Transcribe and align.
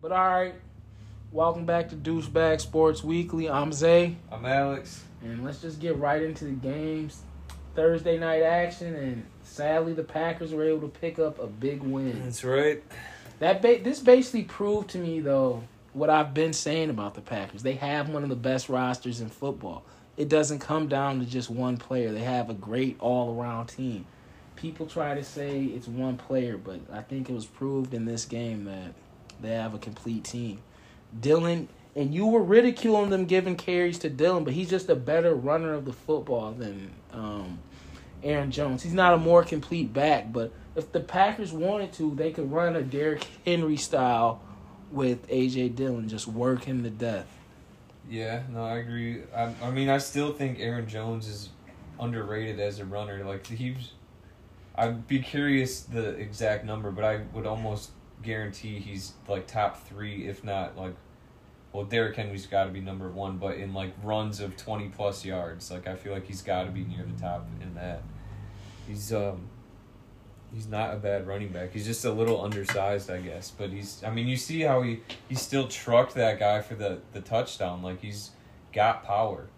But 0.00 0.12
all 0.12 0.28
right, 0.28 0.54
welcome 1.32 1.64
back 1.66 1.88
to 1.90 1.96
Douchebag 1.96 2.60
Sports 2.60 3.02
Weekly. 3.02 3.48
I'm 3.50 3.72
Zay, 3.72 4.16
I'm 4.30 4.44
Alex. 4.46 5.04
and 5.22 5.44
let's 5.44 5.60
just 5.60 5.80
get 5.80 5.96
right 5.98 6.22
into 6.22 6.44
the 6.44 6.52
games. 6.52 7.22
Thursday 7.74 8.18
night 8.18 8.42
action, 8.42 8.94
and 8.94 9.24
sadly, 9.44 9.92
the 9.92 10.02
Packers 10.02 10.52
were 10.52 10.64
able 10.64 10.80
to 10.82 10.88
pick 10.88 11.18
up 11.18 11.38
a 11.38 11.46
big 11.46 11.82
win. 11.82 12.22
That's 12.24 12.42
right. 12.44 12.82
That 13.38 13.62
ba- 13.62 13.80
this 13.82 14.00
basically 14.00 14.44
proved 14.44 14.90
to 14.90 14.98
me 14.98 15.20
though 15.20 15.62
what 15.92 16.10
I've 16.10 16.34
been 16.34 16.52
saying 16.52 16.90
about 16.90 17.14
the 17.14 17.20
Packers. 17.20 17.62
They 17.62 17.74
have 17.74 18.08
one 18.08 18.22
of 18.22 18.28
the 18.28 18.36
best 18.36 18.68
rosters 18.68 19.20
in 19.20 19.28
football. 19.28 19.84
It 20.16 20.28
doesn't 20.28 20.58
come 20.58 20.88
down 20.88 21.20
to 21.20 21.26
just 21.26 21.48
one 21.50 21.76
player. 21.76 22.12
They 22.12 22.20
have 22.24 22.50
a 22.50 22.54
great 22.54 22.96
all-around 23.00 23.66
team. 23.66 24.04
People 24.56 24.86
try 24.86 25.14
to 25.14 25.22
say 25.22 25.62
it's 25.62 25.86
one 25.86 26.16
player, 26.16 26.56
but 26.56 26.80
I 26.92 27.02
think 27.02 27.30
it 27.30 27.32
was 27.32 27.46
proved 27.46 27.94
in 27.94 28.04
this 28.04 28.24
game 28.24 28.64
that 28.64 28.92
they 29.40 29.50
have 29.50 29.74
a 29.74 29.78
complete 29.78 30.24
team. 30.24 30.60
Dylan 31.18 31.68
and 31.98 32.14
you 32.14 32.26
were 32.26 32.42
ridiculing 32.42 33.10
them 33.10 33.24
giving 33.24 33.56
carries 33.56 33.98
to 33.98 34.08
Dillon, 34.08 34.44
but 34.44 34.52
he's 34.52 34.70
just 34.70 34.88
a 34.88 34.94
better 34.94 35.34
runner 35.34 35.74
of 35.74 35.84
the 35.84 35.92
football 35.92 36.52
than 36.52 36.92
um, 37.12 37.58
Aaron 38.22 38.52
Jones. 38.52 38.84
He's 38.84 38.94
not 38.94 39.14
a 39.14 39.16
more 39.16 39.42
complete 39.42 39.92
back, 39.92 40.32
but 40.32 40.52
if 40.76 40.92
the 40.92 41.00
Packers 41.00 41.52
wanted 41.52 41.92
to, 41.94 42.14
they 42.14 42.30
could 42.30 42.52
run 42.52 42.76
a 42.76 42.82
Derrick 42.82 43.26
Henry 43.44 43.76
style 43.76 44.40
with 44.92 45.28
AJ 45.28 45.74
Dillon, 45.74 46.08
just 46.08 46.28
work 46.28 46.64
him 46.64 46.84
to 46.84 46.90
death. 46.90 47.26
Yeah, 48.08 48.42
no, 48.48 48.64
I 48.64 48.76
agree. 48.76 49.22
I, 49.34 49.52
I 49.62 49.70
mean, 49.70 49.88
I 49.88 49.98
still 49.98 50.32
think 50.32 50.60
Aaron 50.60 50.88
Jones 50.88 51.26
is 51.26 51.50
underrated 52.00 52.60
as 52.60 52.78
a 52.78 52.84
runner. 52.84 53.24
Like 53.24 53.46
he's, 53.46 53.92
I'd 54.76 55.06
be 55.08 55.18
curious 55.18 55.80
the 55.80 56.10
exact 56.10 56.64
number, 56.64 56.90
but 56.90 57.04
I 57.04 57.22
would 57.32 57.44
almost 57.44 57.90
guarantee 58.22 58.78
he's 58.78 59.12
like 59.26 59.46
top 59.46 59.86
three, 59.86 60.28
if 60.28 60.44
not 60.44 60.76
like. 60.76 60.94
Well, 61.70 61.84
Derrick 61.84 62.16
Henry's 62.16 62.46
got 62.46 62.64
to 62.64 62.70
be 62.70 62.80
number 62.80 63.10
one, 63.10 63.36
but 63.36 63.56
in 63.56 63.74
like 63.74 63.92
runs 64.02 64.40
of 64.40 64.56
twenty 64.56 64.88
plus 64.88 65.24
yards, 65.24 65.70
like 65.70 65.86
I 65.86 65.96
feel 65.96 66.12
like 66.12 66.26
he's 66.26 66.42
got 66.42 66.64
to 66.64 66.70
be 66.70 66.82
near 66.82 67.04
the 67.04 67.20
top 67.20 67.46
in 67.60 67.74
that. 67.74 68.02
He's 68.86 69.12
um, 69.12 69.48
he's 70.52 70.66
not 70.66 70.94
a 70.94 70.96
bad 70.96 71.26
running 71.26 71.48
back. 71.48 71.72
He's 71.72 71.86
just 71.86 72.04
a 72.04 72.12
little 72.12 72.42
undersized, 72.42 73.10
I 73.10 73.20
guess. 73.20 73.50
But 73.50 73.70
he's, 73.70 74.02
I 74.02 74.10
mean, 74.10 74.26
you 74.26 74.36
see 74.36 74.62
how 74.62 74.82
he 74.82 75.00
he 75.28 75.34
still 75.34 75.68
trucked 75.68 76.14
that 76.14 76.38
guy 76.38 76.62
for 76.62 76.74
the 76.74 77.00
the 77.12 77.20
touchdown. 77.20 77.82
Like 77.82 78.00
he's 78.00 78.30
got 78.72 79.04
power. 79.04 79.48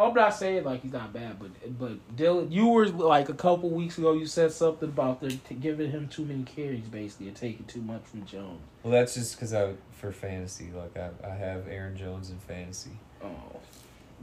I'm 0.00 0.14
not 0.14 0.30
saying 0.30 0.64
like 0.64 0.82
he's 0.82 0.92
not 0.92 1.12
bad, 1.12 1.38
but 1.38 1.78
but 1.78 2.16
Dylan, 2.16 2.50
you 2.50 2.68
were 2.68 2.88
like 2.88 3.28
a 3.28 3.34
couple 3.34 3.70
weeks 3.70 3.98
ago. 3.98 4.12
You 4.12 4.26
said 4.26 4.52
something 4.52 4.88
about 4.88 5.20
the 5.20 5.30
t- 5.30 5.54
giving 5.54 5.90
him 5.90 6.08
too 6.08 6.24
many 6.24 6.42
carries, 6.44 6.86
basically, 6.86 7.28
and 7.28 7.36
taking 7.36 7.66
too 7.66 7.82
much 7.82 8.02
from 8.04 8.24
Jones. 8.24 8.60
Well, 8.82 8.92
that's 8.92 9.14
just 9.14 9.36
because 9.36 9.52
I 9.52 9.74
for 9.92 10.12
fantasy. 10.12 10.70
Like 10.74 10.96
I 10.96 11.10
I 11.26 11.34
have 11.34 11.68
Aaron 11.68 11.96
Jones 11.96 12.30
in 12.30 12.38
fantasy. 12.38 12.92
Oh, 13.22 13.28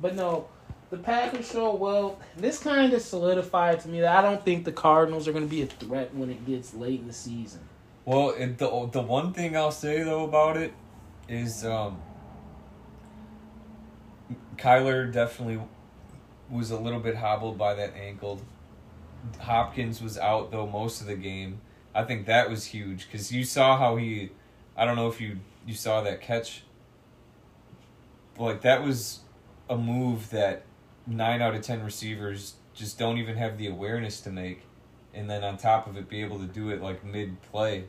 but 0.02 0.16
no, 0.16 0.48
the 0.89 0.98
Packers 0.98 1.52
show 1.52 1.75
well. 1.75 2.20
This 2.38 2.59
kind 2.59 2.94
of 2.94 3.02
solidified 3.02 3.80
to 3.81 3.89
me 3.89 4.02
that 4.02 4.17
I 4.17 4.22
don't 4.22 4.44
think 4.44 4.66
the 4.66 4.72
Cardinals 4.72 5.28
are 5.28 5.31
going 5.31 5.45
to 5.45 5.50
be 5.50 5.61
a 5.61 5.67
threat 5.67 6.14
when 6.16 6.30
it 6.30 6.45
gets 6.45 6.73
late 6.73 7.02
in 7.02 7.08
the 7.08 7.14
season. 7.14 7.61
Well, 8.05 8.30
it, 8.30 8.58
the 8.58 8.89
the 8.92 9.02
one 9.02 9.33
thing 9.33 9.58
I'll 9.58 9.72
say 9.72 10.02
though 10.03 10.23
about 10.23 10.58
it 10.58 10.73
is 11.28 11.66
um, 11.66 12.00
Kyler 14.58 15.11
definitely 15.11 15.61
was 16.50 16.72
a 16.72 16.78
little 16.78 17.00
bit 17.00 17.16
hobbled 17.16 17.58
by 17.58 17.73
that 17.75 17.95
ankle. 17.95 18.42
Hopkins 19.39 20.02
was 20.02 20.17
out 20.17 20.52
though 20.52 20.67
most 20.67 21.02
of 21.02 21.08
the 21.08 21.16
game. 21.16 21.61
I 21.94 22.03
think 22.03 22.25
that 22.28 22.50
was 22.50 22.66
huge 22.66 23.08
because 23.08 23.31
you 23.31 23.44
saw 23.44 23.78
how 23.78 23.95
he. 23.95 24.31
I 24.75 24.86
don't 24.86 24.95
know 24.95 25.08
if 25.08 25.20
you 25.20 25.39
you 25.66 25.73
saw 25.73 26.02
that 26.02 26.22
catch. 26.22 26.64
Like 28.38 28.61
that 28.61 28.83
was 28.83 29.22
a 29.70 29.78
move 29.78 30.30
that 30.30 30.64
nine 31.05 31.42
out 31.42 31.55
of 31.55 31.61
ten 31.61 31.83
receivers 31.83 32.55
just 32.73 33.00
don't 33.00 33.17
even 33.17 33.36
have 33.36 33.58
the 33.58 33.67
awareness 33.67 34.21
to 34.21 34.30
make, 34.30 34.61
and 35.14 35.30
then 35.30 35.44
on 35.44 35.58
top 35.58 35.88
of 35.88 35.98
it, 35.98 36.08
be 36.08 36.21
able 36.21 36.39
to 36.39 36.45
do 36.45 36.70
it 36.70 36.82
like 36.82 37.04
mid 37.04 37.42
play. 37.42 37.86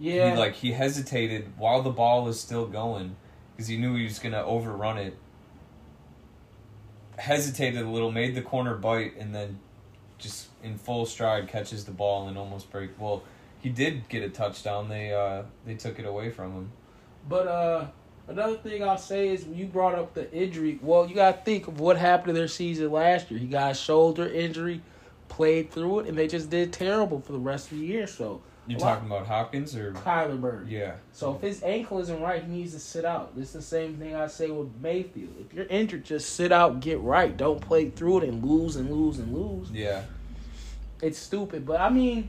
Yeah, 0.00 0.32
He 0.32 0.36
like 0.36 0.54
he 0.54 0.72
hesitated 0.72 1.52
while 1.56 1.82
the 1.82 1.90
ball 1.90 2.28
is 2.28 2.40
still 2.40 2.66
going 2.66 3.16
because 3.56 3.68
he 3.68 3.76
knew 3.76 3.94
he 3.94 4.04
was 4.04 4.18
gonna 4.18 4.44
overrun 4.44 4.98
it. 4.98 5.16
Hesitated 7.18 7.82
a 7.82 7.88
little, 7.88 8.10
made 8.10 8.34
the 8.34 8.42
corner 8.42 8.74
bite, 8.74 9.16
and 9.18 9.34
then 9.34 9.58
just 10.18 10.48
in 10.62 10.78
full 10.78 11.06
stride 11.06 11.48
catches 11.48 11.84
the 11.84 11.90
ball 11.92 12.28
and 12.28 12.38
almost 12.38 12.70
break. 12.70 12.90
Well, 12.98 13.22
he 13.60 13.68
did 13.68 14.08
get 14.08 14.22
a 14.22 14.28
touchdown. 14.28 14.88
They 14.88 15.12
uh 15.12 15.42
they 15.66 15.74
took 15.74 15.98
it 15.98 16.06
away 16.06 16.30
from 16.30 16.52
him. 16.52 16.70
But 17.28 17.46
uh, 17.46 17.86
another 18.26 18.56
thing 18.56 18.82
I'll 18.82 18.96
say 18.96 19.28
is 19.28 19.44
when 19.44 19.58
you 19.58 19.66
brought 19.66 19.94
up 19.94 20.14
the 20.14 20.32
injury. 20.32 20.78
Well, 20.82 21.06
you 21.06 21.14
got 21.14 21.38
to 21.38 21.42
think 21.44 21.68
of 21.68 21.80
what 21.80 21.96
happened 21.96 22.28
to 22.28 22.32
their 22.32 22.48
season 22.48 22.90
last 22.90 23.30
year. 23.30 23.38
He 23.38 23.46
got 23.46 23.72
a 23.72 23.74
shoulder 23.74 24.28
injury, 24.28 24.80
played 25.28 25.70
through 25.70 26.00
it, 26.00 26.06
and 26.06 26.16
they 26.16 26.26
just 26.26 26.50
did 26.50 26.72
terrible 26.72 27.20
for 27.20 27.32
the 27.32 27.38
rest 27.38 27.70
of 27.70 27.78
the 27.78 27.84
year. 27.84 28.06
So 28.06 28.40
You're 28.68 28.78
talking 28.78 29.06
about 29.06 29.26
Hopkins 29.26 29.74
or 29.74 29.92
Kyler 29.92 30.68
yeah. 30.70 30.94
So 31.12 31.34
if 31.34 31.40
his 31.40 31.62
ankle 31.62 32.00
isn't 32.00 32.20
right, 32.20 32.42
he 32.42 32.48
needs 32.48 32.74
to 32.74 32.80
sit 32.80 33.04
out. 33.04 33.32
It's 33.36 33.52
the 33.52 33.62
same 33.62 33.96
thing 33.96 34.14
I 34.14 34.26
say 34.26 34.50
with 34.50 34.68
Mayfield. 34.80 35.34
If 35.40 35.54
you're 35.54 35.66
injured, 35.66 36.04
just 36.04 36.34
sit 36.34 36.52
out, 36.52 36.80
get 36.80 37.00
right. 37.00 37.34
Don't 37.34 37.60
play 37.60 37.90
through 37.90 38.18
it 38.18 38.28
and 38.28 38.44
lose 38.44 38.76
and 38.76 38.90
lose 38.90 39.18
and 39.18 39.34
lose. 39.34 39.70
Yeah. 39.70 40.02
It's 41.00 41.18
stupid. 41.18 41.64
But 41.64 41.80
I 41.80 41.88
mean, 41.88 42.28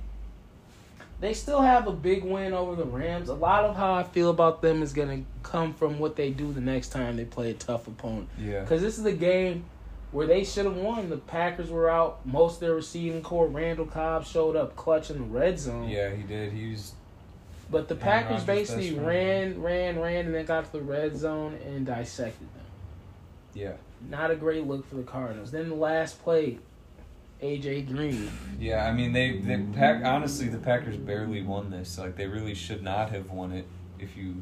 they 1.19 1.33
still 1.33 1.61
have 1.61 1.88
a 1.88 1.91
big 1.91 2.23
win 2.23 2.53
over 2.53 2.75
the 2.75 2.85
Rams. 2.85 3.27
A 3.27 3.33
lot 3.33 3.66
of 3.66 3.75
how 3.75 3.94
I 3.94 4.03
feel 4.03 4.29
about 4.29 4.61
them 4.61 4.81
is 4.81 4.94
going 4.94 5.23
to 5.23 5.50
come 5.50 5.73
from 5.73 6.00
what 6.00 6.16
they 6.16 6.29
do 6.29 6.53
the 6.53 6.61
next 6.61 6.89
time 6.89 7.17
they 7.17 7.25
play 7.25 7.51
a 7.51 7.56
tough 7.56 7.88
opponent. 7.88 8.29
Yeah. 8.38 8.61
Because 8.61 8.81
this 8.81 8.97
is 8.97 9.06
a 9.06 9.11
game 9.11 9.66
where 10.11 10.27
they 10.27 10.43
should 10.43 10.65
have 10.65 10.75
won. 10.77 11.09
The 11.09 11.17
Packers 11.17 11.69
were 11.69 11.89
out. 11.89 12.25
Most 12.25 12.55
of 12.55 12.59
their 12.61 12.73
receiving 12.75 13.21
corps, 13.21 13.47
Randall 13.47 13.85
Cobb, 13.85 14.25
showed 14.25 14.55
up 14.55 14.75
clutch 14.75 15.09
in 15.09 15.17
the 15.17 15.23
red 15.23 15.59
zone. 15.59 15.87
Yeah, 15.89 16.13
he 16.15 16.23
did. 16.23 16.51
He 16.53 16.71
was 16.71 16.93
But 17.69 17.87
the 17.87 17.95
Packers 17.95 18.43
basically 18.43 18.93
ran, 18.93 19.61
ran, 19.61 19.99
ran, 19.99 20.25
and 20.25 20.33
then 20.35 20.45
got 20.45 20.65
to 20.65 20.71
the 20.71 20.81
red 20.81 21.15
zone 21.17 21.59
and 21.65 21.85
dissected 21.85 22.47
them. 22.55 22.65
yeah. 23.53 23.73
Not 24.09 24.31
a 24.31 24.35
great 24.35 24.65
look 24.65 24.87
for 24.87 24.95
the 24.95 25.03
Cardinals. 25.03 25.51
Then 25.51 25.67
the 25.67 25.75
last 25.75 26.23
play, 26.23 26.57
AJ 27.43 27.87
Green. 27.93 28.31
Yeah, 28.57 28.85
I 28.87 28.93
mean 28.93 29.11
they 29.11 29.39
they 29.39 29.57
pack 29.73 30.05
honestly 30.05 30.47
the 30.47 30.57
Packers 30.57 30.95
barely 30.95 31.41
won 31.41 31.69
this. 31.69 31.97
Like 31.97 32.15
they 32.15 32.25
really 32.25 32.53
should 32.55 32.81
not 32.81 33.09
have 33.11 33.29
won 33.29 33.51
it 33.51 33.67
if 33.99 34.15
you 34.15 34.41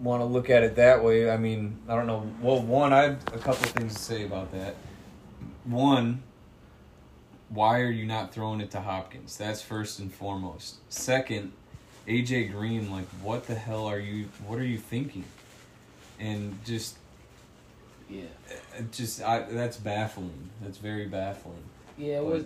want 0.00 0.20
to 0.20 0.26
look 0.26 0.50
at 0.50 0.62
it 0.62 0.76
that 0.76 1.02
way. 1.02 1.30
I 1.30 1.36
mean, 1.36 1.78
I 1.88 1.94
don't 1.94 2.06
know. 2.06 2.28
Well, 2.40 2.60
one, 2.60 2.92
I 2.92 3.02
have 3.04 3.22
a 3.32 3.38
couple 3.38 3.66
things 3.66 3.94
to 3.94 4.00
say 4.00 4.24
about 4.24 4.52
that. 4.52 4.74
One, 5.64 6.22
why 7.48 7.80
are 7.80 7.90
you 7.90 8.04
not 8.06 8.32
throwing 8.32 8.60
it 8.60 8.70
to 8.72 8.80
Hopkins? 8.80 9.36
That's 9.36 9.62
first 9.62 9.98
and 10.00 10.12
foremost. 10.12 10.76
Second, 10.92 11.52
AJ 12.06 12.52
Green, 12.52 12.90
like 12.90 13.06
what 13.22 13.46
the 13.46 13.54
hell 13.54 13.86
are 13.86 13.98
you 13.98 14.28
what 14.46 14.58
are 14.58 14.64
you 14.64 14.78
thinking? 14.78 15.24
And 16.18 16.58
just 16.64 16.96
Yeah. 18.10 18.24
uh, 18.78 18.82
just 18.92 19.22
I 19.22 19.40
that's 19.40 19.76
baffling. 19.76 20.50
That's 20.60 20.78
very 20.78 21.06
baffling. 21.06 21.62
Yeah, 21.96 22.18
it 22.18 22.24
was. 22.24 22.44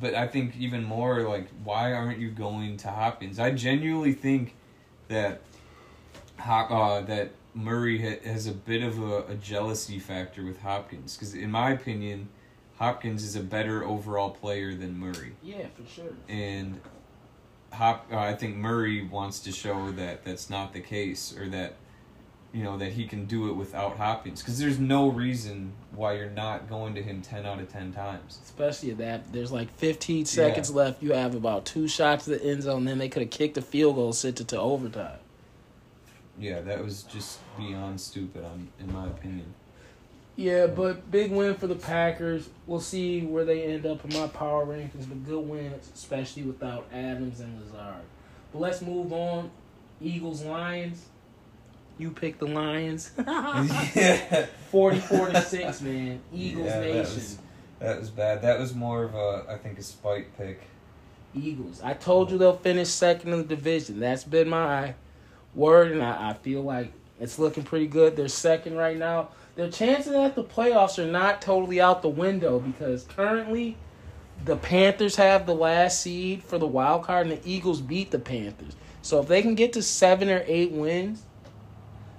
But 0.00 0.14
I 0.14 0.28
think 0.28 0.56
even 0.56 0.84
more 0.84 1.22
like, 1.22 1.48
why 1.64 1.92
aren't 1.92 2.18
you 2.20 2.30
going 2.30 2.76
to 2.78 2.88
Hopkins? 2.90 3.40
I 3.40 3.50
genuinely 3.50 4.12
think 4.12 4.54
that 5.08 5.40
Hop, 6.40 6.70
uh, 6.70 7.00
that 7.02 7.32
Murray 7.54 7.98
ha- 8.00 8.20
has 8.28 8.46
a 8.46 8.52
bit 8.52 8.82
of 8.82 8.98
a, 9.02 9.24
a 9.28 9.34
jealousy 9.34 9.98
factor 9.98 10.44
with 10.44 10.60
Hopkins 10.60 11.16
because, 11.16 11.34
in 11.34 11.50
my 11.50 11.70
opinion, 11.72 12.28
Hopkins 12.76 13.24
is 13.24 13.36
a 13.36 13.40
better 13.42 13.84
overall 13.84 14.30
player 14.30 14.74
than 14.74 14.98
Murray, 14.98 15.32
Yeah, 15.42 15.66
for 15.74 15.86
sure. 15.88 16.12
and 16.28 16.80
Hop. 17.72 18.06
Uh, 18.10 18.16
I 18.18 18.34
think 18.34 18.56
Murray 18.56 19.06
wants 19.06 19.38
to 19.40 19.52
show 19.52 19.92
that 19.92 20.24
that's 20.24 20.50
not 20.50 20.72
the 20.72 20.80
case, 20.80 21.36
or 21.36 21.48
that 21.50 21.76
you 22.52 22.64
know 22.64 22.76
that 22.78 22.92
he 22.92 23.06
can 23.06 23.26
do 23.26 23.48
it 23.48 23.52
without 23.52 23.96
Hopkins 23.96 24.40
because 24.42 24.58
there's 24.58 24.78
no 24.80 25.08
reason 25.08 25.72
why 25.94 26.14
you're 26.14 26.30
not 26.30 26.68
going 26.68 26.94
to 26.96 27.02
him 27.02 27.22
ten 27.22 27.46
out 27.46 27.60
of 27.60 27.68
ten 27.70 27.92
times. 27.92 28.40
Especially 28.42 28.92
that 28.94 29.32
there's 29.32 29.52
like 29.52 29.70
15 29.76 30.24
seconds 30.24 30.70
left. 30.72 31.00
You 31.02 31.12
have 31.12 31.34
about 31.36 31.64
two 31.64 31.86
shots 31.86 32.24
to 32.24 32.30
the 32.30 32.42
end 32.44 32.62
zone. 32.64 32.86
Then 32.86 32.98
they 32.98 33.08
could 33.08 33.22
have 33.22 33.30
kicked 33.30 33.56
a 33.56 33.62
field 33.62 33.94
goal, 33.94 34.12
sent 34.12 34.40
it 34.40 34.48
to 34.48 34.58
overtime. 34.58 35.18
Yeah, 36.40 36.60
that 36.62 36.82
was 36.82 37.02
just 37.04 37.38
beyond 37.58 38.00
stupid, 38.00 38.44
on, 38.44 38.68
in 38.80 38.92
my 38.92 39.06
opinion. 39.06 39.52
Yeah, 40.36 40.66
but 40.68 41.10
big 41.10 41.30
win 41.32 41.54
for 41.54 41.66
the 41.66 41.74
Packers. 41.74 42.48
We'll 42.66 42.80
see 42.80 43.20
where 43.20 43.44
they 43.44 43.64
end 43.64 43.84
up 43.84 44.02
in 44.10 44.18
my 44.18 44.26
power 44.28 44.64
rankings, 44.64 45.06
but 45.06 45.22
good 45.26 45.46
win, 45.46 45.74
especially 45.94 46.44
without 46.44 46.86
Adams 46.92 47.40
and 47.40 47.60
Lazard. 47.60 48.02
But 48.52 48.60
let's 48.60 48.80
move 48.80 49.12
on. 49.12 49.50
Eagles 50.00 50.42
Lions. 50.42 51.04
You 51.98 52.10
pick 52.10 52.38
the 52.38 52.46
Lions. 52.46 53.10
yeah, 53.18 54.46
44 54.70 55.28
to 55.28 55.42
6, 55.42 55.80
man. 55.82 56.20
Eagles 56.32 56.66
Yeah, 56.66 56.80
that 56.80 56.86
Nation. 56.86 57.14
was- 57.16 57.38
that 57.80 57.98
was 57.98 58.10
bad. 58.10 58.42
That 58.42 58.58
was 58.58 58.74
more 58.74 59.04
of 59.04 59.14
a, 59.14 59.46
I 59.48 59.56
think, 59.56 59.78
a 59.78 59.82
spite 59.82 60.36
pick. 60.36 60.60
Eagles. 61.34 61.80
I 61.82 61.94
told 61.94 62.30
you 62.30 62.36
they'll 62.38 62.56
finish 62.56 62.88
second 62.88 63.32
in 63.32 63.38
the 63.38 63.44
division. 63.56 64.00
That's 64.00 64.24
been 64.24 64.48
my 64.50 64.94
word, 65.54 65.92
and 65.92 66.02
I, 66.02 66.30
I 66.30 66.34
feel 66.34 66.62
like 66.62 66.92
it's 67.18 67.38
looking 67.38 67.64
pretty 67.64 67.86
good. 67.86 68.16
They're 68.16 68.28
second 68.28 68.76
right 68.76 68.96
now. 68.96 69.30
Their 69.56 69.70
chances 69.70 70.12
at 70.14 70.34
the 70.34 70.44
playoffs 70.44 70.98
are 70.98 71.10
not 71.10 71.42
totally 71.42 71.80
out 71.80 72.02
the 72.02 72.08
window 72.08 72.60
because 72.60 73.04
currently 73.04 73.76
the 74.44 74.56
Panthers 74.56 75.16
have 75.16 75.46
the 75.46 75.54
last 75.54 76.00
seed 76.00 76.42
for 76.42 76.58
the 76.58 76.66
wild 76.66 77.04
card, 77.04 77.26
and 77.26 77.36
the 77.36 77.50
Eagles 77.50 77.80
beat 77.80 78.10
the 78.10 78.18
Panthers. 78.18 78.74
So 79.02 79.20
if 79.20 79.28
they 79.28 79.42
can 79.42 79.54
get 79.54 79.72
to 79.74 79.82
seven 79.82 80.30
or 80.30 80.42
eight 80.46 80.72
wins, 80.72 81.24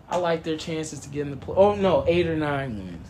I 0.10 0.18
like 0.18 0.44
their 0.44 0.58
chances 0.58 1.00
to 1.00 1.10
get 1.10 1.22
in 1.22 1.32
the 1.32 1.38
play. 1.38 1.56
Oh 1.58 1.76
no, 1.76 2.04
eight 2.08 2.28
or 2.28 2.36
nine 2.36 2.78
wins. 2.78 3.08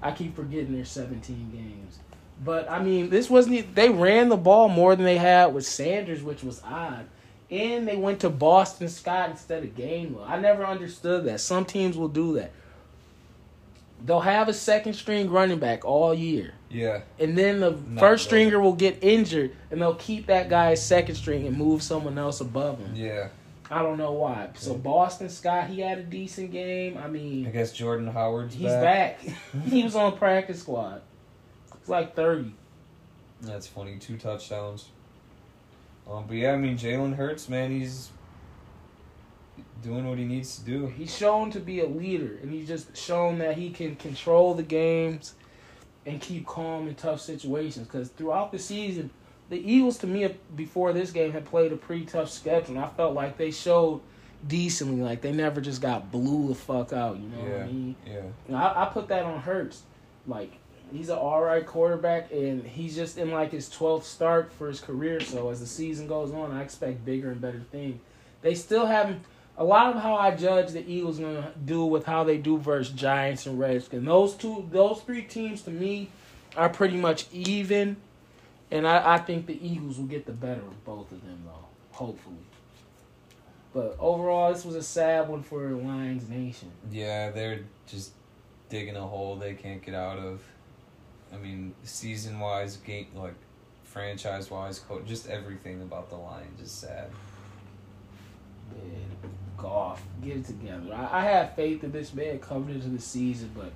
I 0.00 0.12
keep 0.12 0.36
forgetting 0.36 0.74
there's 0.74 0.90
17 0.90 1.50
games. 1.50 1.98
But 2.44 2.70
I 2.70 2.82
mean, 2.82 3.10
this 3.10 3.30
wasn't. 3.30 3.74
They 3.74 3.88
ran 3.88 4.28
the 4.28 4.36
ball 4.36 4.68
more 4.68 4.94
than 4.94 5.04
they 5.04 5.18
had 5.18 5.46
with 5.46 5.66
Sanders, 5.66 6.22
which 6.22 6.42
was 6.42 6.62
odd. 6.64 7.06
And 7.50 7.86
they 7.86 7.96
went 7.96 8.20
to 8.20 8.30
Boston 8.30 8.88
Scott 8.88 9.30
instead 9.30 9.62
of 9.62 9.76
Gainwell. 9.76 10.28
I 10.28 10.38
never 10.38 10.64
understood 10.64 11.24
that. 11.26 11.40
Some 11.40 11.64
teams 11.64 11.96
will 11.96 12.08
do 12.08 12.34
that. 12.34 12.50
They'll 14.04 14.20
have 14.20 14.48
a 14.48 14.54
second 14.54 14.94
string 14.94 15.30
running 15.30 15.58
back 15.58 15.84
all 15.84 16.12
year. 16.12 16.54
Yeah. 16.68 17.02
And 17.18 17.38
then 17.38 17.60
the 17.60 17.70
Not 17.70 18.00
first 18.00 18.30
really. 18.30 18.44
stringer 18.44 18.60
will 18.60 18.74
get 18.74 18.98
injured, 19.02 19.52
and 19.70 19.80
they'll 19.80 19.94
keep 19.94 20.26
that 20.26 20.50
guy 20.50 20.74
second 20.74 21.14
string 21.14 21.46
and 21.46 21.56
move 21.56 21.82
someone 21.82 22.18
else 22.18 22.40
above 22.40 22.78
him. 22.80 22.94
Yeah. 22.94 23.28
I 23.70 23.82
don't 23.82 23.96
know 23.96 24.12
why. 24.12 24.50
So 24.54 24.74
Boston 24.74 25.30
Scott, 25.30 25.68
he 25.68 25.80
had 25.80 25.98
a 25.98 26.02
decent 26.02 26.50
game. 26.52 26.98
I 26.98 27.08
mean, 27.08 27.46
I 27.46 27.50
guess 27.50 27.72
Jordan 27.72 28.06
Howard's 28.06 28.54
he's 28.54 28.66
back. 28.66 29.24
back. 29.24 29.36
he 29.64 29.82
was 29.82 29.96
on 29.96 30.18
practice 30.18 30.60
squad. 30.60 31.00
It's 31.74 31.88
like 31.88 32.14
thirty. 32.14 32.52
That's 33.40 33.66
funny. 33.66 33.96
Two 33.98 34.16
touchdowns. 34.16 34.88
Um, 36.10 36.24
but 36.26 36.36
yeah, 36.36 36.52
I 36.52 36.56
mean 36.56 36.76
Jalen 36.76 37.16
Hurts, 37.16 37.48
man, 37.48 37.70
he's 37.70 38.10
doing 39.82 40.08
what 40.08 40.18
he 40.18 40.24
needs 40.24 40.58
to 40.58 40.64
do. 40.64 40.86
He's 40.86 41.14
shown 41.14 41.50
to 41.52 41.60
be 41.60 41.80
a 41.80 41.86
leader, 41.86 42.38
and 42.42 42.52
he's 42.52 42.68
just 42.68 42.96
shown 42.96 43.38
that 43.38 43.56
he 43.56 43.70
can 43.70 43.96
control 43.96 44.54
the 44.54 44.62
games 44.62 45.34
and 46.06 46.20
keep 46.20 46.46
calm 46.46 46.88
in 46.88 46.94
tough 46.94 47.20
situations. 47.20 47.86
Because 47.86 48.08
throughout 48.10 48.52
the 48.52 48.58
season, 48.58 49.10
the 49.50 49.58
Eagles, 49.58 49.98
to 49.98 50.06
me, 50.06 50.34
before 50.56 50.92
this 50.92 51.10
game, 51.10 51.32
had 51.32 51.44
played 51.44 51.72
a 51.72 51.76
pretty 51.76 52.04
tough 52.04 52.30
schedule, 52.30 52.76
and 52.76 52.84
I 52.84 52.88
felt 52.88 53.14
like 53.14 53.36
they 53.36 53.50
showed 53.50 54.00
decently. 54.46 55.02
Like 55.02 55.20
they 55.20 55.32
never 55.32 55.60
just 55.60 55.80
got 55.80 56.10
blew 56.10 56.48
the 56.48 56.54
fuck 56.54 56.92
out. 56.92 57.18
You 57.18 57.28
know 57.28 57.38
what 57.38 57.62
I 57.62 57.66
mean? 57.66 57.96
Yeah. 58.06 58.56
I, 58.56 58.82
I 58.82 58.86
put 58.86 59.08
that 59.08 59.24
on 59.24 59.40
Hurts. 59.40 59.82
Like 60.26 60.52
he's 60.94 61.08
an 61.08 61.18
all 61.18 61.42
right 61.42 61.66
quarterback, 61.66 62.30
and 62.32 62.62
he's 62.64 62.94
just 62.94 63.18
in 63.18 63.30
like 63.30 63.50
his 63.50 63.68
twelfth 63.68 64.06
start 64.06 64.52
for 64.52 64.68
his 64.68 64.80
career. 64.80 65.20
So 65.20 65.50
as 65.50 65.60
the 65.60 65.66
season 65.66 66.06
goes 66.06 66.32
on, 66.32 66.52
I 66.52 66.62
expect 66.62 67.04
bigger 67.04 67.30
and 67.30 67.40
better 67.40 67.62
things. 67.70 68.00
They 68.42 68.54
still 68.54 68.86
haven't. 68.86 69.22
A 69.56 69.64
lot 69.64 69.94
of 69.94 70.02
how 70.02 70.16
I 70.16 70.34
judge 70.34 70.72
the 70.72 70.84
Eagles 70.84 71.18
gonna 71.18 71.52
do 71.64 71.84
with 71.84 72.04
how 72.04 72.24
they 72.24 72.38
do 72.38 72.58
versus 72.58 72.92
Giants 72.92 73.46
and 73.46 73.58
Redskins. 73.58 74.04
Those 74.04 74.34
two, 74.34 74.68
those 74.70 75.00
three 75.02 75.22
teams 75.22 75.62
to 75.62 75.70
me 75.70 76.10
are 76.56 76.68
pretty 76.68 76.96
much 76.96 77.26
even, 77.32 77.96
and 78.70 78.86
I, 78.86 79.14
I 79.14 79.18
think 79.18 79.46
the 79.46 79.64
Eagles 79.64 79.98
will 79.98 80.06
get 80.06 80.26
the 80.26 80.32
better 80.32 80.60
of 80.60 80.84
both 80.84 81.12
of 81.12 81.24
them 81.24 81.42
though. 81.44 81.66
Hopefully. 81.92 82.36
But 83.72 83.96
overall, 83.98 84.52
this 84.52 84.64
was 84.64 84.76
a 84.76 84.82
sad 84.82 85.28
one 85.28 85.42
for 85.42 85.68
Lions 85.70 86.28
Nation. 86.28 86.70
Yeah, 86.90 87.30
they're 87.30 87.60
just 87.86 88.12
digging 88.68 88.96
a 88.96 89.02
hole 89.02 89.36
they 89.36 89.54
can't 89.54 89.82
get 89.82 89.94
out 89.94 90.18
of. 90.18 90.40
I 91.34 91.38
mean, 91.38 91.74
season 91.82 92.38
wise, 92.38 92.76
game 92.76 93.08
like 93.14 93.34
franchise 93.82 94.50
wise, 94.50 94.78
coach, 94.78 95.04
just 95.06 95.28
everything 95.28 95.82
about 95.82 96.10
the 96.10 96.16
Lions 96.16 96.60
is 96.60 96.70
sad. 96.70 97.10
Man, 98.72 99.06
Goff, 99.56 100.02
get 100.22 100.38
it 100.38 100.46
together. 100.46 100.94
I, 100.94 101.20
I 101.20 101.24
have 101.24 101.54
faith 101.54 101.80
that 101.82 101.92
this 101.92 102.14
man 102.14 102.38
coming 102.38 102.74
into 102.74 102.88
the 102.88 103.00
season, 103.00 103.50
but 103.54 103.72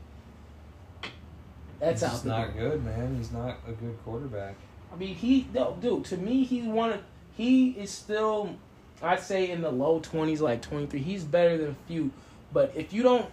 that's 1.81 2.03
He's 2.03 2.25
not 2.25 2.57
good, 2.57 2.85
man. 2.85 3.17
He's 3.17 3.33
not 3.33 3.59
a 3.67 3.73
good 3.73 3.97
quarterback. 4.05 4.55
I 4.93 4.97
mean, 4.97 5.15
he 5.15 5.47
no, 5.53 5.77
dude. 5.81 6.05
To 6.07 6.17
me, 6.17 6.45
he's 6.45 6.65
one. 6.65 6.93
Of, 6.93 7.01
he 7.37 7.71
is 7.71 7.91
still, 7.91 8.57
I'd 9.03 9.21
say, 9.21 9.51
in 9.51 9.61
the 9.61 9.71
low 9.71 10.01
twenties, 10.01 10.41
like 10.41 10.63
twenty 10.63 10.87
three. 10.87 11.01
He's 11.01 11.25
better 11.25 11.57
than 11.57 11.71
a 11.71 11.77
few, 11.87 12.11
but 12.53 12.73
if 12.75 12.93
you 12.93 13.03
don't. 13.03 13.27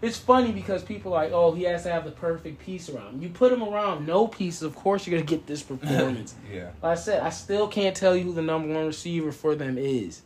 It's 0.00 0.18
funny 0.18 0.52
because 0.52 0.82
people 0.82 1.12
are 1.12 1.24
like, 1.24 1.32
oh, 1.32 1.52
he 1.52 1.64
has 1.64 1.82
to 1.82 1.90
have 1.90 2.04
the 2.04 2.12
perfect 2.12 2.64
piece 2.64 2.88
around 2.88 3.14
him. 3.14 3.22
You 3.22 3.30
put 3.30 3.52
him 3.52 3.62
around 3.62 4.06
no 4.06 4.28
pieces, 4.28 4.62
of 4.62 4.76
course 4.76 5.06
you're 5.06 5.18
gonna 5.18 5.28
get 5.28 5.46
this 5.46 5.62
performance. 5.64 6.34
Yeah. 6.52 6.70
Like 6.82 6.92
I 6.92 6.94
said, 6.94 7.22
I 7.22 7.30
still 7.30 7.66
can't 7.66 7.96
tell 7.96 8.16
you 8.16 8.24
who 8.24 8.32
the 8.32 8.42
number 8.42 8.72
one 8.72 8.86
receiver 8.86 9.32
for 9.32 9.54
them 9.56 9.76
is. 9.76 10.22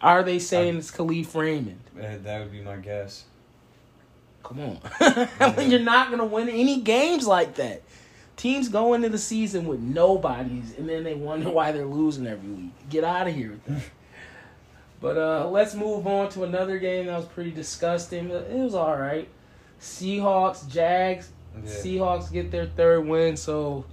Are 0.00 0.22
they 0.22 0.38
saying 0.38 0.76
it's 0.76 0.90
Kalif 0.90 1.34
Raymond? 1.34 1.80
Uh, 1.98 2.18
that 2.22 2.40
would 2.40 2.52
be 2.52 2.60
my 2.60 2.76
guess. 2.76 3.24
Come 4.42 4.60
on. 4.60 4.78
I 5.00 5.54
mean, 5.58 5.70
you're 5.70 5.80
not 5.80 6.08
going 6.08 6.20
to 6.20 6.26
win 6.26 6.48
any 6.48 6.80
games 6.80 7.26
like 7.26 7.56
that. 7.56 7.82
Teams 8.36 8.68
go 8.68 8.92
into 8.94 9.08
the 9.08 9.18
season 9.18 9.66
with 9.66 9.80
nobodies, 9.80 10.74
and 10.78 10.88
then 10.88 11.02
they 11.04 11.14
wonder 11.14 11.48
why 11.48 11.72
they're 11.72 11.86
losing 11.86 12.26
every 12.26 12.50
week. 12.50 12.72
Get 12.90 13.02
out 13.02 13.26
of 13.26 13.34
here 13.34 13.52
with 13.52 13.64
that. 13.64 13.82
but 15.00 15.16
uh, 15.16 15.48
let's 15.48 15.74
move 15.74 16.06
on 16.06 16.28
to 16.30 16.44
another 16.44 16.78
game 16.78 17.06
that 17.06 17.16
was 17.16 17.26
pretty 17.26 17.50
disgusting. 17.50 18.30
It 18.30 18.50
was 18.52 18.74
all 18.74 18.96
right. 18.96 19.28
Seahawks, 19.80 20.68
Jags. 20.68 21.30
Yeah. 21.56 21.70
Seahawks 21.70 22.30
get 22.32 22.50
their 22.50 22.66
third 22.66 23.06
win, 23.06 23.36
so 23.36 23.84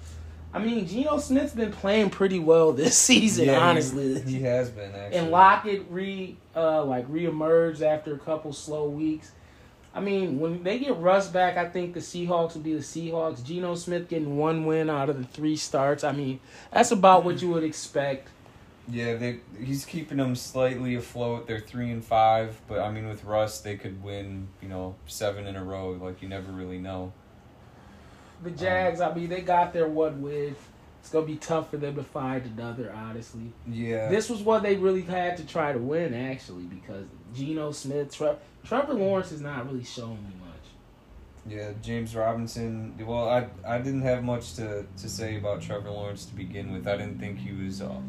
I 0.53 0.59
mean, 0.59 0.85
Geno 0.87 1.17
Smith's 1.17 1.53
been 1.53 1.71
playing 1.71 2.09
pretty 2.09 2.39
well 2.39 2.71
this 2.73 2.97
season, 2.97 3.45
Yeah, 3.45 3.55
he- 3.55 3.59
honestly. 3.61 4.21
He, 4.21 4.41
has 4.41 4.69
been 4.69 4.93
actually. 4.93 5.17
and 5.17 5.31
Lockett 5.31 5.85
re 5.89 6.35
uh 6.55 6.83
like 6.83 7.07
reemerged 7.09 7.81
after 7.81 8.13
a 8.13 8.19
couple 8.19 8.53
slow 8.53 8.87
weeks. 8.89 9.31
I 9.95 9.99
mean, 10.01 10.39
when 10.39 10.63
they 10.63 10.79
get 10.79 10.97
Russ 10.97 11.27
back, 11.27 11.55
I 11.55 11.69
think 11.69 11.93
the 11.93 11.99
Seahawks 11.99 12.55
will 12.55 12.61
be 12.61 12.73
the 12.73 12.79
Seahawks. 12.79 13.43
Geno 13.45 13.75
Smith 13.75 14.09
getting 14.09 14.37
one 14.37 14.65
win 14.65 14.89
out 14.89 15.07
of 15.09 15.19
the 15.19 15.23
three 15.23 15.55
starts. 15.55 16.03
I 16.03 16.11
mean, 16.11 16.39
that's 16.71 16.89
about 16.91 17.23
what 17.23 17.41
you 17.43 17.49
would 17.49 17.63
expect. 17.63 18.27
Yeah, 18.87 19.15
they 19.15 19.39
he's 19.61 19.85
keeping 19.85 20.17
them 20.17 20.35
slightly 20.35 20.95
afloat. 20.95 21.47
They're 21.47 21.59
three 21.59 21.89
and 21.91 22.03
five, 22.03 22.59
but 22.67 22.79
I 22.79 22.91
mean 22.91 23.07
with 23.07 23.23
Russ 23.23 23.61
they 23.61 23.77
could 23.77 24.03
win, 24.03 24.49
you 24.61 24.67
know, 24.67 24.95
seven 25.07 25.47
in 25.47 25.55
a 25.55 25.63
row. 25.63 25.91
Like 25.91 26.21
you 26.21 26.27
never 26.27 26.51
really 26.51 26.79
know. 26.79 27.13
The 28.43 28.51
Jags, 28.51 28.99
I 28.99 29.13
mean, 29.13 29.29
they 29.29 29.41
got 29.41 29.71
their 29.71 29.87
one 29.87 30.21
win. 30.21 30.55
It's 30.99 31.09
gonna 31.09 31.25
be 31.25 31.37
tough 31.37 31.71
for 31.71 31.77
them 31.77 31.95
to 31.95 32.03
find 32.03 32.45
another, 32.45 32.91
honestly. 32.93 33.53
Yeah. 33.67 34.09
This 34.09 34.29
was 34.29 34.41
what 34.41 34.63
they 34.63 34.75
really 34.75 35.01
had 35.01 35.37
to 35.37 35.45
try 35.45 35.71
to 35.71 35.79
win, 35.79 36.13
actually, 36.13 36.63
because 36.63 37.05
Geno 37.33 37.71
Smith, 37.71 38.13
Tre- 38.13 38.35
Trevor 38.65 38.93
Lawrence 38.93 39.29
has 39.29 39.41
not 39.41 39.65
really 39.65 39.83
shown 39.83 40.15
me 40.15 40.33
much. 40.41 40.53
Yeah, 41.45 41.71
James 41.81 42.15
Robinson. 42.15 42.95
Well, 43.05 43.29
I 43.29 43.47
I 43.65 43.77
didn't 43.79 44.03
have 44.03 44.23
much 44.23 44.55
to, 44.55 44.85
to 44.97 45.09
say 45.09 45.37
about 45.37 45.61
Trevor 45.61 45.89
Lawrence 45.89 46.25
to 46.25 46.35
begin 46.35 46.73
with. 46.73 46.87
I 46.87 46.97
didn't 46.97 47.19
think 47.19 47.37
he 47.37 47.51
was 47.51 47.81
uh, 47.81 47.99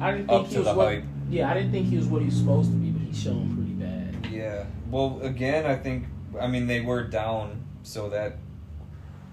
I 0.00 0.12
didn't 0.12 0.28
think 0.28 0.48
he 0.48 0.58
was 0.58 0.66
what. 0.68 0.86
hype. 0.86 1.04
Yeah, 1.28 1.50
I 1.50 1.54
didn't 1.54 1.72
think 1.72 1.86
he 1.88 1.96
was 1.96 2.06
what 2.06 2.20
he 2.20 2.26
was 2.26 2.36
supposed 2.36 2.70
to 2.70 2.76
be, 2.76 2.90
but 2.90 3.02
he's 3.02 3.20
shown 3.20 3.54
pretty 3.54 3.72
bad. 3.72 4.32
Yeah. 4.32 4.66
Well, 4.90 5.20
again, 5.22 5.66
I 5.66 5.76
think 5.76 6.06
I 6.40 6.46
mean 6.46 6.66
they 6.66 6.80
were 6.80 7.04
down, 7.04 7.64
so 7.82 8.08
that 8.10 8.36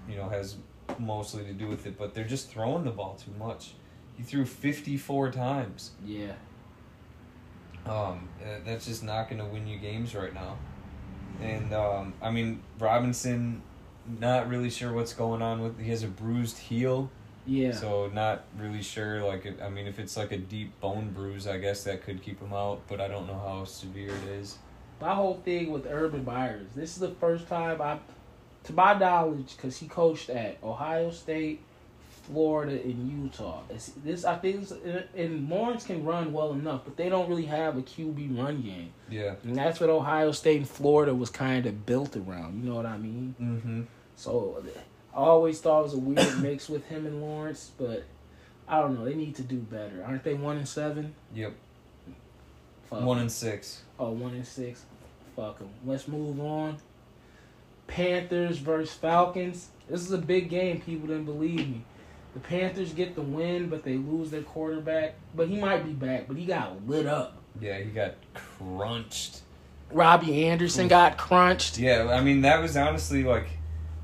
you 0.08 0.16
know 0.16 0.28
has 0.28 0.56
mostly 0.98 1.44
to 1.44 1.52
do 1.52 1.68
with 1.68 1.86
it. 1.86 1.98
But 1.98 2.14
they're 2.14 2.24
just 2.24 2.50
throwing 2.50 2.84
the 2.84 2.90
ball 2.90 3.16
too 3.22 3.32
much. 3.38 3.74
He 4.16 4.22
threw 4.22 4.44
fifty 4.44 4.96
four 4.96 5.30
times. 5.30 5.92
Yeah. 6.04 6.32
Um, 7.84 8.28
uh, 8.40 8.60
that's 8.64 8.86
just 8.86 9.02
not 9.02 9.28
going 9.28 9.40
to 9.40 9.44
win 9.44 9.66
you 9.66 9.78
games 9.78 10.14
right 10.14 10.32
now. 10.32 10.56
And 11.40 11.72
um, 11.72 12.14
I 12.22 12.30
mean 12.30 12.62
Robinson, 12.78 13.62
not 14.20 14.48
really 14.48 14.70
sure 14.70 14.92
what's 14.92 15.12
going 15.12 15.42
on 15.42 15.60
with. 15.62 15.80
He 15.80 15.90
has 15.90 16.02
a 16.04 16.08
bruised 16.08 16.58
heel. 16.58 17.10
Yeah. 17.46 17.72
So 17.72 18.08
not 18.12 18.44
really 18.58 18.82
sure. 18.82 19.22
Like, 19.24 19.60
I 19.60 19.68
mean, 19.68 19.86
if 19.86 19.98
it's 19.98 20.16
like 20.16 20.32
a 20.32 20.38
deep 20.38 20.78
bone 20.80 21.10
bruise, 21.12 21.46
I 21.46 21.58
guess 21.58 21.84
that 21.84 22.02
could 22.04 22.22
keep 22.22 22.40
him 22.40 22.52
out. 22.52 22.80
But 22.88 23.00
I 23.00 23.08
don't 23.08 23.26
know 23.26 23.38
how 23.44 23.64
severe 23.64 24.10
it 24.14 24.28
is. 24.40 24.58
my 25.00 25.14
whole 25.14 25.40
thing 25.44 25.72
with 25.72 25.86
Urban 25.86 26.24
Myers, 26.24 26.68
this 26.76 26.90
is 26.94 26.98
the 27.00 27.10
first 27.20 27.48
time 27.48 27.82
I, 27.82 27.98
to 28.64 28.72
my 28.72 28.96
knowledge, 28.96 29.56
because 29.56 29.76
he 29.78 29.88
coached 29.88 30.30
at 30.30 30.58
Ohio 30.62 31.10
State, 31.10 31.60
Florida, 32.22 32.80
and 32.80 33.10
Utah. 33.24 33.62
It's, 33.68 33.86
this 34.04 34.24
I 34.24 34.36
think, 34.36 34.62
is, 34.62 34.72
and 35.16 35.48
Lawrence 35.48 35.84
can 35.84 36.04
run 36.04 36.32
well 36.32 36.52
enough, 36.52 36.82
but 36.84 36.96
they 36.96 37.08
don't 37.08 37.28
really 37.28 37.46
have 37.46 37.76
a 37.76 37.82
QB 37.82 38.38
run 38.38 38.62
game, 38.62 38.92
Yeah. 39.10 39.34
and 39.42 39.56
that's 39.56 39.80
what 39.80 39.90
Ohio 39.90 40.30
State 40.30 40.58
and 40.58 40.68
Florida 40.68 41.12
was 41.12 41.30
kind 41.30 41.66
of 41.66 41.84
built 41.84 42.16
around. 42.16 42.62
You 42.62 42.70
know 42.70 42.76
what 42.76 42.86
I 42.86 42.96
mean? 42.98 43.34
Mm-hmm. 43.40 43.82
So 44.14 44.62
I 45.14 45.18
always 45.18 45.60
thought 45.60 45.80
it 45.80 45.84
was 45.84 45.94
a 45.94 45.98
weird 45.98 46.40
mix 46.40 46.68
with 46.68 46.86
him 46.86 47.06
and 47.06 47.20
Lawrence, 47.20 47.70
but 47.76 48.04
I 48.66 48.80
don't 48.80 48.98
know. 48.98 49.04
They 49.04 49.14
need 49.14 49.34
to 49.36 49.42
do 49.42 49.58
better. 49.58 50.02
Aren't 50.06 50.24
they 50.24 50.34
one 50.34 50.56
and 50.56 50.68
seven? 50.68 51.14
Yep. 51.34 51.54
Fuck. 52.88 53.02
One 53.02 53.18
and 53.18 53.30
six. 53.30 53.82
Oh, 53.98 54.10
one 54.10 54.34
and 54.34 54.46
six. 54.46 54.84
Fuck 55.36 55.58
them. 55.58 55.70
Let's 55.84 56.08
move 56.08 56.40
on. 56.40 56.78
Panthers 57.86 58.58
versus 58.58 58.94
Falcons. 58.94 59.68
This 59.88 60.00
is 60.00 60.12
a 60.12 60.18
big 60.18 60.48
game. 60.48 60.80
People 60.80 61.08
didn't 61.08 61.24
believe 61.24 61.68
me. 61.68 61.84
The 62.34 62.40
Panthers 62.40 62.94
get 62.94 63.14
the 63.14 63.22
win, 63.22 63.68
but 63.68 63.82
they 63.82 63.96
lose 63.96 64.30
their 64.30 64.42
quarterback. 64.42 65.14
But 65.34 65.48
he 65.48 65.58
might 65.58 65.84
be 65.84 65.92
back. 65.92 66.26
But 66.28 66.38
he 66.38 66.46
got 66.46 66.86
lit 66.88 67.06
up. 67.06 67.36
Yeah, 67.60 67.78
he 67.78 67.90
got 67.90 68.14
crunched. 68.34 69.42
Robbie 69.90 70.46
Anderson 70.46 70.88
got 70.88 71.18
crunched. 71.18 71.78
Yeah, 71.78 72.08
I 72.10 72.22
mean 72.22 72.40
that 72.42 72.62
was 72.62 72.76
honestly 72.76 73.24
like 73.24 73.48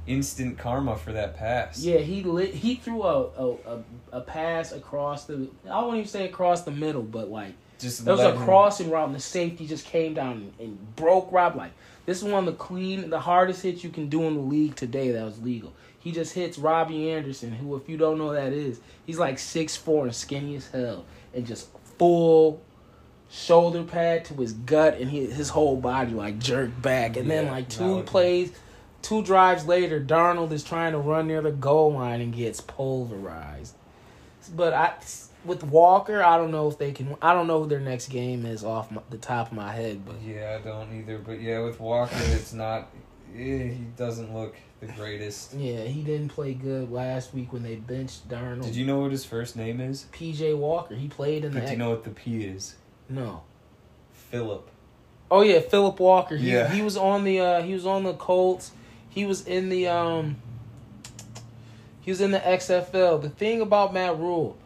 instant 0.08 0.58
karma 0.58 0.96
for 0.96 1.12
that 1.12 1.36
pass. 1.36 1.80
Yeah, 1.80 1.98
he 1.98 2.22
lit, 2.22 2.54
he 2.54 2.76
threw 2.76 3.02
a, 3.02 3.26
a 3.26 3.52
a 3.52 3.82
a 4.12 4.20
pass 4.20 4.72
across 4.72 5.24
the. 5.24 5.48
I 5.70 5.80
won't 5.82 5.96
even 5.98 6.08
say 6.08 6.24
across 6.26 6.62
the 6.62 6.70
middle, 6.70 7.02
but 7.02 7.28
like 7.28 7.54
just 7.78 8.04
there 8.04 8.14
was 8.14 8.24
a 8.24 8.36
crossing 8.36 8.90
route, 8.90 9.06
and 9.06 9.14
the 9.14 9.20
safety 9.20 9.66
just 9.66 9.86
came 9.86 10.14
down 10.14 10.52
and, 10.58 10.96
broke 10.96 11.30
Rob. 11.30 11.56
Like 11.56 11.72
this 12.06 12.18
is 12.18 12.24
one 12.24 12.46
of 12.46 12.46
the 12.46 12.58
clean, 12.58 13.10
the 13.10 13.20
hardest 13.20 13.62
hits 13.62 13.84
you 13.84 13.90
can 13.90 14.08
do 14.08 14.22
in 14.24 14.34
the 14.34 14.40
league 14.40 14.74
today. 14.74 15.10
That 15.12 15.24
was 15.24 15.40
legal. 15.40 15.72
He 16.00 16.12
just 16.12 16.32
hits 16.32 16.58
Robbie 16.58 17.10
Anderson, 17.10 17.52
who, 17.52 17.76
if 17.76 17.88
you 17.88 17.96
don't 17.96 18.18
know 18.18 18.28
who 18.28 18.34
that 18.34 18.52
is, 18.52 18.80
he's 19.04 19.18
like 19.18 19.38
six 19.38 19.76
four 19.76 20.04
and 20.04 20.14
skinny 20.14 20.56
as 20.56 20.68
hell, 20.68 21.04
and 21.34 21.46
just 21.46 21.68
full 21.98 22.62
shoulder 23.30 23.84
pad 23.84 24.24
to 24.24 24.34
his 24.34 24.52
gut, 24.52 24.98
and 24.98 25.10
he, 25.10 25.26
his 25.26 25.50
whole 25.50 25.76
body 25.76 26.12
like 26.12 26.38
jerked 26.38 26.80
back. 26.80 27.16
And 27.16 27.30
then 27.30 27.46
like 27.48 27.68
two 27.68 28.02
plays, 28.04 28.52
two 29.02 29.23
drives 29.23 29.67
later, 29.67 30.00
Darnold 30.00 30.52
is 30.52 30.62
trying 30.64 30.93
to 30.93 30.99
run 30.99 31.26
near 31.26 31.40
the 31.43 31.50
goal 31.52 31.93
line 31.93 32.21
and 32.21 32.35
gets 32.35 32.61
pulverized. 32.61 33.75
But 34.55 34.73
I, 34.73 34.95
with 35.45 35.62
Walker, 35.64 36.23
I 36.23 36.37
don't 36.37 36.50
know 36.50 36.69
if 36.69 36.78
they 36.78 36.93
can. 36.93 37.17
I 37.21 37.33
don't 37.35 37.47
know 37.47 37.62
who 37.62 37.69
their 37.69 37.81
next 37.81 38.09
game 38.09 38.47
is 38.47 38.64
off 38.64 38.90
my, 38.90 39.02
the 39.11 39.19
top 39.19 39.50
of 39.50 39.57
my 39.57 39.73
head, 39.73 40.05
but 40.07 40.17
Yeah, 40.23 40.59
I 40.59 40.64
don't 40.67 40.93
either. 40.99 41.19
But 41.19 41.40
yeah, 41.40 41.61
with 41.61 41.78
Walker, 41.81 42.14
it's 42.17 42.52
not. 42.52 42.88
eh, 43.35 43.38
he 43.69 43.87
doesn't 43.97 44.35
look 44.35 44.57
the 44.81 44.87
greatest. 44.87 45.55
yeah, 45.55 45.83
he 45.83 46.02
didn't 46.02 46.28
play 46.28 46.55
good 46.55 46.90
last 46.90 47.35
week 47.35 47.52
when 47.52 47.62
they 47.62 47.75
benched 47.76 48.28
Darnold. 48.28 48.62
Did 48.64 48.76
you 48.76 48.87
know 48.87 49.00
what 49.00 49.11
his 49.11 49.25
first 49.25 49.55
name 49.57 49.81
is? 49.81 50.07
PJ 50.12 50.57
Walker? 50.57 50.95
He 50.95 51.09
played 51.09 51.45
in 51.45 51.52
the. 51.52 51.61
Do 51.61 51.71
you 51.73 51.76
know 51.76 51.90
what 51.90 52.05
the 52.05 52.11
P 52.11 52.45
is? 52.45 52.76
no. 53.09 53.43
Philip. 54.31 54.69
Oh 55.31 55.40
yeah, 55.43 55.61
Philip 55.61 55.99
Walker. 56.00 56.37
He, 56.37 56.52
Yeah. 56.52 56.69
he 56.71 56.83
was 56.83 56.97
on 56.99 57.25
the 57.25 57.40
uh 57.40 57.62
he 57.62 57.73
was 57.75 57.87
on 57.87 58.02
the 58.05 58.12
Colts. 58.14 58.73
He 59.10 59.24
was 59.24 59.46
in 59.46 59.68
the 59.68 59.88
um 59.88 60.36
he 62.00 62.10
was 62.10 62.20
in 62.20 62.30
the 62.30 62.40
XFL. 62.40 63.20
The 63.20 63.28
thing 63.30 63.60
about 63.60 63.92
Matt 63.92 64.18
Rhule, 64.18 64.56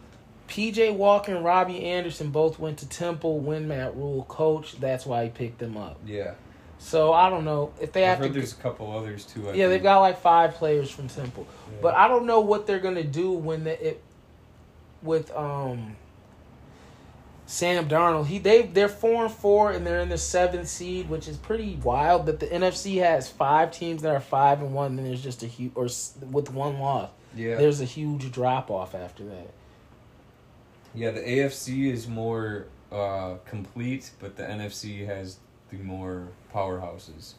PJ 0.48 0.94
Walker 0.94 1.34
and 1.34 1.44
Robbie 1.44 1.84
Anderson 1.84 2.30
both 2.30 2.58
went 2.58 2.78
to 2.78 2.88
Temple 2.88 3.40
when 3.40 3.66
Matt 3.68 3.96
Rhule 3.96 4.24
coached. 4.28 4.80
That's 4.80 5.04
why 5.06 5.24
he 5.24 5.30
picked 5.30 5.58
them 5.58 5.76
up. 5.76 5.98
Yeah. 6.06 6.34
So 6.78 7.12
I 7.12 7.30
don't 7.30 7.44
know 7.44 7.72
if 7.80 7.92
they 7.92 8.02
I've 8.04 8.10
have 8.10 8.18
heard 8.18 8.32
to. 8.32 8.38
there's 8.40 8.52
a 8.52 8.56
couple 8.56 8.90
others 8.96 9.24
too. 9.24 9.48
I 9.48 9.54
Yeah, 9.54 9.68
they've 9.68 9.82
got 9.82 10.00
like 10.00 10.20
five 10.20 10.54
players 10.54 10.90
from 10.90 11.08
Temple, 11.08 11.46
Yeah. 11.70 11.78
but 11.80 11.94
I 11.94 12.08
don't 12.08 12.26
know 12.26 12.40
what 12.40 12.66
they're 12.66 12.80
gonna 12.80 13.04
do 13.04 13.30
when 13.32 13.64
the, 13.64 13.88
it 13.88 14.02
with 15.02 15.30
um 15.32 15.96
Sam 17.52 17.86
Darnold. 17.86 18.28
He 18.28 18.38
they 18.38 18.62
they're 18.62 18.88
four 18.88 19.26
and 19.26 19.34
four 19.34 19.72
and 19.72 19.86
they're 19.86 20.00
in 20.00 20.08
the 20.08 20.16
seventh 20.16 20.68
seed, 20.68 21.10
which 21.10 21.28
is 21.28 21.36
pretty 21.36 21.78
wild. 21.84 22.24
But 22.24 22.40
the 22.40 22.46
NFC 22.46 23.02
has 23.02 23.28
five 23.28 23.70
teams 23.70 24.00
that 24.00 24.14
are 24.14 24.20
five 24.20 24.62
and 24.62 24.72
one. 24.72 24.96
Then 24.96 25.04
there's 25.04 25.22
just 25.22 25.42
a 25.42 25.46
huge 25.46 25.72
or 25.74 25.86
with 26.30 26.50
one 26.50 26.78
loss. 26.78 27.10
yeah. 27.36 27.56
There's 27.56 27.82
a 27.82 27.84
huge 27.84 28.32
drop 28.32 28.70
off 28.70 28.94
after 28.94 29.22
that. 29.26 29.50
Yeah, 30.94 31.10
the 31.10 31.20
AFC 31.20 31.92
is 31.92 32.08
more 32.08 32.68
uh, 32.90 33.34
complete, 33.44 34.12
but 34.18 34.36
the 34.36 34.44
NFC 34.44 35.06
has 35.06 35.36
the 35.68 35.76
more 35.76 36.28
powerhouses. 36.54 37.34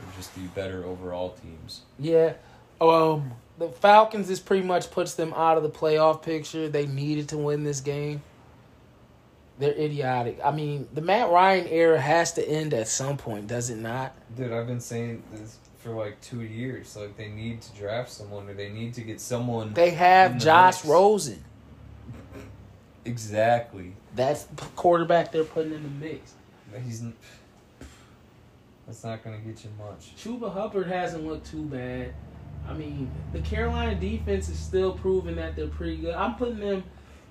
They're 0.00 0.16
just 0.16 0.34
the 0.34 0.40
better 0.56 0.84
overall 0.84 1.36
teams. 1.40 1.82
Yeah. 2.00 2.32
Um 2.80 3.30
the 3.60 3.68
Falcons 3.68 4.26
this 4.26 4.40
pretty 4.40 4.66
much 4.66 4.90
puts 4.90 5.14
them 5.14 5.32
out 5.34 5.56
of 5.56 5.62
the 5.62 5.70
playoff 5.70 6.20
picture. 6.20 6.68
They 6.68 6.86
needed 6.88 7.28
to 7.28 7.38
win 7.38 7.62
this 7.62 7.80
game. 7.80 8.22
They're 9.62 9.78
idiotic. 9.78 10.40
I 10.44 10.50
mean, 10.50 10.88
the 10.92 11.00
Matt 11.00 11.30
Ryan 11.30 11.68
era 11.68 12.00
has 12.00 12.32
to 12.32 12.44
end 12.44 12.74
at 12.74 12.88
some 12.88 13.16
point, 13.16 13.46
does 13.46 13.70
it 13.70 13.78
not? 13.78 14.12
Dude, 14.36 14.50
I've 14.50 14.66
been 14.66 14.80
saying 14.80 15.22
this 15.30 15.58
for 15.76 15.90
like 15.90 16.20
two 16.20 16.42
years. 16.42 16.96
Like 16.96 17.16
they 17.16 17.28
need 17.28 17.62
to 17.62 17.72
draft 17.76 18.10
someone, 18.10 18.48
or 18.48 18.54
they 18.54 18.70
need 18.70 18.92
to 18.94 19.02
get 19.02 19.20
someone. 19.20 19.72
They 19.72 19.90
have 19.90 20.34
the 20.34 20.44
Josh 20.46 20.78
mix. 20.78 20.86
Rosen. 20.86 21.44
Exactly. 23.04 23.94
That's 24.16 24.46
the 24.46 24.62
quarterback 24.74 25.30
they're 25.30 25.44
putting 25.44 25.74
in 25.74 25.84
the 25.84 26.06
mix. 26.06 26.34
He's. 26.84 27.04
That's 28.88 29.04
not 29.04 29.22
gonna 29.22 29.38
get 29.38 29.62
you 29.62 29.70
much. 29.78 30.16
Chuba 30.16 30.52
Hubbard 30.52 30.88
hasn't 30.88 31.24
looked 31.24 31.48
too 31.48 31.62
bad. 31.66 32.14
I 32.68 32.72
mean, 32.72 33.08
the 33.32 33.38
Carolina 33.42 33.94
defense 33.94 34.48
is 34.48 34.58
still 34.58 34.92
proving 34.92 35.36
that 35.36 35.54
they're 35.54 35.68
pretty 35.68 35.98
good. 35.98 36.14
I'm 36.16 36.34
putting 36.34 36.58
them 36.58 36.82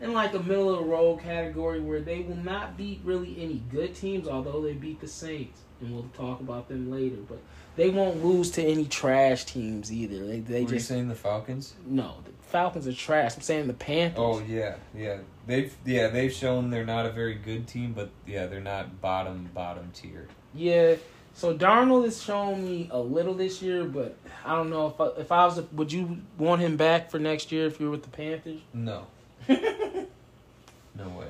in 0.02 0.14
like 0.14 0.34
a 0.34 0.40
middle 0.40 0.74
of 0.74 0.80
the 0.80 0.86
road 0.86 1.22
category 1.22 1.80
where 1.80 2.02
they 2.02 2.22
will 2.22 2.38
not 2.38 2.78
beat 2.78 3.02
really 3.04 3.36
any 3.42 3.62
good 3.72 3.96
teams, 3.96 4.28
although 4.28 4.62
they 4.62 4.74
beat 4.74 5.00
the 5.00 5.08
Saints, 5.08 5.60
and 5.80 5.94
we'll 5.94 6.10
talk 6.16 6.40
about 6.40 6.68
them 6.68 6.92
later. 6.92 7.18
But 7.28 7.40
they 7.76 7.90
won't 7.90 8.24
lose 8.24 8.52
to 8.52 8.64
any 8.64 8.86
trash 8.86 9.46
teams 9.46 9.92
either. 9.92 10.26
They 10.26 10.40
they 10.40 10.64
Were 10.64 10.72
you 10.72 10.78
just 10.78 10.88
saying 10.88 11.08
the 11.10 11.16
Falcons? 11.16 11.74
no. 11.86 12.16
The 12.26 12.32
Falcons 12.58 12.86
are 12.86 12.94
trash. 12.94 13.36
I'm 13.36 13.42
saying 13.42 13.68
the 13.68 13.74
Panthers. 13.74 14.20
Oh 14.20 14.42
yeah, 14.46 14.76
yeah. 14.94 15.20
They've 15.48 15.74
yeah 15.86 16.08
they've 16.08 16.34
shown 16.34 16.70
they're 16.70 16.86
not 16.86 17.06
a 17.06 17.12
very 17.12 17.36
good 17.36 17.66
team, 17.68 17.94
but 17.94 18.10
yeah 18.28 18.48
they're 18.48 18.60
not 18.60 19.00
bottom 19.00 19.50
bottom 19.54 19.90
tier. 19.94 20.28
Yeah. 20.54 20.96
So 21.34 21.56
Darnold 21.58 22.04
has 22.04 22.22
shown 22.22 22.62
me 22.66 22.90
a 22.92 23.00
little 23.00 23.34
this 23.34 23.62
year, 23.62 23.86
but 23.86 24.18
I 24.44 24.54
don't 24.54 24.70
know 24.70 24.88
if 24.88 25.00
I, 25.00 25.22
if 25.22 25.32
I 25.32 25.46
was 25.46 25.60
a, 25.60 25.62
would 25.72 25.94
you 25.94 26.18
want 26.38 26.60
him 26.60 26.76
back 26.76 27.10
for 27.10 27.20
next 27.20 27.54
year 27.54 27.68
if 27.68 27.80
you 27.80 27.86
were 27.86 27.92
with 27.94 28.04
the 28.04 28.10
Panthers? 28.10 28.60
No, 28.74 29.08
no 31.04 31.20
way. 31.20 31.28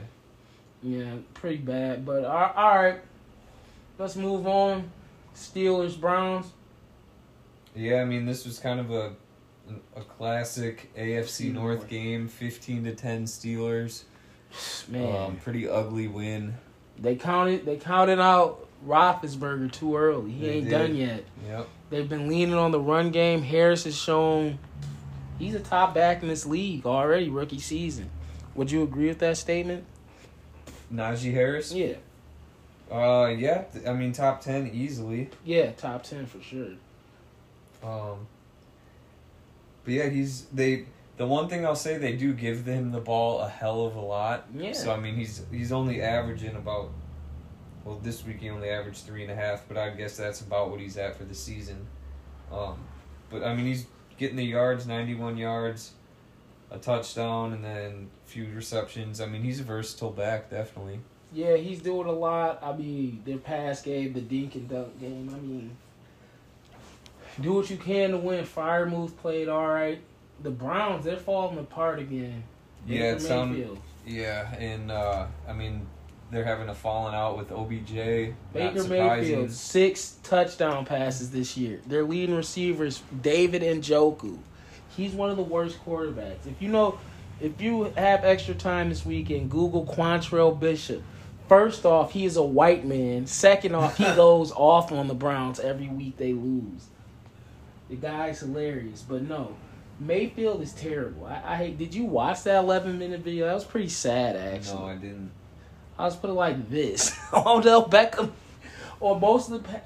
Yeah, 0.83 1.15
pretty 1.33 1.57
bad. 1.57 2.05
But 2.05 2.25
all 2.25 2.51
all 2.55 2.75
right, 2.75 2.99
let's 3.99 4.15
move 4.15 4.47
on. 4.47 4.89
Steelers 5.35 5.99
Browns. 5.99 6.47
Yeah, 7.75 8.01
I 8.01 8.05
mean 8.05 8.25
this 8.25 8.45
was 8.45 8.59
kind 8.59 8.79
of 8.79 8.91
a 8.91 9.13
a 9.95 10.01
classic 10.01 10.91
AFC 10.97 11.53
North 11.53 11.79
North. 11.79 11.89
game, 11.89 12.27
fifteen 12.27 12.83
to 12.83 12.93
ten 12.95 13.25
Steelers. 13.25 14.03
Man, 14.89 15.15
Um, 15.15 15.35
pretty 15.37 15.69
ugly 15.69 16.07
win. 16.09 16.55
they 16.99 17.15
counted 17.15 17.65
they 17.65 17.77
counted 17.77 18.19
out 18.19 18.67
Roethlisberger 18.85 19.71
too 19.71 19.95
early. 19.95 20.31
He 20.31 20.41
They 20.45 20.51
ain't 20.53 20.65
did. 20.65 20.71
done 20.71 20.95
yet. 20.95 21.23
Yep. 21.47 21.67
They've 21.91 22.09
been 22.09 22.27
leaning 22.27 22.55
on 22.55 22.71
the 22.71 22.79
run 22.79 23.11
game. 23.11 23.41
Harris 23.43 23.83
has 23.85 23.95
shown 23.95 24.57
he's 25.39 25.55
a 25.55 25.59
top 25.59 25.93
back 25.93 26.21
in 26.23 26.27
this 26.27 26.45
league 26.45 26.85
already, 26.85 27.29
rookie 27.29 27.59
season. 27.59 28.09
Would 28.55 28.71
you 28.71 28.83
agree 28.83 29.07
with 29.07 29.19
that 29.19 29.37
statement? 29.37 29.85
Najee 30.93 31.33
Harris. 31.33 31.71
Yeah, 31.71 31.95
Uh, 32.91 33.27
yeah. 33.27 33.63
I 33.87 33.93
mean 33.93 34.11
top 34.11 34.41
ten 34.41 34.67
easily. 34.73 35.29
yeah, 35.45 35.71
top 35.71 36.03
ten 36.03 36.25
for 36.25 36.41
sure. 36.41 36.71
Um, 37.83 38.27
but 39.83 39.93
yeah, 39.93 40.09
he's 40.09 40.43
they. 40.53 40.85
The 41.17 41.27
one 41.27 41.47
thing 41.49 41.65
I'll 41.65 41.75
say, 41.75 41.97
they 41.97 42.15
do 42.15 42.33
give 42.33 42.65
him 42.65 42.91
the 42.91 42.99
ball 42.99 43.41
a 43.41 43.47
hell 43.49 43.85
of 43.85 43.95
a 43.95 43.99
lot. 44.01 44.47
Yeah. 44.55 44.73
So 44.73 44.91
I 44.91 44.99
mean, 44.99 45.15
he's 45.15 45.43
he's 45.51 45.71
only 45.71 46.01
averaging 46.01 46.55
about. 46.55 46.89
Well, 47.85 47.99
this 48.03 48.23
week 48.25 48.39
he 48.41 48.49
only 48.49 48.69
averaged 48.69 49.05
three 49.05 49.23
and 49.23 49.31
a 49.31 49.35
half, 49.35 49.67
but 49.67 49.75
I 49.77 49.89
guess 49.91 50.15
that's 50.17 50.41
about 50.41 50.69
what 50.69 50.79
he's 50.79 50.97
at 50.97 51.15
for 51.15 51.23
the 51.23 51.33
season. 51.33 51.87
Um, 52.51 52.77
but 53.31 53.43
I 53.43 53.55
mean, 53.55 53.65
he's 53.65 53.87
getting 54.17 54.35
the 54.35 54.45
yards, 54.45 54.85
ninety-one 54.85 55.37
yards, 55.37 55.93
a 56.69 56.77
touchdown, 56.77 57.53
and 57.53 57.63
then 57.63 58.09
few 58.31 58.47
receptions. 58.55 59.19
I 59.21 59.25
mean, 59.27 59.43
he's 59.43 59.59
a 59.59 59.63
versatile 59.63 60.11
back, 60.11 60.49
definitely. 60.49 60.99
Yeah, 61.33 61.55
he's 61.55 61.81
doing 61.81 62.07
a 62.07 62.11
lot. 62.11 62.59
I 62.63 62.73
mean, 62.73 63.21
their 63.25 63.37
pass 63.37 63.81
game, 63.81 64.13
the 64.13 64.21
dink 64.21 64.55
and 64.55 64.67
dunk 64.69 64.99
game. 64.99 65.29
I 65.33 65.39
mean, 65.39 65.77
do 67.39 67.53
what 67.53 67.69
you 67.69 67.77
can 67.77 68.11
to 68.11 68.17
win. 68.17 68.45
Fire 68.45 68.85
Freiermuth 68.85 69.15
played 69.17 69.47
all 69.47 69.67
right. 69.67 70.01
The 70.43 70.49
Browns, 70.51 71.05
they're 71.05 71.17
falling 71.17 71.57
apart 71.59 71.99
again. 71.99 72.43
Yeah, 72.87 73.13
Baker 73.13 73.15
it 73.15 73.21
sound- 73.21 73.77
Yeah, 74.05 74.53
and 74.55 74.91
uh, 74.91 75.27
I 75.47 75.53
mean, 75.53 75.85
they're 76.31 76.43
having 76.43 76.69
a 76.69 76.75
falling 76.75 77.13
out 77.13 77.37
with 77.37 77.51
OBJ. 77.51 78.33
Baker. 78.53 78.83
Mayfield, 78.87 79.51
six 79.51 80.17
touchdown 80.23 80.85
passes 80.85 81.31
this 81.31 81.55
year. 81.55 81.79
Their 81.85 82.03
leading 82.03 82.35
receivers, 82.35 83.03
David 83.21 83.61
Njoku. 83.61 84.39
He's 84.97 85.13
one 85.13 85.29
of 85.29 85.37
the 85.37 85.43
worst 85.43 85.77
quarterbacks. 85.85 86.47
If 86.47 86.61
you 86.61 86.69
know, 86.69 86.99
if 87.41 87.59
you 87.61 87.85
have 87.95 88.23
extra 88.23 88.53
time 88.53 88.89
this 88.89 89.05
weekend, 89.05 89.49
Google 89.49 89.85
Quantrell 89.85 90.57
Bishop. 90.59 91.01
First 91.49 91.85
off, 91.85 92.13
he 92.13 92.23
is 92.25 92.37
a 92.37 92.43
white 92.43 92.85
man. 92.85 93.25
Second 93.27 93.75
off, 93.75 93.97
he 93.97 94.03
goes 94.15 94.51
off 94.53 94.91
on 94.91 95.07
the 95.07 95.13
Browns 95.13 95.59
every 95.59 95.87
week 95.89 96.17
they 96.17 96.33
lose. 96.33 96.87
The 97.89 97.97
guy's 97.97 98.39
hilarious, 98.39 99.01
but 99.01 99.23
no, 99.23 99.55
Mayfield 99.99 100.61
is 100.61 100.71
terrible. 100.71 101.25
I, 101.25 101.41
I 101.45 101.55
hate. 101.57 101.77
Did 101.77 101.93
you 101.93 102.05
watch 102.05 102.43
that 102.43 102.63
11 102.63 102.97
minute 102.97 103.19
video? 103.19 103.47
That 103.47 103.53
was 103.55 103.65
pretty 103.65 103.89
sad, 103.89 104.37
actually. 104.37 104.79
No, 104.79 104.85
I 104.85 104.95
didn't. 104.95 105.31
I 105.99 106.05
was 106.05 106.15
put 106.15 106.29
it 106.29 106.33
like 106.33 106.69
this. 106.69 107.13
Odell 107.33 107.85
Beckham, 107.89 108.31
or 109.01 109.19
most 109.19 109.51
of 109.51 109.63
the, 109.63 109.81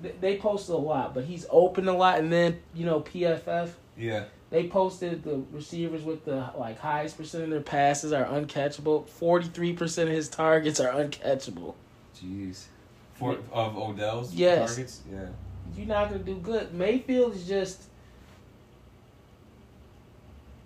they- 0.00 0.14
they 0.20 0.36
posted 0.36 0.74
a 0.74 0.78
lot, 0.78 1.12
but 1.14 1.24
he's 1.24 1.44
open 1.50 1.88
a 1.88 1.92
lot, 1.92 2.18
and 2.20 2.30
then 2.32 2.60
you 2.72 2.86
know 2.86 3.00
PFF, 3.00 3.70
Yeah. 3.98 4.24
They 4.50 4.68
posted 4.68 5.24
the 5.24 5.42
receivers 5.52 6.02
with 6.04 6.24
the 6.24 6.50
like 6.56 6.78
highest 6.78 7.16
percent 7.18 7.44
of 7.44 7.50
their 7.50 7.60
passes 7.60 8.12
are 8.12 8.24
uncatchable. 8.24 9.08
Forty 9.08 9.48
three 9.48 9.72
percent 9.72 10.08
of 10.08 10.14
his 10.14 10.28
targets 10.28 10.78
are 10.78 10.92
uncatchable. 10.92 11.74
Jeez. 12.20 12.64
For 13.14 13.38
of 13.52 13.76
Odell's 13.76 14.32
Yes. 14.34 14.74
targets? 14.74 15.02
Yeah. 15.10 15.26
You're 15.76 15.86
not 15.86 16.10
gonna 16.10 16.22
do 16.22 16.36
good. 16.36 16.72
Mayfield 16.72 17.34
is 17.34 17.46
just 17.48 17.82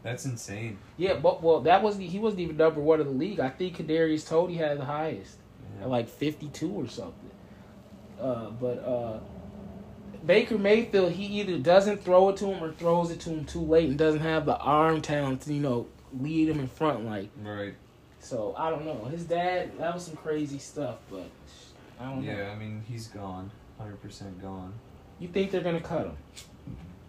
That's 0.03 0.25
insane. 0.25 0.79
yeah, 0.97 1.15
but 1.15 1.43
well 1.43 1.61
that 1.61 1.83
wasn't 1.83 2.05
he 2.05 2.19
wasn't 2.19 2.41
even 2.41 2.57
number 2.57 2.81
one 2.81 3.01
in 3.01 3.07
the 3.07 3.13
league. 3.13 3.41
I 3.41 3.51
think 3.51 3.77
Kadarius 3.77 4.27
Toney 4.29 4.55
had 4.57 4.79
the 4.79 4.85
highest. 4.85 5.37
Yeah. 5.79 5.85
at 5.85 5.91
like 5.91 6.09
52 6.09 6.69
or 6.71 6.87
something. 6.89 7.31
Uh, 8.21 8.51
but 8.51 8.79
uh, 8.85 9.19
Baker 10.25 10.59
Mayfield, 10.59 11.13
he 11.13 11.25
either 11.41 11.59
doesn't 11.59 12.03
throw 12.05 12.29
it 12.29 12.37
to 12.39 12.47
him 12.47 12.63
or 12.63 12.73
throws 12.73 13.11
it 13.11 13.21
to 13.21 13.31
him 13.31 13.45
too 13.45 13.61
late 13.63 13.89
and 13.89 13.99
doesn't 13.99 14.21
have 14.21 14.45
the 14.47 14.57
arm 14.59 15.01
talent 15.01 15.43
to, 15.43 15.55
you 15.55 15.61
know, 15.61 15.87
lead 16.19 16.49
him 16.49 16.61
in 16.61 16.69
front. 16.69 17.07
Like, 17.07 17.31
Right. 17.43 17.75
so 18.19 18.55
I 18.57 18.71
don't 18.71 18.85
know. 18.85 19.05
His 19.05 19.25
dad, 19.25 19.79
that 19.79 19.95
was 19.95 20.05
some 20.05 20.17
crazy 20.17 20.59
stuff, 20.59 20.99
but 21.11 21.31
I 21.99 22.05
don't 22.05 22.25
know. 22.25 22.33
Yeah, 22.33 22.51
I 22.51 22.57
mean 22.59 22.83
he's 22.87 23.07
gone. 23.09 23.51
Hundred 23.79 24.03
percent 24.03 24.41
gone. 24.43 24.75
You 25.19 25.29
think 25.29 25.51
they're 25.51 25.63
gonna 25.63 25.81
cut 25.81 26.07
him? 26.07 26.17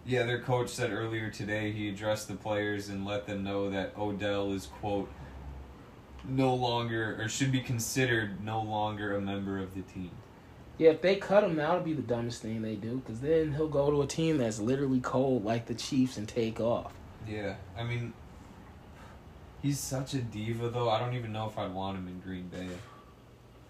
Yeah, 0.06 0.24
their 0.24 0.40
coach 0.40 0.68
said 0.70 0.90
earlier 0.90 1.30
today 1.30 1.70
he 1.70 1.88
addressed 1.88 2.28
the 2.28 2.34
players 2.34 2.88
and 2.88 3.04
let 3.04 3.26
them 3.26 3.44
know 3.44 3.70
that 3.70 3.92
Odell 3.96 4.52
is 4.52 4.66
quote 4.66 5.10
no 6.26 6.54
longer 6.54 7.20
or 7.20 7.28
should 7.28 7.52
be 7.52 7.60
considered 7.60 8.42
no 8.44 8.62
longer 8.62 9.14
a 9.16 9.20
member 9.20 9.58
of 9.58 9.74
the 9.74 9.82
team. 9.82 10.10
Yeah, 10.78 10.90
if 10.90 11.02
they 11.02 11.16
cut 11.16 11.44
him, 11.44 11.56
that'll 11.56 11.80
be 11.80 11.92
the 11.92 12.02
dumbest 12.02 12.42
thing 12.42 12.62
they 12.62 12.74
do. 12.74 12.96
Because 13.04 13.20
then 13.20 13.52
he'll 13.52 13.68
go 13.68 13.90
to 13.90 14.02
a 14.02 14.06
team 14.06 14.38
that's 14.38 14.58
literally 14.58 15.00
cold, 15.00 15.44
like 15.44 15.66
the 15.66 15.74
Chiefs, 15.74 16.16
and 16.16 16.26
take 16.26 16.60
off. 16.60 16.92
Yeah, 17.28 17.54
I 17.78 17.84
mean 17.84 18.12
he's 19.62 19.78
such 19.78 20.14
a 20.14 20.18
diva 20.18 20.68
though. 20.68 20.90
I 20.90 20.98
don't 20.98 21.14
even 21.14 21.32
know 21.32 21.46
if 21.46 21.56
I'd 21.56 21.72
want 21.72 21.96
him 21.96 22.08
in 22.08 22.20
Green 22.20 22.48
Bay. 22.48 22.68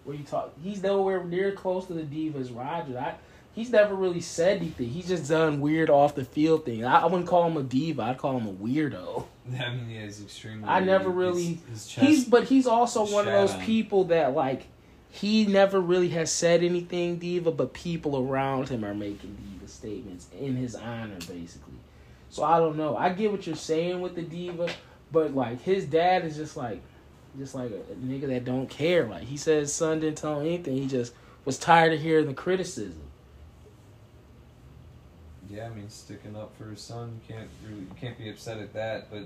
Where 0.03 0.15
you 0.15 0.23
talk, 0.23 0.51
he's 0.61 0.83
nowhere 0.83 1.23
near 1.23 1.53
close 1.53 1.85
to 1.87 1.93
the 1.93 2.01
divas 2.03 2.53
Roger. 2.55 2.97
I, 2.97 3.15
he's 3.53 3.69
never 3.69 3.95
really 3.95 4.19
said 4.19 4.57
anything. 4.57 4.89
He's 4.89 5.07
just 5.07 5.29
done 5.29 5.61
weird 5.61 5.89
off 5.89 6.15
the 6.15 6.25
field 6.25 6.65
thing. 6.65 6.83
I, 6.83 7.01
I 7.01 7.05
wouldn't 7.05 7.27
call 7.27 7.47
him 7.47 7.55
a 7.57 7.63
diva. 7.63 8.01
I'd 8.01 8.17
call 8.17 8.37
him 8.37 8.47
a 8.47 8.51
weirdo. 8.53 9.25
I 9.59 9.69
mean, 9.73 9.89
yeah, 9.89 10.03
he's 10.03 10.21
extremely. 10.21 10.67
I 10.67 10.79
never 10.81 11.09
really- 11.09 11.53
His, 11.53 11.69
his 11.69 11.87
chest. 11.87 12.07
He's 12.07 12.25
but 12.25 12.45
he's 12.45 12.67
also 12.67 13.05
one 13.05 13.27
of 13.27 13.33
those 13.33 13.53
on. 13.53 13.61
people 13.61 14.05
that 14.05 14.33
like 14.33 14.67
he 15.13 15.45
never 15.45 15.79
really 15.79 16.09
has 16.09 16.31
said 16.31 16.63
anything 16.63 17.19
diva, 17.19 17.51
but 17.51 17.71
people 17.71 18.17
around 18.17 18.69
him 18.69 18.83
are 18.83 18.95
making 18.95 19.37
diva 19.39 19.71
statements 19.71 20.25
in 20.39 20.55
his 20.55 20.73
honor, 20.73 21.19
basically. 21.27 21.75
So 22.31 22.43
I 22.43 22.57
don't 22.57 22.77
know. 22.77 22.97
I 22.97 23.09
get 23.09 23.31
what 23.31 23.45
you're 23.45 23.55
saying 23.55 24.01
with 24.01 24.15
the 24.15 24.23
diva, 24.23 24.71
but 25.11 25.35
like 25.35 25.61
his 25.61 25.85
dad 25.85 26.25
is 26.25 26.35
just 26.35 26.57
like, 26.57 26.81
just 27.37 27.53
like 27.53 27.69
a, 27.69 27.93
nigga 28.03 28.27
that 28.29 28.43
don't 28.43 28.67
care. 28.67 29.05
Like 29.05 29.25
he 29.25 29.37
said, 29.37 29.59
his 29.59 29.71
son 29.71 29.99
didn't 29.99 30.17
tell 30.17 30.39
him 30.39 30.47
anything. 30.47 30.77
He 30.77 30.87
just 30.87 31.13
was 31.45 31.59
tired 31.59 31.93
of 31.93 32.01
hearing 32.01 32.25
the 32.25 32.33
criticism. 32.33 32.99
Yeah, 35.47 35.67
I 35.67 35.69
mean, 35.75 35.89
sticking 35.91 36.35
up 36.35 36.57
for 36.57 36.71
his 36.71 36.81
son. 36.81 37.21
You 37.21 37.35
can't 37.35 37.49
really, 37.63 37.81
you 37.81 37.95
can't 38.01 38.17
be 38.17 38.31
upset 38.31 38.57
at 38.57 38.73
that. 38.73 39.11
But 39.11 39.25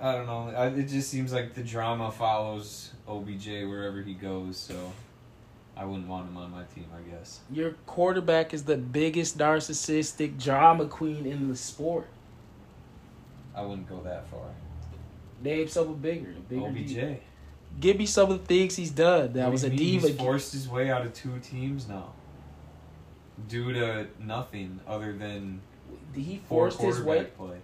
I 0.00 0.12
don't 0.12 0.26
know. 0.26 0.52
I, 0.54 0.66
it 0.68 0.88
just 0.88 1.10
seems 1.10 1.32
like 1.32 1.54
the 1.54 1.62
drama 1.62 2.12
follows 2.12 2.90
OBJ 3.08 3.46
wherever 3.66 4.02
he 4.02 4.14
goes. 4.14 4.56
So 4.56 4.92
I 5.76 5.84
wouldn't 5.84 6.08
want 6.08 6.28
him 6.28 6.36
on 6.36 6.50
my 6.50 6.64
team. 6.64 6.86
I 6.94 7.10
guess. 7.10 7.40
Your 7.50 7.72
quarterback 7.86 8.52
is 8.52 8.64
the 8.64 8.76
biggest 8.76 9.38
narcissistic 9.38 10.42
drama 10.42 10.86
queen 10.86 11.26
in 11.26 11.48
the 11.48 11.56
sport. 11.56 12.08
I 13.54 13.62
wouldn't 13.62 13.88
go 13.88 14.00
that 14.02 14.28
far. 14.28 14.40
Name 15.42 15.68
someone 15.68 15.98
bigger. 15.98 16.34
Bigger 16.48 16.66
OBJ. 16.66 16.88
diva. 16.88 17.16
Give 17.78 17.98
me 17.98 18.06
some 18.06 18.30
of 18.30 18.40
the 18.40 18.46
things 18.46 18.76
he's 18.76 18.90
done. 18.90 19.32
That 19.34 19.44
What 19.44 19.52
was 19.52 19.64
a 19.64 19.70
diva. 19.70 20.08
He's 20.08 20.16
forced 20.16 20.52
his 20.52 20.68
way 20.68 20.90
out 20.90 21.04
of 21.04 21.12
two 21.14 21.38
teams 21.40 21.88
now. 21.88 22.12
Due 23.48 23.72
to 23.74 24.06
nothing 24.18 24.80
other 24.86 25.12
than 25.12 25.60
he 26.14 26.40
forced 26.48 26.80
his 26.80 27.00
way 27.02 27.24
play. 27.24 27.58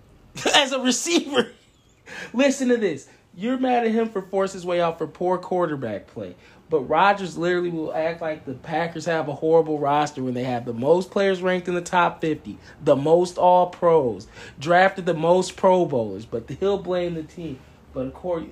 as 0.55 0.73
a 0.73 0.81
receiver. 0.81 1.53
Listen 2.33 2.69
to 2.69 2.77
this. 2.77 3.09
You're 3.35 3.59
mad 3.59 3.87
at 3.87 3.93
him 3.93 4.09
for 4.09 4.21
forcing 4.23 4.59
his 4.59 4.67
way 4.67 4.81
out 4.81 4.99
for 4.99 5.07
poor 5.07 5.39
quarterback 5.39 6.07
play. 6.07 6.35
But 6.69 6.81
Rodgers 6.83 7.37
literally 7.37 7.71
will 7.71 7.93
act 7.95 8.21
like 8.23 8.45
the 8.47 8.55
Packers 8.55 9.05
have 9.05 9.29
a 9.29 9.35
horrible 9.35 9.79
roster 9.79 10.23
when 10.23 10.35
they 10.35 10.45
have 10.45 10.65
the 10.65 10.73
most 10.73 11.11
players 11.11 11.43
ranked 11.43 11.69
in 11.69 11.75
the 11.75 11.83
top 11.83 12.21
50, 12.23 12.59
the 12.83 12.97
most 12.97 13.37
all 13.37 13.67
pros, 13.67 14.27
drafted 14.59 15.05
the 15.05 15.13
most 15.15 15.57
Pro 15.57 15.85
Bowlers, 15.85 16.25
but 16.25 16.49
he'll 16.49 16.79
blame 16.79 17.15
the 17.15 17.23
team. 17.25 17.59
But 17.93 18.07
of 18.07 18.15
course, 18.15 18.45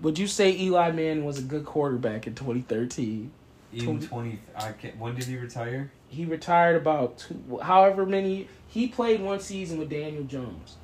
would 0.00 0.18
you 0.18 0.26
say 0.26 0.56
Eli 0.56 0.92
Manning 0.92 1.24
was 1.26 1.38
a 1.38 1.42
good 1.42 1.66
quarterback 1.66 2.26
in 2.26 2.34
2013? 2.34 3.30
In 3.74 3.84
Twenty- 3.84 4.06
twenty, 4.06 4.38
I 4.56 4.72
can't. 4.72 4.96
When 4.98 5.14
did 5.14 5.24
he 5.24 5.36
retire? 5.36 5.90
He 6.08 6.24
retired 6.24 6.76
about 6.76 7.18
two, 7.18 7.58
however 7.62 8.06
many. 8.06 8.48
He 8.66 8.88
played 8.88 9.20
one 9.20 9.40
season 9.40 9.78
with 9.78 9.90
Daniel 9.90 10.24
Jones. 10.24 10.76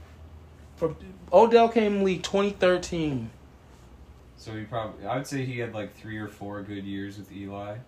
For 0.88 0.96
Odell 1.32 1.68
came 1.68 1.96
in 1.96 2.04
league 2.04 2.22
2013. 2.22 3.30
So 4.36 4.52
he 4.52 4.64
probably. 4.64 5.06
I'd 5.06 5.26
say 5.26 5.44
he 5.44 5.58
had 5.58 5.74
like 5.74 5.96
three 5.96 6.18
or 6.18 6.28
four 6.28 6.62
good 6.62 6.84
years 6.84 7.18
with 7.18 7.32
Eli. 7.32 7.78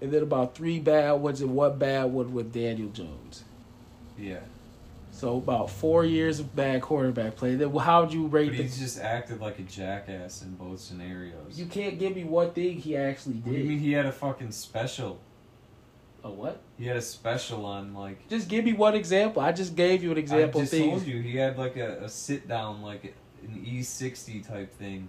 And 0.00 0.12
then 0.12 0.22
about 0.22 0.54
three 0.54 0.78
bad 0.78 1.12
ones 1.12 1.40
and 1.40 1.54
one 1.54 1.78
bad 1.78 2.04
one 2.04 2.32
with 2.32 2.52
Daniel 2.52 2.88
Jones. 2.88 3.44
Yeah, 4.18 4.40
So 5.12 5.38
about 5.38 5.70
four 5.70 6.04
years 6.04 6.40
of 6.40 6.54
bad 6.54 6.82
quarterback 6.82 7.36
play. 7.36 7.54
Then 7.54 7.74
how 7.74 8.02
would 8.02 8.12
you 8.12 8.26
rate 8.26 8.50
but 8.50 8.58
the? 8.58 8.62
just 8.64 8.98
acted 8.98 9.40
like 9.40 9.58
a 9.58 9.62
jackass 9.62 10.42
in 10.42 10.54
both 10.56 10.80
scenarios. 10.80 11.58
You 11.58 11.66
can't 11.66 11.98
give 11.98 12.14
me 12.14 12.24
one 12.24 12.50
thing 12.50 12.76
he 12.76 12.96
actually 12.96 13.36
what 13.36 13.52
do 13.52 13.58
you 13.58 13.64
mean 13.64 13.78
he 13.78 13.92
had 13.92 14.04
a 14.06 14.12
fucking 14.12 14.52
special? 14.52 15.18
A 16.22 16.30
what? 16.30 16.60
He 16.78 16.86
had 16.86 16.96
a 16.96 17.02
special 17.02 17.64
on 17.64 17.94
like. 17.94 18.28
Just 18.28 18.48
give 18.48 18.64
me 18.64 18.72
one 18.74 18.94
example. 18.94 19.40
I 19.42 19.52
just 19.52 19.74
gave 19.76 20.02
you 20.02 20.12
an 20.12 20.18
example. 20.18 20.60
I 20.60 20.64
just 20.64 20.72
things. 20.72 20.86
told 20.90 21.06
you 21.06 21.20
he 21.22 21.36
had 21.36 21.56
like 21.58 21.76
a, 21.76 22.04
a 22.04 22.08
sit 22.08 22.46
down 22.48 22.82
like 22.82 23.14
an 23.42 23.62
E 23.64 23.82
sixty 23.82 24.40
type 24.40 24.72
thing, 24.74 25.08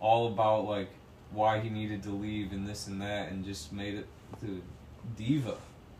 all 0.00 0.26
about 0.28 0.64
like 0.66 0.88
why 1.32 1.60
he 1.60 1.68
needed 1.70 2.02
to 2.04 2.10
leave 2.10 2.50
and 2.52 2.66
this 2.66 2.88
and 2.88 3.00
that, 3.00 3.30
and 3.30 3.44
just 3.44 3.72
made 3.72 3.94
it 3.94 4.06
dude 4.40 4.62
diva, 5.16 5.56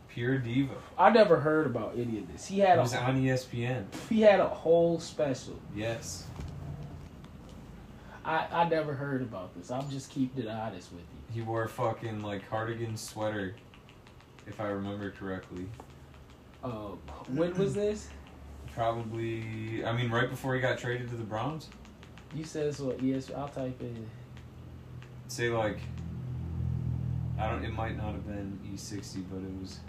pure 0.09 0.37
diva. 0.37 0.75
I 0.97 1.09
never 1.11 1.39
heard 1.39 1.65
about 1.67 1.93
any 1.97 2.17
of 2.19 2.31
this. 2.31 2.45
He 2.47 2.59
It 2.61 2.67
had 2.67 2.79
was 2.79 2.93
a 2.93 2.99
on 3.01 3.21
ESPN. 3.21 3.85
he 4.09 4.21
had 4.21 4.41
a 4.41 4.47
whole 4.49 4.99
special. 4.99 5.57
Yes. 5.73 6.25
I 8.25 8.45
I 8.51 8.69
never 8.69 8.93
heard 8.93 9.21
about 9.21 9.55
this. 9.55 9.71
I'm 9.71 9.89
just 9.89 10.09
keeping 10.09 10.43
it 10.43 10.49
honest 10.49 10.91
with 10.91 11.01
you. 11.01 11.33
He 11.33 11.41
wore 11.41 11.63
a 11.63 11.69
fucking 11.69 12.21
like 12.21 12.47
cardigan 12.49 12.97
sweater, 12.97 13.55
if 14.47 14.59
I 14.59 14.67
remember 14.67 15.11
correctly. 15.11 15.65
Uh, 16.63 16.95
when 17.29 17.53
was 17.57 17.73
this? 17.73 18.09
Probably, 18.73 19.83
I 19.83 19.91
mean, 19.91 20.09
right 20.09 20.29
before 20.29 20.55
he 20.55 20.61
got 20.61 20.77
traded 20.77 21.09
to 21.09 21.15
the 21.15 21.23
Browns. 21.23 21.69
You 22.33 22.43
said 22.43 22.73
so. 22.73 22.95
Yes, 23.01 23.29
I'll 23.35 23.49
type 23.49 23.81
in. 23.81 24.07
Say 25.27 25.49
like, 25.49 25.79
I 27.37 27.49
don't. 27.49 27.65
It 27.65 27.73
might 27.73 27.97
not 27.97 28.13
have 28.13 28.25
been 28.25 28.59
E 28.73 28.77
sixty, 28.77 29.19
but 29.21 29.37
it 29.37 29.59
was. 29.59 29.79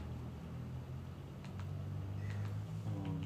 Um, 2.87 3.21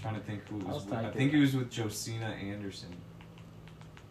trying 0.00 0.14
to 0.14 0.20
think 0.20 0.48
who 0.48 0.58
it 0.58 0.64
was 0.64 0.84
with. 0.84 0.94
I 0.94 1.10
think 1.10 1.32
it 1.32 1.40
was 1.40 1.54
with 1.54 1.70
Josina 1.70 2.26
Anderson. 2.26 2.94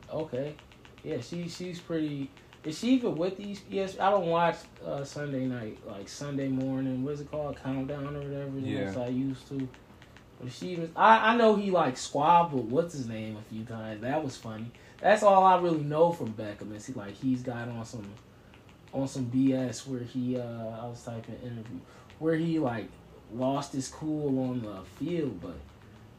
Okay, 0.09 0.55
yeah, 1.03 1.19
she 1.19 1.49
she's 1.49 1.79
pretty. 1.79 2.29
Is 2.65 2.79
she 2.79 2.93
even 2.95 3.15
with 3.15 3.37
these? 3.37 3.61
Yes, 3.69 3.99
I 3.99 4.09
don't 4.09 4.25
watch 4.25 4.57
uh, 4.83 5.03
Sunday 5.03 5.45
night, 5.45 5.77
like 5.87 6.09
Sunday 6.09 6.47
morning. 6.47 7.03
What's 7.03 7.21
it 7.21 7.29
called? 7.29 7.57
Countdown 7.61 8.15
or 8.15 8.21
whatever. 8.21 8.59
Yeah. 8.59 8.93
I 8.99 9.07
used 9.07 9.47
to. 9.49 9.69
But 10.41 10.51
she 10.51 10.69
even. 10.69 10.91
I 10.95 11.33
I 11.33 11.35
know 11.37 11.55
he 11.55 11.69
like 11.69 11.95
squabbled. 11.95 12.71
What's 12.71 12.93
his 12.93 13.07
name 13.07 13.37
a 13.37 13.53
few 13.53 13.63
times. 13.65 14.01
That 14.01 14.23
was 14.23 14.35
funny. 14.35 14.71
That's 14.99 15.21
all 15.21 15.43
I 15.43 15.59
really 15.59 15.83
know 15.83 16.11
from 16.11 16.33
Beckham 16.33 16.75
is 16.75 16.87
he 16.87 16.93
like 16.93 17.13
he's 17.13 17.43
got 17.43 17.67
on 17.69 17.85
some, 17.85 18.11
on 18.93 19.07
some 19.07 19.25
BS 19.25 19.85
where 19.85 20.01
he 20.01 20.37
uh 20.39 20.41
I 20.41 20.87
was 20.87 21.03
typing 21.03 21.35
interview 21.43 21.79
where 22.17 22.35
he 22.35 22.57
like 22.57 22.87
lost 23.31 23.73
his 23.73 23.89
cool 23.89 24.49
on 24.49 24.61
the 24.61 24.81
field, 24.97 25.39
but 25.39 25.57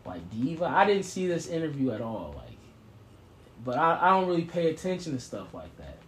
like 0.04 0.30
diva. 0.30 0.66
I 0.66 0.86
didn't 0.86 1.04
see 1.04 1.26
this 1.26 1.48
interview 1.48 1.90
at 1.90 2.00
all. 2.00 2.34
Like 2.36 2.56
but 3.64 3.76
I, 3.76 3.98
I 4.00 4.10
don't 4.10 4.28
really 4.28 4.44
pay 4.44 4.70
attention 4.70 5.14
to 5.14 5.20
stuff 5.20 5.52
like 5.52 5.76
that. 5.78 5.98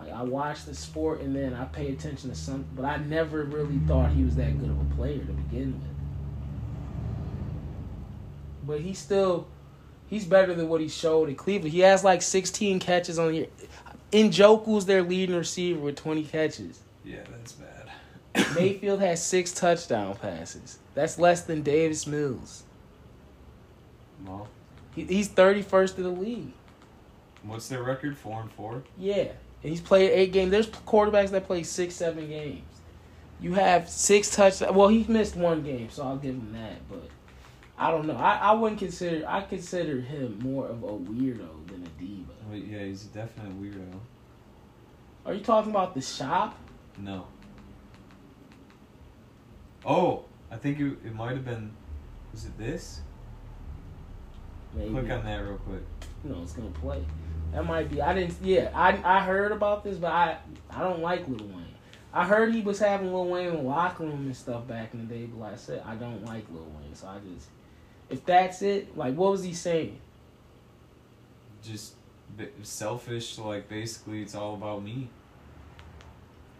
Like 0.00 0.12
I 0.14 0.22
watch 0.22 0.64
the 0.64 0.74
sport 0.74 1.20
and 1.20 1.36
then 1.36 1.52
I 1.52 1.64
pay 1.66 1.92
attention 1.92 2.30
to 2.30 2.36
some, 2.36 2.64
but 2.74 2.84
I 2.86 2.96
never 2.96 3.42
really 3.44 3.78
thought 3.86 4.10
he 4.12 4.24
was 4.24 4.34
that 4.36 4.58
good 4.58 4.70
of 4.70 4.80
a 4.80 4.94
player 4.96 5.18
to 5.18 5.32
begin 5.32 5.72
with. 5.74 5.90
But 8.66 8.80
he's 8.80 8.98
still, 8.98 9.46
he's 10.08 10.24
better 10.24 10.54
than 10.54 10.68
what 10.68 10.80
he 10.80 10.88
showed 10.88 11.28
in 11.28 11.34
Cleveland. 11.34 11.72
He 11.72 11.80
has 11.80 12.02
like 12.02 12.22
16 12.22 12.80
catches 12.80 13.18
on 13.18 13.28
the 13.28 13.34
year. 13.34 13.46
Njoku's 14.12 14.86
their 14.86 15.02
leading 15.02 15.36
receiver 15.36 15.80
with 15.80 15.96
20 15.96 16.24
catches. 16.24 16.80
Yeah, 17.04 17.20
that's 17.30 17.52
bad. 17.52 18.54
Mayfield 18.54 19.00
has 19.00 19.22
six 19.24 19.52
touchdown 19.52 20.16
passes. 20.16 20.78
That's 20.94 21.18
less 21.18 21.42
than 21.42 21.62
Davis 21.62 22.06
Mills. 22.06 22.62
Well, 24.24 24.48
He, 24.94 25.04
he's 25.04 25.28
thirty 25.28 25.62
first 25.62 25.96
in 25.96 26.04
the 26.04 26.10
league. 26.10 26.52
what's 27.42 27.68
their 27.68 27.82
record? 27.82 28.16
Four 28.18 28.42
and 28.42 28.52
four. 28.52 28.82
Yeah, 28.98 29.28
he's 29.62 29.80
played 29.80 30.10
eight 30.10 30.32
games. 30.32 30.50
There's 30.50 30.68
quarterbacks 30.68 31.30
that 31.30 31.46
play 31.46 31.62
six, 31.62 31.94
seven 31.94 32.28
games. 32.28 32.62
You 33.40 33.54
have 33.54 33.88
six 33.88 34.34
touchdowns. 34.34 34.74
Well, 34.74 34.88
he 34.88 35.04
missed 35.08 35.36
one 35.36 35.62
game, 35.62 35.88
so 35.90 36.04
I'll 36.04 36.16
give 36.16 36.34
him 36.34 36.52
that. 36.52 36.88
But 36.88 37.08
I 37.78 37.90
don't 37.90 38.06
know. 38.06 38.16
I, 38.16 38.36
I 38.36 38.52
wouldn't 38.52 38.78
consider. 38.78 39.26
I 39.26 39.42
consider 39.42 40.00
him 40.00 40.38
more 40.42 40.66
of 40.66 40.82
a 40.82 40.88
weirdo 40.88 41.66
than 41.66 41.86
a 41.86 42.00
diva. 42.00 42.32
Oh, 42.50 42.54
yeah, 42.54 42.84
he's 42.84 43.04
a 43.04 43.08
definite 43.08 43.60
weirdo. 43.60 43.98
Are 45.24 45.34
you 45.34 45.40
talking 45.40 45.70
about 45.70 45.94
the 45.94 46.02
shop? 46.02 46.58
No. 46.98 47.26
Oh, 49.84 50.24
I 50.50 50.56
think 50.56 50.78
it, 50.80 50.98
it 51.04 51.14
might 51.14 51.32
have 51.32 51.44
been. 51.44 51.72
Was 52.32 52.44
it 52.44 52.58
this? 52.58 53.00
Maybe. 54.74 54.90
Click 54.90 55.10
on 55.10 55.24
that 55.24 55.38
real 55.38 55.56
quick. 55.58 55.82
you 56.24 56.30
know, 56.30 56.42
it's 56.42 56.52
gonna 56.52 56.68
play. 56.70 57.04
That 57.52 57.66
might 57.66 57.90
be. 57.90 58.00
I 58.00 58.14
didn't. 58.14 58.36
Yeah, 58.42 58.70
I 58.74 59.00
I 59.04 59.20
heard 59.24 59.52
about 59.52 59.82
this, 59.84 59.96
but 59.96 60.12
I 60.12 60.38
I 60.70 60.80
don't 60.82 61.00
like 61.00 61.26
Lil 61.28 61.46
Wayne. 61.48 61.74
I 62.12 62.24
heard 62.24 62.54
he 62.54 62.60
was 62.60 62.78
having 62.78 63.12
Lil 63.12 63.26
Wayne 63.26 63.48
in 63.48 63.56
the 63.56 63.62
locker 63.62 64.04
room 64.04 64.26
and 64.26 64.36
stuff 64.36 64.66
back 64.66 64.94
in 64.94 65.06
the 65.06 65.14
day, 65.14 65.26
but 65.26 65.40
like 65.40 65.52
I 65.52 65.56
said, 65.56 65.82
I 65.86 65.94
don't 65.94 66.24
like 66.24 66.44
Lil 66.50 66.64
Wayne. 66.64 66.94
So 66.94 67.06
I 67.06 67.18
just, 67.34 67.48
if 68.08 68.24
that's 68.24 68.62
it, 68.62 68.96
like, 68.96 69.14
what 69.14 69.30
was 69.30 69.44
he 69.44 69.54
saying? 69.54 69.98
Just 71.62 71.94
selfish. 72.62 73.38
Like 73.38 73.68
basically, 73.68 74.22
it's 74.22 74.34
all 74.34 74.54
about 74.54 74.82
me. 74.82 75.08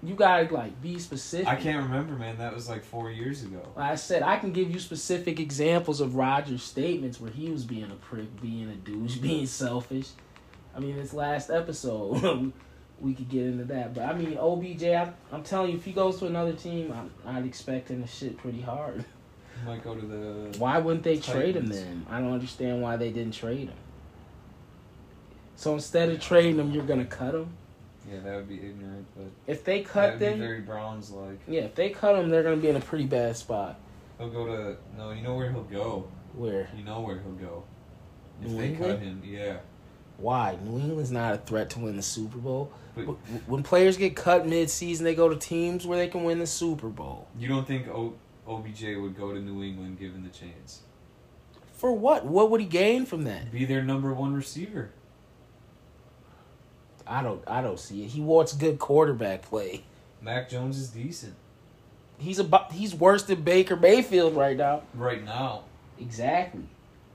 You 0.03 0.15
gotta 0.15 0.53
like 0.53 0.81
be 0.81 0.99
specific. 0.99 1.47
I 1.47 1.57
can't 1.57 1.85
remember, 1.85 2.15
man. 2.15 2.39
That 2.39 2.55
was 2.55 2.69
like 2.69 2.83
four 2.83 3.11
years 3.11 3.43
ago. 3.43 3.61
Like 3.77 3.93
I 3.93 3.95
said, 3.97 4.23
I 4.23 4.39
can 4.39 4.53
give 4.53 4.71
you 4.71 4.79
specific 4.79 5.39
examples 5.39 6.01
of 6.01 6.15
Rodgers' 6.17 6.63
statements 6.63 7.21
where 7.21 7.31
he 7.31 7.51
was 7.51 7.65
being 7.65 7.91
a 7.91 7.97
prick, 7.97 8.41
being 8.41 8.71
a 8.71 8.75
douche, 8.75 9.17
being 9.19 9.47
selfish. 9.47 10.09
I 10.75 10.81
mean, 10.81 10.97
this 10.97 11.13
last 11.13 11.51
episode, 11.51 12.53
we 13.01 13.15
could 13.15 13.29
get 13.29 13.45
into 13.47 13.65
that. 13.65 13.95
But 13.95 14.05
I 14.05 14.13
mean, 14.15 14.37
OBJ, 14.39 14.85
I, 14.85 15.13
I'm 15.33 15.43
telling 15.43 15.73
you, 15.73 15.77
if 15.77 15.85
he 15.85 15.93
goes 15.93 16.19
to 16.21 16.27
another 16.27 16.53
team, 16.53 16.93
I, 17.27 17.39
I'd 17.39 17.47
expect 17.47 17.91
him 17.91 18.03
to 18.03 18.09
shit 18.09 18.37
pretty 18.39 18.61
hard. 18.61 19.05
Might 19.67 19.85
go 19.85 19.95
to 19.95 20.07
the. 20.07 20.59
Why 20.59 20.79
wouldn't 20.79 21.03
they 21.05 21.19
trade 21.19 21.57
him 21.57 21.67
then? 21.67 22.07
I 22.09 22.21
don't 22.21 22.33
understand 22.33 22.81
why 22.81 22.97
they 22.97 23.11
didn't 23.11 23.35
trade 23.35 23.69
him. 23.69 23.77
So 25.57 25.75
instead 25.75 26.09
of 26.09 26.21
trading 26.21 26.59
him, 26.59 26.71
you're 26.71 26.85
gonna 26.87 27.05
cut 27.05 27.35
him. 27.35 27.51
Yeah, 28.11 28.21
that 28.21 28.37
would 28.37 28.49
be 28.49 28.55
ignorant, 28.55 29.07
but 29.15 29.27
If 29.47 29.63
they 29.63 29.83
cut 29.83 30.19
them, 30.19 30.39
very 30.39 30.63
Browns 30.63 31.11
like. 31.11 31.39
yeah, 31.47 31.63
if 31.63 31.75
they 31.75 31.91
cut 31.91 32.17
him, 32.17 32.31
they're 32.31 32.43
gonna 32.43 32.57
be 32.57 32.69
in 32.69 32.77
a 32.77 32.81
pretty 32.81 33.05
bad 33.05 33.37
spot. 33.37 33.79
He'll 34.19 34.31
go 34.31 34.47
to 34.47 34.77
no. 34.97 35.11
You 35.11 35.23
know 35.23 35.35
where 35.35 35.51
he'll 35.51 35.65
go. 35.65 36.09
Where? 36.35 36.71
You 36.75 36.83
know 36.85 37.01
where 37.01 37.19
he'll 37.19 37.33
go. 37.33 37.65
If 38.43 38.49
New 38.49 38.57
they 38.59 38.69
England? 38.69 38.93
cut 38.93 39.01
him, 39.03 39.23
yeah. 39.25 39.59
Why? 40.21 40.59
New 40.63 40.79
England's 40.79 41.11
not 41.11 41.35
a 41.35 41.39
threat 41.39 41.71
to 41.71 41.81
win 41.81 41.97
the 41.97 42.03
Super 42.03 42.39
Bowl. 42.39 42.71
But 42.95 43.05
When 43.47 43.63
players 43.63 43.97
get 43.97 44.15
cut 44.17 44.47
mid-season, 44.47 45.05
they 45.05 45.15
go 45.15 45.29
to 45.29 45.37
teams 45.37 45.87
where 45.87 45.97
they 45.99 46.09
can 46.09 46.25
win 46.25 46.39
the 46.39 46.47
Super 46.47 46.89
Bowl. 46.89 47.29
you 47.39 47.49
don't 47.49 47.67
think 47.67 47.89
o- 47.89 48.15
OBJ 48.47 48.83
would 49.01 49.17
go 49.17 49.33
to 49.33 49.41
New 49.41 49.63
England 49.63 49.99
given 49.99 50.23
the 50.23 50.29
chance? 50.29 50.81
For 51.73 51.93
what? 51.93 52.27
What 52.27 52.51
would 52.51 52.61
he 52.61 52.67
gain 52.67 53.07
from 53.07 53.25
that? 53.25 53.51
Be 53.51 53.65
their 53.65 53.83
number 53.83 54.13
one 54.13 54.35
receiver. 54.35 54.91
I 57.07 57.23
don't. 57.23 57.43
I 57.47 57.63
don't 57.63 57.79
see 57.81 58.05
it. 58.05 58.09
He 58.09 58.21
wants 58.21 58.53
good 58.53 58.79
quarterback 58.79 59.43
play. 59.43 59.85
Mac 60.21 60.51
Jones 60.51 60.79
is 60.79 60.89
decent 60.91 61.35
He's 62.19 62.39
about. 62.39 62.73
He's 62.73 62.95
worse 62.95 63.23
than 63.23 63.41
Baker 63.43 63.77
Mayfield 63.77 64.37
right 64.37 64.57
now. 64.57 64.83
right 64.95 65.25
now. 65.25 65.65
Exactly. 65.99 66.65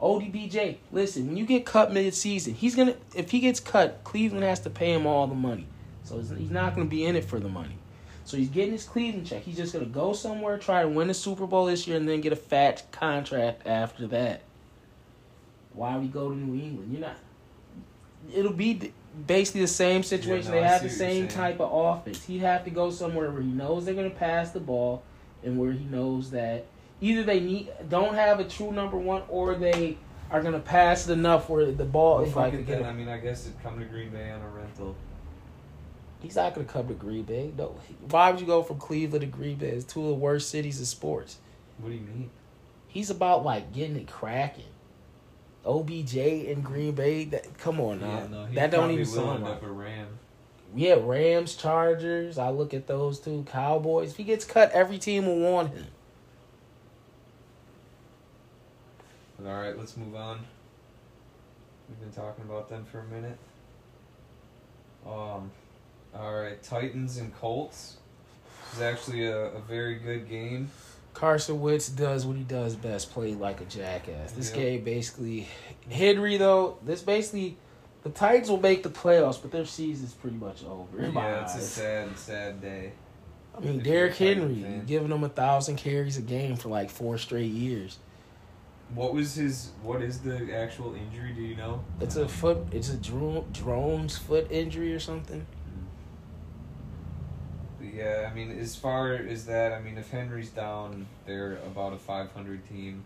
ODBJ, 0.01 0.77
listen, 0.91 1.27
when 1.27 1.37
you 1.37 1.45
get 1.45 1.65
cut 1.65 1.93
mid-season, 1.93 2.53
he's 2.53 2.75
gonna. 2.75 2.95
If 3.15 3.31
he 3.31 3.39
gets 3.39 3.59
cut, 3.59 4.01
Cleveland 4.03 4.43
has 4.43 4.59
to 4.61 4.69
pay 4.69 4.93
him 4.93 5.07
all 5.07 5.25
the 5.27 5.35
money. 5.35 5.67
So 6.03 6.19
he's 6.19 6.51
not 6.51 6.75
gonna 6.75 6.87
be 6.87 7.05
in 7.05 7.15
it 7.15 7.25
for 7.25 7.39
the 7.39 7.49
money. 7.49 7.77
So 8.25 8.37
he's 8.37 8.49
getting 8.49 8.73
his 8.73 8.83
Cleveland 8.83 9.27
check. 9.27 9.43
He's 9.43 9.55
just 9.55 9.73
gonna 9.73 9.85
go 9.85 10.13
somewhere, 10.13 10.57
try 10.57 10.81
to 10.81 10.87
win 10.87 11.07
the 11.07 11.13
Super 11.13 11.47
Bowl 11.47 11.65
this 11.65 11.87
year, 11.87 11.97
and 11.97 12.09
then 12.09 12.21
get 12.21 12.33
a 12.33 12.37
fat 12.37 12.83
contract 12.91 13.65
after 13.65 14.07
that. 14.07 14.41
Why 15.73 15.95
would 15.95 16.03
he 16.03 16.09
go 16.09 16.29
to 16.29 16.35
New 16.35 16.61
England? 16.61 16.91
You're 16.91 17.01
not. 17.01 17.17
It'll 18.33 18.53
be 18.53 18.91
basically 19.27 19.61
the 19.61 19.67
same 19.67 20.03
situation. 20.03 20.51
no, 20.51 20.57
they 20.57 20.63
have 20.63 20.83
the 20.83 20.89
same 20.89 21.27
type 21.27 21.59
of 21.59 21.71
offense. 21.71 22.23
He'd 22.25 22.39
have 22.39 22.65
to 22.65 22.69
go 22.69 22.89
somewhere 22.91 23.31
where 23.31 23.41
he 23.41 23.47
knows 23.47 23.85
they're 23.85 23.93
gonna 23.93 24.09
pass 24.09 24.51
the 24.51 24.59
ball, 24.59 25.03
and 25.43 25.57
where 25.57 25.71
he 25.71 25.85
knows 25.85 26.31
that 26.31 26.65
either 27.01 27.23
they 27.23 27.39
need 27.39 27.71
don't 27.89 28.15
have 28.15 28.39
a 28.39 28.43
true 28.43 28.71
number 28.71 28.97
one, 28.97 29.23
or 29.29 29.55
they 29.55 29.97
are 30.31 30.41
gonna 30.41 30.59
pass 30.59 31.07
it 31.07 31.13
enough 31.13 31.49
where 31.49 31.71
the 31.71 31.85
ball 31.85 32.17
Well, 32.17 32.25
is 32.25 32.35
like. 32.35 32.53
I 32.53 32.93
mean, 32.93 33.07
I 33.07 33.17
guess 33.17 33.45
it'd 33.47 33.61
come 33.61 33.79
to 33.79 33.85
Green 33.85 34.09
Bay 34.09 34.31
on 34.31 34.41
a 34.41 34.49
rental. 34.49 34.95
He's 36.21 36.35
not 36.35 36.55
gonna 36.55 36.65
come 36.67 36.87
to 36.87 36.93
Green 36.93 37.23
Bay. 37.23 37.51
No, 37.57 37.75
why 38.09 38.31
would 38.31 38.39
you 38.39 38.47
go 38.47 38.63
from 38.63 38.77
Cleveland 38.77 39.21
to 39.21 39.27
Green 39.27 39.57
Bay? 39.57 39.69
It's 39.69 39.85
two 39.85 40.01
of 40.01 40.07
the 40.07 40.13
worst 40.15 40.49
cities 40.49 40.79
in 40.79 40.85
sports. 40.85 41.37
What 41.77 41.89
do 41.89 41.95
you 41.95 42.01
mean? 42.01 42.29
He's 42.87 43.09
about 43.09 43.43
like 43.45 43.73
getting 43.73 43.95
it 43.97 44.07
cracking. 44.07 44.63
OBJ 45.65 46.15
in 46.15 46.61
Green 46.61 46.93
Bay. 46.93 47.25
That 47.25 47.57
come 47.57 47.79
on 47.79 47.99
now. 47.99 48.19
Yeah, 48.19 48.27
no, 48.27 48.47
that 48.53 48.71
don't 48.71 48.91
even 48.91 49.05
sound 49.05 49.43
like. 49.43 49.61
a 49.61 49.67
Ram. 49.67 50.07
Yeah, 50.75 50.95
Rams, 51.01 51.55
Chargers. 51.55 52.37
I 52.37 52.49
look 52.49 52.73
at 52.73 52.87
those 52.87 53.19
two. 53.19 53.45
Cowboys. 53.49 54.11
If 54.11 54.17
he 54.17 54.23
gets 54.23 54.45
cut, 54.45 54.71
every 54.71 54.97
team 54.97 55.25
will 55.25 55.39
want 55.39 55.73
him. 55.73 55.87
All 59.45 59.53
right, 59.61 59.77
let's 59.77 59.95
move 59.97 60.15
on. 60.15 60.39
We've 61.89 61.99
been 61.99 62.11
talking 62.11 62.43
about 62.45 62.69
them 62.69 62.85
for 62.85 62.99
a 62.99 63.05
minute. 63.05 63.37
Um, 65.05 65.51
all 66.15 66.35
right, 66.35 66.61
Titans 66.63 67.17
and 67.17 67.33
Colts. 67.35 67.97
This 68.71 68.75
is 68.77 68.81
actually 68.81 69.25
a, 69.25 69.37
a 69.37 69.59
very 69.61 69.95
good 69.95 70.27
game. 70.27 70.69
Carson 71.13 71.61
Wentz 71.61 71.87
does 71.87 72.25
what 72.25 72.35
he 72.35 72.43
does 72.43 72.75
best, 72.75 73.11
play 73.11 73.33
like 73.35 73.61
a 73.61 73.65
jackass. 73.65 74.31
This 74.33 74.49
Yeah. 74.49 74.55
game 74.63 74.83
basically 74.83 75.47
Henry 75.89 76.37
though, 76.37 76.77
this 76.83 77.01
basically 77.01 77.55
the 78.03 78.09
Titans 78.09 78.49
will 78.49 78.59
make 78.59 78.83
the 78.83 78.89
playoffs, 78.89 79.41
but 79.41 79.51
their 79.51 79.65
season's 79.65 80.13
pretty 80.13 80.35
much 80.37 80.63
over. 80.65 80.99
in 80.99 81.13
my 81.13 81.21
Yeah, 81.21 81.43
it's 81.43 81.55
a 81.55 81.61
sad, 81.61 82.17
sad 82.17 82.61
day. 82.61 82.91
I 83.55 83.61
mean, 83.61 83.79
Derrick 83.79 84.15
Henry 84.15 84.61
fan. 84.63 84.85
giving 84.85 85.09
them 85.09 85.23
a 85.23 85.29
thousand 85.29 85.77
carries 85.77 86.17
a 86.17 86.21
game 86.21 86.57
for 86.57 86.67
like 86.69 86.89
four 86.89 87.17
straight 87.17 87.51
years. 87.51 87.97
What 88.93 89.13
was 89.13 89.35
his? 89.35 89.71
What 89.81 90.01
is 90.01 90.19
the 90.19 90.55
actual 90.55 90.95
injury? 90.95 91.33
Do 91.33 91.41
you 91.41 91.55
know? 91.55 91.83
It's 91.99 92.15
a 92.15 92.27
foot. 92.27 92.67
It's 92.71 92.89
a 92.89 92.97
drone, 92.97 93.45
drone's 93.51 94.17
foot 94.17 94.47
injury 94.51 94.93
or 94.93 94.99
something. 94.99 95.45
Yeah, 97.81 98.27
I 98.29 98.33
mean, 98.33 98.57
as 98.59 98.75
far 98.75 99.13
as 99.13 99.45
that, 99.45 99.71
I 99.71 99.79
mean, 99.79 99.97
if 99.97 100.09
Henry's 100.11 100.49
down, 100.49 101.07
they're 101.25 101.57
about 101.65 101.93
a 101.93 101.97
500 101.97 102.67
team. 102.67 103.05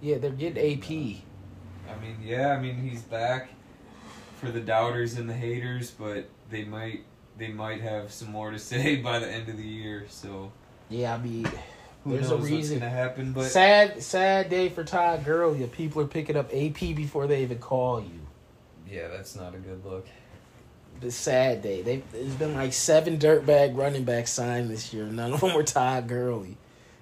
Yeah, 0.00 0.18
they're 0.18 0.30
getting 0.30 0.78
AP. 0.78 0.90
I 1.88 2.00
mean, 2.00 2.16
yeah, 2.22 2.48
I 2.52 2.60
mean 2.60 2.76
he's 2.76 3.02
back 3.02 3.50
for 4.36 4.50
the 4.50 4.60
doubters 4.60 5.16
and 5.16 5.28
the 5.28 5.34
haters, 5.34 5.90
but 5.90 6.28
they 6.50 6.64
might 6.64 7.04
they 7.36 7.48
might 7.48 7.80
have 7.80 8.12
some 8.12 8.30
more 8.30 8.50
to 8.50 8.58
say 8.70 8.96
by 8.96 9.18
the 9.18 9.30
end 9.30 9.48
of 9.48 9.56
the 9.56 9.66
year. 9.66 10.06
So 10.08 10.52
Yeah, 10.88 11.14
I 11.14 11.18
mean, 11.18 11.48
who 12.04 12.12
There's 12.12 12.30
a 12.30 12.36
reason. 12.36 12.78
gonna 12.78 12.90
happen? 12.90 13.32
But 13.32 13.44
sad, 13.50 14.02
sad 14.02 14.48
day 14.50 14.68
for 14.68 14.84
Todd 14.84 15.24
Gurley. 15.24 15.66
People 15.66 16.02
are 16.02 16.06
picking 16.06 16.36
up 16.36 16.50
AP 16.54 16.94
before 16.94 17.26
they 17.26 17.42
even 17.42 17.58
call 17.58 18.00
you. 18.00 18.20
yeah, 18.88 19.08
that's 19.08 19.34
not 19.36 19.54
a 19.54 19.58
good 19.58 19.84
look. 19.84 20.06
The 21.00 21.10
sad 21.10 21.62
day. 21.62 21.82
They 21.82 22.02
there's 22.12 22.34
been 22.34 22.54
like 22.54 22.72
seven 22.72 23.18
dirtbag 23.18 23.76
running 23.76 24.04
backs 24.04 24.32
signed 24.32 24.68
this 24.70 24.92
year. 24.92 25.04
None 25.06 25.32
of 25.34 25.40
them 25.40 25.54
were 25.54 25.62
Todd 25.62 26.08
Gurley. 26.08 26.56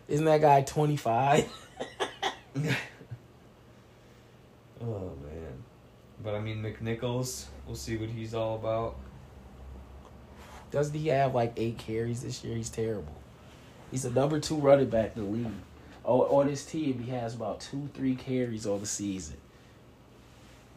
Isn't 0.09 0.27
that 0.27 0.41
guy 0.41 0.63
twenty 0.63 0.97
five? 0.97 1.47
Oh 4.81 5.13
man, 5.25 5.65
but 6.23 6.35
I 6.35 6.41
mean 6.41 6.63
McNichols, 6.63 7.47
we'll 7.67 7.77
see 7.77 7.97
what 7.97 8.11
he's 8.11 8.35
all 8.35 8.57
about. 8.57 8.97
Doesn't 10.71 10.95
he 10.95 11.09
have 11.09 11.35
like 11.35 11.55
eight 11.57 11.79
carries 11.79 12.23
this 12.23 12.45
year? 12.45 12.57
He's 12.57 12.69
terrible. 12.69 13.15
He's 13.91 14.03
the 14.03 14.11
number 14.11 14.41
two 14.41 14.57
running 14.57 14.89
back 14.91 15.13
in 15.17 15.25
the 15.25 15.31
league. 15.31 15.53
Oh, 16.05 16.23
on 16.39 16.49
his 16.49 16.65
team, 16.65 17.01
he 17.01 17.11
has 17.11 17.35
about 17.35 17.61
two, 17.61 17.89
three 17.95 18.15
carries 18.15 18.67
on 18.67 18.81
the 18.81 18.87
season. 18.87 19.37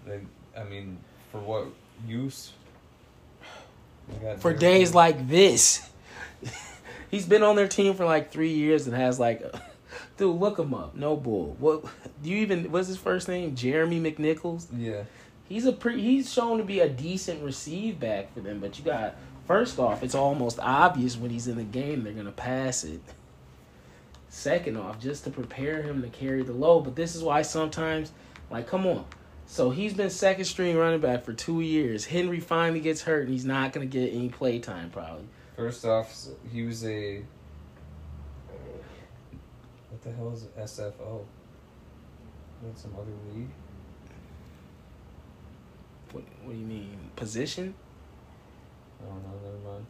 They, 0.05 0.19
I 0.57 0.63
mean, 0.63 0.97
for 1.31 1.39
what 1.39 1.67
use? 2.07 2.53
For 4.39 4.53
days 4.53 4.95
like 4.95 5.27
this, 5.27 5.87
he's 7.11 7.27
been 7.27 7.43
on 7.43 7.55
their 7.55 7.67
team 7.67 7.93
for 7.93 8.05
like 8.05 8.31
three 8.31 8.51
years 8.51 8.87
and 8.87 8.95
has 8.95 9.19
like, 9.19 9.43
dude, 10.17 10.39
look 10.39 10.57
him 10.57 10.73
up. 10.73 10.95
No 10.95 11.15
bull. 11.15 11.55
What 11.59 11.85
do 12.23 12.29
you 12.29 12.37
even? 12.37 12.71
What's 12.71 12.87
his 12.87 12.97
first 12.97 13.27
name? 13.27 13.55
Jeremy 13.55 13.99
McNichols. 13.99 14.65
yeah, 14.75 15.03
He's 15.47 15.65
a 15.65 15.71
pre. 15.71 16.01
He's 16.01 16.31
shown 16.31 16.57
to 16.57 16.63
be 16.63 16.79
a 16.79 16.89
decent 16.89 17.43
receive 17.43 17.99
back 17.99 18.33
for 18.33 18.39
them, 18.39 18.59
but 18.59 18.79
you 18.79 18.85
got 18.85 19.15
First 19.49 19.79
off, 19.79 20.03
it's 20.03 20.13
almost 20.13 20.59
obvious 20.59 21.17
when 21.17 21.31
he's 21.31 21.47
in 21.47 21.55
the 21.55 21.63
game 21.63 22.03
they're 22.03 22.13
gonna 22.13 22.31
pass 22.31 22.83
it. 22.83 23.01
Second 24.27 24.77
off, 24.77 24.99
just 24.99 25.23
to 25.23 25.31
prepare 25.31 25.81
him 25.81 26.03
to 26.03 26.07
carry 26.07 26.43
the 26.43 26.53
load. 26.53 26.81
But 26.81 26.95
this 26.95 27.15
is 27.15 27.23
why 27.23 27.41
sometimes, 27.41 28.11
like, 28.51 28.67
come 28.67 28.85
on. 28.85 29.05
So 29.47 29.71
he's 29.71 29.95
been 29.95 30.11
second 30.11 30.45
string 30.45 30.77
running 30.77 30.99
back 30.99 31.25
for 31.25 31.33
two 31.33 31.61
years. 31.61 32.05
Henry 32.05 32.39
finally 32.39 32.79
gets 32.79 33.01
hurt 33.01 33.23
and 33.23 33.31
he's 33.31 33.43
not 33.43 33.73
gonna 33.73 33.87
get 33.87 34.13
any 34.13 34.29
play 34.29 34.59
time 34.59 34.91
probably. 34.91 35.25
First 35.55 35.83
off, 35.83 36.15
he 36.53 36.61
was 36.61 36.85
a. 36.85 37.23
What 39.89 40.03
the 40.03 40.11
hell 40.11 40.31
is 40.31 40.43
SFO? 40.59 41.25
That's 42.61 42.83
some 42.83 42.93
other 42.93 43.09
league. 43.33 43.49
What, 46.11 46.23
what 46.43 46.53
do 46.53 46.59
you 46.59 46.67
mean? 46.67 47.09
Position? 47.15 47.73
I 49.01 49.05
don't 49.05 49.23
know, 49.23 49.33
never 49.43 49.73
mind. 49.73 49.85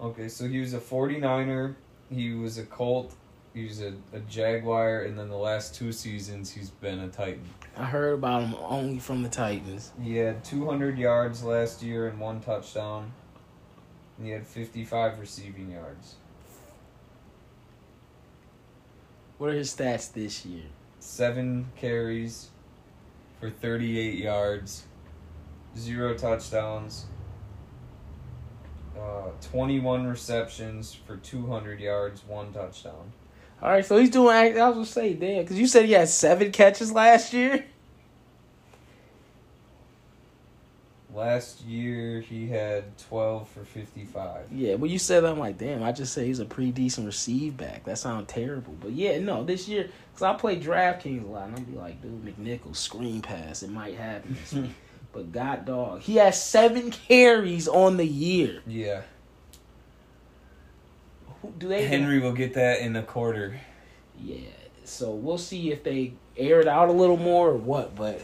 Okay, 0.00 0.28
so 0.28 0.46
he 0.48 0.60
was 0.60 0.74
a 0.74 0.80
49er, 0.80 1.74
he 2.10 2.34
was 2.34 2.58
a 2.58 2.64
Colt, 2.64 3.14
he 3.54 3.64
was 3.64 3.80
a, 3.80 3.94
a 4.12 4.20
Jaguar, 4.20 5.02
and 5.02 5.18
then 5.18 5.28
the 5.28 5.36
last 5.36 5.74
two 5.74 5.92
seasons 5.92 6.50
he's 6.50 6.70
been 6.70 6.98
a 6.98 7.08
Titan. 7.08 7.48
I 7.76 7.84
heard 7.84 8.14
about 8.14 8.42
him 8.42 8.54
only 8.60 8.98
from 8.98 9.22
the 9.22 9.28
Titans. 9.28 9.92
He 10.02 10.16
had 10.16 10.44
200 10.44 10.98
yards 10.98 11.42
last 11.42 11.82
year 11.82 12.08
and 12.08 12.18
one 12.18 12.40
touchdown. 12.40 13.12
And 14.16 14.26
he 14.26 14.32
had 14.32 14.46
55 14.46 15.18
receiving 15.18 15.70
yards. 15.70 16.14
What 19.38 19.50
are 19.50 19.54
his 19.54 19.74
stats 19.74 20.12
this 20.12 20.46
year? 20.46 20.64
Seven 21.00 21.66
carries 21.76 22.48
for 23.40 23.50
38 23.50 24.14
yards, 24.14 24.84
zero 25.76 26.16
touchdowns, 26.16 27.06
uh, 28.98 29.30
21 29.50 30.06
receptions 30.06 30.94
for 30.94 31.16
200 31.16 31.80
yards, 31.80 32.22
one 32.26 32.52
touchdown. 32.52 33.12
All 33.62 33.70
right, 33.70 33.84
so 33.84 33.96
he's 33.96 34.10
doing. 34.10 34.34
I 34.36 34.50
was 34.50 34.74
gonna 34.74 34.86
say, 34.86 35.14
damn, 35.14 35.42
because 35.42 35.58
you 35.58 35.66
said 35.66 35.86
he 35.86 35.92
had 35.92 36.08
seven 36.08 36.52
catches 36.52 36.92
last 36.92 37.32
year. 37.32 37.64
Last 41.14 41.62
year 41.62 42.20
he 42.20 42.48
had 42.48 42.98
12 42.98 43.48
for 43.48 43.64
55. 43.64 44.46
Yeah, 44.50 44.76
but 44.76 44.90
you 44.90 44.98
said 44.98 45.22
that, 45.22 45.30
I'm 45.30 45.38
like, 45.38 45.56
damn. 45.56 45.82
I 45.84 45.92
just 45.92 46.12
say 46.12 46.26
he's 46.26 46.40
a 46.40 46.44
pretty 46.44 46.72
decent 46.72 47.06
receive 47.06 47.56
back. 47.56 47.84
That 47.84 47.98
sounds 47.98 48.26
terrible, 48.26 48.74
but 48.80 48.90
yeah, 48.90 49.20
no, 49.20 49.44
this 49.44 49.68
year 49.68 49.88
because 50.12 50.22
I 50.22 50.34
play 50.34 50.60
DraftKings 50.60 51.24
a 51.24 51.26
lot, 51.26 51.48
and 51.48 51.56
I'm 51.56 51.64
be 51.64 51.76
like, 51.76 52.02
dude, 52.02 52.24
McNichols 52.24 52.76
screen 52.76 53.22
pass, 53.22 53.62
it 53.62 53.70
might 53.70 53.94
happen. 53.94 54.36
But 55.14 55.30
God 55.30 55.64
dog, 55.64 56.00
he 56.00 56.16
has 56.16 56.42
seven 56.42 56.90
carries 56.90 57.68
on 57.68 57.96
the 57.96 58.06
year. 58.06 58.60
Yeah. 58.66 59.02
Who, 61.40 61.54
do 61.56 61.68
they 61.68 61.86
Henry 61.86 62.18
will 62.18 62.32
get 62.32 62.54
that 62.54 62.80
in 62.80 62.96
a 62.96 63.02
quarter. 63.02 63.60
Yeah, 64.20 64.38
so 64.84 65.12
we'll 65.12 65.38
see 65.38 65.70
if 65.70 65.84
they 65.84 66.14
air 66.36 66.60
it 66.60 66.66
out 66.66 66.88
a 66.88 66.92
little 66.92 67.16
more 67.16 67.50
or 67.50 67.56
what. 67.56 67.94
But 67.94 68.20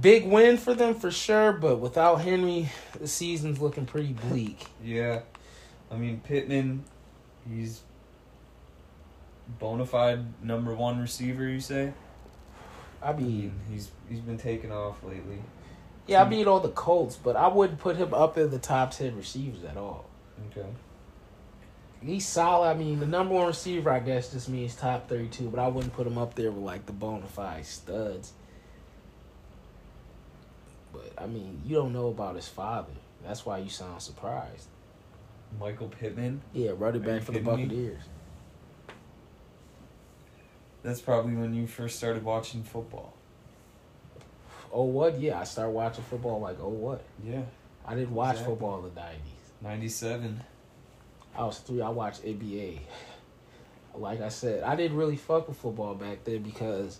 big 0.00 0.24
win 0.24 0.56
for 0.56 0.72
them 0.72 0.94
for 0.94 1.10
sure. 1.10 1.52
But 1.52 1.78
without 1.78 2.22
Henry, 2.22 2.70
the 2.98 3.06
season's 3.06 3.60
looking 3.60 3.84
pretty 3.84 4.14
bleak. 4.14 4.66
Yeah. 4.82 5.20
I 5.90 5.96
mean, 5.96 6.22
Pittman, 6.24 6.84
he's 7.46 7.82
bona 9.58 9.84
fide 9.84 10.42
number 10.42 10.74
one 10.74 10.98
receiver, 11.00 11.46
you 11.46 11.60
say? 11.60 11.92
I 13.04 13.12
mean, 13.12 13.52
he's 13.70 13.90
he's 14.08 14.20
been 14.20 14.38
taking 14.38 14.72
off 14.72 15.02
lately. 15.04 15.38
yeah, 16.06 16.22
I 16.22 16.24
beat 16.24 16.46
all 16.46 16.60
the 16.60 16.70
Colts, 16.70 17.16
but 17.16 17.36
I 17.36 17.48
wouldn't 17.48 17.78
put 17.78 17.96
him 17.96 18.14
up 18.14 18.38
in 18.38 18.50
the 18.50 18.58
top 18.58 18.92
ten 18.92 19.16
receivers 19.16 19.62
at 19.64 19.76
all. 19.76 20.06
Okay. 20.50 20.66
He's 22.02 22.26
solid. 22.26 22.68
I 22.68 22.74
mean, 22.74 23.00
the 23.00 23.06
number 23.06 23.34
one 23.34 23.46
receiver, 23.46 23.90
I 23.90 23.98
guess, 24.00 24.32
just 24.32 24.48
means 24.48 24.74
top 24.74 25.08
thirty-two, 25.08 25.48
but 25.50 25.60
I 25.60 25.68
wouldn't 25.68 25.92
put 25.92 26.06
him 26.06 26.18
up 26.18 26.34
there 26.34 26.50
with 26.50 26.64
like 26.64 26.86
the 26.86 26.92
bona 26.92 27.26
fide 27.26 27.66
studs. 27.66 28.32
But 30.92 31.12
I 31.18 31.26
mean, 31.26 31.60
you 31.64 31.76
don't 31.76 31.92
know 31.92 32.08
about 32.08 32.36
his 32.36 32.48
father. 32.48 32.92
That's 33.24 33.44
why 33.46 33.58
you 33.58 33.70
sound 33.70 34.02
surprised. 34.02 34.68
Michael 35.58 35.88
Pittman. 35.88 36.42
Yeah, 36.52 36.72
running 36.76 37.02
back 37.02 37.22
for 37.22 37.32
the 37.32 37.40
kidding 37.40 37.68
me? 37.68 37.90
That's 40.84 41.00
probably 41.00 41.34
when 41.34 41.54
you 41.54 41.66
first 41.66 41.96
started 41.96 42.22
watching 42.22 42.62
football. 42.62 43.14
Oh 44.72 44.84
what? 44.84 45.18
Yeah, 45.18 45.40
I 45.40 45.44
started 45.44 45.70
watching 45.70 46.04
football 46.04 46.40
like 46.40 46.58
oh 46.60 46.68
what? 46.68 47.02
Yeah. 47.24 47.42
I 47.86 47.94
didn't 47.94 48.14
watch 48.14 48.34
Exactly. 48.34 48.52
football 48.54 48.78
in 48.86 48.94
the 48.94 49.00
nineties. 49.00 49.20
97. 49.62 50.42
I 51.36 51.44
was 51.44 51.58
three. 51.58 51.80
I 51.80 51.88
watched 51.88 52.22
NBA. 52.24 52.80
Like 53.96 54.20
I 54.20 54.28
said, 54.28 54.62
I 54.62 54.76
didn't 54.76 54.96
really 54.96 55.16
fuck 55.16 55.48
with 55.48 55.56
football 55.56 55.94
back 55.94 56.24
then 56.24 56.42
because 56.42 56.98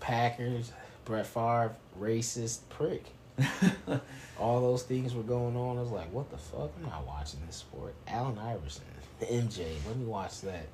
Packers, 0.00 0.72
Brett 1.04 1.26
Favre, 1.26 1.74
racist 2.00 2.60
prick. 2.68 3.04
All 4.38 4.60
those 4.60 4.82
things 4.82 5.14
were 5.14 5.22
going 5.22 5.56
on. 5.56 5.78
I 5.78 5.80
was 5.82 5.90
like, 5.90 6.12
what 6.12 6.30
the 6.30 6.36
fuck? 6.38 6.70
I'm 6.76 6.88
not 6.88 7.06
watching 7.06 7.40
this 7.46 7.56
sport. 7.56 7.94
Allen 8.06 8.38
Iverson, 8.38 8.84
the 9.20 9.26
MJ. 9.26 9.66
Let 9.86 9.96
me 9.96 10.04
watch 10.04 10.40
that. 10.42 10.66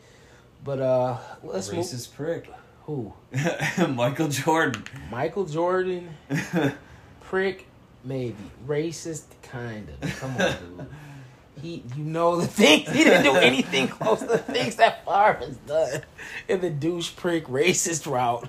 But 0.65 0.81
uh, 0.81 1.17
let's 1.43 1.73
move. 1.73 1.85
Racist 1.85 2.15
prick. 2.15 2.51
Who? 2.85 3.13
Michael 3.89 4.29
Jordan. 4.29 4.85
Michael 5.11 5.45
Jordan. 5.45 6.11
prick, 7.21 7.67
maybe 8.05 8.37
racist, 8.67 9.25
kind 9.43 9.89
of. 9.89 10.19
Come 10.19 10.31
on, 10.33 10.39
dude. 10.39 10.87
He, 11.61 11.83
you 11.97 12.05
know 12.05 12.37
the 12.37 12.47
things 12.47 12.89
he 12.91 13.05
didn't 13.05 13.25
do 13.25 13.35
anything 13.35 13.89
close 13.89 14.21
to 14.21 14.27
the 14.27 14.39
things 14.39 14.77
that 14.77 15.05
Favre 15.05 15.45
has 15.45 15.57
done 15.57 16.03
in 16.47 16.61
the 16.61 16.71
douche 16.71 17.15
prick 17.17 17.47
racist 17.47 18.11
route. 18.11 18.49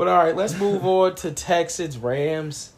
But 0.00 0.08
all 0.08 0.16
right, 0.16 0.34
let's 0.34 0.58
move 0.58 0.84
on 0.86 1.14
to 1.16 1.30
Texans 1.30 1.98
Rams. 1.98 2.72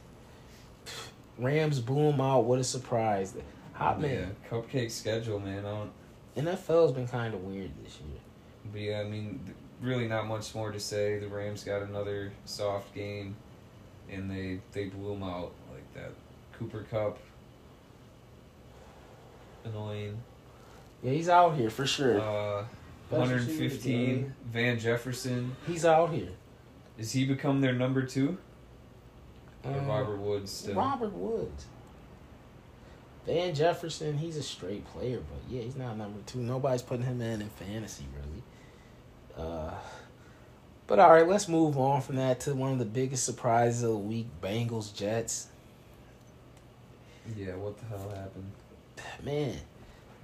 Rams 1.38 1.78
boom 1.78 2.20
out. 2.20 2.40
What 2.44 2.58
a 2.58 2.64
surprise! 2.64 3.34
Hot 3.74 4.00
yeah, 4.00 4.06
man. 4.06 4.36
cupcake 4.50 4.90
schedule, 4.90 5.38
man. 5.38 5.60
I 5.60 5.70
don't. 5.70 5.90
NFL's 6.36 6.92
been 6.92 7.06
kind 7.08 7.34
of 7.34 7.42
weird 7.44 7.70
this 7.84 7.98
year. 8.00 8.20
But 8.72 8.80
yeah, 8.80 9.00
I 9.00 9.04
mean, 9.04 9.54
really 9.80 10.08
not 10.08 10.26
much 10.26 10.54
more 10.54 10.70
to 10.72 10.80
say. 10.80 11.18
The 11.18 11.28
Rams 11.28 11.64
got 11.64 11.82
another 11.82 12.32
soft 12.44 12.94
game, 12.94 13.36
and 14.10 14.30
they 14.30 14.60
they 14.72 14.86
blew 14.86 15.12
them 15.14 15.22
out 15.22 15.52
like 15.72 15.94
that. 15.94 16.12
Cooper 16.58 16.86
Kupp. 16.90 17.18
Annoying. 19.64 20.18
Yeah, 21.02 21.12
he's 21.12 21.28
out 21.28 21.56
here 21.56 21.70
for 21.70 21.86
sure. 21.86 22.20
Uh, 22.20 22.64
115. 23.10 24.32
Van 24.52 24.78
Jefferson. 24.78 25.54
He's 25.66 25.84
out 25.84 26.10
here. 26.10 26.30
Is 26.98 27.12
he 27.12 27.24
become 27.26 27.60
their 27.60 27.72
number 27.72 28.02
two? 28.02 28.38
Or 29.64 29.72
Um, 29.72 29.86
Robert 29.86 30.18
Woods 30.18 30.50
still? 30.50 30.74
Robert 30.74 31.12
Woods. 31.12 31.66
Van 33.26 33.54
Jefferson, 33.54 34.18
he's 34.18 34.36
a 34.36 34.42
straight 34.42 34.84
player, 34.86 35.18
but 35.18 35.54
yeah, 35.54 35.62
he's 35.62 35.76
not 35.76 35.96
number 35.96 36.18
two. 36.26 36.38
Nobody's 36.38 36.82
putting 36.82 37.04
him 37.04 37.20
in 37.20 37.40
in 37.40 37.48
fantasy, 37.48 38.04
really. 38.16 39.48
Uh, 39.48 39.74
but 40.88 40.98
all 40.98 41.10
right, 41.12 41.26
let's 41.26 41.48
move 41.48 41.78
on 41.78 42.02
from 42.02 42.16
that 42.16 42.40
to 42.40 42.54
one 42.54 42.72
of 42.72 42.78
the 42.78 42.84
biggest 42.84 43.24
surprises 43.24 43.84
of 43.84 43.90
the 43.90 43.96
week: 43.96 44.26
Bengals 44.42 44.92
Jets. 44.94 45.48
Yeah, 47.36 47.54
what 47.54 47.78
the 47.78 47.84
hell 47.86 48.08
happened? 48.10 48.50
Man, 49.22 49.56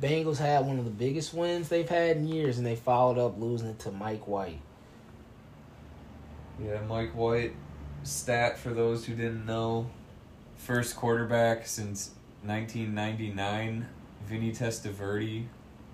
Bengals 0.02 0.38
had 0.38 0.66
one 0.66 0.78
of 0.78 0.84
the 0.84 0.90
biggest 0.90 1.32
wins 1.32 1.68
they've 1.68 1.88
had 1.88 2.16
in 2.16 2.26
years, 2.26 2.58
and 2.58 2.66
they 2.66 2.74
followed 2.76 3.18
up 3.18 3.38
losing 3.38 3.68
it 3.68 3.78
to 3.80 3.92
Mike 3.92 4.26
White. 4.26 4.60
Yeah, 6.60 6.80
Mike 6.88 7.12
White, 7.12 7.54
stat 8.02 8.58
for 8.58 8.70
those 8.70 9.04
who 9.04 9.14
didn't 9.14 9.46
know, 9.46 9.88
first 10.56 10.96
quarterback 10.96 11.68
since 11.68 12.10
1999, 12.44 13.88
Vinny 14.26 14.52
Testaverde, 14.52 15.46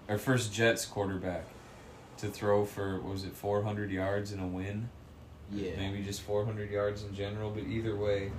our 0.08 0.18
first 0.18 0.52
Jets 0.52 0.84
quarterback 0.84 1.44
to 2.18 2.28
throw 2.28 2.64
for, 2.64 3.00
what 3.00 3.12
was 3.12 3.24
it, 3.24 3.34
400 3.34 3.90
yards 3.90 4.32
in 4.32 4.40
a 4.40 4.46
win? 4.46 4.88
Yeah, 5.52 5.72
Maybe 5.76 6.02
just 6.02 6.22
400 6.22 6.70
yards 6.70 7.02
in 7.02 7.14
general, 7.14 7.50
but 7.50 7.64
either 7.64 7.94
way, 7.96 8.32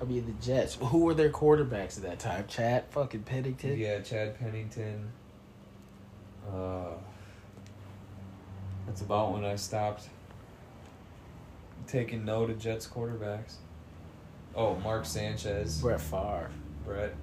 I 0.00 0.04
mean 0.04 0.26
the 0.26 0.44
Jets. 0.44 0.74
Who 0.74 1.04
were 1.04 1.14
their 1.14 1.30
quarterbacks 1.30 1.96
at 1.96 2.02
that 2.02 2.18
time? 2.18 2.46
Chad 2.48 2.86
fucking 2.90 3.22
Pennington. 3.22 3.78
yeah, 3.78 4.00
Chad 4.00 4.36
Pennington. 4.40 5.12
Uh, 6.52 6.94
that's 8.86 9.00
about 9.02 9.32
when 9.32 9.44
I 9.44 9.54
stopped 9.54 10.08
taking 11.86 12.24
note 12.24 12.50
of 12.50 12.58
Jets 12.58 12.86
quarterbacks. 12.88 13.54
Oh, 14.56 14.74
Mark 14.76 15.06
Sanchez, 15.06 15.80
Brett 15.80 16.00
Favre. 16.00 16.50
Brett. 16.84 17.14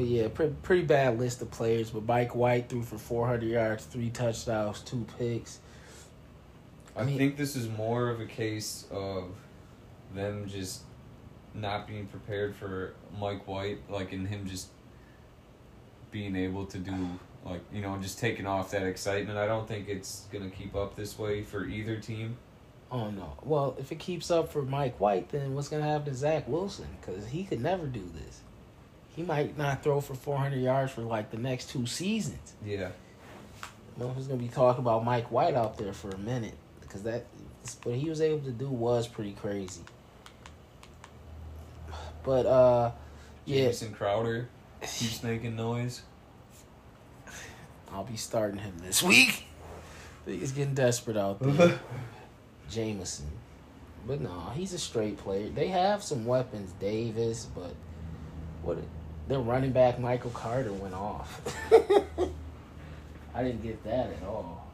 But 0.00 0.08
yeah, 0.08 0.28
pretty, 0.28 0.54
pretty 0.62 0.84
bad 0.84 1.18
list 1.18 1.42
of 1.42 1.50
players. 1.50 1.90
But 1.90 2.06
Mike 2.06 2.34
White 2.34 2.70
threw 2.70 2.82
for 2.82 2.96
400 2.96 3.42
yards, 3.46 3.84
three 3.84 4.08
touchdowns, 4.08 4.80
two 4.80 5.04
picks. 5.18 5.58
I 6.96 7.02
I 7.02 7.04
mean- 7.04 7.18
think 7.18 7.36
this 7.36 7.54
is 7.54 7.68
more 7.68 8.08
of 8.08 8.18
a 8.18 8.24
case 8.24 8.86
of 8.90 9.24
them 10.14 10.48
just 10.48 10.84
not 11.52 11.86
being 11.86 12.06
prepared 12.06 12.56
for 12.56 12.94
Mike 13.20 13.46
White, 13.46 13.80
like 13.90 14.14
in 14.14 14.24
him 14.24 14.46
just 14.46 14.68
being 16.10 16.34
able 16.34 16.64
to 16.64 16.78
do 16.78 16.94
like 17.44 17.60
you 17.70 17.82
know 17.82 17.98
just 17.98 18.18
taking 18.18 18.46
off 18.46 18.70
that 18.70 18.84
excitement. 18.84 19.36
I 19.36 19.46
don't 19.46 19.68
think 19.68 19.86
it's 19.86 20.28
gonna 20.32 20.48
keep 20.48 20.74
up 20.74 20.96
this 20.96 21.18
way 21.18 21.42
for 21.42 21.66
either 21.66 21.98
team. 21.98 22.38
Oh 22.90 23.10
no. 23.10 23.34
Well, 23.42 23.76
if 23.78 23.92
it 23.92 23.98
keeps 23.98 24.30
up 24.30 24.50
for 24.50 24.62
Mike 24.62 24.98
White, 24.98 25.28
then 25.28 25.54
what's 25.54 25.68
gonna 25.68 25.84
happen 25.84 26.06
to 26.06 26.14
Zach 26.14 26.48
Wilson? 26.48 26.88
Because 27.02 27.26
he 27.26 27.44
could 27.44 27.60
never 27.60 27.86
do 27.86 28.08
this. 28.14 28.40
He 29.16 29.22
might 29.22 29.58
not 29.58 29.82
throw 29.82 30.00
for 30.00 30.14
400 30.14 30.56
yards 30.56 30.92
for 30.92 31.02
like 31.02 31.30
the 31.30 31.36
next 31.36 31.70
two 31.70 31.86
seasons. 31.86 32.54
Yeah, 32.64 32.90
Motherfuckers 33.98 34.28
gonna 34.28 34.40
be 34.40 34.48
talking 34.48 34.82
about 34.82 35.04
Mike 35.04 35.30
White 35.30 35.54
out 35.54 35.76
there 35.76 35.92
for 35.92 36.10
a 36.10 36.18
minute 36.18 36.54
because 36.80 37.02
that 37.02 37.26
what 37.82 37.96
he 37.96 38.08
was 38.08 38.20
able 38.20 38.40
to 38.44 38.52
do 38.52 38.68
was 38.68 39.06
pretty 39.06 39.32
crazy. 39.32 39.82
But 42.22 42.46
uh, 42.46 42.92
yeah, 43.44 43.64
Jamison 43.64 43.92
Crowder 43.92 44.48
keeps 44.80 45.22
making 45.22 45.56
noise. 45.56 46.02
I'll 47.92 48.04
be 48.04 48.16
starting 48.16 48.58
him 48.58 48.74
this 48.78 49.02
week. 49.02 49.44
He's 50.24 50.52
getting 50.52 50.74
desperate 50.74 51.16
out 51.16 51.40
there. 51.40 51.80
Jamison. 52.70 53.26
But 54.06 54.20
no, 54.20 54.52
he's 54.54 54.72
a 54.72 54.78
straight 54.78 55.18
player. 55.18 55.48
They 55.48 55.68
have 55.68 56.02
some 56.02 56.24
weapons, 56.24 56.72
Davis, 56.80 57.46
but 57.54 57.74
what 58.62 58.78
their 59.30 59.38
running 59.38 59.70
back 59.70 60.00
Michael 60.00 60.32
Carter 60.32 60.72
went 60.72 60.92
off. 60.92 61.40
I 63.32 63.44
didn't 63.44 63.62
get 63.62 63.82
that 63.84 64.10
at 64.10 64.24
all. 64.24 64.66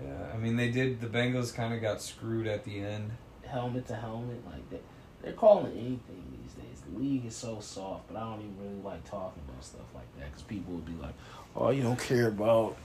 Yeah, 0.00 0.28
I 0.32 0.36
mean 0.36 0.56
they 0.56 0.70
did. 0.70 1.00
The 1.00 1.08
Bengals 1.08 1.52
kind 1.52 1.74
of 1.74 1.82
got 1.82 2.00
screwed 2.00 2.46
at 2.46 2.64
the 2.64 2.78
end. 2.78 3.10
Helmet 3.44 3.88
to 3.88 3.96
helmet, 3.96 4.40
like 4.46 4.70
they, 4.70 4.78
they're 5.22 5.32
calling 5.32 5.72
anything 5.72 6.22
these 6.40 6.52
days. 6.52 6.82
The 6.88 7.00
league 7.00 7.26
is 7.26 7.34
so 7.34 7.58
soft, 7.58 8.06
but 8.06 8.16
I 8.16 8.20
don't 8.20 8.38
even 8.38 8.56
really 8.60 8.82
like 8.84 9.02
talking 9.10 9.42
about 9.48 9.64
stuff 9.64 9.92
like 9.92 10.06
that 10.20 10.30
because 10.30 10.42
people 10.44 10.74
would 10.74 10.86
be 10.86 11.02
like, 11.02 11.14
"Oh, 11.56 11.70
you 11.70 11.82
don't 11.82 11.98
care 11.98 12.28
about 12.28 12.76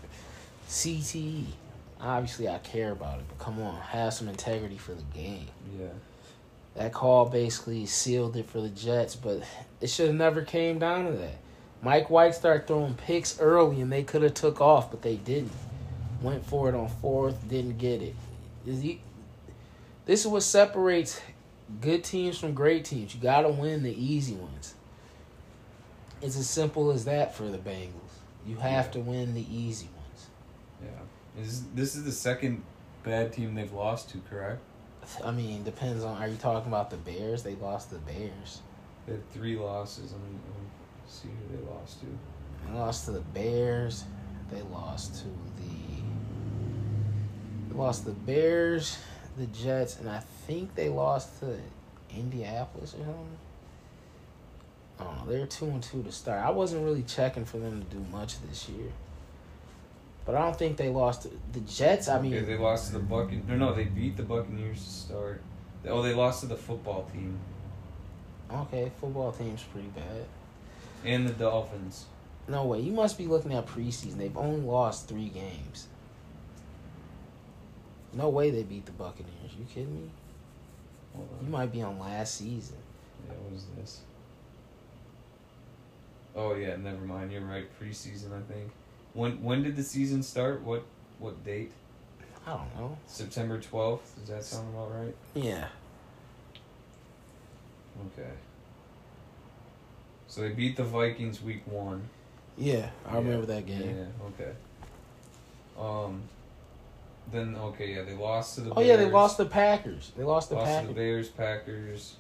CTE." 0.68 1.46
Obviously, 2.02 2.50
I 2.50 2.58
care 2.58 2.94
about 2.94 3.20
it, 3.20 3.26
but 3.28 3.38
come 3.38 3.62
on, 3.62 3.80
have 3.80 4.12
some 4.12 4.28
integrity 4.28 4.80
for 4.80 4.96
the 4.96 5.04
game. 5.14 5.46
Yeah. 5.80 5.90
That 6.76 6.92
call 6.92 7.30
basically 7.30 7.86
sealed 7.86 8.36
it 8.36 8.50
for 8.50 8.60
the 8.60 8.70
Jets, 8.70 9.16
but 9.16 9.44
it 9.86 9.90
should 9.92 10.08
have 10.08 10.16
never 10.16 10.42
came 10.42 10.80
down 10.80 11.06
to 11.06 11.12
that. 11.12 11.36
Mike 11.84 12.10
White 12.10 12.34
started 12.34 12.66
throwing 12.66 12.96
picks 12.96 13.40
early, 13.40 13.82
and 13.82 13.92
they 13.92 14.02
could 14.02 14.24
have 14.24 14.34
took 14.34 14.60
off, 14.60 14.90
but 14.90 15.04
they 15.04 15.16
didn't. 15.16 15.52
Went 16.24 16.44
for 16.44 16.68
it 16.68 16.74
on 16.74 16.88
fourth, 16.88 17.48
didn't 17.48 17.78
get 17.78 18.02
it. 18.02 18.16
Is 18.66 18.82
he- 18.82 19.02
This 20.08 20.22
is 20.22 20.28
what 20.28 20.42
separates 20.42 21.22
good 21.82 22.04
teams 22.04 22.40
from 22.40 22.56
great 22.56 22.84
teams. 22.84 23.14
You 23.14 23.22
got 23.22 23.42
to 23.42 23.50
win 23.50 23.84
the 23.84 23.94
easy 23.94 24.34
ones. 24.34 24.74
It's 26.20 26.36
as 26.36 26.50
simple 26.50 26.90
as 26.90 27.06
that 27.06 27.36
for 27.36 27.44
the 27.48 27.60
Bengals. 27.60 27.92
You 28.44 28.56
have 28.56 28.88
Yeah. 28.88 28.92
to 28.94 29.00
win 29.02 29.36
the 29.36 29.46
easy 29.56 29.90
ones. 29.96 30.28
Yeah. 30.84 31.44
Is 31.44 31.64
this 31.76 31.96
is 31.96 32.06
the 32.06 32.12
second 32.12 32.64
bad 33.04 33.34
team 33.34 33.54
they've 33.54 33.72
lost 33.72 34.10
to, 34.12 34.22
correct? 34.32 34.62
I 35.24 35.30
mean, 35.30 35.64
depends 35.64 36.04
on. 36.04 36.18
Are 36.20 36.28
you 36.28 36.38
talking 36.38 36.70
about 36.70 36.90
the 36.90 36.98
Bears? 36.98 37.44
They 37.44 37.54
lost 37.54 37.92
the 37.92 38.00
Bears. 38.00 38.62
They 39.06 39.14
had 39.14 39.32
three 39.32 39.56
losses. 39.56 40.12
Let 40.12 40.22
me, 40.22 40.28
let 40.30 40.62
me 40.62 40.70
see 41.08 41.28
who 41.28 41.58
they 41.58 41.72
lost 41.72 42.00
to. 42.02 42.06
They 42.66 42.78
lost 42.78 43.06
to 43.06 43.12
the 43.12 43.20
Bears. 43.20 44.04
They 44.52 44.62
lost 44.64 45.16
to 45.22 45.26
the. 45.26 46.02
They 47.70 47.76
lost 47.76 48.04
to 48.04 48.10
the 48.10 48.16
Bears, 48.16 48.98
the 49.38 49.46
Jets, 49.48 50.00
and 50.00 50.10
I 50.10 50.20
think 50.48 50.76
they 50.76 50.90
lost 50.90 51.40
to 51.42 51.58
Indianapolis 52.16 52.94
or 52.94 53.04
something. 53.06 53.38
I 55.00 55.04
don't 55.04 55.18
know. 55.18 55.32
They're 55.32 55.46
two 55.46 55.66
and 55.66 55.84
two 55.84 56.02
to 56.04 56.12
start. 56.12 56.44
I 56.44 56.52
wasn't 56.52 56.84
really 56.84 57.04
checking 57.04 57.46
for 57.46 57.58
them 57.58 57.84
to 57.84 57.96
do 57.96 58.04
much 58.12 58.42
this 58.48 58.70
year. 58.70 58.92
But 60.26 60.36
I 60.36 60.40
don't 60.40 60.58
think 60.58 60.78
they 60.78 60.90
lost 60.90 61.28
the 61.54 61.60
Jets. 61.60 62.08
I 62.08 62.20
mean, 62.20 62.34
okay, 62.34 62.46
they 62.46 62.58
lost 62.58 62.88
to 62.88 62.94
the 62.94 63.00
Buccaneers. 63.00 63.44
No, 63.48 63.58
no, 63.58 63.74
they 63.76 63.84
beat 63.84 64.18
the 64.18 64.24
Buccaneers 64.24 64.84
to 64.84 64.90
start. 64.90 65.42
Oh, 65.88 66.02
they 66.02 66.16
lost 66.16 66.40
to 66.42 66.48
the 66.48 66.56
football 66.56 67.08
team 67.14 67.40
okay, 68.52 68.92
football 69.00 69.32
team's 69.32 69.64
pretty 69.64 69.88
bad. 69.90 70.26
and 71.04 71.28
the 71.28 71.34
Dolphins. 71.34 72.06
No 72.48 72.66
way. 72.66 72.80
You 72.80 72.92
must 72.92 73.18
be 73.18 73.26
looking 73.28 73.54
at 73.54 73.66
preseason. 73.66 74.18
They've 74.18 74.38
only 74.38 74.62
lost 74.62 75.08
three 75.08 75.30
games. 75.30 75.88
No 78.14 78.30
way 78.30 78.50
they 78.52 78.64
beat 78.64 78.86
the 78.86 78.92
Buccaneers. 78.92 79.52
You 79.58 79.66
kidding 79.66 79.96
me? 79.96 80.10
You 81.44 81.50
might 81.50 81.72
be 81.72 81.82
on 81.82 81.98
last 82.00 82.36
season. 82.36 82.78
Yeah, 83.28 83.34
what 83.44 83.54
is 83.54 83.66
this? 83.78 84.02
Oh 86.36 86.54
yeah, 86.56 86.76
never 86.76 87.02
mind. 87.06 87.32
You're 87.32 87.42
right. 87.42 87.66
Preseason, 87.82 88.32
I 88.34 88.42
think. 88.54 88.70
When 89.14 89.42
when 89.42 89.64
did 89.64 89.76
the 89.76 89.84
season 89.84 90.22
start? 90.24 90.62
What 90.62 90.84
what 91.20 91.44
date? 91.46 91.72
I 92.46 92.52
don't 92.52 92.76
know. 92.76 92.98
September 93.08 93.60
twelfth. 93.60 94.14
Does 94.20 94.30
that 94.30 94.44
sound 94.44 94.74
about 94.74 94.92
right? 94.94 95.16
Yeah. 95.34 95.68
Okay. 98.08 98.30
So 100.28 100.42
they 100.42 100.50
beat 100.50 100.76
the 100.76 100.84
Vikings 100.84 101.42
week 101.42 101.62
one. 101.66 102.10
Yeah, 102.58 102.90
I 103.06 103.14
Yeah, 103.14 103.18
remember 103.18 103.46
that 103.48 103.66
game. 103.66 103.96
Yeah. 103.98 104.28
Okay. 104.28 104.52
Um. 105.80 106.22
Then 107.32 107.56
okay, 107.56 107.96
yeah, 107.96 108.04
they 108.04 108.14
lost 108.14 108.56
to 108.56 108.62
the. 108.62 108.74
Oh 108.76 108.82
yeah, 108.82 108.98
they 108.98 109.10
lost 109.10 109.38
the 109.38 109.46
Packers. 109.46 110.12
They 110.16 110.24
lost 110.24 110.50
the 110.50 110.56
lost 110.56 110.82
to 110.82 110.88
the 110.88 110.94
Bears, 110.94 111.28
Packers. 111.30 112.16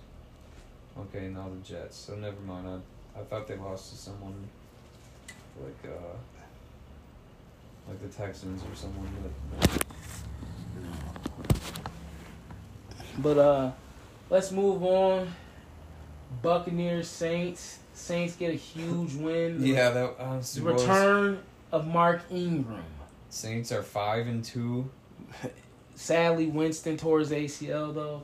Okay, 0.97 1.27
now 1.27 1.49
the 1.49 1.67
Jets. 1.67 1.97
So 1.97 2.15
never 2.15 2.39
mind. 2.41 2.67
I 2.67 3.19
I 3.19 3.23
thought 3.23 3.47
they 3.47 3.55
lost 3.55 3.91
to 3.91 3.97
someone 3.97 4.47
like 5.63 5.91
uh 5.91 6.15
like 7.87 8.01
the 8.01 8.07
Texans 8.07 8.61
or 8.63 8.75
someone. 8.75 9.07
But 9.59 9.85
But 13.17 13.37
uh, 13.37 13.71
let's 14.29 14.51
move 14.51 14.83
on. 14.83 15.33
Buccaneers, 16.41 17.07
Saints. 17.07 17.79
Saints 17.93 18.35
get 18.35 18.51
a 18.51 18.55
huge 18.55 19.13
win. 19.15 19.63
yeah, 19.65 19.89
that 19.91 20.15
uh, 20.19 20.37
The 20.37 20.43
Super 20.43 20.69
Bowl's- 20.71 20.81
return 20.83 21.39
of 21.71 21.87
Mark 21.87 22.21
Ingram. 22.29 22.83
Saints 23.29 23.71
are 23.71 23.83
five 23.83 24.27
and 24.27 24.43
two. 24.43 24.89
Sadly, 25.95 26.47
Winston 26.47 26.97
tore 26.97 27.19
his 27.19 27.31
ACL 27.31 27.93
though. 27.93 28.23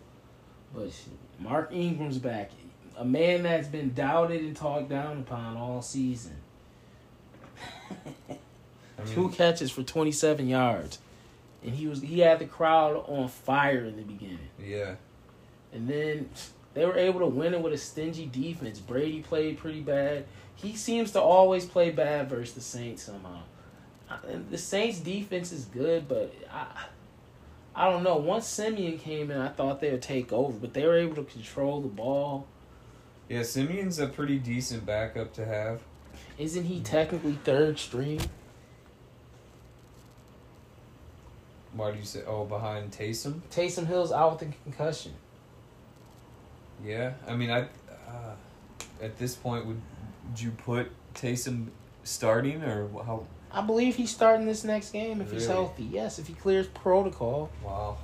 But 0.73 0.91
Mark 1.39 1.71
Ingram's 1.73 2.17
back. 2.17 2.51
A 2.97 3.05
man 3.05 3.43
that's 3.43 3.67
been 3.67 3.93
doubted 3.93 4.41
and 4.41 4.55
talked 4.55 4.89
down 4.89 5.19
upon 5.19 5.57
all 5.57 5.81
season. 5.81 6.35
I 8.29 9.03
mean, 9.03 9.13
Two 9.13 9.29
catches 9.29 9.71
for 9.71 9.83
27 9.83 10.47
yards. 10.47 10.99
And 11.63 11.73
he 11.75 11.87
was 11.87 12.01
he 12.01 12.19
had 12.19 12.39
the 12.39 12.45
crowd 12.45 13.03
on 13.07 13.27
fire 13.27 13.85
in 13.85 13.95
the 13.95 14.03
beginning. 14.03 14.49
yeah, 14.59 14.95
And 15.73 15.87
then 15.87 16.29
they 16.73 16.85
were 16.85 16.97
able 16.97 17.19
to 17.21 17.25
win 17.27 17.53
it 17.53 17.61
with 17.61 17.73
a 17.73 17.77
stingy 17.77 18.25
defense. 18.25 18.79
Brady 18.79 19.21
played 19.21 19.57
pretty 19.57 19.81
bad. 19.81 20.25
He 20.55 20.75
seems 20.75 21.11
to 21.11 21.21
always 21.21 21.65
play 21.65 21.91
bad 21.91 22.29
versus 22.29 22.53
the 22.53 22.61
Saints 22.61 23.03
somehow. 23.03 23.41
And 24.27 24.49
The 24.49 24.57
Saints 24.57 24.99
defense 24.99 25.51
is 25.51 25.65
good, 25.65 26.07
but 26.07 26.33
I 26.51 26.85
I 27.73 27.89
don't 27.89 28.03
know. 28.03 28.17
Once 28.17 28.45
Siemian 28.47 28.97
came 28.99 29.31
in, 29.31 29.37
I 29.37 29.47
thought 29.47 29.79
they 29.79 29.91
would 29.91 30.01
take 30.01 30.33
over, 30.33 30.51
but 30.57 30.73
they 30.73 30.85
were 30.85 30.97
able 30.97 31.15
to 31.15 31.23
control 31.23 31.79
the 31.81 31.87
ball. 31.87 32.45
yeah. 33.29 33.43
Siemian's 33.43 33.97
a 33.99 34.07
pretty 34.07 34.37
decent 34.39 34.85
backup 34.85 35.33
to 35.35 35.45
have. 35.45 35.81
Isn't 36.37 36.65
he 36.65 36.81
technically 36.81 37.39
third 37.45 37.79
string? 37.79 38.19
Why 41.73 41.91
do 41.91 41.97
you 41.97 42.03
say? 42.05 42.23
Oh, 42.27 42.43
behind 42.45 42.91
Taysom. 42.91 43.41
Taysom 43.49 43.87
Hill's 43.87 44.11
out 44.11 44.33
with 44.41 44.49
a 44.49 44.53
concussion. 44.63 45.13
Yeah, 46.83 47.13
I 47.27 47.35
mean, 47.35 47.49
I 47.51 47.61
uh, 47.61 48.35
at 49.01 49.17
this 49.17 49.35
point 49.35 49.65
would, 49.65 49.81
would 50.29 50.41
you 50.41 50.51
put 50.51 50.91
Taysom 51.13 51.67
starting 52.03 52.63
or 52.63 52.89
how? 53.03 53.25
I 53.51 53.61
believe 53.61 53.95
he's 53.95 54.11
starting 54.11 54.45
this 54.45 54.63
next 54.63 54.91
game 54.91 55.21
if 55.21 55.31
he's 55.31 55.47
healthy. 55.47 55.83
Yes, 55.83 56.19
if 56.19 56.27
he 56.27 56.33
clears 56.33 56.67
protocol. 56.67 57.49
Wow. 57.63 57.97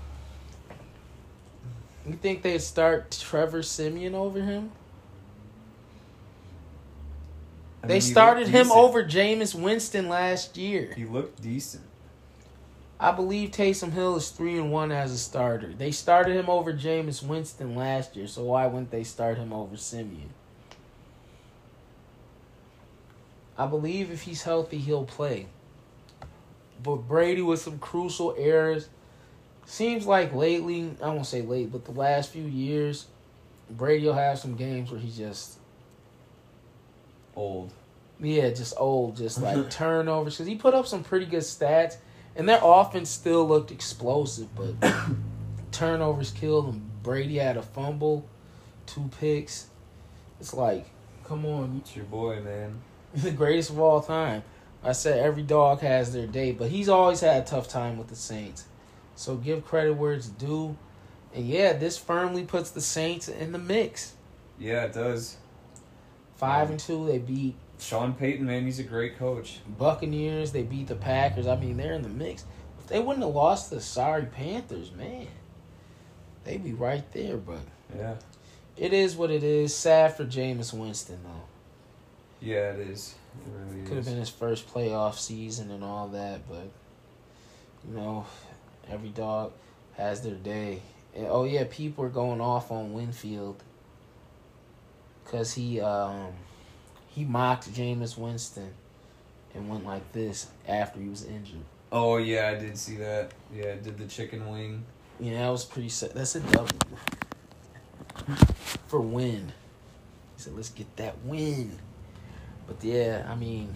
You 2.05 2.13
think 2.13 2.41
they'd 2.41 2.61
start 2.61 3.11
Trevor 3.11 3.63
Siemian 3.63 4.15
over 4.15 4.41
him? 4.41 4.71
I 7.83 7.87
they 7.87 7.93
mean, 7.95 8.01
started 8.01 8.47
him 8.47 8.71
over 8.71 9.03
Jameis 9.03 9.53
Winston 9.55 10.09
last 10.09 10.57
year. 10.57 10.93
He 10.95 11.05
looked 11.05 11.41
decent. 11.41 11.83
I 12.99 13.11
believe 13.11 13.51
Taysom 13.51 13.91
Hill 13.91 14.15
is 14.15 14.29
three 14.29 14.57
and 14.57 14.71
one 14.71 14.91
as 14.91 15.11
a 15.11 15.17
starter. 15.17 15.71
They 15.71 15.91
started 15.91 16.35
him 16.35 16.49
over 16.49 16.73
Jameis 16.73 17.21
Winston 17.21 17.75
last 17.75 18.15
year, 18.15 18.27
so 18.27 18.43
why 18.43 18.65
wouldn't 18.65 18.89
they 18.89 19.03
start 19.03 19.37
him 19.37 19.53
over 19.53 19.77
Siemian? 19.77 20.29
I 23.57 23.67
believe 23.67 24.11
if 24.11 24.23
he's 24.23 24.43
healthy, 24.43 24.77
he'll 24.77 25.05
play. 25.05 25.47
But 26.83 27.07
Brady 27.07 27.41
with 27.41 27.59
some 27.59 27.79
crucial 27.79 28.35
errors. 28.37 28.89
Seems 29.65 30.05
like 30.05 30.33
lately, 30.33 30.91
I 31.01 31.07
won't 31.09 31.25
say 31.25 31.41
late, 31.41 31.71
but 31.71 31.85
the 31.85 31.91
last 31.91 32.31
few 32.31 32.43
years, 32.43 33.07
Brady 33.69 34.05
will 34.05 34.13
have 34.13 34.39
some 34.39 34.55
games 34.55 34.91
where 34.91 34.99
he's 34.99 35.17
just 35.17 35.57
Old. 37.35 37.71
yeah, 38.19 38.49
just 38.49 38.73
old, 38.77 39.17
just 39.17 39.41
like 39.41 39.69
turnovers. 39.69 40.35
Because 40.35 40.47
he 40.47 40.55
put 40.55 40.73
up 40.73 40.87
some 40.87 41.03
pretty 41.03 41.25
good 41.25 41.41
stats, 41.41 41.97
and 42.37 42.47
their 42.47 42.59
offense 42.61 43.09
still 43.09 43.45
looked 43.47 43.71
explosive, 43.71 44.47
but 44.55 44.93
turnovers 45.71 46.31
killed 46.31 46.67
them. 46.67 46.89
Brady 47.01 47.37
had 47.37 47.57
a 47.57 47.63
fumble, 47.63 48.27
two 48.85 49.09
picks. 49.19 49.67
It's 50.39 50.53
like, 50.53 50.85
come 51.25 51.45
on, 51.45 51.81
It's 51.81 51.95
your 51.95 52.05
boy, 52.05 52.39
man. 52.41 52.79
the 53.13 53.31
greatest 53.31 53.71
of 53.71 53.79
all 53.79 54.01
time. 54.01 54.43
I 54.83 54.91
said 54.91 55.19
every 55.19 55.41
dog 55.41 55.81
has 55.81 56.13
their 56.13 56.27
day, 56.27 56.51
but 56.51 56.69
he's 56.69 56.87
always 56.87 57.21
had 57.21 57.41
a 57.41 57.45
tough 57.45 57.67
time 57.67 57.97
with 57.97 58.07
the 58.07 58.15
Saints. 58.15 58.65
So 59.15 59.35
give 59.35 59.65
credit 59.65 59.93
where 59.93 60.13
it's 60.13 60.27
due. 60.27 60.77
And 61.33 61.47
yeah, 61.47 61.73
this 61.73 61.97
firmly 61.97 62.43
puts 62.43 62.69
the 62.69 62.81
Saints 62.81 63.27
in 63.27 63.51
the 63.51 63.57
mix. 63.57 64.13
Yeah, 64.59 64.83
it 64.83 64.93
does. 64.93 65.37
Five 66.35 66.69
and 66.69 66.79
two, 66.79 67.07
they 67.07 67.17
beat 67.17 67.55
Sean 67.79 68.13
Payton, 68.13 68.45
man, 68.45 68.65
he's 68.65 68.79
a 68.79 68.83
great 68.83 69.17
coach. 69.17 69.59
Buccaneers, 69.77 70.51
they 70.51 70.63
beat 70.63 70.87
the 70.87 70.95
Packers. 70.95 71.47
I 71.47 71.55
mean, 71.55 71.77
they're 71.77 71.93
in 71.93 72.01
the 72.01 72.09
mix. 72.09 72.43
If 72.79 72.87
they 72.87 72.99
wouldn't 72.99 73.25
have 73.25 73.35
lost 73.35 73.69
the 73.69 73.79
sorry 73.79 74.25
Panthers, 74.25 74.91
man, 74.91 75.27
they'd 76.43 76.63
be 76.63 76.73
right 76.73 77.09
there. 77.13 77.37
But 77.37 77.59
Yeah. 77.95 78.15
it 78.75 78.93
is 78.93 79.15
what 79.15 79.29
it 79.29 79.43
is. 79.43 79.75
Sad 79.75 80.15
for 80.15 80.25
Jameis 80.25 80.73
Winston 80.73 81.19
though. 81.23 81.43
Yeah, 82.39 82.71
it 82.73 82.79
is. 82.79 83.15
It 83.45 83.51
really 83.51 83.87
Could 83.87 83.97
have 83.97 84.05
been 84.05 84.17
his 84.17 84.29
first 84.29 84.71
playoff 84.73 85.15
season 85.15 85.69
and 85.71 85.83
all 85.83 86.07
that, 86.09 86.47
but 86.49 86.69
you 87.87 87.95
know, 87.95 88.25
every 88.89 89.09
dog 89.09 89.53
has 89.95 90.21
their 90.21 90.35
day. 90.35 90.81
And, 91.15 91.27
oh 91.27 91.43
yeah, 91.45 91.65
people 91.69 92.03
are 92.05 92.09
going 92.09 92.41
off 92.41 92.71
on 92.71 92.93
Winfield 92.93 93.61
because 95.23 95.53
he 95.53 95.79
um 95.81 96.33
he 97.17 97.25
mocked 97.25 97.73
Jameis 97.73 98.15
Winston 98.15 98.71
and 99.55 99.67
went 99.67 99.83
like 99.83 100.11
this 100.11 100.45
after 100.67 100.99
he 100.99 101.09
was 101.09 101.25
injured. 101.25 101.63
Oh 101.91 102.17
yeah, 102.17 102.49
I 102.49 102.59
did 102.59 102.77
see 102.77 102.97
that. 102.97 103.31
Yeah, 103.51 103.73
did 103.73 103.97
the 103.97 104.05
chicken 104.05 104.47
wing. 104.47 104.85
Yeah, 105.19 105.39
that 105.39 105.49
was 105.49 105.65
pretty. 105.65 105.89
Sad. 105.89 106.11
That's 106.13 106.35
a 106.35 106.41
W 106.41 106.79
for 108.87 109.01
win. 109.01 109.51
He 110.35 110.43
said, 110.43 110.53
"Let's 110.55 110.69
get 110.69 110.95
that 110.97 111.15
win." 111.25 111.79
But 112.67 112.83
yeah, 112.83 113.25
I 113.27 113.33
mean, 113.33 113.73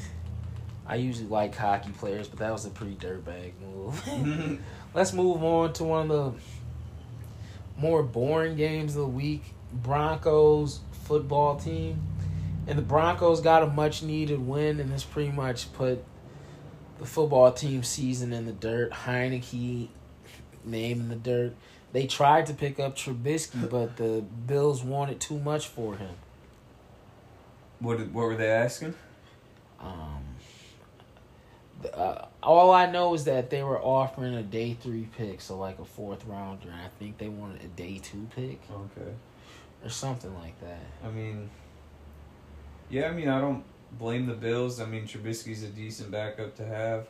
I 0.86 0.98
usually 0.98 1.28
like 1.28 1.56
hockey 1.56 1.94
players, 1.94 2.28
but 2.28 2.38
that 2.38 2.52
was 2.52 2.68
a 2.68 2.70
pretty 2.70 2.94
dirtbag 2.96 3.54
move. 3.60 4.62
Let's 4.94 5.14
move 5.14 5.44
on 5.44 5.74
to 5.74 5.84
one 5.84 6.12
of 6.12 6.36
the 6.36 7.82
more 7.82 8.04
boring 8.04 8.56
games 8.56 8.96
of 8.96 9.02
the 9.02 9.08
week. 9.08 9.42
Broncos 9.74 10.82
football 11.06 11.56
team, 11.56 12.00
and 12.68 12.78
the 12.78 12.82
Broncos 12.84 13.41
got 13.41 13.64
a 13.64 13.68
much 13.68 14.03
needed 14.03 14.45
win, 14.45 14.80
and 14.80 14.91
this 14.91 15.03
pretty 15.03 15.32
much 15.32 15.72
put 15.74 16.03
the 16.99 17.05
football 17.05 17.51
team 17.51 17.84
season 17.84 18.32
in 18.34 18.45
the 18.45 18.51
dirt. 18.53 18.91
Heinicke 18.91 19.89
name 20.64 20.99
in 20.99 21.09
the 21.09 21.16
dirt. 21.16 21.55
They 21.93 22.07
tried 22.07 22.45
to 22.45 22.53
pick 22.53 22.80
up 22.80 22.95
Trubisky, 22.95 23.70
but 23.70 23.97
the 23.97 24.22
Bills 24.45 24.84
wanted 24.84 25.20
too 25.20 25.39
much 25.39 25.68
for 25.68 25.95
him. 25.97 26.16
what 27.80 27.99
what 28.12 28.26
were 28.28 28.36
they 28.36 28.49
asking? 28.49 28.93
Um, 29.80 30.24
the- 31.82 31.97
uh, 31.97 32.28
all 32.43 32.72
I 32.72 32.86
know 32.89 33.14
is 33.16 33.24
that 33.26 33.49
they 33.49 33.64
were 33.64 33.82
offering 33.82 34.36
a 34.36 34.43
day 34.43 34.76
three 34.76 35.09
pick, 35.18 35.41
so 35.41 35.57
like 35.57 35.80
a 35.80 35.86
fourth 35.86 36.24
rounder, 36.26 36.70
and 36.70 36.80
I 36.80 36.89
think 36.99 37.18
they 37.18 37.28
wanted 37.30 37.64
a 37.64 37.68
day 37.68 37.97
two 37.97 38.28
pick 38.36 38.62
Okay. 38.72 39.12
or 39.84 39.89
something 39.89 40.34
like 40.36 40.59
that. 40.62 40.80
I 41.03 41.09
mean, 41.09 41.49
yeah, 42.92 43.08
I 43.08 43.12
mean, 43.12 43.30
I 43.30 43.39
don't 43.39 43.64
blame 43.98 44.26
the 44.28 44.34
Bills. 44.34 44.80
I 44.80 44.86
mean, 44.86 45.08
Trubisky's 45.08 45.64
a 45.64 45.68
decent 45.68 46.12
backup 46.12 46.56
to 46.58 46.66
have, 46.66 47.08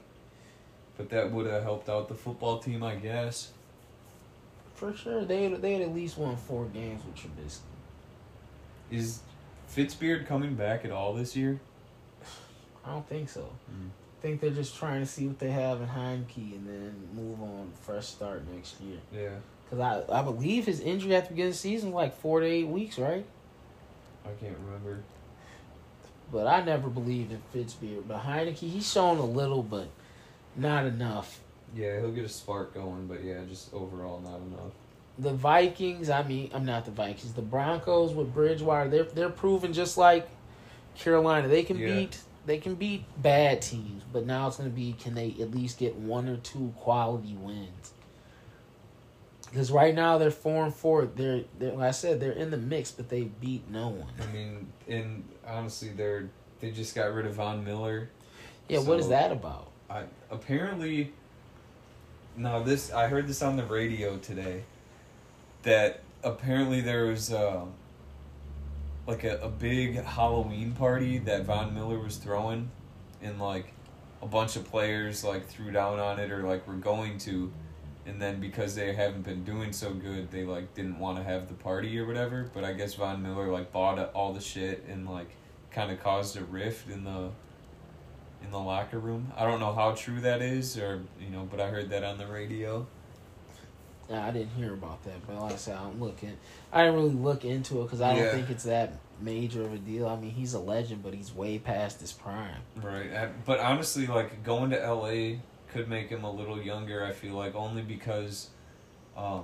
but 0.95 1.09
that 1.09 1.31
would 1.31 1.47
have 1.47 1.63
helped 1.63 1.89
out 1.89 2.07
the 2.07 2.13
football 2.15 2.59
team, 2.59 2.83
I 2.83 2.95
guess. 2.95 3.51
For 4.75 4.93
sure, 4.95 5.25
they 5.25 5.47
they 5.49 5.73
had 5.73 5.81
at 5.81 5.93
least 5.93 6.17
won 6.17 6.37
four 6.37 6.65
games 6.65 7.01
with 7.03 7.15
Trubisky. 7.15 7.59
Is 8.91 9.19
Fitzbeard 9.67 10.27
coming 10.27 10.55
back 10.55 10.85
at 10.85 10.91
all 10.91 11.13
this 11.13 11.35
year? 11.35 11.59
I 12.85 12.91
don't 12.91 13.07
think 13.07 13.29
so. 13.29 13.41
Hmm. 13.41 13.87
I 13.87 14.21
think 14.21 14.41
they're 14.41 14.51
just 14.51 14.77
trying 14.77 15.01
to 15.01 15.07
see 15.07 15.25
what 15.25 15.39
they 15.39 15.49
have 15.49 15.81
in 15.81 15.87
Heinicke 15.87 16.55
and 16.55 16.67
then 16.67 16.93
move 17.15 17.41
on 17.41 17.71
fresh 17.81 18.05
start 18.05 18.43
next 18.53 18.79
year. 18.79 18.99
Yeah, 19.11 19.29
Because 19.67 19.79
I, 20.09 20.19
I 20.19 20.21
believe 20.21 20.67
his 20.67 20.79
injury 20.79 21.15
at 21.15 21.23
the 21.23 21.29
beginning 21.29 21.49
of 21.49 21.53
the 21.55 21.59
season 21.59 21.91
was 21.91 22.03
like 22.03 22.19
four 22.19 22.39
to 22.39 22.45
eight 22.45 22.67
weeks, 22.67 22.99
right? 22.99 23.25
I 24.23 24.29
can't 24.39 24.55
remember. 24.63 25.01
But 26.31 26.47
I 26.47 26.63
never 26.63 26.89
believed 26.89 27.31
in 27.31 27.41
Fitzbeard. 27.53 28.07
But 28.07 28.23
Heinicke, 28.23 28.55
he's 28.69 28.89
shown 28.89 29.17
a 29.17 29.25
little, 29.25 29.63
but 29.63 29.87
not 30.55 30.85
enough. 30.85 31.39
Yeah, 31.75 31.99
he'll 31.99 32.11
get 32.11 32.25
a 32.25 32.29
spark 32.29 32.73
going, 32.73 33.07
but 33.07 33.23
yeah, 33.23 33.39
just 33.47 33.73
overall 33.73 34.19
not 34.21 34.39
enough. 34.39 34.73
The 35.19 35.33
Vikings, 35.33 36.09
I 36.09 36.23
mean, 36.23 36.49
I'm 36.53 36.65
not 36.65 36.85
the 36.85 36.91
Vikings. 36.91 37.33
The 37.33 37.41
Broncos 37.41 38.13
with 38.13 38.33
Bridgewater, 38.33 38.89
they're 38.89 39.03
they're 39.03 39.29
proving 39.29 39.73
just 39.73 39.97
like 39.97 40.27
Carolina. 40.95 41.47
They 41.47 41.63
can 41.63 41.77
Yeah. 41.77 41.87
beat 41.87 42.19
they 42.45 42.57
can 42.57 42.75
beat 42.75 43.03
bad 43.21 43.61
teams, 43.61 44.03
but 44.11 44.25
now 44.25 44.47
it's 44.47 44.57
going 44.57 44.69
to 44.69 44.75
be 44.75 44.93
can 44.93 45.13
they 45.13 45.35
at 45.39 45.51
least 45.51 45.77
get 45.77 45.95
one 45.95 46.27
or 46.27 46.37
two 46.37 46.73
quality 46.77 47.35
wins? 47.35 47.93
Because 49.49 49.69
right 49.71 49.93
now 49.93 50.17
they're 50.17 50.31
four 50.31 50.63
and 50.63 50.73
four. 50.73 51.05
They're, 51.05 51.43
they're 51.59 51.73
like 51.73 51.89
I 51.89 51.91
said 51.91 52.19
they're 52.19 52.31
in 52.31 52.51
the 52.51 52.57
mix, 52.57 52.91
but 52.91 53.09
they 53.09 53.23
beat 53.23 53.69
no 53.69 53.89
one. 53.89 54.07
I 54.21 54.31
mean, 54.33 54.71
and 54.87 55.23
honestly, 55.47 55.89
they're 55.89 56.29
they 56.59 56.71
just 56.71 56.95
got 56.95 57.13
rid 57.13 57.25
of 57.25 57.33
Von 57.33 57.63
Miller. 57.63 58.09
Yeah, 58.69 58.79
what 58.79 58.99
is 58.99 59.09
that 59.09 59.31
about? 59.31 59.67
I 59.89 60.03
apparently. 60.29 61.11
Now 62.37 62.63
this 62.63 62.91
I 62.91 63.07
heard 63.07 63.27
this 63.27 63.41
on 63.41 63.57
the 63.57 63.65
radio 63.65 64.17
today. 64.17 64.63
That 65.63 66.01
apparently 66.23 66.81
there 66.81 67.05
was 67.05 67.31
uh, 67.31 67.65
like 69.07 69.23
a, 69.23 69.37
a 69.39 69.49
big 69.49 70.03
Halloween 70.03 70.71
party 70.73 71.17
that 71.19 71.43
Von 71.45 71.73
Miller 71.73 71.99
was 71.99 72.17
throwing, 72.17 72.69
and 73.21 73.39
like 73.39 73.73
a 74.21 74.27
bunch 74.27 74.55
of 74.55 74.69
players 74.69 75.23
like 75.23 75.47
threw 75.47 75.71
down 75.71 75.99
on 75.99 76.19
it 76.19 76.31
or 76.31 76.43
like 76.43 76.67
were 76.67 76.75
going 76.75 77.17
to, 77.19 77.51
and 78.05 78.21
then 78.21 78.39
because 78.39 78.75
they 78.75 78.93
haven't 78.93 79.23
been 79.23 79.43
doing 79.43 79.71
so 79.73 79.93
good, 79.93 80.31
they 80.31 80.43
like 80.43 80.73
didn't 80.73 80.99
want 80.99 81.17
to 81.17 81.23
have 81.23 81.47
the 81.47 81.53
party 81.53 81.99
or 81.99 82.05
whatever. 82.05 82.49
But 82.53 82.63
I 82.63 82.73
guess 82.73 82.95
Von 82.95 83.21
Miller 83.21 83.47
like 83.49 83.71
bought 83.71 83.99
all 84.13 84.33
the 84.33 84.41
shit 84.41 84.83
and 84.89 85.07
like 85.09 85.29
kind 85.71 85.91
of 85.91 86.01
caused 86.01 86.35
a 86.37 86.43
rift 86.43 86.89
in 86.89 87.03
the 87.03 87.29
in 88.43 88.51
the 88.51 88.59
locker 88.59 88.99
room. 88.99 89.31
I 89.37 89.45
don't 89.45 89.59
know 89.59 89.73
how 89.73 89.91
true 89.91 90.19
that 90.21 90.41
is, 90.41 90.77
or 90.77 91.01
you 91.19 91.29
know, 91.29 91.47
but 91.49 91.59
I 91.61 91.69
heard 91.69 91.89
that 91.89 92.03
on 92.03 92.17
the 92.17 92.27
radio. 92.27 92.87
Nah, 94.09 94.27
I 94.27 94.31
didn't 94.31 94.49
hear 94.57 94.73
about 94.73 95.03
that, 95.05 95.25
but 95.25 95.39
like 95.39 95.53
I 95.53 95.55
said, 95.55 95.77
I'm 95.77 95.99
looking. 96.01 96.35
I 96.73 96.83
didn't 96.83 96.95
really 96.95 97.13
look 97.13 97.45
into 97.45 97.79
it 97.81 97.83
because 97.83 98.01
I 98.01 98.13
don't 98.13 98.23
Yeah. 98.23 98.31
think 98.31 98.49
it's 98.49 98.63
that 98.65 98.97
major 99.21 99.61
of 99.61 99.71
a 99.73 99.77
deal. 99.77 100.07
I 100.07 100.17
mean, 100.17 100.31
he's 100.31 100.53
a 100.53 100.59
legend, 100.59 101.01
but 101.03 101.13
he's 101.13 101.33
way 101.33 101.59
past 101.59 102.01
his 102.01 102.11
prime. 102.11 102.59
Right, 102.75 103.29
but 103.45 103.59
honestly, 103.59 104.07
like 104.07 104.43
going 104.43 104.71
to 104.71 104.83
L.A. 104.83 105.39
could 105.71 105.87
make 105.87 106.09
him 106.09 106.23
a 106.23 106.31
little 106.31 106.61
younger. 106.61 107.05
I 107.05 107.11
feel 107.11 107.33
like 107.33 107.55
only 107.55 107.81
because 107.81 108.49
um, 109.15 109.43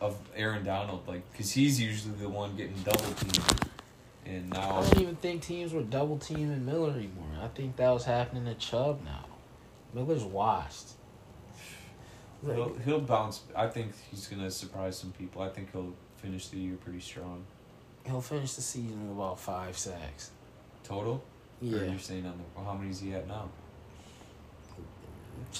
of 0.00 0.16
Aaron 0.34 0.64
Donald, 0.64 1.06
like 1.06 1.30
because 1.32 1.52
he's 1.52 1.80
usually 1.80 2.14
the 2.14 2.28
one 2.28 2.56
getting 2.56 2.76
double 2.82 3.12
teamed, 3.14 3.68
and 4.24 4.50
now 4.50 4.78
I 4.78 4.82
don't 4.88 5.00
even 5.02 5.16
think 5.16 5.42
teams 5.42 5.72
were 5.72 5.82
double 5.82 6.18
teaming 6.18 6.64
Miller 6.64 6.90
anymore. 6.90 7.26
I 7.42 7.48
think 7.48 7.76
that 7.76 7.90
was 7.90 8.04
happening 8.04 8.44
to 8.46 8.54
Chubb 8.54 9.04
now. 9.04 9.26
Miller's 9.92 10.24
washed. 10.24 10.90
he'll 12.44 12.74
he'll 12.84 13.00
bounce. 13.00 13.42
I 13.54 13.68
think 13.68 13.92
he's 14.10 14.26
gonna 14.26 14.50
surprise 14.50 14.96
some 14.98 15.12
people. 15.12 15.42
I 15.42 15.48
think 15.48 15.72
he'll 15.72 15.94
finish 16.16 16.48
the 16.48 16.58
year 16.58 16.76
pretty 16.76 17.00
strong. 17.00 17.44
He'll 18.06 18.20
finish 18.20 18.54
the 18.54 18.62
season 18.62 19.08
with 19.08 19.16
about 19.16 19.40
five 19.40 19.78
sacks. 19.78 20.30
Total? 20.82 21.14
Or 21.14 21.22
Yeah, 21.62 21.84
you're 21.84 21.98
saying 21.98 22.26
on 22.26 22.36
the 22.36 22.44
well, 22.54 22.66
how 22.66 22.74
many 22.74 22.90
is 22.90 23.00
he 23.00 23.14
at 23.14 23.26
now? 23.26 23.48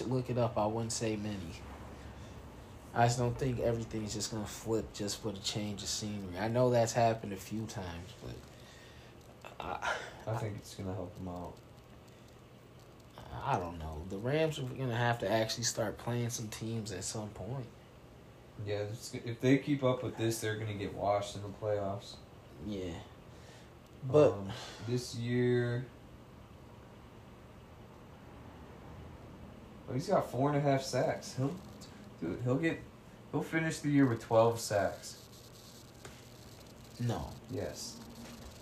Look 0.06 0.30
it 0.30 0.38
up. 0.38 0.56
I 0.58 0.66
wouldn't 0.66 0.92
say 0.92 1.16
many. 1.16 1.36
I 2.94 3.06
just 3.06 3.18
don't 3.18 3.36
think 3.36 3.60
everything's 3.60 4.14
just 4.14 4.30
gonna 4.30 4.46
flip 4.46 4.92
just 4.92 5.20
for 5.20 5.32
the 5.32 5.40
change 5.40 5.82
of 5.82 5.88
scenery. 5.88 6.38
I 6.38 6.48
know 6.48 6.70
that's 6.70 6.92
happened 6.92 7.32
a 7.32 7.36
few 7.36 7.66
times, 7.66 8.12
but 8.22 9.54
I, 9.60 9.90
I 10.30 10.36
think 10.36 10.54
it's 10.58 10.74
gonna 10.74 10.94
help 10.94 11.16
them 11.18 11.28
out. 11.28 11.54
I 13.44 13.58
don't 13.58 13.78
know. 13.80 14.02
The 14.10 14.16
Rams 14.16 14.58
are 14.60 14.62
gonna 14.62 14.94
have 14.96 15.18
to 15.20 15.30
actually 15.30 15.64
start 15.64 15.98
playing 15.98 16.30
some 16.30 16.48
teams 16.48 16.92
at 16.92 17.02
some 17.02 17.28
point. 17.30 17.66
Yeah, 18.64 18.76
it's, 18.76 19.12
if 19.24 19.40
they 19.40 19.58
keep 19.58 19.82
up 19.82 20.04
with 20.04 20.16
this, 20.16 20.40
they're 20.40 20.56
gonna 20.56 20.74
get 20.74 20.94
washed 20.94 21.34
in 21.34 21.42
the 21.42 21.48
playoffs. 21.48 22.14
Yeah, 22.66 22.92
but 24.08 24.32
Um, 24.32 24.52
this 24.88 25.16
year, 25.16 25.84
well, 29.86 29.94
he's 29.94 30.08
got 30.08 30.30
four 30.30 30.48
and 30.50 30.58
a 30.58 30.60
half 30.60 30.82
sacks. 30.82 31.34
He'll, 31.36 31.54
dude, 32.20 32.38
he'll 32.44 32.56
get, 32.56 32.80
he'll 33.32 33.42
finish 33.42 33.78
the 33.78 33.90
year 33.90 34.06
with 34.06 34.22
twelve 34.22 34.60
sacks. 34.60 35.16
No, 37.00 37.28
Yes. 37.50 37.96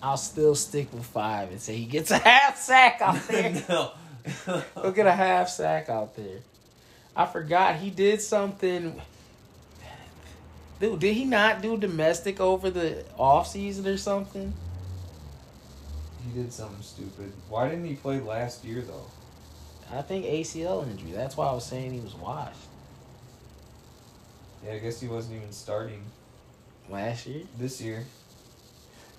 I'll 0.05 0.17
still 0.17 0.57
stick 0.57 0.93
with 0.93 1.05
five 1.07 1.51
and 1.53 1.61
say 1.61 1.77
he 1.77 1.85
gets 1.85 2.11
a 2.11 2.19
half 2.19 2.57
sack 2.59 3.01
out 3.01 3.23
there. 3.29 3.63
no. 3.69 3.93
He'll 4.75 4.91
get 4.91 5.07
a 5.07 5.13
half 5.13 5.49
sack 5.49 5.89
out 5.89 6.17
there. 6.17 6.39
I 7.15 7.27
forgot 7.27 7.77
he 7.77 7.91
did 7.91 8.21
something. 8.21 9.01
Dude, 10.81 10.99
did 10.99 11.15
he 11.15 11.25
not 11.25 11.63
do 11.63 11.77
domestic 11.77 12.41
over 12.41 12.69
the 12.69 13.05
off 13.17 13.47
season 13.47 13.87
or 13.87 13.97
something? 13.97 14.53
He 16.27 16.41
did 16.43 16.53
something 16.53 16.83
stupid. 16.83 17.33
Why 17.49 17.69
didn't 17.69 17.85
he 17.85 17.95
play 17.95 18.19
last 18.19 18.65
year 18.65 18.81
though? 18.83 19.07
I 19.93 20.03
think 20.03 20.25
ACL 20.25 20.87
injury. 20.89 21.13
That's 21.13 21.37
why 21.37 21.47
I 21.49 21.53
was 21.53 21.65
saying 21.67 21.93
he 21.93 22.01
was 22.01 22.15
washed 22.15 22.57
Yeah, 24.65 24.73
I 24.73 24.79
guess 24.79 25.01
he 25.01 25.09
wasn't 25.09 25.37
even 25.37 25.53
starting 25.53 26.03
last 26.89 27.27
year. 27.27 27.43
this 27.59 27.81
year. 27.81 28.05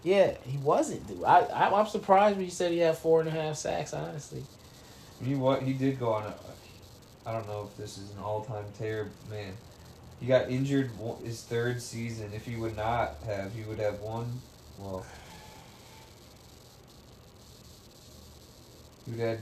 Yeah, 0.04 0.34
he 0.46 0.58
wasn't, 0.58 1.08
dude. 1.08 1.24
I, 1.24 1.42
I 1.42 1.80
I'm 1.80 1.88
surprised 1.88 2.36
when 2.38 2.46
you 2.46 2.52
said 2.52 2.72
he 2.72 2.80
had 2.80 2.98
four 2.98 3.20
and 3.22 3.30
a 3.30 3.32
half 3.32 3.56
sacks. 3.56 3.94
Honestly, 3.94 4.44
He 5.24 5.36
what 5.36 5.62
he 5.62 5.74
did 5.74 6.00
go 6.00 6.12
on 6.12 6.24
a. 6.26 6.34
I 7.26 7.32
don't 7.32 7.48
know 7.48 7.70
if 7.72 7.78
this 7.78 7.98
is 7.98 8.12
an 8.12 8.20
all-time 8.20 8.66
tear, 8.78 9.10
man. 9.30 9.54
He 10.20 10.26
got 10.26 10.50
injured 10.50 10.92
his 11.24 11.42
third 11.44 11.82
season. 11.82 12.32
If 12.34 12.46
he 12.46 12.58
would 12.58 12.76
not 12.76 13.16
have, 13.26 13.54
he 13.54 13.62
would 13.64 13.80
have 13.80 14.02
one. 14.02 14.42
Well, 14.78 15.06
he 19.06 19.12
would 19.12 19.20
have 19.22 19.40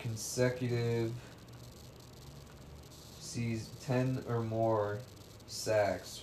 consecutive 0.00 1.12
sees 3.18 3.68
ten 3.84 4.22
or 4.28 4.40
more 4.42 4.98
sacks 5.46 6.22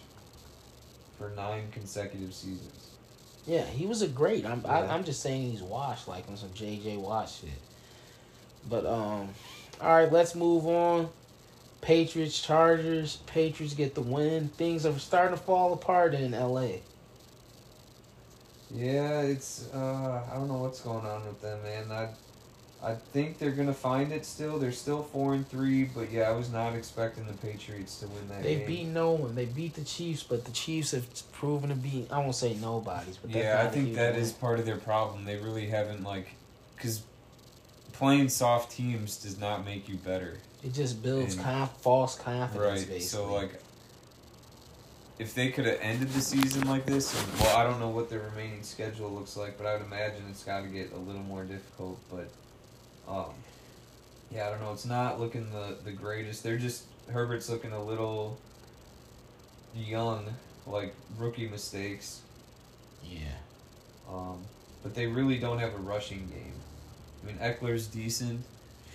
for 1.17 1.29
nine 1.31 1.69
consecutive 1.71 2.33
seasons. 2.33 2.91
yeah, 3.45 3.65
he 3.65 3.85
was 3.85 4.01
a 4.01 4.07
great. 4.07 4.45
I'm 4.45 4.63
I, 4.67 4.81
Yeah. 4.81 4.93
I'm 4.93 5.03
just 5.03 5.21
saying 5.21 5.51
he's 5.51 5.63
washed 5.63 6.07
like 6.07 6.27
on 6.29 6.37
some 6.37 6.49
JJ 6.49 6.97
Watt 6.97 7.29
shit. 7.29 7.49
But 8.69 8.85
um, 8.85 9.29
all 9.81 9.95
right, 9.95 10.11
let's 10.11 10.35
move 10.35 10.65
on. 10.67 11.09
Patriots, 11.81 12.41
Chargers. 12.41 13.17
Patriots 13.27 13.73
get 13.73 13.95
the 13.95 14.01
win. 14.01 14.49
Things 14.49 14.85
are 14.85 14.97
starting 14.99 15.37
to 15.37 15.41
fall 15.41 15.73
apart 15.73 16.13
in 16.13 16.31
LA. 16.31 16.79
Yeah, 18.69 19.21
it's 19.21 19.69
uh 19.73 20.21
I 20.29 20.35
don't 20.35 20.49
know 20.49 20.57
what's 20.57 20.81
going 20.81 21.05
on 21.05 21.25
with 21.25 21.41
them, 21.41 21.63
man. 21.63 21.91
I 21.91 22.09
I 22.83 22.93
think 22.93 23.39
they're 23.39 23.51
gonna 23.51 23.73
find 23.73 24.11
it 24.11 24.23
still. 24.25 24.59
They're 24.59 24.71
still 24.71 25.01
four 25.01 25.33
and 25.33 25.47
three, 25.47 25.85
but 25.85 26.11
yeah, 26.11 26.29
I 26.29 26.31
was 26.33 26.51
not 26.51 26.75
expecting 26.75 27.25
the 27.25 27.33
Patriots 27.33 27.99
to 27.99 28.07
win 28.07 28.27
that 28.29 28.43
They 28.43 28.57
game. 28.57 28.67
beat 28.67 28.85
no 28.85 29.11
one. 29.11 29.33
They 29.33 29.45
beat 29.45 29.73
the 29.73 29.83
Chiefs, 29.83 30.21
but 30.23 30.45
the 30.45 30.51
Chiefs 30.51 30.91
have 30.91 31.05
proven 31.31 31.69
to 31.69 31.75
be. 31.75 32.05
I 32.11 32.19
won't 32.19 32.35
say 32.35 32.53
nobody's, 32.55 33.17
but 33.17 33.31
yeah, 33.31 33.63
I 33.65 33.67
think 33.71 33.95
that 33.95 34.13
win. 34.13 34.21
is 34.21 34.31
part 34.31 34.59
of 34.59 34.65
their 34.65 34.77
problem. 34.77 35.25
They 35.25 35.37
really 35.37 35.65
haven't 35.67 36.03
like, 36.03 36.27
cause 36.79 37.01
playing 37.93 38.29
soft 38.29 38.71
teams 38.73 39.17
does 39.17 39.39
not 39.39 39.65
make 39.65 39.89
you 39.89 39.95
better, 39.95 40.37
It 40.63 40.71
just 40.73 41.01
builds 41.01 41.33
and- 41.33 41.43
conf- 41.43 41.77
false 41.81 42.15
confidence. 42.15 42.63
right? 42.63 42.73
Basically. 42.75 42.99
So 42.99 43.33
like, 43.33 43.59
if 45.17 45.33
they 45.33 45.49
could 45.49 45.65
have 45.65 45.79
ended 45.81 46.09
the 46.09 46.21
season 46.21 46.67
like 46.67 46.85
this, 46.85 47.11
and 47.19 47.39
well, 47.39 47.57
I 47.57 47.63
don't 47.63 47.79
know 47.79 47.89
what 47.89 48.07
their 48.07 48.19
remaining 48.19 48.61
schedule 48.61 49.09
looks 49.09 49.35
like, 49.35 49.57
but 49.57 49.65
I 49.65 49.73
would 49.73 49.81
imagine 49.81 50.21
it's 50.29 50.43
got 50.43 50.61
to 50.61 50.67
get 50.67 50.93
a 50.93 50.97
little 50.97 51.23
more 51.23 51.43
difficult. 51.43 51.97
But, 52.11 52.29
um, 53.07 53.31
yeah, 54.31 54.47
I 54.47 54.49
don't 54.51 54.61
know. 54.61 54.71
It's 54.73 54.85
not 54.85 55.19
looking 55.19 55.49
the 55.51 55.77
the 55.83 55.91
greatest. 55.91 56.43
They're 56.43 56.57
just 56.57 56.83
Herbert's 57.11 57.49
looking 57.49 57.71
a 57.71 57.83
little 57.83 58.37
young, 59.75 60.25
like 60.65 60.93
rookie 61.17 61.47
mistakes. 61.47 62.21
yeah. 63.03 63.19
Um, 64.09 64.41
but 64.83 64.93
they 64.95 65.05
really 65.07 65.37
don't 65.37 65.59
have 65.59 65.73
a 65.73 65.77
rushing 65.79 66.27
game. 66.27 66.53
I 67.23 67.27
mean, 67.27 67.37
Ekeler's 67.37 67.87
decent, 67.87 68.41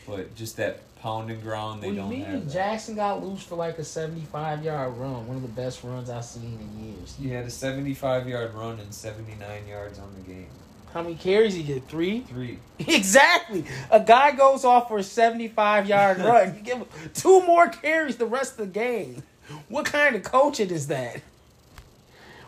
but 0.06 0.34
just 0.34 0.56
that 0.56 0.80
pound 1.00 1.30
and 1.30 1.42
ground 1.42 1.82
they 1.82 1.88
What 1.88 1.92
do 1.92 1.96
you 1.96 2.00
don't 2.02 2.10
mean? 2.10 2.24
have. 2.44 2.52
Jackson 2.52 2.94
got 2.96 3.22
loose 3.22 3.42
for 3.42 3.56
like 3.56 3.78
a 3.78 3.84
seventy-five 3.84 4.64
yard 4.64 4.96
run, 4.96 5.26
one 5.26 5.36
of 5.36 5.42
the 5.42 5.48
best 5.48 5.82
runs 5.84 6.08
I've 6.08 6.24
seen 6.24 6.58
in 6.60 6.84
years. 6.94 7.16
He 7.20 7.28
had 7.30 7.44
a 7.44 7.50
75 7.50 8.28
yard 8.28 8.54
run 8.54 8.78
and 8.80 8.92
79 8.92 9.66
yards 9.68 9.98
on 9.98 10.14
the 10.14 10.20
game. 10.32 10.46
How 10.92 11.02
many 11.02 11.14
carries 11.14 11.54
he 11.54 11.62
get? 11.62 11.88
Three. 11.88 12.20
Three. 12.20 12.58
Exactly. 12.78 13.64
A 13.92 14.00
guy 14.00 14.32
goes 14.32 14.64
off 14.64 14.88
for 14.88 14.98
a 14.98 15.02
seventy-five 15.04 15.86
yard 15.88 16.18
run. 16.20 16.56
You 16.56 16.62
give 16.62 16.78
him 16.78 16.86
two 17.14 17.40
more 17.46 17.68
carries 17.68 18.16
the 18.16 18.26
rest 18.26 18.52
of 18.52 18.58
the 18.58 18.66
game. 18.66 19.22
What 19.68 19.84
kind 19.84 20.16
of 20.16 20.22
coaching 20.24 20.70
is 20.70 20.88
that? 20.88 21.20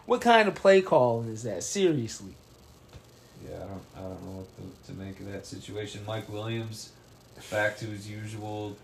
What 0.07 0.21
kind 0.21 0.49
of 0.49 0.55
play 0.55 0.83
calling 0.83 1.29
is 1.29 1.45
that? 1.45 1.63
Seriously. 1.63 2.35
Yeah, 3.49 3.57
I 3.57 3.59
don't, 3.61 3.83
I 3.97 4.01
don't 4.01 4.23
know 4.25 4.39
what 4.41 4.85
to, 4.87 4.93
to 4.93 4.99
make 4.99 5.21
of 5.21 5.31
that 5.33 5.47
situation. 5.47 6.03
Mike 6.07 6.29
Williams, 6.29 6.93
back 7.51 7.77
to 7.79 7.87
his 7.87 8.11
usual 8.11 8.77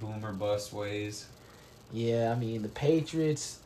boomer 0.00 0.32
bust 0.32 0.72
ways. 0.72 1.26
Yeah, 1.92 2.32
I 2.32 2.38
mean 2.38 2.62
the 2.62 2.68
Patriots, 2.68 3.60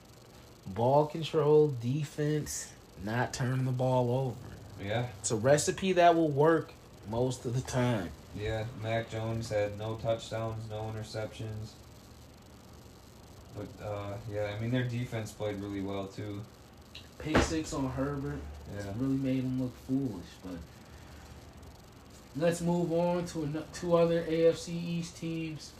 ball 0.66 1.06
control, 1.06 1.74
defense, 1.80 2.70
not 3.04 3.32
turning 3.32 3.64
the 3.64 3.72
ball 3.72 4.10
over. 4.10 4.55
Yeah, 4.82 5.06
It's 5.20 5.30
a 5.30 5.36
recipe 5.36 5.92
that 5.94 6.14
will 6.14 6.28
work 6.28 6.72
most 7.10 7.44
of 7.46 7.54
the 7.54 7.60
time. 7.62 8.10
yeah. 8.38 8.64
Mac 8.82 9.10
Jones 9.10 9.48
had 9.50 9.78
no 9.78 9.94
touchdowns, 9.96 10.68
no 10.68 10.92
interceptions. 10.94 11.70
But 13.56 13.86
uh, 13.86 14.12
yeah, 14.30 14.52
I 14.56 14.60
mean 14.60 14.70
their 14.70 14.84
defense 14.84 15.32
played 15.32 15.56
really 15.60 15.80
well 15.80 16.06
too. 16.06 16.42
Pick 17.18 17.38
six 17.38 17.72
on 17.72 17.88
Herbert 17.88 18.38
Yeah. 18.76 18.82
really 18.98 19.16
made 19.16 19.42
him 19.44 19.62
look 19.62 19.72
foolish. 19.86 20.26
But 20.44 20.58
let's 22.36 22.60
move 22.60 22.92
on 22.92 23.24
to 23.28 23.44
ano- 23.44 23.64
two 23.72 23.96
other 23.96 24.22
AFC 24.24 24.68
East 24.74 25.16
teams: 25.16 25.72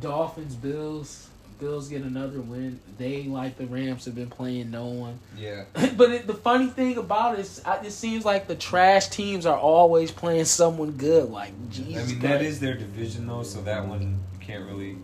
Dolphins, 0.00 0.54
Bills. 0.54 1.28
Bills 1.58 1.88
get 1.88 2.02
another 2.02 2.40
win. 2.40 2.80
They, 2.98 3.24
like 3.24 3.56
the 3.56 3.66
Rams, 3.66 4.04
have 4.04 4.14
been 4.14 4.28
playing 4.28 4.70
no 4.70 4.86
one. 4.86 5.18
Yeah. 5.36 5.64
but 5.96 6.10
it, 6.10 6.26
the 6.26 6.34
funny 6.34 6.66
thing 6.66 6.98
about 6.98 7.34
it 7.34 7.40
is, 7.40 7.62
I, 7.64 7.76
it 7.78 7.92
seems 7.92 8.24
like 8.24 8.46
the 8.46 8.54
trash 8.54 9.08
teams 9.08 9.46
are 9.46 9.58
always 9.58 10.10
playing 10.10 10.44
someone 10.44 10.92
good. 10.92 11.30
Like 11.30 11.52
Jesus, 11.70 12.04
I 12.04 12.06
mean, 12.06 12.20
that 12.20 12.42
is 12.42 12.60
their 12.60 12.74
division 12.74 13.26
though, 13.26 13.42
so 13.42 13.62
that 13.62 13.86
one 13.86 14.02
you 14.02 14.46
can't 14.46 14.66
really. 14.66 14.96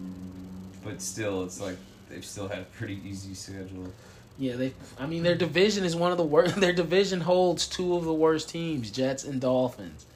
But 0.84 1.00
still, 1.00 1.44
it's 1.44 1.60
like 1.60 1.76
they've 2.10 2.24
still 2.24 2.48
had 2.48 2.58
a 2.58 2.64
pretty 2.64 3.00
easy 3.04 3.34
schedule. 3.34 3.92
Yeah, 4.38 4.56
they. 4.56 4.74
I 4.98 5.06
mean, 5.06 5.22
their 5.22 5.34
division 5.34 5.84
is 5.84 5.94
one 5.94 6.10
of 6.12 6.18
the 6.18 6.24
worst. 6.24 6.56
Their 6.60 6.72
division 6.72 7.20
holds 7.20 7.66
two 7.66 7.94
of 7.96 8.04
the 8.04 8.12
worst 8.12 8.48
teams, 8.48 8.90
Jets 8.90 9.24
and 9.24 9.40
Dolphins. 9.40 10.06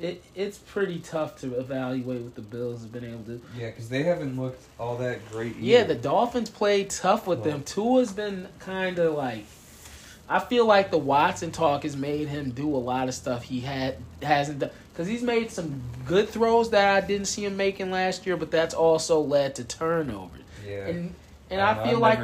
It 0.00 0.22
it's 0.34 0.58
pretty 0.58 0.98
tough 0.98 1.40
to 1.40 1.58
evaluate 1.58 2.22
what 2.22 2.34
the 2.34 2.42
Bills 2.42 2.82
have 2.82 2.92
been 2.92 3.04
able 3.04 3.22
to. 3.24 3.36
do. 3.36 3.40
Yeah, 3.56 3.66
because 3.66 3.88
they 3.88 4.02
haven't 4.02 4.40
looked 4.40 4.62
all 4.78 4.96
that 4.98 5.30
great. 5.30 5.56
Yeah, 5.56 5.84
the 5.84 5.94
Dolphins 5.94 6.50
played 6.50 6.90
tough 6.90 7.26
with 7.26 7.44
them. 7.44 7.62
Tua's 7.62 8.12
been 8.12 8.48
kind 8.58 8.98
of 8.98 9.14
like. 9.14 9.44
I 10.28 10.40
feel 10.40 10.66
like 10.66 10.90
the 10.90 10.98
Watson 10.98 11.50
talk 11.50 11.82
has 11.82 11.96
made 11.96 12.28
him 12.28 12.50
do 12.50 12.74
a 12.74 12.78
lot 12.78 13.08
of 13.08 13.14
stuff 13.14 13.42
he 13.42 13.60
had 13.60 13.98
hasn't 14.22 14.60
done 14.60 14.70
because 14.92 15.06
he's 15.06 15.22
made 15.22 15.50
some 15.50 15.82
good 16.06 16.28
throws 16.28 16.70
that 16.70 17.02
I 17.02 17.06
didn't 17.06 17.26
see 17.26 17.44
him 17.44 17.56
making 17.56 17.90
last 17.90 18.26
year, 18.26 18.36
but 18.36 18.50
that's 18.50 18.74
also 18.74 19.20
led 19.20 19.56
to 19.56 19.64
turnovers. 19.64 20.40
yeah. 20.66 20.86
And 20.86 21.14
and 21.50 21.60
I 21.60 21.80
I, 21.80 21.88
feel 21.88 21.98
like 21.98 22.20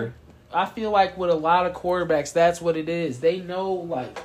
I 0.53 0.67
feel 0.67 0.91
like 0.91 1.17
with 1.19 1.31
a 1.31 1.35
lot 1.35 1.67
of 1.67 1.75
quarterbacks, 1.75 2.33
that's 2.33 2.61
what 2.61 2.77
it 2.77 2.89
is. 2.89 3.21
They 3.21 3.41
know 3.41 3.73
like, 3.73 4.19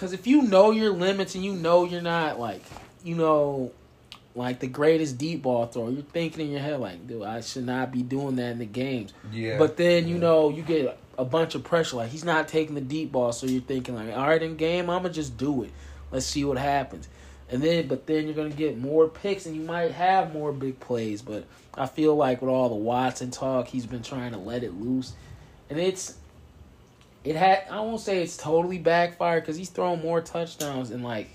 because 0.00 0.14
if 0.14 0.26
you 0.26 0.40
know 0.40 0.70
your 0.70 0.92
limits 0.92 1.34
and 1.34 1.44
you 1.44 1.52
know 1.52 1.84
you're 1.84 2.00
not 2.00 2.40
like, 2.40 2.62
you 3.04 3.14
know, 3.14 3.70
like 4.34 4.58
the 4.58 4.66
greatest 4.66 5.18
deep 5.18 5.42
ball 5.42 5.66
thrower, 5.66 5.90
you're 5.90 6.00
thinking 6.00 6.46
in 6.46 6.52
your 6.52 6.60
head 6.60 6.80
like, 6.80 7.06
dude, 7.06 7.22
I 7.22 7.42
should 7.42 7.66
not 7.66 7.92
be 7.92 8.02
doing 8.02 8.36
that 8.36 8.52
in 8.52 8.60
the 8.60 8.64
games. 8.64 9.12
yeah. 9.30 9.58
But 9.58 9.76
then 9.76 10.08
you 10.08 10.14
yeah. 10.14 10.20
know 10.22 10.48
you 10.48 10.62
get 10.62 10.98
a 11.18 11.24
bunch 11.26 11.54
of 11.54 11.64
pressure. 11.64 11.96
Like 11.96 12.08
he's 12.08 12.24
not 12.24 12.48
taking 12.48 12.74
the 12.74 12.80
deep 12.80 13.12
ball, 13.12 13.30
so 13.32 13.46
you're 13.46 13.60
thinking 13.60 13.94
like, 13.94 14.16
all 14.16 14.26
right, 14.26 14.42
in 14.42 14.56
game, 14.56 14.88
I'm 14.88 15.02
gonna 15.02 15.12
just 15.12 15.36
do 15.36 15.64
it. 15.64 15.70
Let's 16.10 16.24
see 16.24 16.46
what 16.46 16.56
happens. 16.56 17.06
And 17.50 17.60
then, 17.60 17.86
but 17.86 18.06
then 18.06 18.24
you're 18.24 18.34
gonna 18.34 18.48
get 18.48 18.78
more 18.78 19.06
picks, 19.06 19.44
and 19.44 19.54
you 19.54 19.62
might 19.62 19.90
have 19.90 20.32
more 20.32 20.50
big 20.50 20.80
plays. 20.80 21.20
But 21.20 21.44
I 21.74 21.84
feel 21.84 22.16
like 22.16 22.40
with 22.40 22.48
all 22.48 22.70
the 22.70 22.74
Watson 22.74 23.30
talk, 23.30 23.68
he's 23.68 23.84
been 23.84 24.02
trying 24.02 24.32
to 24.32 24.38
let 24.38 24.62
it 24.62 24.72
loose, 24.80 25.12
and 25.68 25.78
it's 25.78 26.16
it 27.24 27.36
had. 27.36 27.64
I 27.70 27.80
won't 27.80 28.00
say 28.00 28.22
it's 28.22 28.36
totally 28.36 28.78
backfired 28.78 29.42
because 29.42 29.56
he's 29.56 29.70
thrown 29.70 30.00
more 30.00 30.20
touchdowns 30.20 30.90
in 30.90 31.02
like 31.02 31.28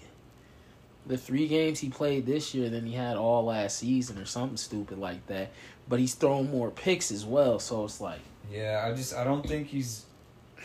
the 1.05 1.17
three 1.17 1.47
games 1.47 1.79
he 1.79 1.89
played 1.89 2.25
this 2.25 2.53
year 2.53 2.69
than 2.69 2.85
he 2.85 2.93
had 2.93 3.17
all 3.17 3.45
last 3.45 3.77
season, 3.77 4.17
or 4.17 4.25
something 4.25 4.57
stupid 4.57 4.97
like 4.97 5.25
that. 5.27 5.51
But 5.87 5.99
he's 5.99 6.15
thrown 6.15 6.49
more 6.49 6.71
picks 6.71 7.11
as 7.11 7.25
well, 7.25 7.59
so 7.59 7.85
it's 7.85 8.01
like. 8.01 8.19
Yeah, 8.51 8.83
I 8.85 8.95
just 8.95 9.15
I 9.15 9.23
don't 9.23 9.47
think 9.47 9.67
he's. 9.67 10.05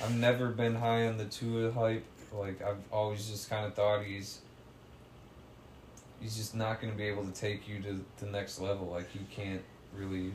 I've 0.02 0.16
never 0.16 0.48
been 0.48 0.74
high 0.74 1.06
on 1.06 1.18
the 1.18 1.26
Tua 1.26 1.72
hype. 1.72 2.04
Like 2.32 2.62
I've 2.62 2.78
always 2.90 3.28
just 3.28 3.50
kind 3.50 3.66
of 3.66 3.74
thought 3.74 4.04
he's. 4.04 4.40
He's 6.20 6.36
just 6.36 6.54
not 6.54 6.80
going 6.80 6.92
to 6.92 6.98
be 6.98 7.04
able 7.04 7.24
to 7.24 7.32
take 7.32 7.66
you 7.66 7.80
to 7.80 8.04
the 8.18 8.26
next 8.26 8.60
level. 8.60 8.86
Like 8.88 9.10
he 9.10 9.20
can't 9.34 9.62
really 9.96 10.32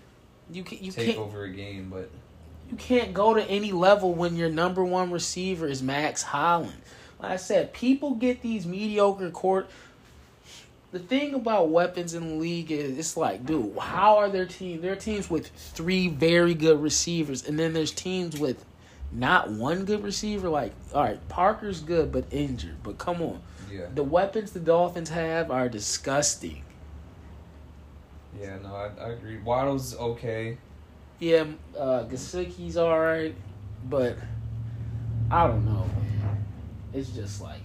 You 0.52 0.64
can 0.64 0.84
you 0.84 0.92
take 0.92 1.18
over 1.18 1.44
a 1.44 1.52
game. 1.52 1.90
But 1.92 2.10
You 2.70 2.78
can't 2.78 3.14
go 3.14 3.34
to 3.34 3.44
any 3.44 3.72
level 3.72 4.14
when 4.14 4.36
your 4.36 4.50
number 4.50 4.84
one 4.84 5.12
receiver 5.12 5.68
is 5.68 5.84
Mack 5.84 6.20
Hollins. 6.20 6.74
Like 7.20 7.32
I 7.32 7.36
said, 7.38 7.74
people 7.74 8.16
get 8.16 8.42
these 8.42 8.66
mediocre 8.66 9.30
court. 9.30 9.70
The 10.92 11.00
thing 11.00 11.34
about 11.34 11.70
weapons 11.70 12.14
in 12.14 12.28
the 12.28 12.36
league 12.36 12.72
is 12.72 12.98
it's 12.98 13.18
like, 13.18 13.46
dude, 13.46 13.78
how 13.78 14.18
are 14.18 14.30
their 14.30 14.46
teams? 14.46 14.82
There 14.82 14.94
are 14.94 14.98
teams 14.98 15.30
with 15.30 15.48
three 15.50 16.08
very 16.08 16.54
good 16.54 16.82
receivers, 16.82 17.48
and 17.48 17.60
then 17.60 17.74
there's 17.74 17.92
teams 17.92 18.40
with 18.40 18.64
not 19.12 19.50
one 19.50 19.86
good 19.86 20.04
receiver. 20.04 20.50
Like, 20.50 20.74
all 20.94 21.04
right, 21.04 21.30
Parker's 21.30 21.82
good 21.82 22.12
but 22.12 22.26
injured. 22.32 22.78
But 22.84 22.98
come 22.98 23.22
on, 23.22 23.42
Yeah. 23.72 23.88
the 23.94 24.04
weapons 24.04 24.52
the 24.52 24.60
Dolphins 24.60 25.10
have 25.10 25.52
are 25.52 25.68
disgusting. 25.70 26.64
Yeah, 28.40 28.58
no, 28.64 28.76
I, 28.76 28.90
I 29.02 29.10
agree. 29.12 29.38
Waddle's 29.38 29.96
okay. 29.98 30.58
Yeah, 31.20 31.46
uh, 31.78 32.04
Gesicki's 32.04 32.78
all 32.78 33.00
right, 33.00 33.34
but 33.90 34.18
I 35.32 35.48
don't 35.48 35.66
know, 35.66 35.86
man. 35.86 36.46
It's 36.94 37.10
just 37.10 37.42
like 37.42 37.62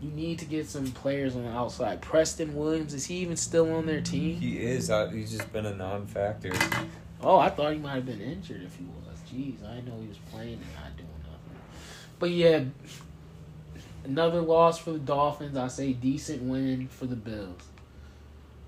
you 0.00 0.10
need 0.10 0.38
to 0.40 0.44
get 0.44 0.66
some 0.66 0.86
players 0.86 1.36
on 1.36 1.44
the 1.44 1.50
outside. 1.50 2.00
Preston 2.00 2.54
Williams 2.56 2.94
is 2.94 3.06
he 3.06 3.16
even 3.16 3.36
still 3.36 3.72
on 3.74 3.86
their 3.86 4.00
team? 4.00 4.40
He 4.40 4.58
is. 4.58 4.90
I, 4.90 5.10
he's 5.10 5.30
just 5.30 5.52
been 5.52 5.66
a 5.66 5.74
non-factor. 5.74 6.52
Oh, 7.22 7.38
I 7.38 7.50
thought 7.50 7.72
he 7.72 7.78
might 7.78 7.96
have 7.96 8.06
been 8.06 8.20
injured 8.20 8.62
if 8.62 8.76
he 8.76 8.84
was. 8.84 9.18
Jeez, 9.30 9.64
I 9.64 9.80
know 9.82 10.00
he 10.00 10.08
was 10.08 10.18
playing 10.32 10.54
and 10.54 10.74
not 10.74 10.96
doing 10.96 11.08
nothing. 11.22 11.60
But 12.18 12.30
yeah, 12.30 12.64
another 14.04 14.40
loss 14.40 14.78
for 14.78 14.92
the 14.92 14.98
Dolphins. 14.98 15.56
I 15.56 15.68
say 15.68 15.92
decent 15.92 16.42
win 16.42 16.88
for 16.88 17.06
the 17.06 17.16
Bills. 17.16 17.60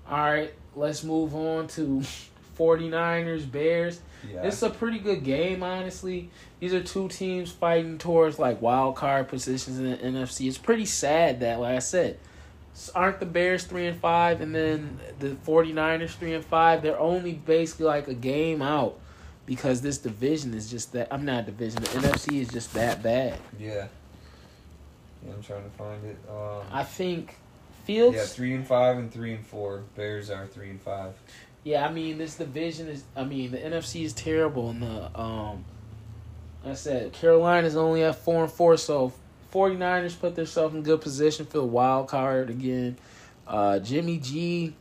All 0.07 0.17
right, 0.17 0.53
let's 0.75 1.03
move 1.03 1.35
on 1.35 1.67
to 1.69 2.03
49ers 2.57 3.51
Bears. 3.51 4.01
Yeah. 4.31 4.43
It's 4.43 4.61
a 4.61 4.69
pretty 4.69 4.99
good 4.99 5.23
game, 5.23 5.63
honestly. 5.63 6.29
These 6.59 6.73
are 6.73 6.83
two 6.83 7.07
teams 7.09 7.51
fighting 7.51 7.97
towards 7.97 8.39
like 8.39 8.61
wild 8.61 8.95
card 8.95 9.27
positions 9.27 9.79
in 9.79 9.91
the 9.91 9.97
NFC. 9.97 10.47
It's 10.47 10.57
pretty 10.57 10.85
sad 10.85 11.39
that, 11.41 11.59
like 11.59 11.75
I 11.75 11.79
said, 11.79 12.19
aren't 12.95 13.19
the 13.19 13.25
Bears 13.25 13.63
three 13.65 13.85
and 13.85 13.99
five 13.99 14.41
and 14.41 14.53
then 14.55 14.99
the 15.19 15.29
49ers 15.29 16.11
three 16.11 16.33
and 16.33 16.45
five? 16.45 16.81
They're 16.81 16.99
only 16.99 17.33
basically 17.33 17.85
like 17.85 18.07
a 18.07 18.13
game 18.13 18.61
out 18.61 18.99
because 19.45 19.81
this 19.81 19.97
division 19.97 20.53
is 20.53 20.69
just 20.71 20.93
that. 20.93 21.07
I'm 21.11 21.25
not 21.25 21.45
division. 21.45 21.81
The 21.81 21.89
NFC 21.89 22.41
is 22.41 22.47
just 22.49 22.73
that 22.73 23.03
bad. 23.03 23.37
yeah. 23.59 23.87
Yeah, 25.25 25.33
I'm 25.33 25.41
trying 25.41 25.63
to 25.63 25.69
find 25.77 26.03
it. 26.03 26.17
Um, 26.29 26.63
I 26.71 26.83
think 26.83 27.35
Fields. 27.85 28.17
yeah, 28.17 28.25
three 28.25 28.53
and 28.53 28.67
five 28.67 28.97
and 28.97 29.11
three 29.11 29.33
and 29.33 29.45
four. 29.45 29.83
Bears 29.95 30.29
are 30.29 30.47
three 30.47 30.69
and 30.69 30.81
five. 30.81 31.13
Yeah, 31.63 31.87
I 31.87 31.91
mean 31.91 32.17
this 32.17 32.35
division 32.35 32.87
is. 32.87 33.03
I 33.15 33.23
mean 33.23 33.51
the 33.51 33.57
NFC 33.57 34.03
is 34.03 34.13
terrible, 34.13 34.69
and 34.69 34.83
the 34.83 35.19
um, 35.19 35.63
I 36.65 36.73
said 36.73 37.13
Carolina's 37.13 37.75
only 37.75 38.03
at 38.03 38.15
four 38.15 38.43
and 38.43 38.51
four, 38.51 38.77
so 38.77 39.13
49ers 39.53 40.19
put 40.19 40.35
themselves 40.35 40.75
in 40.75 40.81
good 40.81 41.01
position 41.01 41.45
for 41.45 41.59
the 41.59 41.65
wild 41.65 42.07
card 42.07 42.49
again. 42.49 42.97
Uh, 43.47 43.79
Jimmy 43.79 44.17
G 44.17 44.73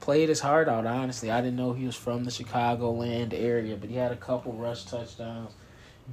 played 0.00 0.28
his 0.28 0.40
heart 0.40 0.68
out. 0.68 0.86
Honestly, 0.86 1.30
I 1.30 1.40
didn't 1.40 1.56
know 1.56 1.72
he 1.72 1.86
was 1.86 1.96
from 1.96 2.24
the 2.24 2.30
Chicagoland 2.30 3.32
area, 3.34 3.76
but 3.76 3.90
he 3.90 3.96
had 3.96 4.12
a 4.12 4.16
couple 4.16 4.52
rush 4.52 4.84
touchdowns. 4.84 5.52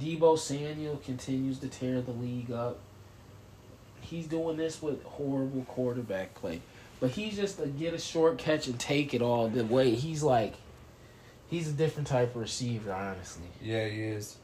Deebo 0.00 0.38
Samuel 0.38 0.96
continues 1.04 1.58
to 1.58 1.68
tear 1.68 2.00
the 2.00 2.12
league 2.12 2.50
up. 2.50 2.78
He's 4.00 4.26
doing 4.26 4.56
this 4.56 4.80
with 4.80 5.02
horrible 5.04 5.62
quarterback 5.64 6.34
play. 6.34 6.62
But 7.00 7.10
he's 7.10 7.36
just 7.36 7.58
a 7.60 7.66
get 7.66 7.94
a 7.94 7.98
short 7.98 8.38
catch 8.38 8.66
and 8.66 8.78
take 8.78 9.14
it 9.14 9.22
all 9.22 9.48
the 9.48 9.64
way. 9.64 9.94
He's 9.94 10.22
like, 10.22 10.54
he's 11.48 11.68
a 11.68 11.72
different 11.72 12.08
type 12.08 12.34
of 12.34 12.42
receiver, 12.42 12.92
honestly. 12.92 13.46
Yeah, 13.62 13.88
he 13.88 14.02
is. 14.02 14.36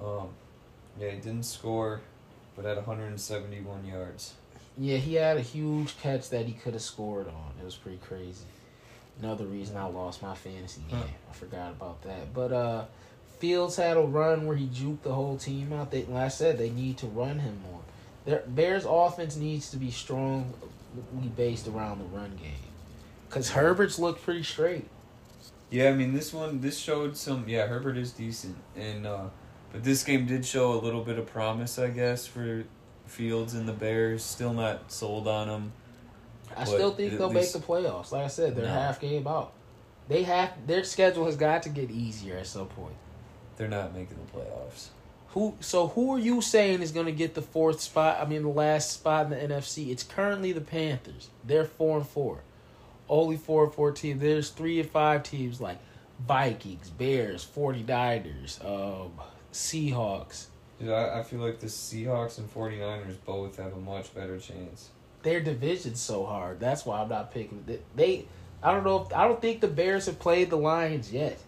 Um, 0.00 0.28
yeah, 0.98 1.10
he 1.10 1.16
didn't 1.16 1.44
score, 1.44 2.00
but 2.54 2.64
had 2.64 2.76
171 2.76 3.84
yards. 3.84 4.34
Yeah, 4.78 4.96
he 4.96 5.14
had 5.14 5.36
a 5.36 5.40
huge 5.40 5.98
catch 5.98 6.30
that 6.30 6.46
he 6.46 6.52
could 6.52 6.74
have 6.74 6.82
scored 6.82 7.26
on. 7.26 7.52
It 7.60 7.64
was 7.64 7.76
pretty 7.76 7.98
crazy. 7.98 8.46
Another 9.20 9.44
reason 9.44 9.76
I 9.76 9.86
lost 9.86 10.22
my 10.22 10.34
fantasy 10.34 10.82
game. 10.88 11.00
Huh. 11.00 11.06
I 11.30 11.32
forgot 11.34 11.70
about 11.72 12.02
that. 12.02 12.32
But 12.32 12.52
uh 12.52 12.84
Fields 13.38 13.76
had 13.76 13.96
a 13.96 14.00
run 14.00 14.46
where 14.46 14.56
he 14.56 14.66
juked 14.66 15.02
the 15.02 15.12
whole 15.12 15.36
team 15.36 15.72
out. 15.72 15.90
They, 15.90 16.04
like 16.04 16.24
I 16.24 16.28
said, 16.28 16.56
they 16.56 16.70
need 16.70 16.98
to 16.98 17.06
run 17.06 17.40
him 17.40 17.60
more. 17.70 17.80
Their 18.24 18.42
Bears 18.46 18.86
offense 18.88 19.36
needs 19.36 19.70
to 19.72 19.76
be 19.76 19.90
strongly 21.02 21.28
based 21.28 21.66
around 21.68 21.98
the 21.98 22.04
run 22.16 22.36
game. 22.36 22.52
Cause 23.30 23.50
Herbert's 23.50 23.98
looked 23.98 24.22
pretty 24.22 24.42
straight. 24.42 24.86
Yeah, 25.70 25.88
I 25.88 25.92
mean 25.92 26.14
this 26.14 26.32
one 26.32 26.60
this 26.60 26.78
showed 26.78 27.16
some 27.16 27.48
yeah, 27.48 27.66
Herbert 27.66 27.96
is 27.96 28.12
decent 28.12 28.56
and 28.76 29.06
uh 29.06 29.24
but 29.72 29.82
this 29.82 30.04
game 30.04 30.26
did 30.26 30.46
show 30.46 30.72
a 30.72 30.78
little 30.80 31.02
bit 31.02 31.18
of 31.18 31.26
promise, 31.26 31.80
I 31.80 31.88
guess, 31.88 32.26
for 32.28 32.62
Fields 33.06 33.54
and 33.54 33.66
the 33.68 33.72
Bears. 33.72 34.22
Still 34.22 34.52
not 34.52 34.92
sold 34.92 35.26
on 35.26 35.48
them. 35.48 35.72
I 36.56 36.64
still 36.64 36.92
think 36.92 37.18
they'll 37.18 37.28
least- 37.28 37.54
make 37.56 37.62
the 37.64 37.66
playoffs. 37.72 38.12
Like 38.12 38.24
I 38.24 38.28
said, 38.28 38.54
they're 38.54 38.66
No. 38.66 38.72
half 38.72 39.00
game 39.00 39.26
out. 39.26 39.52
They 40.06 40.22
have 40.22 40.52
their 40.66 40.84
schedule 40.84 41.24
has 41.24 41.36
got 41.36 41.64
to 41.64 41.70
get 41.70 41.90
easier 41.90 42.36
at 42.38 42.46
some 42.46 42.66
point. 42.68 42.94
They're 43.56 43.66
not 43.68 43.92
making 43.94 44.16
the 44.24 44.38
playoffs. 44.38 44.88
Who? 45.34 45.56
So 45.60 45.88
who 45.88 46.14
are 46.14 46.18
you 46.18 46.40
saying 46.40 46.80
is 46.80 46.92
going 46.92 47.06
to 47.06 47.12
get 47.12 47.34
the 47.34 47.42
fourth 47.42 47.80
spot? 47.80 48.18
I 48.20 48.24
mean, 48.24 48.42
the 48.42 48.48
last 48.48 48.92
spot 48.92 49.26
in 49.26 49.30
the 49.30 49.54
NFC. 49.54 49.90
It's 49.90 50.02
currently 50.02 50.52
the 50.52 50.60
Panthers. 50.60 51.28
They're 51.44 51.64
four 51.64 51.98
and 51.98 52.06
four. 52.06 52.40
Only 53.08 53.36
four 53.36 53.64
and 53.64 53.74
four 53.74 53.92
teams. 53.92 54.20
There's 54.20 54.50
three 54.50 54.80
and 54.80 54.88
five 54.88 55.24
teams 55.24 55.60
like 55.60 55.78
Vikings, 56.26 56.88
Bears, 56.90 57.44
49ers, 57.44 58.64
um, 58.64 59.12
Seahawks. 59.52 60.46
Dude, 60.80 60.90
I, 60.90 61.20
I 61.20 61.22
feel 61.22 61.40
like 61.40 61.60
the 61.60 61.66
Seahawks 61.66 62.38
and 62.38 62.52
49ers 62.52 63.16
both 63.24 63.56
have 63.56 63.72
a 63.72 63.80
much 63.80 64.14
better 64.14 64.38
chance. 64.38 64.90
Their 65.22 65.40
division's 65.40 66.00
so 66.00 66.24
hard. 66.24 66.60
That's 66.60 66.86
why 66.86 67.00
I'm 67.00 67.08
not 67.08 67.32
picking. 67.32 67.64
They, 67.66 67.80
they 67.96 68.26
I 68.62 68.72
don't 68.72 68.84
know. 68.84 69.02
If, 69.02 69.12
I 69.12 69.26
don't 69.26 69.40
think 69.40 69.60
the 69.60 69.68
Bears 69.68 70.06
have 70.06 70.18
played 70.18 70.50
the 70.50 70.56
Lions 70.56 71.12
yet. 71.12 71.38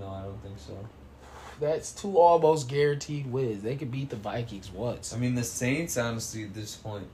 No, 0.00 0.08
I 0.08 0.22
don't 0.22 0.42
think 0.42 0.58
so. 0.58 0.76
That's 1.60 1.92
two 1.92 2.18
almost 2.18 2.68
guaranteed 2.68 3.30
wins. 3.30 3.62
They 3.62 3.76
could 3.76 3.90
beat 3.90 4.10
the 4.10 4.16
Vikings 4.16 4.70
once. 4.70 5.12
I 5.14 5.18
mean, 5.18 5.34
the 5.34 5.44
Saints, 5.44 5.96
honestly, 5.96 6.44
at 6.44 6.54
this 6.54 6.74
point, 6.74 7.06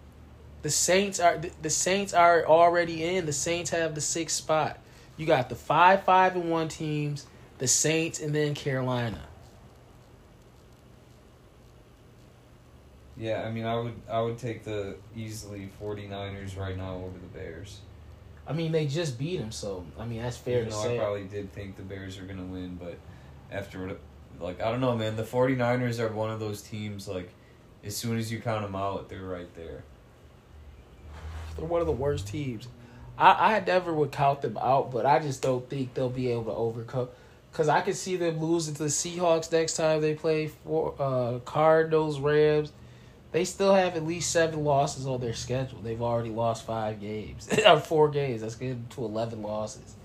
The 0.62 0.70
Saints 0.70 1.20
are 1.20 1.38
the, 1.38 1.70
Saints 1.70 2.14
are 2.14 2.46
already 2.46 3.04
in. 3.04 3.26
The 3.26 3.32
Saints 3.32 3.70
have 3.70 3.94
the 3.94 4.00
sixth 4.00 4.36
spot. 4.36 4.78
You 5.16 5.26
got 5.26 5.48
the 5.48 5.54
five, 5.54 6.04
five, 6.04 6.36
and 6.36 6.50
one 6.50 6.68
teams, 6.68 7.26
the 7.58 7.68
Saints, 7.68 8.20
and 8.20 8.34
then 8.34 8.54
Carolina. 8.54 9.20
yeah, 13.18 13.42
I 13.42 13.50
mean, 13.50 13.64
I 13.64 13.74
would 13.76 13.94
I 14.08 14.20
would 14.20 14.38
take 14.38 14.64
the 14.64 14.96
easily 15.16 15.70
49ers 15.82 16.56
right 16.56 16.76
now 16.76 16.94
over 16.94 17.18
the 17.18 17.38
Bears. 17.38 17.80
I 18.48 18.54
mean, 18.54 18.72
they 18.72 18.86
just 18.86 19.18
beat 19.18 19.38
them, 19.38 19.52
so 19.52 19.84
I 19.98 20.06
mean 20.06 20.22
that's 20.22 20.38
fair 20.38 20.60
Even 20.60 20.72
to 20.72 20.76
say. 20.76 20.96
I 20.96 20.98
probably 20.98 21.24
did 21.24 21.52
think 21.52 21.76
the 21.76 21.82
Bears 21.82 22.18
are 22.18 22.24
going 22.24 22.38
to 22.38 22.44
win, 22.44 22.78
but 22.80 22.96
after 23.52 23.96
like, 24.40 24.62
I 24.62 24.70
don't 24.70 24.80
know, 24.80 24.96
man. 24.96 25.16
The 25.16 25.24
49ers 25.24 25.98
are 25.98 26.08
one 26.08 26.30
of 26.30 26.40
those 26.40 26.62
teams, 26.62 27.08
like, 27.08 27.30
as 27.84 27.96
soon 27.96 28.18
as 28.18 28.30
you 28.30 28.40
count 28.40 28.62
them 28.62 28.76
out, 28.76 29.08
they're 29.08 29.22
right 29.22 29.52
there. 29.54 29.82
They're 31.56 31.66
one 31.66 31.80
of 31.80 31.86
the 31.86 31.92
worst 31.92 32.28
teams. 32.28 32.68
I, 33.16 33.56
I 33.56 33.60
never 33.60 33.92
would 33.92 34.12
count 34.12 34.42
them 34.42 34.56
out, 34.58 34.92
but 34.92 35.06
I 35.06 35.18
just 35.18 35.42
don't 35.42 35.68
think 35.68 35.94
they'll 35.94 36.08
be 36.08 36.30
able 36.30 36.44
to 36.44 36.52
overcome. 36.52 37.08
Because 37.50 37.68
I 37.68 37.80
could 37.80 37.96
see 37.96 38.16
them 38.16 38.38
losing 38.38 38.74
to 38.74 38.84
the 38.84 38.88
Seahawks 38.88 39.50
next 39.50 39.74
time 39.74 40.00
they 40.00 40.14
play 40.14 40.48
for 40.48 40.94
uh, 40.98 41.38
Cardinals, 41.40 42.20
Rams. 42.20 42.72
They 43.30 43.44
still 43.44 43.74
have 43.74 43.94
at 43.94 44.06
least 44.06 44.30
seven 44.30 44.64
losses 44.64 45.06
on 45.06 45.20
their 45.20 45.34
schedule. 45.34 45.80
They've 45.82 46.00
already 46.00 46.30
lost 46.30 46.64
five 46.64 47.00
games, 47.00 47.48
or 47.66 47.78
four 47.78 48.08
games. 48.08 48.40
That's 48.40 48.54
getting 48.54 48.86
to 48.90 49.04
eleven 49.04 49.42
losses. 49.42 49.96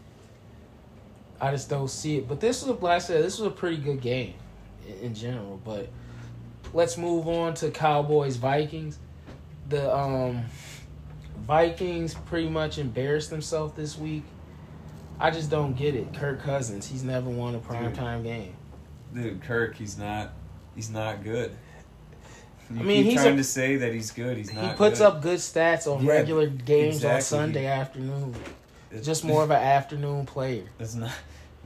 I 1.39 1.51
just 1.51 1.69
don't 1.69 1.89
see 1.89 2.17
it. 2.17 2.28
But 2.28 2.39
this 2.39 2.63
was, 2.63 2.82
like 2.82 2.95
I 2.95 2.99
said, 2.99 3.24
this 3.24 3.39
was 3.39 3.47
a 3.47 3.51
pretty 3.51 3.78
good 3.78 4.01
game 4.01 4.34
in, 4.88 4.95
in 5.07 5.15
general. 5.15 5.59
But 5.63 5.89
let's 6.74 6.97
move 6.97 7.28
on 7.28 7.53
to 7.55 7.71
Cowboys 7.71 8.36
Vikings. 8.36 8.99
The 9.69 9.93
um, 9.93 10.45
Vikings 11.47 12.13
pretty 12.13 12.49
much 12.49 12.78
embarrassed 12.78 13.30
themselves 13.30 13.74
this 13.76 13.97
week. 13.97 14.24
I 15.19 15.32
just 15.32 15.49
don't 15.49 15.76
get 15.76 15.95
it. 15.95 16.13
Kirk 16.13 16.41
Cousins, 16.41 16.88
he's 16.88 17.03
never 17.03 17.30
won 17.30 17.55
a 17.55 17.59
primetime 17.59 18.24
game. 18.24 18.55
Dude, 19.13 19.41
Kirk, 19.43 19.76
he's 19.76 19.97
not, 19.97 20.34
he's 20.76 20.89
not 20.89 21.24
good. 21.24 21.55
You 22.74 22.80
I 22.80 22.84
mean, 22.84 23.03
keep 23.03 23.11
he's 23.11 23.21
trying 23.21 23.34
a- 23.36 23.38
to 23.38 23.43
say 23.43 23.76
that 23.78 23.93
he's 23.93 24.11
good. 24.11 24.38
He's 24.38 24.53
not. 24.53 24.63
he 24.71 24.74
puts 24.76 24.99
good. 24.99 25.05
up 25.05 25.21
good 25.21 25.39
stats 25.39 25.86
on 25.93 26.03
Yeah, 26.03 26.11
regular 26.11 26.47
games 26.47 27.03
on. 27.05 27.21
Sunday 27.21 27.65
afternoon. 27.67 28.36
It's 28.91 29.05
Just 29.05 29.24
more 29.26 29.43
of 29.43 29.51
an 29.51 29.61
afternoon 29.61 30.26
player. 30.26 30.63
That's 30.78 30.95
not. 30.95 31.11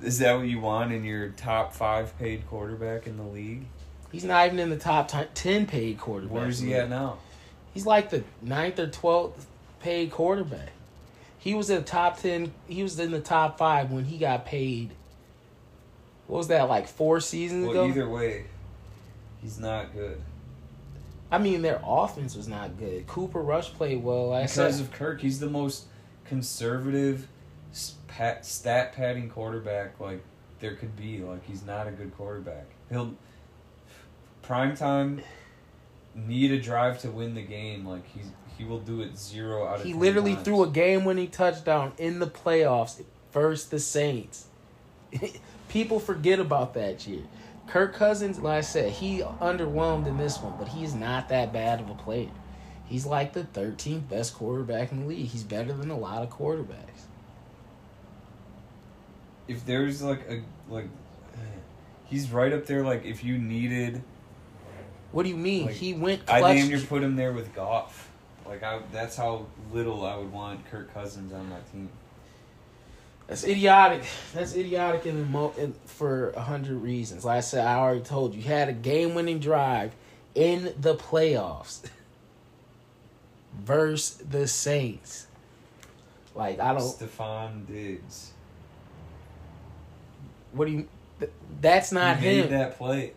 Is 0.01 0.19
that 0.19 0.33
what 0.37 0.47
you 0.47 0.59
want 0.59 0.91
in 0.91 1.03
your 1.03 1.29
top 1.29 1.73
five 1.73 2.17
paid 2.19 2.47
quarterback 2.47 3.07
in 3.07 3.17
the 3.17 3.23
league? 3.23 3.65
He's 4.11 4.23
not 4.23 4.45
even 4.47 4.59
in 4.59 4.69
the 4.69 4.77
top 4.77 5.07
t- 5.09 5.17
ten 5.33 5.65
paid 5.65 5.97
quarterbacks. 5.97 6.29
Where's 6.29 6.59
he 6.59 6.73
at 6.75 6.89
now? 6.89 7.17
He's 7.73 7.85
like 7.85 8.09
the 8.09 8.23
ninth 8.41 8.79
or 8.79 8.87
twelfth 8.87 9.45
paid 9.79 10.11
quarterback. 10.11 10.69
He 11.39 11.53
was 11.53 11.69
in 11.69 11.77
the 11.77 11.83
top 11.83 12.19
ten. 12.19 12.53
He 12.67 12.83
was 12.83 12.99
in 12.99 13.11
the 13.11 13.19
top 13.21 13.57
five 13.57 13.91
when 13.91 14.05
he 14.05 14.17
got 14.17 14.45
paid. 14.45 14.91
What 16.27 16.37
was 16.39 16.47
that 16.49 16.63
like 16.69 16.87
four 16.87 17.19
seasons 17.19 17.67
Well, 17.67 17.71
ago? 17.85 17.87
either 17.87 18.09
way, 18.09 18.45
he's 19.41 19.57
not 19.59 19.93
good 19.93 20.21
I 21.31 21.37
mean, 21.37 21.61
their 21.61 21.81
offense 21.85 22.35
was 22.35 22.47
not 22.47 22.77
good. 22.77 23.07
Cooper 23.07 23.41
Rush 23.41 23.73
played 23.73 24.03
well. 24.03 24.29
Like 24.29 24.39
I 24.39 24.43
because 24.43 24.77
said, 24.77 24.85
of 24.85 24.91
Kirk. 24.91 25.21
He's 25.21 25.39
the 25.39 25.49
most 25.49 25.85
conservative, 26.25 27.27
spat, 27.71 28.45
stat 28.45 28.93
padding 28.93 29.29
quarterback 29.29 29.99
like 29.99 30.23
there 30.59 30.75
could 30.75 30.95
be. 30.95 31.19
Like 31.19 31.45
he's 31.45 31.65
not 31.65 31.87
a 31.87 31.91
good 31.91 32.15
quarterback. 32.15 32.65
He'll 32.89 33.15
prime 34.41 34.75
time 34.75 35.21
need 36.15 36.51
a 36.51 36.59
drive 36.59 36.99
to 37.01 37.11
win 37.11 37.35
the 37.35 37.41
game. 37.41 37.85
Like 37.85 38.07
he's 38.07 38.31
he 38.57 38.63
will 38.63 38.79
do 38.79 39.01
it 39.01 39.17
zero 39.17 39.67
out 39.67 39.79
of. 39.79 39.83
he 39.83 39.91
10 39.91 39.99
literally 39.99 40.33
times. 40.33 40.45
threw 40.45 40.63
a 40.63 40.69
game-winning 40.69 41.29
touchdown 41.29 41.93
in 41.97 42.19
the 42.19 42.27
playoffs 42.27 43.03
versus 43.31 43.67
the 43.67 43.79
Saints. 43.79 44.47
People 45.69 45.99
forget 45.99 46.39
about 46.39 46.73
that 46.73 47.05
year. 47.05 47.23
Kirk 47.67 47.93
Cousins, 47.93 48.39
like 48.39 48.59
I 48.59 48.61
said, 48.61 48.91
he 48.91 49.19
underwhelmed 49.21 50.07
in 50.07 50.17
this 50.17 50.39
one, 50.39 50.53
but 50.57 50.69
he's 50.69 50.93
not 50.95 51.29
that 51.29 51.51
bad 51.51 51.79
of 51.81 51.89
a 51.89 51.95
player. 51.95 52.29
He's 52.85 53.05
like 53.05 53.33
the 53.33 53.43
13th 53.43 54.07
best 54.09 54.33
quarterback 54.33 54.91
in 54.91 55.01
the 55.01 55.05
league. 55.07 55.27
He's 55.27 55.43
better 55.43 55.73
than 55.73 55.91
a 55.91 55.97
lot 55.97 56.23
of 56.23 56.29
quarterbacks. 56.29 57.05
if 59.47 59.65
there's 59.65 60.01
like 60.01 60.21
a 60.29 60.41
like 60.69 60.87
he's 62.05 62.31
right 62.31 62.53
up 62.53 62.65
there 62.65 62.83
like 62.83 63.05
if 63.05 63.23
you 63.23 63.37
needed 63.37 64.01
What 65.11 65.23
do 65.23 65.29
you 65.29 65.37
mean? 65.37 65.67
Like, 65.67 65.75
he 65.75 65.93
went 65.93 66.21
I 66.29 66.39
clutch. 66.39 66.57
damn 66.57 66.67
near 66.69 66.79
put 66.79 67.01
him 67.03 67.15
there 67.15 67.33
with 67.33 67.53
Goff. 67.55 68.09
Like 68.45 68.63
I 68.63 68.79
that's 68.91 69.15
how 69.15 69.45
little 69.71 70.05
I 70.05 70.15
would 70.17 70.31
want 70.31 70.65
Kirk 70.69 70.93
Cousins 70.93 71.33
on 71.33 71.49
my 71.49 71.59
team. 71.71 71.89
That's 73.27 73.43
idiotic. 73.43 74.03
That's 74.33 74.55
idiotic 74.55 75.05
in, 75.05 75.19
the 75.19 75.25
mo- 75.25 75.53
in 75.57 75.73
for 75.85 76.29
a 76.31 76.41
hundred 76.41 76.77
reasons. 76.77 77.25
Like 77.25 77.37
I 77.37 77.41
said, 77.41 77.65
I 77.65 77.75
already 77.75 78.01
told 78.01 78.33
you, 78.33 78.41
you 78.41 78.47
had 78.47 78.69
a 78.69 78.73
game-winning 78.73 79.39
drive 79.39 79.91
in 80.33 80.73
the 80.79 80.95
playoffs 80.95 81.81
versus 83.59 84.17
the 84.17 84.47
Saints. 84.47 85.27
Like 86.35 86.59
I 86.59 86.73
don't. 86.73 86.81
Stefon 86.83 87.67
Diggs. 87.67 88.31
What 90.53 90.65
do 90.65 90.71
you? 90.71 90.87
th- 91.19 91.31
That's 91.59 91.91
not 91.91 92.17
he 92.17 92.39
him. 92.41 92.49
that 92.51 92.77
play. 92.77 93.13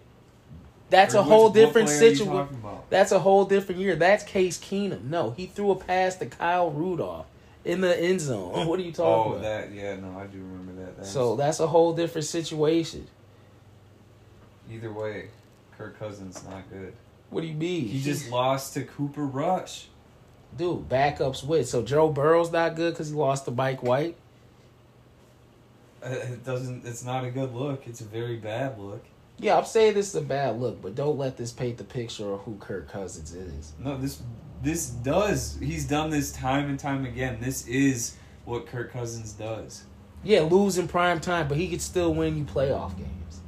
That's 0.89 1.15
Or 1.15 1.19
a 1.19 1.23
whole 1.23 1.51
different 1.51 1.87
player 1.89 2.01
are 2.01 2.07
you 2.09 2.17
situation. 2.17 2.63
That's 2.91 3.13
a 3.13 3.21
whole 3.21 3.45
different 3.45 3.81
year. 3.81 3.95
That's 3.95 4.25
Case 4.25 4.59
Keenum. 4.59 5.05
No, 5.05 5.31
he 5.31 5.47
threw 5.47 5.71
a 5.71 5.77
pass 5.77 6.17
to 6.17 6.27
Kyle 6.27 6.71
Rudolph 6.71 7.27
in 7.65 7.81
the 7.81 7.99
end 8.01 8.21
zone. 8.21 8.67
What 8.69 8.79
are 8.79 8.83
you 8.83 8.93
talking 8.93 9.33
Oh, 9.33 9.37
about? 9.37 9.43
that 9.43 9.73
yeah, 9.73 9.97
no, 9.97 10.19
I 10.19 10.27
do 10.27 10.39
remember 10.39 10.85
that. 10.85 10.97
That's, 10.99 11.11
So 11.11 11.37
that's 11.37 11.61
a 11.61 11.67
whole 11.67 11.93
different 11.93 12.27
situation. 12.27 13.07
either 14.71 14.93
way, 14.93 15.29
Kirk 15.77 15.99
Cousins 15.99 16.43
not 16.49 16.69
good. 16.71 16.93
What 17.31 17.43
do 17.43 17.47
you 17.47 17.55
mean? 17.55 17.87
He 17.87 18.01
just 18.01 18.31
lost 18.31 18.75
to 18.75 18.83
Cooper 18.85 19.25
Rush. 19.25 19.87
dude 20.57 20.89
backups 20.89 21.45
with. 21.45 21.69
So 21.69 21.83
Joe 21.83 22.09
Burrow's 22.11 22.51
not 22.51 22.75
good 22.77 22.93
because 22.95 23.09
he 23.09 23.15
lost 23.15 23.45
to 23.45 23.51
Mike 23.53 23.83
White. 23.83 24.17
Uh, 26.03 26.09
It 26.09 26.45
doesn't. 26.45 26.85
It's 26.87 27.05
not 27.05 27.25
a 27.25 27.31
good 27.31 27.55
look. 27.55 27.87
It's 27.87 28.01
a 28.01 28.05
very 28.05 28.37
bad 28.37 28.79
look. 28.79 29.05
Yeah, 29.39 29.57
I'm 29.59 29.65
saying 29.65 29.95
this 29.95 30.09
is 30.09 30.15
a 30.17 30.21
bad 30.23 30.61
look, 30.61 30.83
but 30.83 30.95
don't 30.95 31.17
let 31.19 31.37
this 31.37 31.51
paint 31.53 31.79
the 31.79 31.85
picture 31.85 32.33
of 32.33 32.41
who 32.41 32.57
Kirk 32.57 32.89
Cousins 32.91 33.33
is. 33.33 33.73
No, 33.79 33.97
this 33.97 34.21
this 34.63 34.87
does. 34.91 35.57
He's 35.61 35.87
done 35.87 36.11
this 36.11 36.33
time 36.33 36.69
and 36.69 36.79
time 36.79 37.05
again. 37.05 37.39
This 37.41 37.67
is 37.67 38.17
what 38.45 38.67
Kirk 38.67 38.93
Cousins 38.93 39.33
does. 39.33 39.85
Yeah, 40.23 40.41
lose 40.43 40.77
in 40.79 40.87
prime 40.89 41.21
time, 41.21 41.49
but 41.49 41.57
he 41.57 41.69
could 41.69 41.81
still 41.81 42.13
win 42.15 42.37
you 42.37 42.45
playoff 42.45 42.97
games 42.97 43.41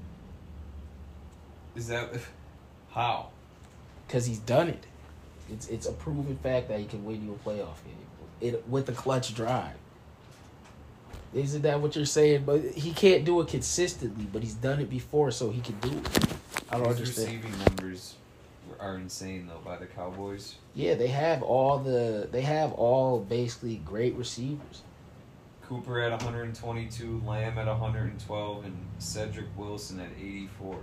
Is 1.77 1.89
that 1.89 2.11
how? 2.93 3.29
because 4.07 4.27
he's 4.27 4.39
done 4.39 4.69
it. 4.69 4.85
It's 5.51 5.69
it's 5.69 5.87
a 5.87 5.93
proven 5.93 6.37
fact 6.43 6.69
that 6.69 6.79
he 6.81 6.87
can 6.87 7.05
win 7.05 7.25
you 7.25 7.33
a 7.45 7.49
playoff 7.49 7.83
game 7.85 7.97
it 8.41 8.67
with 8.69 8.89
a 8.89 8.93
clutch 8.93 9.35
drive. 9.35 9.75
Isn't 11.35 11.63
that 11.63 11.81
what 11.81 11.97
you're 11.97 12.05
saying? 12.05 12.45
But 12.45 12.63
he 12.73 12.93
can't 12.93 13.25
do 13.25 13.41
it 13.41 13.49
consistently, 13.49 14.27
but 14.31 14.43
he's 14.43 14.55
done 14.55 14.81
it 14.81 14.91
before, 14.91 15.31
so 15.31 15.51
he 15.51 15.61
can 15.61 15.79
do 15.81 15.89
it. 15.91 16.35
I 16.71 16.77
don't 16.79 16.89
His 16.89 16.99
understand. 16.99 17.29
receiving 17.45 17.59
numbers 17.67 18.15
are 18.81 18.97
insane 18.97 19.47
though 19.47 19.61
by 19.65 19.77
the 19.77 19.87
Cowboys. 19.87 20.57
Yeah, 20.75 20.95
they 20.95 21.09
have 21.09 21.43
all 21.43 21.79
the 21.79 22.29
they 22.31 22.43
have 22.43 22.73
all 22.73 23.21
basically 23.21 23.77
great 23.85 24.15
receivers. 24.17 24.83
Cooper 25.67 26.01
at 26.01 26.11
122, 26.11 27.23
Lamb 27.25 27.57
at 27.59 27.67
112, 27.67 28.65
and 28.65 28.77
Cedric 28.99 29.47
Wilson 29.57 30.01
at 30.01 30.11
84. 30.19 30.79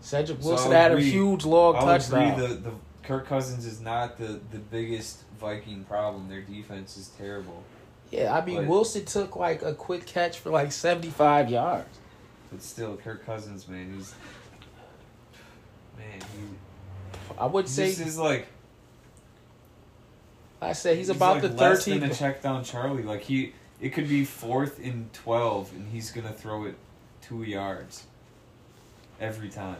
Cedric 0.00 0.42
Wilson 0.42 0.72
I'll 0.72 0.72
had 0.80 0.92
a 0.92 1.00
huge 1.00 1.44
long 1.44 1.76
I'll 1.76 1.86
touchdown. 1.86 2.32
agree. 2.32 2.46
The 2.46 2.54
the 2.54 2.70
Kirk 3.02 3.26
Cousins 3.26 3.64
is 3.64 3.80
not 3.80 4.18
the 4.18 4.40
the 4.50 4.58
biggest 4.58 5.22
Viking 5.40 5.84
problem. 5.84 6.28
Their 6.28 6.42
defense 6.42 6.96
is 6.96 7.08
terrible. 7.18 7.62
yeah, 8.10 8.34
I 8.36 8.44
mean 8.44 8.56
but- 8.58 8.66
Wilson 8.66 9.04
took 9.04 9.36
like 9.36 9.62
a 9.62 9.74
quick 9.74 10.06
catch 10.06 10.38
for 10.38 10.50
like 10.50 10.72
seventy 10.72 11.10
five 11.10 11.48
yards. 11.50 11.98
But 12.50 12.62
still, 12.62 12.96
Kirk 12.96 13.24
Cousins, 13.26 13.66
man, 13.66 13.94
he's 13.96 14.14
I 17.38 17.46
would 17.46 17.68
say 17.68 17.86
this 17.86 18.00
is 18.00 18.18
like 18.18 18.46
I 20.60 20.72
said 20.72 20.96
he's, 20.96 21.08
about 21.08 21.42
like 21.42 21.42
the 21.42 21.48
less 21.48 21.84
than 21.84 21.94
a 21.94 22.00
thirteenth. 22.00 22.18
check 22.18 22.42
down 22.42 22.64
Charlie. 22.64 23.02
Like 23.02 23.22
he, 23.22 23.52
it 23.80 23.90
could 23.90 24.08
be 24.08 24.24
fourth 24.24 24.78
and 24.82 25.12
twelve, 25.12 25.72
and 25.72 25.88
he's 25.88 26.10
gonna 26.10 26.32
throw 26.32 26.64
it 26.64 26.76
two 27.20 27.42
yards 27.42 28.04
every 29.20 29.48
time. 29.48 29.76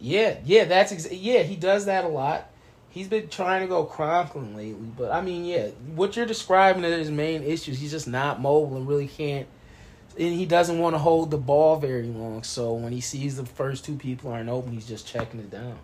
Yeah, 0.00 0.38
yeah, 0.44 0.64
that's 0.64 0.92
ex- 0.92 1.12
yeah. 1.12 1.42
He 1.42 1.56
does 1.56 1.86
that 1.86 2.04
a 2.04 2.08
lot. 2.08 2.50
He's 2.88 3.08
been 3.08 3.28
trying 3.28 3.60
to 3.60 3.66
go 3.66 3.84
Conklin 3.84 4.56
lately, 4.56 4.88
but 4.96 5.10
I 5.10 5.20
mean, 5.20 5.44
yeah, 5.44 5.68
what 5.94 6.16
you're 6.16 6.24
describing 6.24 6.82
as 6.84 6.98
his 6.98 7.10
main 7.10 7.42
issues, 7.42 7.78
he's 7.78 7.90
just 7.90 8.08
not 8.08 8.40
mobile 8.40 8.78
and 8.78 8.88
really 8.88 9.08
can't. 9.08 9.46
And 10.18 10.32
he 10.32 10.46
doesn't 10.46 10.78
want 10.78 10.94
to 10.94 10.98
hold 10.98 11.30
the 11.30 11.36
ball 11.38 11.76
very 11.76 12.04
long. 12.06 12.42
So 12.42 12.72
when 12.72 12.92
he 12.92 13.00
sees 13.00 13.36
the 13.36 13.44
first 13.44 13.84
two 13.84 13.96
people 13.96 14.32
aren't 14.32 14.48
open, 14.48 14.72
he's 14.72 14.88
just 14.88 15.06
checking 15.06 15.40
it 15.40 15.50
down. 15.50 15.78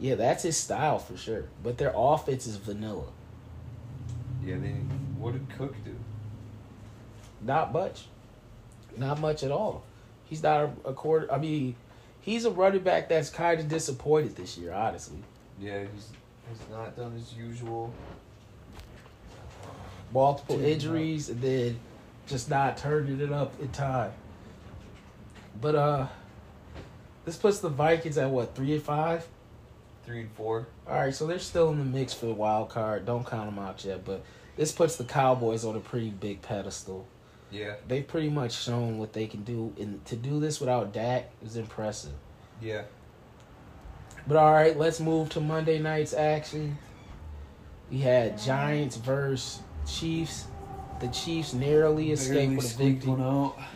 Yeah, 0.00 0.16
that's 0.16 0.42
his 0.42 0.56
style 0.56 0.98
for 0.98 1.16
sure. 1.16 1.44
But 1.62 1.78
their 1.78 1.92
offense 1.94 2.46
is 2.46 2.56
vanilla. 2.56 3.04
Yeah, 4.44 4.56
they. 4.56 4.70
What 5.18 5.34
did 5.34 5.48
Cook 5.56 5.74
do? 5.84 5.94
Not 7.40 7.72
much. 7.72 8.06
Not 8.96 9.20
much 9.20 9.44
at 9.44 9.52
all. 9.52 9.84
He's 10.24 10.42
not 10.42 10.70
a, 10.84 10.88
a 10.88 10.92
quarter. 10.92 11.32
I 11.32 11.38
mean, 11.38 11.76
he's 12.20 12.44
a 12.44 12.50
running 12.50 12.82
back 12.82 13.08
that's 13.08 13.30
kind 13.30 13.60
of 13.60 13.68
disappointed 13.68 14.34
this 14.34 14.58
year, 14.58 14.72
honestly. 14.72 15.18
Yeah, 15.60 15.80
he's 15.94 16.08
he's 16.48 16.68
not 16.70 16.96
done 16.96 17.12
his 17.12 17.32
usual. 17.34 17.94
multiple 20.12 20.56
Dude, 20.56 20.64
no. 20.64 20.72
injuries 20.72 21.28
and 21.28 21.40
then 21.40 21.78
just 22.26 22.48
not 22.50 22.76
turning 22.76 23.20
it 23.20 23.32
up 23.32 23.52
in 23.60 23.68
time. 23.70 24.12
But 25.60 25.74
uh 25.74 26.06
this 27.24 27.36
puts 27.36 27.60
the 27.60 27.68
Vikings 27.68 28.18
at 28.18 28.30
what, 28.30 28.54
three 28.56 28.74
and 28.74 28.82
five? 28.82 29.26
Three 30.04 30.22
and 30.22 30.32
four. 30.32 30.66
Alright, 30.88 31.14
so 31.14 31.26
they're 31.26 31.38
still 31.38 31.70
in 31.70 31.78
the 31.78 31.84
mix 31.84 32.12
for 32.12 32.26
the 32.26 32.32
wild 32.34 32.68
card. 32.70 33.06
Don't 33.06 33.24
count 33.24 33.48
them 33.54 33.64
out 33.64 33.84
yet, 33.84 34.04
but 34.04 34.24
this 34.56 34.72
puts 34.72 34.96
the 34.96 35.04
Cowboys 35.04 35.64
on 35.64 35.76
a 35.76 35.80
pretty 35.80 36.10
big 36.10 36.42
pedestal. 36.42 37.06
Yeah, 37.52 37.74
They've 37.86 38.06
pretty 38.06 38.30
much 38.30 38.60
shown 38.64 38.96
what 38.98 39.12
they 39.12 39.26
can 39.26 39.44
do, 39.44 39.74
and 39.78 40.02
to 40.06 40.16
do 40.16 40.40
this 40.40 40.58
without 40.58 40.92
Dak 40.94 41.30
is 41.44 41.56
impressive. 41.56 42.12
yeah. 42.60 42.82
But 44.26 44.36
all 44.38 44.52
right, 44.52 44.76
let's 44.76 45.00
move 45.00 45.28
to 45.30 45.40
Monday 45.40 45.78
night's 45.78 46.14
action. 46.14 46.78
We 47.90 47.98
had 47.98 48.38
Giants 48.38 48.96
versus 48.96 49.60
Chiefs. 49.86 50.46
The 51.02 51.08
Chiefs 51.08 51.52
narrowly 51.52 52.12
escaped 52.12 52.56
with 52.56 52.74
a 52.74 52.78
victory. 52.78 53.12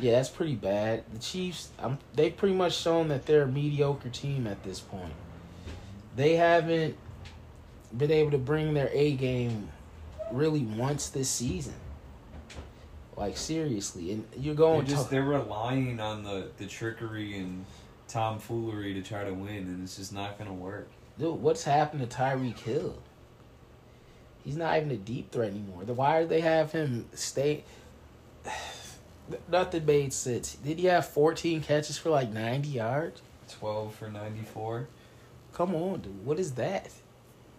Yeah, 0.01 0.13
that's 0.13 0.29
pretty 0.29 0.55
bad. 0.55 1.03
The 1.13 1.19
Chiefs, 1.19 1.71
um, 1.81 1.99
they've 2.15 2.35
pretty 2.37 2.55
much 2.55 2.77
shown 2.77 3.09
that 3.09 3.27
they're 3.27 3.43
a 3.43 3.49
mediocre 3.49 4.11
team 4.11 4.47
at 4.47 4.63
this 4.63 4.79
point. 4.79 5.13
They 6.15 6.37
haven't 6.37 6.97
been 7.97 8.13
able 8.13 8.31
to 8.31 8.39
bring 8.39 8.75
their 8.75 8.91
A 8.93 9.17
game 9.17 9.71
really 10.31 10.61
once 10.61 11.09
this 11.09 11.29
season. 11.29 11.75
Like 13.17 13.37
seriously, 13.37 14.13
and 14.13 14.25
you're 14.37 14.55
They're 14.55 14.67
going 14.67 14.87
just 14.87 15.07
to 15.07 15.11
they're 15.11 15.25
relying 15.25 15.99
on 15.99 16.23
the 16.23 16.51
the 16.59 16.67
trickery 16.67 17.39
and 17.39 17.65
tomfoolery 18.07 18.95
to 18.95 19.03
try 19.03 19.25
to 19.25 19.35
win, 19.35 19.65
and 19.65 19.83
it's 19.83 19.97
just 19.97 20.13
not 20.13 20.39
gonna 20.39 20.53
work. 20.53 20.89
dude. 21.19 21.41
What's 21.41 21.65
happened 21.65 22.09
to 22.09 22.17
Tyreek 22.17 22.59
Hill? 22.59 22.99
He's 24.47 24.57
not 24.57 24.79
even 24.79 24.93
a 24.93 24.97
deep 24.97 25.33
threat 25.33 25.51
anymore. 25.51 25.83
Then 25.85 25.97
why 25.97 26.23
do 26.23 26.29
they 26.29 26.41
have 26.41 26.73
him 26.73 27.07
stay? 27.13 27.65
Nothing 29.51 29.85
made 29.85 30.13
sense. 30.13 30.55
Did 30.55 30.79
he 30.79 30.87
have 30.87 31.07
14 31.07 31.63
catches 31.63 31.99
for 31.99 32.11
like 32.11 32.33
90 32.33 32.69
yards? 32.69 33.21
Twelve 33.49 33.95
for 33.95 34.11
ninety 34.11 34.43
four. 34.43 34.89
Come 35.53 35.75
on, 35.75 36.01
dude. 36.01 36.25
What 36.25 36.39
is 36.39 36.53
that? 36.55 36.91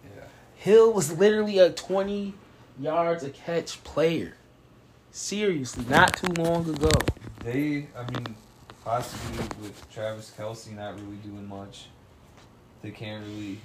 Yeah. 0.04 0.24
Hill 0.56 0.92
was 0.92 1.18
literally 1.18 1.58
a 1.58 1.70
20 1.70 2.34
yards 2.78 3.24
a 3.24 3.30
catch 3.30 3.82
player. 3.84 4.34
Seriously, 5.10 5.84
not 5.88 6.16
too 6.16 6.32
long 6.42 6.68
ago. 6.68 6.90
They, 7.42 7.86
I 7.96 8.10
mean, 8.12 8.36
possibly 8.84 9.44
with 9.62 9.90
Travis 9.90 10.32
Kelce 10.38 10.76
not 10.76 10.94
really 11.00 11.16
doing 11.16 11.48
much, 11.48 11.86
they 12.82 12.90
can't 12.90 13.24
really, 13.24 13.58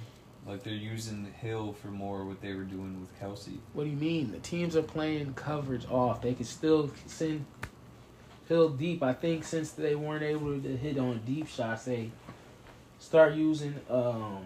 like, 0.46 0.62
they're 0.62 0.74
using 0.74 1.32
Hill 1.40 1.72
for 1.72 1.88
more 1.88 2.24
what 2.24 2.40
they 2.40 2.52
were 2.52 2.64
doing 2.64 3.00
with 3.00 3.20
Kelce. 3.20 3.58
What 3.72 3.84
do 3.84 3.90
you 3.90 3.96
mean? 3.96 4.30
The 4.30 4.38
teams 4.38 4.76
are 4.76 4.82
playing 4.82 5.34
coverage 5.34 5.86
off. 5.90 6.22
They 6.22 6.34
can 6.34 6.44
still 6.44 6.90
send 7.06 7.46
Hill 8.48 8.68
deep. 8.68 9.02
I 9.02 9.14
think 9.14 9.44
since 9.44 9.70
they 9.70 9.94
weren't 9.94 10.22
able 10.22 10.60
to 10.60 10.76
hit 10.76 10.98
on 10.98 11.22
deep 11.24 11.48
shots, 11.48 11.86
they 11.86 12.10
start 12.98 13.34
using 13.34 13.74
um, 13.88 14.44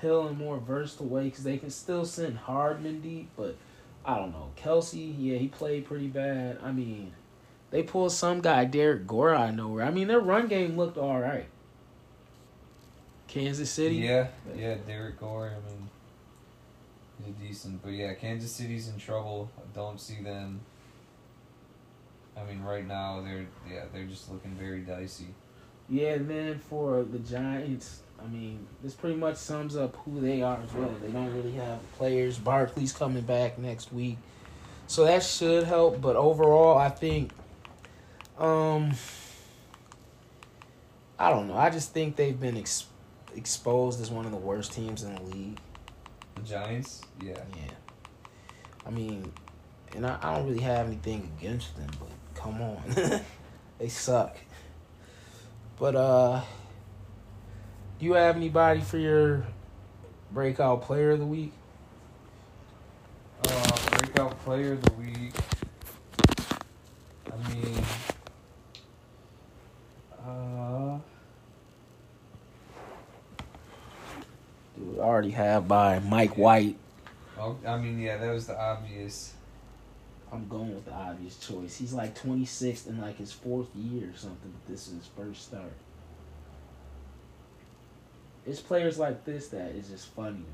Hill 0.00 0.28
in 0.28 0.38
more 0.38 0.58
versatile 0.58 1.06
way 1.06 1.24
because 1.24 1.44
they 1.44 1.58
can 1.58 1.70
still 1.70 2.04
send 2.04 2.38
Hardman 2.38 3.00
deep, 3.00 3.28
but 3.36 3.56
I 4.04 4.18
don't 4.18 4.32
know. 4.32 4.50
Kelce, 4.56 5.14
yeah, 5.18 5.38
he 5.38 5.48
played 5.48 5.86
pretty 5.86 6.08
bad. 6.08 6.58
I 6.62 6.72
mean, 6.72 7.12
they 7.70 7.82
pulled 7.82 8.12
some 8.12 8.40
guy, 8.40 8.66
Derrick 8.66 9.06
Gore, 9.06 9.34
out 9.34 9.48
of 9.50 9.54
nowhere. 9.56 9.84
I 9.84 9.90
mean, 9.90 10.08
their 10.08 10.20
run 10.20 10.46
game 10.46 10.76
looked 10.76 10.98
all 10.98 11.20
right. 11.20 11.46
Kansas 13.34 13.70
City. 13.70 13.96
Yeah, 13.96 14.28
yeah, 14.56 14.76
Derrick 14.86 15.18
Gore, 15.18 15.50
I 15.50 15.68
mean, 15.68 15.88
he's 17.24 17.48
decent. 17.48 17.82
But 17.82 17.90
yeah, 17.90 18.14
Kansas 18.14 18.52
City's 18.52 18.88
in 18.88 18.96
trouble. 18.96 19.50
I 19.58 19.62
don't 19.74 20.00
see 20.00 20.22
them. 20.22 20.60
I 22.36 22.44
mean, 22.44 22.62
right 22.62 22.86
now, 22.86 23.22
they're, 23.22 23.46
yeah, 23.70 23.84
they're 23.92 24.04
just 24.04 24.30
looking 24.30 24.52
very 24.52 24.80
dicey. 24.80 25.34
Yeah, 25.88 26.14
and 26.14 26.30
then 26.30 26.58
for 26.58 27.02
the 27.02 27.18
Giants, 27.18 28.02
I 28.22 28.26
mean, 28.28 28.66
this 28.82 28.94
pretty 28.94 29.16
much 29.16 29.36
sums 29.36 29.76
up 29.76 29.96
who 29.96 30.20
they 30.20 30.40
are 30.42 30.58
as 30.62 30.72
well. 30.72 30.94
They 31.02 31.10
don't 31.10 31.34
really 31.34 31.52
have 31.52 31.78
players. 31.94 32.38
Barkley's 32.38 32.92
coming 32.92 33.22
back 33.22 33.58
next 33.58 33.92
week. 33.92 34.16
So 34.86 35.04
that 35.04 35.22
should 35.22 35.64
help, 35.64 36.00
but 36.00 36.14
overall 36.16 36.76
I 36.76 36.90
think 36.90 37.32
um 38.38 38.92
I 41.18 41.30
don't 41.30 41.48
know. 41.48 41.56
I 41.56 41.70
just 41.70 41.92
think 41.92 42.16
they've 42.16 42.38
been 42.38 42.56
ex- 42.56 42.86
exposed 43.36 44.00
as 44.00 44.10
one 44.10 44.24
of 44.24 44.30
the 44.30 44.38
worst 44.38 44.72
teams 44.72 45.02
in 45.02 45.14
the 45.14 45.22
league. 45.22 45.58
The 46.36 46.42
Giants, 46.42 47.02
yeah. 47.22 47.32
Yeah. 47.56 47.72
I 48.86 48.90
mean, 48.90 49.32
and 49.94 50.06
I, 50.06 50.18
I 50.22 50.36
don't 50.36 50.46
really 50.46 50.60
have 50.62 50.86
anything 50.86 51.30
against 51.38 51.76
them, 51.76 51.88
but 51.98 52.10
come 52.34 52.60
on. 52.60 52.82
they 53.78 53.88
suck. 53.88 54.36
But 55.78 55.96
uh 55.96 56.42
do 57.98 58.06
you 58.06 58.14
have 58.14 58.36
anybody 58.36 58.80
for 58.80 58.98
your 58.98 59.46
breakout 60.32 60.82
player 60.82 61.12
of 61.12 61.20
the 61.20 61.26
week? 61.26 61.52
Uh, 63.46 63.76
breakout 63.90 64.38
player 64.44 64.72
of 64.72 64.82
the 64.82 64.92
week. 64.94 65.32
I 67.32 67.48
mean, 67.48 67.84
uh, 70.26 70.98
Dude, 74.76 74.93
I 74.93 74.93
already 75.04 75.30
have 75.30 75.68
by 75.68 75.98
Mike 76.00 76.36
White. 76.36 76.76
oh, 77.38 77.56
I 77.66 77.76
mean, 77.78 78.00
yeah, 78.00 78.16
that 78.16 78.32
was 78.32 78.46
the 78.46 78.58
obvious. 78.58 79.34
I'm 80.32 80.48
going 80.48 80.74
with 80.74 80.84
the 80.84 80.92
obvious 80.92 81.38
choice. 81.38 81.76
He's 81.76 81.92
like 81.92 82.14
26 82.16 82.86
in 82.86 83.00
like 83.00 83.16
his 83.18 83.32
fourth 83.32 83.68
year 83.76 84.10
or 84.10 84.16
something, 84.16 84.52
but 84.52 84.72
this 84.72 84.88
is 84.88 84.94
his 84.94 85.06
first 85.16 85.44
start. 85.46 85.72
It's 88.46 88.60
players 88.60 88.98
like 88.98 89.24
this 89.24 89.48
that 89.48 89.70
is 89.72 89.88
just 89.88 90.08
funny 90.08 90.32
to 90.32 90.38
me. 90.38 90.44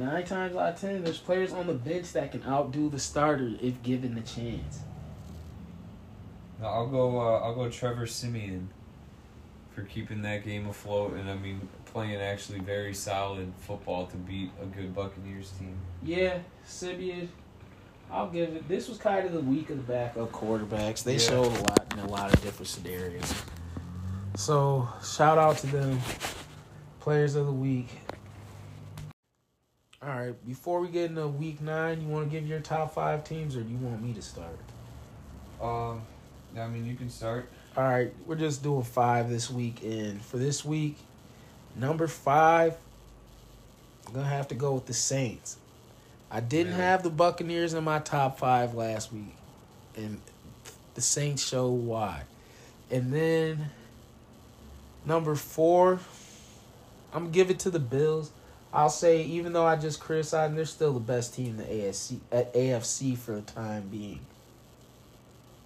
Like 0.00 0.12
nine 0.12 0.24
times 0.24 0.56
out 0.56 0.74
of 0.74 0.80
ten, 0.80 1.02
there's 1.02 1.18
players 1.18 1.52
on 1.52 1.66
the 1.66 1.74
bench 1.74 2.12
that 2.12 2.30
can 2.32 2.42
outdo 2.44 2.88
the 2.88 2.98
starter 2.98 3.52
if 3.60 3.82
given 3.82 4.14
the 4.14 4.20
chance. 4.22 4.80
No, 6.60 6.68
I'll 6.68 6.86
go. 6.86 7.18
Uh, 7.20 7.40
I'll 7.40 7.54
go. 7.54 7.68
Trevor 7.68 8.06
Siemian 8.06 8.68
for 9.74 9.82
keeping 9.82 10.22
that 10.22 10.44
game 10.44 10.68
afloat, 10.68 11.14
and 11.14 11.28
I 11.28 11.34
mean, 11.34 11.68
playing 11.92 12.20
actually 12.20 12.58
very 12.60 12.94
solid 12.94 13.52
football 13.60 14.06
to 14.06 14.16
beat 14.16 14.50
a 14.62 14.66
good 14.66 14.94
Buccaneers 14.94 15.50
team. 15.58 15.76
Yeah, 16.02 16.38
Siemian. 16.66 17.28
I'll 18.10 18.28
give 18.28 18.50
it. 18.50 18.68
This 18.68 18.88
was 18.88 18.98
kind 18.98 19.26
of 19.26 19.32
the 19.32 19.40
week 19.40 19.70
of 19.70 19.76
the 19.76 19.92
backup 19.92 20.32
quarterbacks. 20.32 21.02
They 21.02 21.14
Yeah. 21.14 21.18
showed 21.18 21.46
a 21.46 21.60
lot 21.60 21.92
in 21.92 21.98
a 22.00 22.08
lot 22.08 22.32
of 22.32 22.42
different 22.42 22.68
scenarios. 22.68 23.32
So 24.36 24.88
shout 25.04 25.38
out 25.38 25.58
to 25.58 25.66
them, 25.66 26.00
players 27.00 27.34
of 27.34 27.46
the 27.46 27.52
week. 27.52 27.88
All 30.02 30.08
right, 30.08 30.46
before 30.46 30.80
we 30.80 30.88
get 30.88 31.10
into 31.10 31.28
week 31.28 31.60
nine, 31.60 32.00
you 32.00 32.08
want 32.08 32.28
to 32.28 32.30
give 32.30 32.46
your 32.46 32.60
top 32.60 32.92
five 32.94 33.22
teams, 33.22 33.54
or 33.56 33.60
do 33.62 33.70
you 33.70 33.76
want 33.78 34.02
me 34.02 34.12
to 34.14 34.22
start? 34.22 34.58
Um, 35.60 36.02
I 36.58 36.66
mean, 36.66 36.84
you 36.84 36.96
can 36.96 37.08
start. 37.08 37.48
All 37.76 37.84
right, 37.84 38.12
we're 38.26 38.34
just 38.34 38.62
doing 38.62 38.82
five 38.82 39.30
this 39.30 39.48
week, 39.48 39.82
and 39.84 40.20
for 40.20 40.38
this 40.38 40.64
week, 40.64 40.96
number 41.76 42.06
five, 42.06 42.76
I'm 44.06 44.14
gonna 44.14 44.26
have 44.26 44.48
to 44.48 44.54
go 44.54 44.74
with 44.74 44.86
the 44.86 44.94
Saints. 44.94 45.56
I 46.30 46.40
didn't 46.40 46.72
Really? 46.72 46.82
have 46.84 47.02
the 47.02 47.10
Buccaneers 47.10 47.74
in 47.74 47.84
my 47.84 47.98
top 47.98 48.38
five 48.38 48.74
last 48.74 49.12
week, 49.12 49.34
and 49.96 50.20
the 50.94 51.00
Saints 51.00 51.46
show 51.46 51.68
why. 51.68 52.22
And 52.90 53.12
then 53.12 53.70
number 55.04 55.34
four, 55.34 56.00
I'm 57.12 57.24
gonna 57.24 57.32
give 57.32 57.50
it 57.50 57.58
to 57.60 57.70
the 57.70 57.78
Bills. 57.78 58.30
I'll 58.72 58.88
say 58.88 59.22
even 59.22 59.52
though 59.52 59.66
I 59.66 59.76
just 59.76 60.00
criticized 60.00 60.50
them, 60.50 60.56
they're 60.56 60.64
still 60.64 60.92
the 60.94 61.00
best 61.00 61.34
team 61.34 61.48
in 61.48 61.56
the 61.58 61.64
AFC 61.64 62.20
at 62.30 62.54
AFC 62.54 63.16
for 63.16 63.32
the 63.34 63.42
time 63.42 63.88
being. 63.88 64.20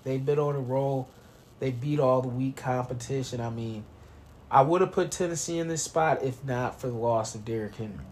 They've 0.02 0.24
been 0.24 0.38
on 0.38 0.56
a 0.56 0.60
roll. 0.60 1.08
They 1.60 1.70
beat 1.70 2.00
all 2.00 2.20
the 2.20 2.28
weak 2.28 2.56
competition. 2.56 3.40
I 3.40 3.50
mean, 3.50 3.84
I 4.56 4.62
would 4.62 4.80
have 4.80 4.92
put 4.92 5.10
Tennessee 5.10 5.58
in 5.58 5.68
this 5.68 5.82
spot 5.82 6.22
if 6.22 6.42
not 6.42 6.80
for 6.80 6.86
the 6.86 6.94
loss 6.94 7.34
of 7.34 7.44
Derrick 7.44 7.74
Henry. 7.74 8.06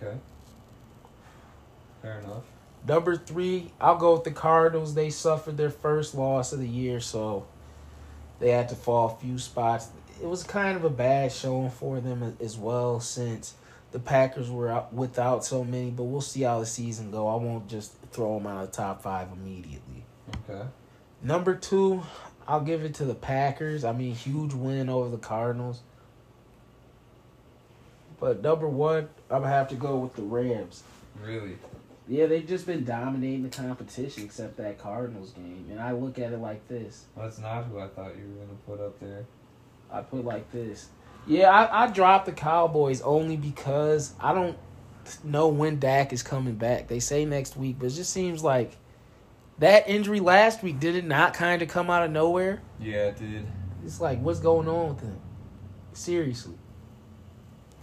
Okay. 0.00 0.16
Fair 2.00 2.20
enough. 2.20 2.44
Number 2.86 3.16
three, 3.16 3.72
I'll 3.80 3.96
go 3.96 4.12
with 4.12 4.22
the 4.22 4.30
Cardinals. 4.30 4.94
They 4.94 5.10
suffered 5.10 5.56
their 5.56 5.70
first 5.70 6.14
loss 6.14 6.52
of 6.52 6.60
the 6.60 6.68
year, 6.68 7.00
so 7.00 7.44
they 8.38 8.52
had 8.52 8.68
to 8.68 8.76
fall 8.76 9.18
a 9.18 9.20
few 9.20 9.36
spots. 9.40 9.88
It 10.22 10.28
was 10.28 10.44
kind 10.44 10.76
of 10.76 10.84
a 10.84 10.90
bad 10.90 11.32
showing 11.32 11.70
for 11.70 11.98
them 11.98 12.36
as 12.40 12.56
well, 12.56 13.00
since 13.00 13.54
the 13.90 13.98
Packers 13.98 14.48
were 14.48 14.70
out 14.70 14.94
without 14.94 15.44
so 15.44 15.64
many. 15.64 15.90
But 15.90 16.04
we'll 16.04 16.20
see 16.20 16.42
how 16.42 16.60
the 16.60 16.66
season 16.66 17.10
go. 17.10 17.26
I 17.26 17.34
won't 17.34 17.66
just 17.66 17.94
throw 18.12 18.38
them 18.38 18.46
out 18.46 18.62
of 18.62 18.70
the 18.70 18.76
top 18.76 19.02
five 19.02 19.26
immediately. 19.32 20.04
Okay. 20.48 20.68
Number 21.20 21.56
two, 21.56 22.04
I'll 22.48 22.62
give 22.62 22.82
it 22.82 22.94
to 22.94 23.04
the 23.04 23.14
Packers. 23.14 23.84
I 23.84 23.92
mean, 23.92 24.14
huge 24.14 24.54
win 24.54 24.88
over 24.88 25.10
the 25.10 25.18
Cardinals. 25.18 25.82
But 28.18 28.42
number 28.42 28.66
one, 28.66 29.10
I'm 29.30 29.42
gonna 29.42 29.48
have 29.48 29.68
to 29.68 29.74
go 29.74 29.98
with 29.98 30.16
the 30.16 30.22
Rams. 30.22 30.82
Really. 31.22 31.58
Yeah, 32.08 32.24
they've 32.24 32.46
just 32.46 32.64
been 32.66 32.84
dominating 32.84 33.42
the 33.42 33.50
competition 33.50 34.24
except 34.24 34.56
that 34.56 34.78
Cardinals 34.78 35.32
game. 35.32 35.66
And 35.70 35.78
I 35.78 35.92
look 35.92 36.18
at 36.18 36.32
it 36.32 36.38
like 36.38 36.66
this. 36.68 37.04
Well, 37.14 37.26
that's 37.26 37.38
not 37.38 37.64
who 37.66 37.78
I 37.78 37.88
thought 37.88 38.16
you 38.16 38.24
were 38.34 38.46
gonna 38.46 38.58
put 38.66 38.80
up 38.80 38.98
there. 38.98 39.26
I 39.92 40.00
put 40.00 40.24
like 40.24 40.50
this. 40.50 40.88
Yeah, 41.26 41.50
I, 41.50 41.84
I 41.84 41.86
dropped 41.88 42.24
the 42.24 42.32
Cowboys 42.32 43.02
only 43.02 43.36
because 43.36 44.14
I 44.18 44.32
don't 44.32 44.56
know 45.22 45.48
when 45.48 45.78
Dak 45.78 46.14
is 46.14 46.22
coming 46.22 46.54
back. 46.54 46.88
They 46.88 47.00
say 47.00 47.26
next 47.26 47.58
week, 47.58 47.76
but 47.78 47.86
it 47.86 47.94
just 47.94 48.10
seems 48.10 48.42
like 48.42 48.72
that 49.58 49.88
injury 49.88 50.20
last 50.20 50.62
week 50.62 50.78
did 50.80 50.94
it 50.94 51.04
not 51.04 51.34
kind 51.34 51.62
of 51.62 51.68
come 51.68 51.90
out 51.90 52.04
of 52.04 52.10
nowhere? 52.10 52.62
Yeah, 52.80 53.06
it 53.08 53.18
did. 53.18 53.46
It's 53.84 54.00
like 54.00 54.20
what's 54.20 54.40
going 54.40 54.68
on 54.68 54.90
with 54.94 55.00
him? 55.00 55.18
Seriously. 55.92 56.54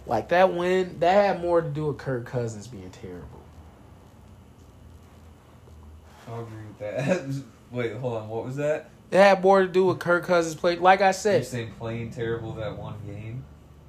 Like 0.06 0.28
that 0.28 0.54
win, 0.54 0.98
that 1.00 1.12
had 1.12 1.40
more 1.40 1.60
to 1.60 1.68
do 1.68 1.86
with 1.86 1.98
Kirk 1.98 2.26
Cousins 2.26 2.66
being 2.68 2.90
terrible. 2.90 3.42
I'll 6.28 6.40
agree 6.42 6.56
with 6.66 6.78
that. 6.78 7.44
Wait, 7.70 7.94
hold 7.96 8.14
on. 8.14 8.28
What 8.28 8.44
was 8.44 8.56
that? 8.56 8.90
It 9.10 9.18
had 9.18 9.42
more 9.42 9.62
to 9.62 9.68
do 9.68 9.86
with 9.86 9.98
Kirk 9.98 10.24
Cousins 10.24 10.54
play. 10.54 10.76
Like 10.76 11.00
I 11.00 11.12
said, 11.12 11.36
You're 11.36 11.44
saying 11.44 11.72
playing 11.78 12.10
terrible 12.10 12.52
that 12.54 12.76
one 12.76 12.94
game? 13.06 13.44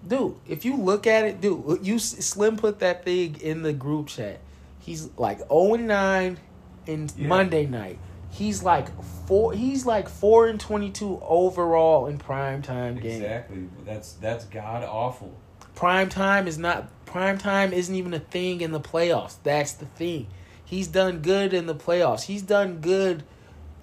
dude, 0.08 0.36
if 0.48 0.64
you 0.64 0.78
look 0.78 1.06
at 1.06 1.26
it, 1.26 1.42
dude, 1.42 1.86
you 1.86 2.00
Slim 2.00 2.56
put 2.58 2.80
that 2.80 3.04
thing 3.04 3.36
in 3.42 3.62
the 3.64 3.74
group 3.74 4.08
chat. 4.08 4.40
He's 4.80 5.10
like 5.18 5.40
0 5.50 5.74
and 5.74 5.88
9 5.88 6.40
in 6.88 7.10
Yeah. 7.18 7.28
Monday 7.28 7.66
night. 7.66 8.00
He's 8.30 8.62
like 8.64 8.88
four. 9.26 9.54
He's 9.54 9.86
like 9.86 10.10
four 10.10 10.48
and 10.48 10.60
twenty 10.60 10.90
two 10.92 11.20
overall 11.24 12.08
in 12.08 12.18
prime 12.18 12.62
time 12.62 12.96
game. 13.00 13.22
Exactly. 13.22 13.70
That's 13.86 14.14
that's 14.14 14.46
god 14.46 14.84
awful. 14.84 15.34
Prime 15.76 16.10
time 16.10 16.48
is 16.48 16.58
not 16.58 16.90
prime 17.06 17.38
time. 17.38 17.72
Isn't 17.74 17.96
even 17.96 18.14
a 18.14 18.20
thing 18.20 18.62
in 18.62 18.72
the 18.72 18.80
playoffs. 18.82 19.36
That's 19.44 19.74
the 19.74 19.86
thing. 19.86 20.28
He's 20.66 20.88
done 20.88 21.20
good 21.20 21.54
in 21.54 21.66
the 21.66 21.76
playoffs. 21.76 22.24
He's 22.24 22.42
done 22.42 22.80
good 22.80 23.24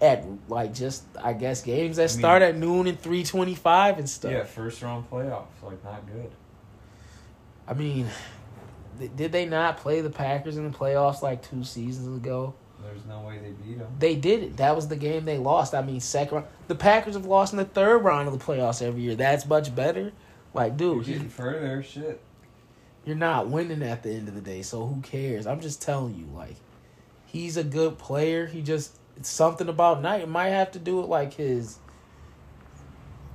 at 0.00 0.24
like 0.48 0.74
just 0.74 1.04
I 1.22 1.32
guess 1.32 1.62
games 1.62 1.96
that 1.96 2.10
I 2.10 2.12
mean- 2.12 2.18
start 2.18 2.42
at 2.42 2.56
noon 2.56 2.86
and 2.86 3.00
three 3.00 3.24
twenty 3.24 3.54
five 3.54 3.98
and 3.98 4.08
stuff. 4.08 4.30
Yeah, 4.32 4.44
first 4.44 4.82
round 4.82 5.10
playoffs, 5.10 5.46
like 5.62 5.82
not 5.82 6.06
good. 6.06 6.30
I 7.66 7.72
mean, 7.74 8.08
th- 8.98 9.10
did 9.16 9.32
they 9.32 9.46
not 9.46 9.78
play 9.78 10.00
the 10.02 10.10
Packers 10.10 10.58
in 10.58 10.70
the 10.70 10.76
playoffs 10.76 11.22
like 11.22 11.42
two 11.48 11.64
seasons 11.64 12.14
ago? 12.18 12.54
There's 12.94 13.06
no 13.06 13.20
way 13.20 13.38
they 13.38 13.50
beat 13.50 13.78
them. 13.78 13.88
They 13.98 14.14
did 14.14 14.42
it. 14.42 14.56
That 14.58 14.76
was 14.76 14.88
the 14.88 14.96
game 14.96 15.24
they 15.24 15.38
lost. 15.38 15.74
I 15.74 15.82
mean, 15.82 16.00
second 16.00 16.36
round. 16.36 16.46
The 16.68 16.74
Packers 16.74 17.14
have 17.14 17.26
lost 17.26 17.52
in 17.52 17.58
the 17.58 17.64
third 17.64 17.98
round 17.98 18.28
of 18.28 18.38
the 18.38 18.44
playoffs 18.44 18.80
every 18.82 19.02
year. 19.02 19.14
That's 19.16 19.46
much 19.46 19.74
better. 19.74 20.12
Like, 20.52 20.78
You're 20.80 20.96
dude, 20.96 21.06
getting 21.06 21.22
you- 21.24 21.28
further, 21.28 21.82
shit. 21.82 22.20
you're 23.04 23.16
not 23.16 23.48
winning 23.48 23.82
at 23.82 24.02
the 24.04 24.10
end 24.12 24.28
of 24.28 24.34
the 24.34 24.40
day. 24.40 24.62
So 24.62 24.86
who 24.86 25.00
cares? 25.00 25.46
I'm 25.46 25.60
just 25.60 25.82
telling 25.82 26.14
you, 26.14 26.26
like, 26.34 26.56
he's 27.26 27.56
a 27.56 27.64
good 27.64 27.98
player. 27.98 28.46
He 28.46 28.62
just 28.62 28.96
it's 29.16 29.28
something 29.28 29.68
about 29.68 30.00
night. 30.02 30.22
It 30.22 30.28
might 30.28 30.50
have 30.50 30.70
to 30.72 30.78
do 30.78 30.96
with 30.98 31.06
like 31.06 31.34
his, 31.34 31.78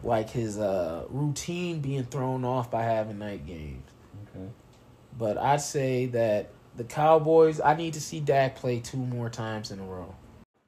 like 0.04 0.30
his 0.30 0.58
uh 0.58 1.04
routine 1.10 1.82
being 1.82 2.04
thrown 2.06 2.46
off 2.46 2.72
by 2.72 2.84
having 2.84 3.20
night 3.20 3.46
games. 3.46 3.84
Okay. 4.36 4.48
But 5.18 5.38
I'd 5.38 5.62
say 5.62 6.06
that 6.08 6.52
the 6.76 6.84
Cowboys, 6.84 7.60
I 7.60 7.76
need 7.76 7.94
to 7.94 8.02
see 8.02 8.20
Dak 8.20 8.56
play 8.56 8.80
two 8.80 8.98
more 8.98 9.30
times 9.30 9.72
in 9.72 9.80
a 9.80 9.84
row. 9.84 10.16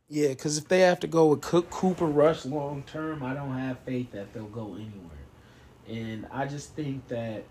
Yeah, 0.10 0.30
because 0.30 0.58
if 0.58 0.68
they 0.68 0.82
have 0.82 1.00
to 1.02 1.08
go 1.08 1.28
with 1.28 1.42
Cook, 1.42 1.70
Cooper 1.70 2.06
Rush 2.06 2.46
long 2.46 2.84
term, 2.84 3.24
I 3.24 3.34
don't 3.34 3.58
have 3.58 3.80
faith 3.80 4.12
that 4.12 4.34
they'll 4.34 4.46
go 4.46 4.76
anywhere. 4.76 5.12
And 5.88 6.28
I 6.32 6.48
just 6.48 6.76
think 6.76 7.08
that 7.08 7.44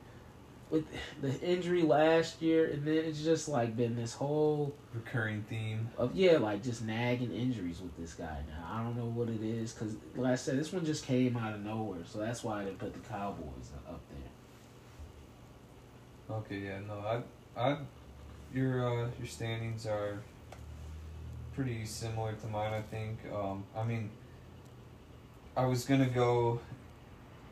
with 0.71 0.85
the 1.21 1.39
injury 1.41 1.83
last 1.83 2.41
year, 2.41 2.71
and 2.71 2.85
then 2.85 2.99
it's 2.99 3.23
just 3.23 3.49
like 3.49 3.77
been 3.77 3.97
this 3.97 4.15
whole 4.15 4.73
Recurring 4.95 5.45
theme. 5.49 5.91
of 5.99 6.15
yeah, 6.15 6.39
like 6.39 6.63
just 6.63 6.85
nagging 6.85 7.33
injuries 7.33 7.81
with 7.81 7.97
this 7.97 8.15
guy 8.15 8.39
now. 8.49 8.69
I 8.71 8.83
don't 8.83 8.97
know 8.97 9.07
what 9.07 9.29
it 9.29 9.43
is 9.43 9.73
because, 9.73 9.97
like 10.15 10.33
I 10.33 10.37
said, 10.37 10.59
this 10.59 10.73
one 10.73 10.85
just 10.85 11.05
came 11.05 11.37
out 11.37 11.55
of 11.55 11.65
nowhere, 11.65 12.05
so 12.07 12.21
that's 12.21 12.45
why 12.45 12.65
they 12.65 12.71
put 12.71 12.93
the 12.93 13.01
Cowboys 13.01 13.73
up 13.89 14.01
there. 14.11 14.31
Okay, 16.37 16.59
yeah, 16.59 16.79
no, 16.87 17.01
I, 17.01 17.23
I, 17.61 17.79
your 18.55 18.87
uh, 18.87 19.09
your 19.19 19.27
standings 19.27 19.87
are 19.87 20.21
pretty 21.55 21.85
similar 21.85 22.33
to 22.33 22.47
mine. 22.47 22.73
I 22.73 22.83
think. 22.83 23.19
Um, 23.33 23.65
I 23.77 23.85
mean, 23.85 24.11
I 25.57 25.67
was 25.67 25.85
gonna 25.85 26.09
go 26.09 26.61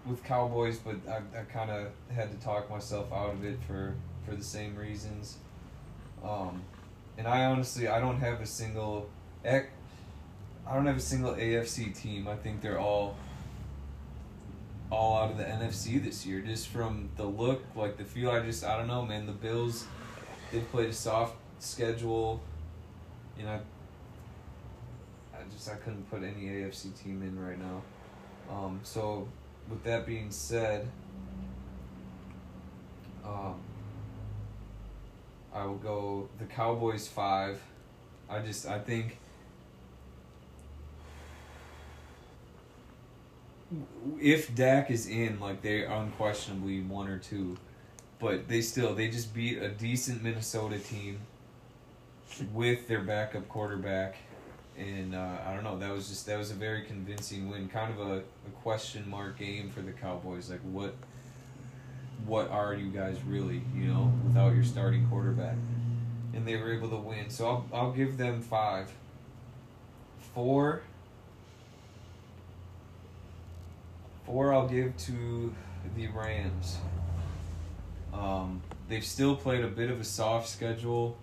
with 0.07 0.24
Cowboys, 0.24 0.78
but 0.78 0.96
I, 1.09 1.18
I 1.38 1.42
kind 1.44 1.70
of 1.70 1.88
had 2.14 2.30
to 2.30 2.44
talk 2.44 2.70
myself 2.70 3.12
out 3.12 3.34
of 3.34 3.44
it 3.44 3.59
for 3.66 3.94
for 4.26 4.34
the 4.34 4.44
same 4.44 4.76
reasons. 4.76 5.38
Um, 6.24 6.62
and 7.16 7.26
I 7.26 7.46
honestly, 7.46 7.88
I 7.88 8.01
don't 8.01 8.18
have 8.18 8.40
a 8.40 8.46
single, 8.46 9.09
ec- 9.44 9.70
I 10.66 10.74
don't 10.74 10.86
have 10.86 10.96
a 10.96 11.01
single 11.01 11.34
AFC 11.34 11.96
team. 11.96 12.28
I 12.28 12.36
think 12.36 12.61
they're 12.61 12.78
all 12.78 13.16
all 14.90 15.18
out 15.18 15.30
of 15.30 15.36
the 15.36 15.44
NFC 15.44 16.03
this 16.03 16.24
year, 16.24 16.40
just 16.40 16.68
from 16.68 17.11
the 17.16 17.24
look, 17.24 17.62
like 17.74 17.99
the 17.99 18.05
feel. 18.05 18.30
I 18.30 18.40
just, 18.40 18.64
I 18.64 18.78
don't 18.78 18.86
know, 18.86 19.05
man. 19.05 19.26
The 19.26 19.32
Bills, 19.32 19.84
they 20.53 20.61
played 20.61 20.90
a 20.90 20.92
soft 20.92 21.36
schedule. 21.59 22.40
You 23.38 23.44
know, 23.44 23.61
I 25.34 25.38
just 25.53 25.70
I 25.70 25.74
couldn't 25.76 26.11
put 26.11 26.22
any 26.22 26.46
AFC 26.46 27.01
team 27.03 27.22
in 27.22 27.38
right 27.38 27.59
now. 27.59 27.82
Um, 28.51 28.80
so, 28.82 29.28
with 29.68 29.84
that 29.84 30.07
being 30.07 30.30
said, 30.30 30.88
um, 33.24 33.57
I 35.55 35.64
will 35.66 35.76
go 35.76 36.28
the 36.38 36.46
Cowboys 36.46 37.07
five. 37.07 37.61
I 38.28 38.40
just 38.40 38.66
I 38.66 38.78
think 38.78 39.18
if 44.20 44.55
Dak 44.55 44.90
is 44.90 45.07
in, 45.07 45.40
like 45.40 45.62
they're 45.62 45.88
unquestionably 45.88 46.80
one 46.80 47.09
or 47.09 47.18
two, 47.18 47.57
but 48.20 48.48
they 48.48 48.60
still 48.60 48.94
they 48.94 49.08
just 49.08 49.34
beat 49.34 49.58
a 49.58 49.68
decent 49.68 50.22
Minnesota 50.22 50.78
team 50.78 51.20
with 52.52 52.88
their 52.88 53.02
backup 53.02 53.48
quarterback, 53.48 54.16
and 54.76 55.14
uh, 55.14 55.36
I 55.46 55.54
don't 55.54 55.64
know 55.64 55.78
that 55.78 55.92
was 55.92 56.08
just 56.08 56.26
that 56.26 56.38
was 56.38 56.50
a 56.50 56.54
very 56.54 56.82
convincing 56.82 57.48
win. 57.48 57.68
Kind 57.68 57.92
of 57.92 58.00
a, 58.00 58.16
a 58.18 58.50
question 58.62 59.08
mark 59.08 59.38
game 59.38 59.70
for 59.70 59.80
the 59.80 59.92
Cowboys. 59.92 60.50
Like 60.50 60.60
what 60.60 60.94
what 62.26 62.50
are 62.50 62.74
you 62.74 62.90
guys 62.90 63.18
really? 63.26 63.62
You 63.74 63.84
know, 63.84 64.12
without 64.24 64.54
your 64.54 64.64
starting 64.64 65.06
quarterback, 65.08 65.56
and 66.34 66.46
they 66.46 66.56
were 66.56 66.72
able 66.72 66.90
to 66.90 66.96
win. 66.96 67.30
So 67.30 67.46
I'll 67.46 67.66
I'll 67.72 67.92
give 67.92 68.18
them 68.18 68.42
five. 68.42 68.90
Four. 70.34 70.82
Four 74.26 74.52
I'll 74.52 74.68
give 74.68 74.96
to 74.98 75.54
the 75.96 76.08
Rams. 76.08 76.76
Um, 78.12 78.62
they've 78.88 79.04
still 79.04 79.36
played 79.36 79.64
a 79.64 79.68
bit 79.68 79.90
of 79.90 80.00
a 80.00 80.04
soft 80.04 80.48
schedule, 80.48 81.16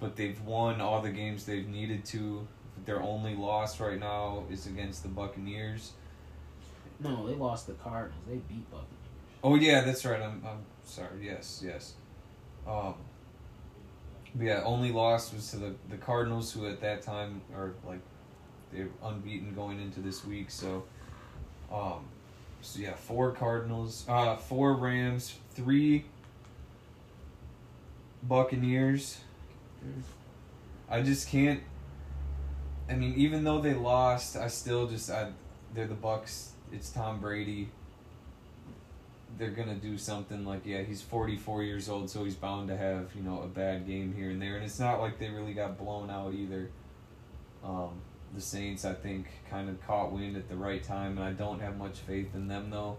but 0.00 0.16
they've 0.16 0.40
won 0.42 0.80
all 0.80 1.02
the 1.02 1.10
games 1.10 1.44
they've 1.44 1.68
needed 1.68 2.04
to. 2.06 2.46
Their 2.86 3.02
only 3.02 3.34
loss 3.34 3.78
right 3.80 3.98
now 3.98 4.44
is 4.50 4.66
against 4.66 5.02
the 5.02 5.08
Buccaneers. 5.08 5.92
No, 6.98 7.26
they 7.26 7.34
lost 7.34 7.66
the 7.66 7.74
Cardinals. 7.74 8.22
They 8.28 8.36
beat 8.36 8.70
Buccaneers. 8.70 8.86
Oh 9.42 9.54
yeah, 9.54 9.82
that's 9.82 10.04
right. 10.04 10.20
I'm 10.20 10.42
I'm 10.46 10.64
sorry. 10.84 11.24
Yes, 11.26 11.62
yes. 11.64 11.94
Um. 12.66 12.94
yeah, 14.38 14.62
only 14.64 14.92
loss 14.92 15.32
was 15.32 15.50
to 15.50 15.56
the 15.56 15.74
the 15.88 15.96
Cardinals, 15.96 16.52
who 16.52 16.66
at 16.66 16.80
that 16.80 17.02
time 17.02 17.40
are 17.54 17.72
like 17.86 18.00
they're 18.72 18.88
unbeaten 19.02 19.54
going 19.54 19.80
into 19.80 20.00
this 20.00 20.24
week. 20.24 20.50
So, 20.50 20.84
um, 21.72 22.04
so 22.62 22.80
yeah, 22.80 22.94
four 22.94 23.32
Cardinals, 23.32 24.04
uh, 24.08 24.36
four 24.36 24.74
Rams, 24.74 25.34
three 25.54 26.04
Buccaneers. 28.22 29.18
I 30.88 31.02
just 31.02 31.28
can't. 31.28 31.60
I 32.88 32.94
mean, 32.94 33.14
even 33.16 33.44
though 33.44 33.60
they 33.60 33.74
lost, 33.74 34.36
I 34.36 34.48
still 34.48 34.86
just 34.86 35.10
I 35.10 35.30
they're 35.74 35.86
the 35.86 35.94
Bucks. 35.94 36.52
It's 36.72 36.90
Tom 36.90 37.20
Brady. 37.20 37.70
They're 39.38 39.50
gonna 39.50 39.76
do 39.76 39.96
something 39.96 40.44
like 40.44 40.66
yeah, 40.66 40.82
he's 40.82 41.00
forty 41.00 41.36
four 41.36 41.62
years 41.62 41.88
old, 41.88 42.10
so 42.10 42.24
he's 42.24 42.34
bound 42.34 42.68
to 42.68 42.76
have 42.76 43.10
you 43.14 43.22
know 43.22 43.40
a 43.42 43.46
bad 43.46 43.86
game 43.86 44.12
here 44.14 44.30
and 44.30 44.42
there, 44.42 44.56
and 44.56 44.64
it's 44.64 44.78
not 44.78 45.00
like 45.00 45.18
they 45.18 45.30
really 45.30 45.54
got 45.54 45.78
blown 45.78 46.10
out 46.10 46.34
either. 46.34 46.68
Um, 47.64 48.00
the 48.34 48.40
Saints, 48.40 48.84
I 48.84 48.94
think, 48.94 49.26
kind 49.48 49.68
of 49.68 49.84
caught 49.86 50.12
wind 50.12 50.36
at 50.36 50.48
the 50.48 50.56
right 50.56 50.82
time, 50.82 51.18
and 51.18 51.26
I 51.26 51.32
don't 51.32 51.60
have 51.60 51.76
much 51.76 51.98
faith 51.98 52.34
in 52.34 52.48
them 52.48 52.70
though. 52.70 52.96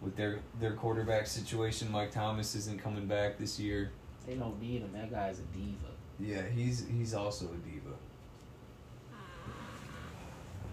With 0.00 0.16
their 0.16 0.40
their 0.60 0.72
quarterback 0.72 1.26
situation, 1.26 1.90
Mike 1.90 2.10
Thomas 2.10 2.54
isn't 2.54 2.82
coming 2.82 3.06
back 3.06 3.38
this 3.38 3.58
year. 3.58 3.90
They 4.26 4.34
don't 4.34 4.60
need 4.60 4.82
him. 4.82 4.90
That 4.92 5.10
guy's 5.10 5.38
a 5.38 5.42
diva. 5.42 5.92
Yeah, 6.20 6.42
he's 6.54 6.86
he's 6.86 7.14
also 7.14 7.46
a 7.46 7.56
diva. 7.68 7.94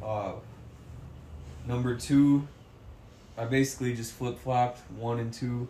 Uh, 0.03 0.33
number 1.67 1.95
two, 1.95 2.47
I 3.37 3.45
basically 3.45 3.93
just 3.93 4.13
flip 4.13 4.37
flopped 4.39 4.79
one 4.91 5.19
and 5.19 5.33
two. 5.33 5.67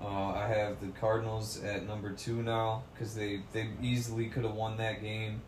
Uh, 0.00 0.32
I 0.32 0.46
have 0.46 0.80
the 0.80 0.88
Cardinals 1.00 1.62
at 1.64 1.86
number 1.86 2.12
two 2.12 2.42
now 2.42 2.84
because 2.92 3.14
they 3.14 3.42
they 3.52 3.68
easily 3.82 4.26
could 4.26 4.44
have 4.44 4.54
won 4.54 4.76
that 4.76 5.02
game. 5.02 5.42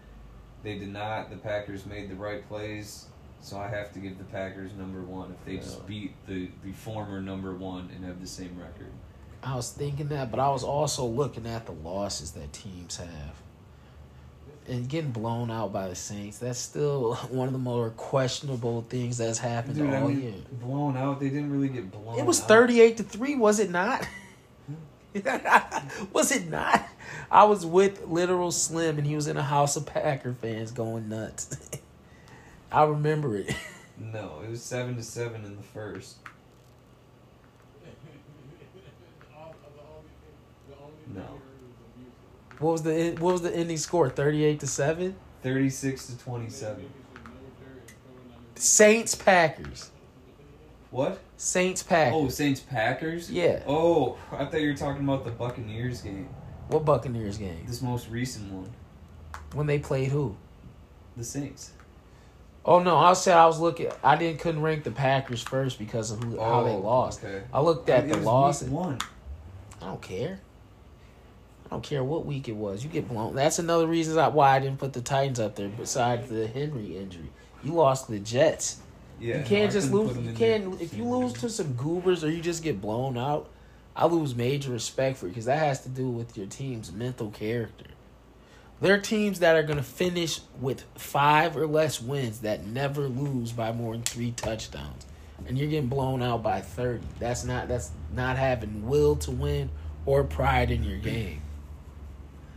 They 0.62 0.78
did 0.78 0.92
not. 0.92 1.30
The 1.30 1.36
Packers 1.36 1.86
made 1.86 2.10
the 2.10 2.14
right 2.16 2.46
plays, 2.48 3.06
so 3.40 3.58
I 3.58 3.68
have 3.68 3.92
to 3.94 3.98
give 3.98 4.18
the 4.18 4.24
Packers 4.24 4.72
number 4.78 5.00
one 5.02 5.30
if 5.30 5.44
they 5.46 5.56
just 5.56 5.86
beat 5.86 6.14
the 6.26 6.48
the 6.64 6.72
former 6.72 7.20
number 7.20 7.54
one 7.54 7.88
and 7.94 8.04
have 8.04 8.20
the 8.20 8.26
same 8.26 8.58
record. 8.58 8.92
I 9.42 9.56
was 9.56 9.70
thinking 9.72 10.08
that, 10.08 10.30
but 10.30 10.38
I 10.38 10.50
was 10.50 10.62
also 10.62 11.06
looking 11.06 11.46
at 11.46 11.64
the 11.64 11.72
losses 11.72 12.32
that 12.32 12.52
teams 12.52 12.98
have. 12.98 13.34
And 14.68 14.86
getting 14.88 15.10
blown 15.10 15.50
out 15.50 15.72
by 15.72 15.88
the 15.88 15.94
Saints, 15.96 16.38
that's 16.38 16.58
still 16.58 17.14
one 17.30 17.46
of 17.48 17.52
the 17.54 17.58
more 17.58 17.90
questionable 17.90 18.82
things 18.88 19.16
that's 19.16 19.38
happened 19.38 19.76
Dude, 19.76 19.90
I 19.90 20.02
all 20.02 20.08
mean, 20.08 20.22
year. 20.22 20.34
blown 20.60 20.96
out. 20.96 21.18
They 21.18 21.30
didn't 21.30 21.50
really 21.50 21.70
get 21.70 21.90
blown. 21.90 22.18
It 22.18 22.26
was 22.26 22.42
out. 22.42 22.48
38 22.48 22.98
to 22.98 23.02
3, 23.02 23.36
was 23.36 23.58
it 23.58 23.70
not? 23.70 24.06
was 26.12 26.32
it 26.32 26.48
not? 26.48 26.88
I 27.30 27.44
was 27.44 27.66
with 27.66 28.06
literal 28.06 28.52
Slim 28.52 28.98
and 28.98 29.06
he 29.06 29.14
was 29.16 29.26
in 29.26 29.36
a 29.36 29.42
house 29.42 29.76
of 29.76 29.86
Packer 29.86 30.34
fans 30.34 30.70
going 30.70 31.08
nuts. 31.08 31.56
I 32.72 32.84
remember 32.84 33.36
it. 33.36 33.54
No, 34.02 34.40
it 34.42 34.48
was 34.48 34.62
seven 34.62 34.96
to 34.96 35.02
seven 35.02 35.44
in 35.44 35.58
the 35.58 35.62
first. 35.62 36.16
No. 41.14 41.40
What 42.58 42.72
was 42.72 42.82
the 42.82 43.10
what 43.18 43.32
was 43.32 43.42
the 43.42 43.54
ending 43.54 43.76
score? 43.76 44.08
38 44.08 44.60
to 44.60 44.66
7? 44.66 45.14
Thirty-six 45.42 46.06
to 46.06 46.18
twenty-seven. 46.18 46.88
Saints 48.54 49.14
Packers. 49.14 49.90
What? 50.90 51.20
Saints 51.36 51.82
Packers. 51.82 52.14
Oh, 52.16 52.28
Saints 52.28 52.60
Packers. 52.60 53.30
Yeah. 53.30 53.62
Oh, 53.66 54.18
I 54.32 54.44
thought 54.44 54.60
you 54.60 54.68
were 54.70 54.76
talking 54.76 55.04
about 55.04 55.24
the 55.24 55.30
Buccaneers 55.30 56.02
game. 56.02 56.28
What 56.68 56.84
Buccaneers 56.84 57.38
game? 57.38 57.64
This 57.66 57.80
most 57.82 58.08
recent 58.10 58.52
one. 58.52 58.70
When 59.54 59.66
they 59.66 59.78
played 59.78 60.08
who? 60.08 60.36
The 61.16 61.24
Saints. 61.24 61.72
Oh 62.64 62.80
no, 62.80 62.96
I 62.96 63.14
said 63.14 63.36
I 63.36 63.46
was 63.46 63.58
looking. 63.58 63.88
I 64.04 64.16
didn't 64.16 64.40
couldn't 64.40 64.62
rank 64.62 64.84
the 64.84 64.90
Packers 64.90 65.42
first 65.42 65.78
because 65.78 66.10
of 66.10 66.22
who 66.22 66.38
how 66.38 66.62
they 66.64 66.72
Oh, 66.72 66.78
lost. 66.78 67.24
Okay. 67.24 67.42
I 67.52 67.60
looked 67.60 67.88
at 67.88 68.04
It 68.04 68.08
the 68.12 68.16
loss. 68.18 68.62
one. 68.62 68.98
I 69.80 69.86
don't 69.86 70.02
care. 70.02 70.40
I 71.66 71.70
don't 71.70 71.82
care 71.82 72.04
what 72.04 72.26
week 72.26 72.48
it 72.48 72.56
was. 72.56 72.84
You 72.84 72.90
get 72.90 73.08
blown. 73.08 73.34
That's 73.34 73.58
another 73.58 73.86
reason 73.86 74.16
why 74.34 74.56
I 74.56 74.58
didn't 74.58 74.78
put 74.78 74.92
the 74.92 75.00
Titans 75.00 75.40
up 75.40 75.54
there. 75.56 75.68
Besides 75.68 76.28
the 76.28 76.48
Henry 76.48 76.96
injury, 76.96 77.30
you 77.62 77.72
lost 77.72 78.08
the 78.08 78.18
Jets. 78.18 78.80
Yeah, 79.20 79.38
you 79.38 79.44
can't 79.44 79.66
no, 79.66 79.80
just 79.80 79.92
lose. 79.92 80.16
You 80.16 80.32
can't 80.32 80.72
there. 80.72 80.82
if 80.82 80.94
you 80.94 81.04
lose 81.04 81.34
to 81.34 81.50
some 81.50 81.74
goobers 81.74 82.24
or 82.24 82.30
you 82.30 82.40
just 82.40 82.62
get 82.62 82.80
blown 82.80 83.18
out. 83.18 83.48
I 83.94 84.06
lose 84.06 84.34
major 84.34 84.72
respect 84.72 85.18
for 85.18 85.26
you 85.26 85.32
because 85.32 85.44
that 85.44 85.58
has 85.58 85.82
to 85.82 85.88
do 85.88 86.08
with 86.08 86.36
your 86.36 86.46
team's 86.46 86.92
mental 86.92 87.30
character. 87.30 87.86
There 88.80 88.94
are 88.94 88.98
teams 88.98 89.40
that 89.40 89.56
are 89.56 89.62
going 89.62 89.76
to 89.76 89.82
finish 89.82 90.40
with 90.58 90.84
five 90.94 91.56
or 91.56 91.66
less 91.66 92.00
wins 92.00 92.40
that 92.40 92.64
never 92.66 93.08
lose 93.08 93.52
by 93.52 93.72
more 93.72 93.92
than 93.92 94.02
three 94.02 94.30
touchdowns, 94.30 95.04
and 95.46 95.58
you're 95.58 95.68
getting 95.68 95.90
blown 95.90 96.22
out 96.22 96.42
by 96.42 96.62
thirty. 96.62 97.06
That's 97.18 97.44
not 97.44 97.68
that's 97.68 97.90
not 98.14 98.38
having 98.38 98.88
will 98.88 99.16
to 99.16 99.30
win 99.30 99.68
or 100.06 100.24
pride 100.24 100.70
in 100.70 100.82
your 100.82 100.98
game, 100.98 101.42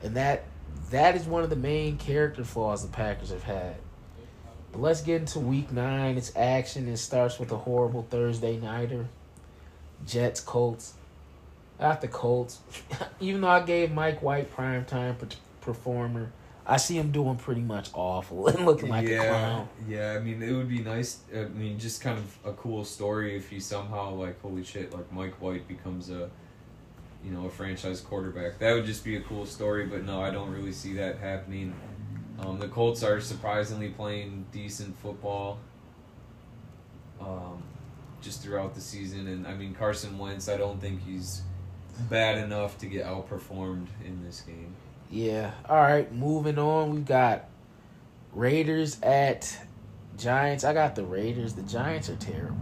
and 0.01 0.15
that 0.15 0.45
that 0.91 1.15
is 1.17 1.25
one 1.25 1.43
of 1.43 1.49
the 1.49 1.57
main 1.57 1.97
character 1.97 2.45
flaws 2.45 2.83
the 2.83 2.91
Packers 2.91 3.31
have 3.31 3.43
had. 3.43 3.75
Let's 4.75 5.01
get 5.01 5.21
into 5.21 5.39
week 5.39 5.71
nine. 5.71 6.17
It's 6.17 6.35
action. 6.35 6.87
It 6.87 6.97
starts 6.97 7.39
with 7.39 7.51
a 7.51 7.57
horrible 7.57 8.05
Thursday 8.09 8.57
nighter. 8.57 9.07
Jets, 10.05 10.41
Colts. 10.41 10.93
At 11.79 12.01
the 12.01 12.07
Colts, 12.07 12.59
even 13.19 13.41
though 13.41 13.49
I 13.49 13.61
gave 13.61 13.91
Mike 13.91 14.21
White 14.21 14.55
primetime 14.55 15.17
per- 15.17 15.27
performer, 15.59 16.31
I 16.65 16.77
see 16.77 16.97
him 16.97 17.11
doing 17.11 17.35
pretty 17.35 17.61
much 17.61 17.89
awful 17.93 18.47
and 18.47 18.65
looking 18.65 18.89
like 18.89 19.07
yeah, 19.07 19.23
a 19.23 19.29
clown. 19.29 19.69
Yeah, 19.87 20.13
I 20.13 20.19
mean, 20.19 20.41
it 20.41 20.51
would 20.51 20.69
be 20.69 20.79
nice. 20.79 21.19
I 21.35 21.45
mean, 21.45 21.79
just 21.79 22.01
kind 22.01 22.17
of 22.17 22.37
a 22.45 22.53
cool 22.53 22.85
story 22.85 23.35
if 23.35 23.49
he 23.49 23.59
somehow 23.59 24.13
like, 24.13 24.39
holy 24.41 24.63
shit, 24.63 24.93
like 24.93 25.11
Mike 25.11 25.41
White 25.41 25.67
becomes 25.67 26.09
a, 26.09 26.29
you 27.25 27.31
know, 27.31 27.47
a 27.47 27.49
franchise 27.49 27.99
quarterback. 28.01 28.59
That 28.59 28.73
would 28.73 28.85
just 28.85 29.03
be 29.03 29.17
a 29.17 29.21
cool 29.21 29.45
story. 29.45 29.87
But 29.87 30.05
no, 30.05 30.21
I 30.21 30.29
don't 30.29 30.51
really 30.51 30.73
see 30.73 30.93
that 30.93 31.17
happening. 31.17 31.73
Um, 32.45 32.59
the 32.59 32.67
Colts 32.67 33.03
are 33.03 33.19
surprisingly 33.21 33.89
playing 33.89 34.45
decent 34.51 34.97
football. 34.97 35.59
Um, 37.21 37.63
just 38.21 38.41
throughout 38.41 38.73
the 38.73 38.81
season, 38.81 39.27
and 39.27 39.45
I 39.45 39.53
mean 39.53 39.73
Carson 39.73 40.17
Wentz. 40.17 40.49
I 40.49 40.57
don't 40.57 40.79
think 40.79 41.05
he's 41.05 41.41
bad 42.09 42.37
enough 42.37 42.77
to 42.79 42.85
get 42.85 43.05
outperformed 43.05 43.87
in 44.03 44.23
this 44.23 44.41
game. 44.41 44.75
Yeah. 45.09 45.51
All 45.69 45.77
right. 45.77 46.11
Moving 46.11 46.57
on. 46.57 46.91
We've 46.91 47.05
got 47.05 47.45
Raiders 48.33 48.99
at 49.01 49.57
Giants. 50.17 50.63
I 50.63 50.73
got 50.73 50.95
the 50.95 51.03
Raiders. 51.03 51.53
The 51.53 51.61
Giants 51.63 52.09
are 52.09 52.15
terrible. 52.15 52.57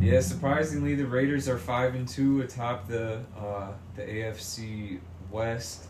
Yeah, 0.00 0.20
surprisingly, 0.20 0.94
the 0.94 1.06
Raiders 1.06 1.48
are 1.48 1.56
five 1.56 1.94
and 1.94 2.06
two 2.06 2.42
atop 2.42 2.86
the 2.88 3.20
uh, 3.38 3.68
the 3.96 4.02
AFC 4.02 5.00
West. 5.30 5.86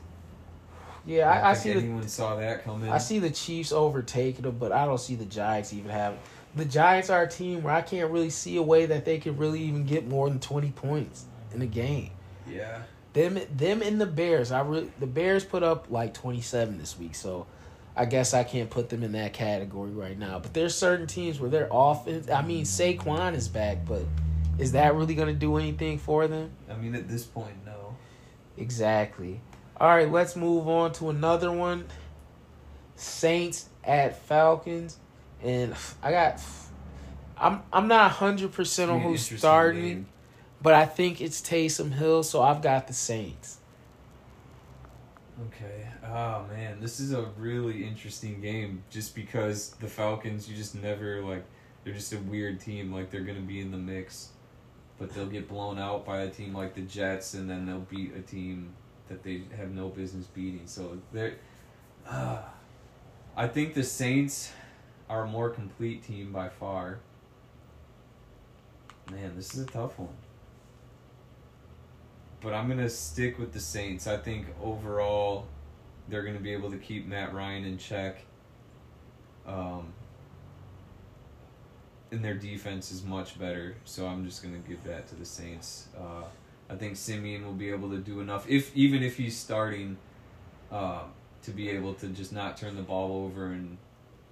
Yeah, 1.07 1.31
I, 1.31 1.39
I, 1.39 1.51
I 1.51 1.55
see 1.55 1.71
think 1.71 1.81
the 1.81 1.87
anyone 1.87 2.09
saw 2.09 2.37
that 2.37 2.65
coming. 2.65 2.91
I 2.91 2.99
see 2.99 3.19
the 3.19 3.31
Chiefs 3.31 3.73
overtaking 3.73 4.43
them, 4.43 4.57
but 4.59 4.73
I 4.73 4.87
don't 4.87 5.01
see 5.01 5.15
the 5.15 5.27
Giants 5.27 5.73
even 5.73 5.91
having. 5.91 6.19
The 6.57 6.65
Giants 6.65 7.11
are 7.11 7.23
a 7.23 7.29
team 7.29 7.63
where 7.63 7.75
I 7.75 7.83
can't 7.83 8.11
really 8.11 8.31
see 8.31 8.57
a 8.57 8.63
way 8.63 8.87
that 8.87 9.05
they 9.05 9.19
could 9.19 9.39
really 9.39 9.61
even 9.63 9.85
get 9.85 10.07
more 10.07 10.29
than 10.29 10.41
twenty 10.41 10.71
points 10.71 11.25
in 11.53 11.61
a 11.63 11.67
game. 11.67 12.11
Yeah, 12.49 12.83
Them, 13.13 13.39
them, 13.57 13.83
and 13.83 14.01
the 14.01 14.07
Bears. 14.07 14.53
I 14.53 14.61
really 14.61 14.91
the 15.01 15.07
Bears 15.07 15.45
put 15.45 15.63
up 15.63 15.87
like 15.91 16.15
twenty 16.15 16.41
seven 16.41 16.79
this 16.79 16.99
week, 16.99 17.15
so 17.15 17.47
I 17.97 18.05
guess 18.07 18.35
I 18.35 18.45
can't 18.45 18.71
put 18.71 18.89
them 18.89 19.03
in 19.03 19.13
that 19.13 19.33
category 19.33 19.91
right 19.91 20.19
now. 20.19 20.39
But 20.39 20.55
there's 20.55 20.75
certain 20.75 21.07
teams 21.07 21.41
where 21.41 21.51
their 21.51 21.69
offense. 21.71 22.31
I 22.31 22.43
mean, 22.43 22.65
Saquon 22.65 23.35
is 23.35 23.49
back, 23.49 23.85
but 23.87 24.03
is 24.59 24.73
that 24.73 24.95
really 24.95 25.15
going 25.15 25.29
to 25.29 25.35
do 25.35 25.57
anything 25.57 25.99
for 25.99 26.27
them? 26.29 26.51
I 26.71 26.77
mean 26.77 26.95
at 26.95 27.09
this 27.09 27.25
point, 27.25 27.55
no. 27.67 27.97
Exactly. 28.57 29.41
All 29.81 29.89
right, 29.89 30.11
let's 30.11 30.37
move 30.37 30.69
on 30.69 30.93
to 30.95 31.11
another 31.11 31.51
one. 31.51 31.87
Saints 32.95 33.69
at 33.83 34.23
Falcons, 34.25 34.99
and 35.43 35.75
I 36.03 36.11
got. 36.13 36.41
I'm 37.37 37.63
I'm 37.73 37.89
not 37.89 38.13
hundred 38.13 38.53
percent 38.53 38.91
on 38.91 39.01
who's 39.01 39.27
starting, 39.37 39.83
game. 39.83 40.07
but 40.63 40.75
I 40.75 40.87
think 40.87 41.21
it's 41.21 41.41
Taysom 41.41 41.93
Hill, 41.93 42.23
so 42.23 42.41
I've 42.41 42.63
got 42.63 42.87
the 42.87 42.93
Saints. 42.93 43.59
Okay. 45.49 45.89
Oh 46.07 46.45
man, 46.49 46.81
this 46.81 47.01
is 47.01 47.13
a 47.13 47.23
really 47.37 47.85
interesting 47.85 48.41
game. 48.41 48.85
Just 48.91 49.17
because 49.17 49.71
the 49.81 49.89
Falcons, 49.89 50.49
you 50.49 50.57
just 50.57 50.77
never 50.77 51.21
like. 51.23 51.45
They're 51.83 51.93
just 51.93 52.13
a 52.13 52.19
weird 52.19 52.61
team. 52.61 52.93
Like 52.93 53.11
they're 53.11 53.23
gonna 53.23 53.41
be 53.41 53.61
in 53.61 53.73
the 53.73 53.77
mix, 53.77 54.29
but 54.99 55.13
they'll 55.13 55.27
get 55.27 55.49
blown 55.49 55.81
out 55.81 56.07
by 56.07 56.21
a 56.21 56.31
team 56.31 56.55
like 56.55 56.75
the 56.75 56.83
Jets, 56.83 57.35
and 57.35 57.51
then 57.51 57.67
they'll 57.67 57.81
beat 57.81 58.15
a 58.15 58.21
team 58.21 58.73
that 59.09 59.23
they 59.23 59.43
have 59.57 59.71
no 59.71 59.89
business 59.89 60.27
beating. 60.27 60.67
So 60.67 60.99
they're. 61.13 61.35
Uh, 62.07 62.43
I 63.37 63.49
think 63.49 63.75
the 63.75 63.83
Saints 63.83 64.53
are 65.09 65.25
a 65.25 65.27
more 65.27 65.51
complete 65.51 66.03
team 66.03 66.33
by 66.33 66.49
far. 66.49 67.01
Man, 69.11 69.33
this 69.37 69.55
is 69.55 69.65
a 69.65 69.67
tough 69.67 69.99
one. 69.99 70.09
But 72.41 72.55
I'm 72.55 72.69
gonna 72.69 72.91
stick 72.91 73.39
with 73.39 73.53
the 73.53 73.61
Saints. 73.61 74.07
I 74.07 74.17
think 74.17 74.47
overall, 74.63 75.47
they're 76.09 76.23
gonna 76.23 76.41
be 76.41 76.53
able 76.53 76.71
to 76.71 76.77
keep 76.77 77.07
Matt 77.07 77.35
Ryan 77.35 77.65
in 77.65 77.79
check. 77.79 78.25
Um, 79.47 79.93
and 82.11 82.25
their 82.25 82.35
defense 82.35 82.93
is 82.93 83.03
much 83.03 83.39
better, 83.39 83.77
so 83.85 84.07
I'm 84.07 84.25
just 84.25 84.43
gonna 84.43 84.59
give 84.59 84.85
that 84.85 85.09
to 85.09 85.15
the 85.15 85.25
Saints. 85.25 85.89
Uh, 85.99 86.25
I 86.75 86.77
think 86.77 86.97
Siemian 86.97 87.45
will 87.45 87.53
be 87.53 87.71
able 87.71 87.91
to 87.91 87.99
do 87.99 88.21
enough, 88.21 88.49
if 88.49 88.75
even 88.77 89.05
if 89.05 89.17
he's 89.17 89.37
starting, 89.37 89.97
uh, 90.73 91.03
to 91.43 91.51
be 91.53 91.71
able 91.71 91.95
to 91.95 92.09
just 92.09 92.33
not 92.33 92.57
turn 92.57 92.75
the 92.75 92.83
ball 92.83 93.25
over 93.25 93.47
and 93.47 93.79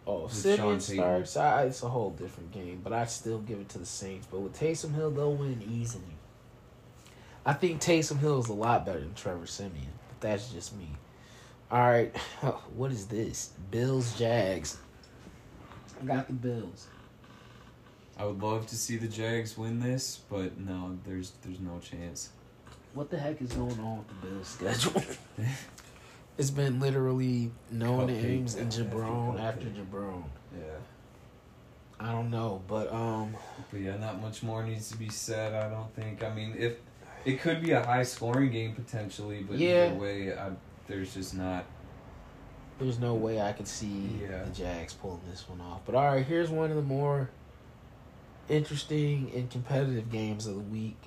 Oh, 0.04 0.26
Siemian 0.26 0.80
starts. 0.80 1.36
I, 1.36 1.62
it's 1.64 1.84
a 1.84 1.88
whole 1.88 2.10
different 2.10 2.50
game, 2.50 2.80
but 2.82 2.92
I 2.92 3.04
still 3.04 3.38
give 3.38 3.60
it 3.60 3.68
to 3.68 3.78
the 3.78 3.86
Saints. 3.86 4.26
But 4.28 4.40
with 4.40 4.58
Taysom 4.58 4.92
Hill, 4.94 5.12
they'll 5.12 5.32
win 5.32 5.62
easily. 5.70 6.16
I 7.46 7.52
think 7.52 7.80
Taysom 7.80 8.18
Hill 8.18 8.40
is 8.40 8.48
a 8.48 8.52
lot 8.52 8.84
better 8.84 8.98
than 8.98 9.14
Trevor 9.14 9.46
Siemian, 9.46 9.92
but 10.08 10.20
that's 10.20 10.50
just 10.50 10.76
me. 10.76 10.88
All 11.70 11.78
right, 11.78 12.16
what 12.74 12.90
is 12.90 13.06
this? 13.06 13.50
Bills 13.70 14.18
Jags. 14.18 14.78
I 16.00 16.04
got 16.04 16.26
the 16.26 16.32
Bills. 16.32 16.88
I 18.18 18.24
would 18.26 18.42
love 18.42 18.66
to 18.68 18.76
see 18.76 18.96
the 18.96 19.08
Jags 19.08 19.56
win 19.56 19.80
this, 19.80 20.20
but 20.30 20.58
no, 20.58 20.98
there's 21.06 21.32
there's 21.42 21.60
no 21.60 21.78
chance. 21.80 22.30
What 22.94 23.10
the 23.10 23.18
heck 23.18 23.40
is 23.40 23.52
going 23.52 23.78
on 23.80 23.98
with 23.98 24.08
the 24.08 24.26
Bills 24.26 24.48
schedule? 24.48 25.02
it's 26.38 26.50
been 26.50 26.78
literally 26.78 27.50
no 27.70 27.98
Cupcake 27.98 28.22
names 28.22 28.54
and 28.56 28.70
Jabron 28.70 29.36
cupcake. 29.36 29.40
after 29.40 29.66
Jabron. 29.66 30.24
Yeah. 30.54 30.64
I 32.00 32.10
don't 32.12 32.30
know, 32.30 32.62
but 32.68 32.92
um, 32.92 33.34
But 33.70 33.80
yeah, 33.80 33.96
not 33.96 34.20
much 34.20 34.42
more 34.42 34.62
needs 34.64 34.90
to 34.90 34.96
be 34.98 35.08
said. 35.08 35.54
I 35.54 35.70
don't 35.70 35.94
think. 35.94 36.22
I 36.22 36.34
mean, 36.34 36.54
if 36.58 36.74
it 37.24 37.40
could 37.40 37.62
be 37.62 37.70
a 37.70 37.82
high 37.84 38.02
scoring 38.02 38.50
game 38.50 38.74
potentially, 38.74 39.42
but 39.42 39.56
Yeah. 39.58 39.86
either 39.86 39.94
way, 39.94 40.32
I, 40.36 40.50
there's 40.86 41.14
just 41.14 41.34
not. 41.34 41.64
there's 42.78 42.98
no 42.98 43.14
way 43.14 43.40
I 43.40 43.52
could 43.52 43.68
see 43.68 44.18
Yeah. 44.22 44.42
the 44.44 44.50
Jags 44.50 44.92
pulling 44.94 45.20
this 45.30 45.48
one 45.48 45.60
off. 45.60 45.80
But 45.86 45.94
all 45.94 46.04
right, 46.04 46.26
here's 46.26 46.50
one 46.50 46.70
of 46.70 46.76
the 46.76 46.82
more 46.82 47.30
interesting 48.52 49.30
and 49.34 49.50
competitive 49.50 50.10
games 50.10 50.46
of 50.46 50.54
the 50.54 50.60
week. 50.60 50.98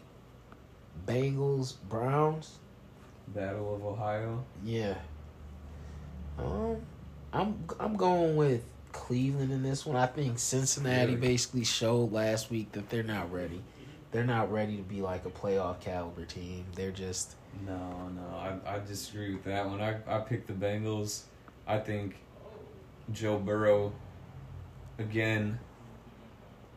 Bengals 1.05 1.76
Browns. 1.88 2.57
Battle 3.27 3.76
of 3.76 3.85
Ohio. 3.85 4.43
Yeah. 4.63 4.95
Um, 6.38 6.77
I'm 7.34 7.63
I'm 7.80 7.95
going 7.95 8.35
with 8.35 8.63
Cleveland 8.91 9.51
in 9.51 9.63
this 9.63 9.85
one. 9.85 9.95
I 9.95 10.05
think 10.07 10.38
Cincinnati 10.39 11.15
Really? 11.15 11.27
basically 11.27 11.63
showed 11.63 12.11
last 12.11 12.49
week 12.51 12.72
that 12.73 12.89
they're 12.89 13.03
not 13.03 13.31
ready. 13.31 13.61
They're 14.11 14.23
not 14.26 14.51
ready 14.51 14.77
to 14.77 14.84
be 14.84 15.01
like 15.01 15.26
a 15.26 15.30
playoff 15.30 15.81
caliber 15.81 16.26
team. 16.26 16.65
They're 16.76 16.91
just 16.91 17.35
No, 17.65 18.09
no, 18.09 18.35
I 18.38 18.76
I 18.76 18.80
disagree 18.80 19.34
with 19.34 19.43
that 19.45 19.67
one. 19.67 19.81
I 19.81 19.97
I 20.07 20.19
picked 20.19 20.47
the 20.47 20.53
Bengals. 20.53 21.23
I 21.67 21.80
think 21.80 22.15
Joe 23.11 23.39
Burrow, 23.39 23.91
again, 24.99 25.59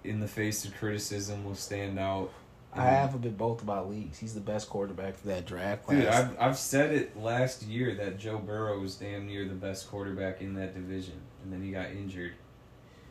in 0.09 0.21
the 0.21 0.29
face 0.29 0.65
of 0.65 0.75
criticism, 0.77 1.45
will 1.45 1.55
stand 1.55 1.99
out. 1.99 2.31
I 2.75 2.85
have 2.85 3.15
a 3.15 3.19
bit 3.19 3.37
both 3.37 3.63
about 3.63 3.91
leagues. 3.91 4.19
He's 4.19 4.35
the 4.35 4.41
best 4.41 4.69
quarterback 4.69 5.17
for 5.17 5.29
that 5.29 5.47
draft 5.47 5.87
class. 5.87 5.99
Dude, 5.99 6.09
I've, 6.09 6.41
I've 6.41 6.59
said 6.59 6.93
it 6.93 7.17
last 7.19 7.63
year 7.63 7.95
that 7.95 8.19
Joe 8.19 8.39
Burrow 8.39 8.79
was 8.79 8.95
damn 8.97 9.27
near 9.27 9.47
the 9.49 9.55
best 9.55 9.89
quarterback 9.91 10.41
in 10.43 10.55
that 10.55 10.75
division, 10.75 11.15
and 11.43 11.53
then 11.53 11.63
he 11.63 11.71
got 11.73 11.91
injured. 11.91 12.33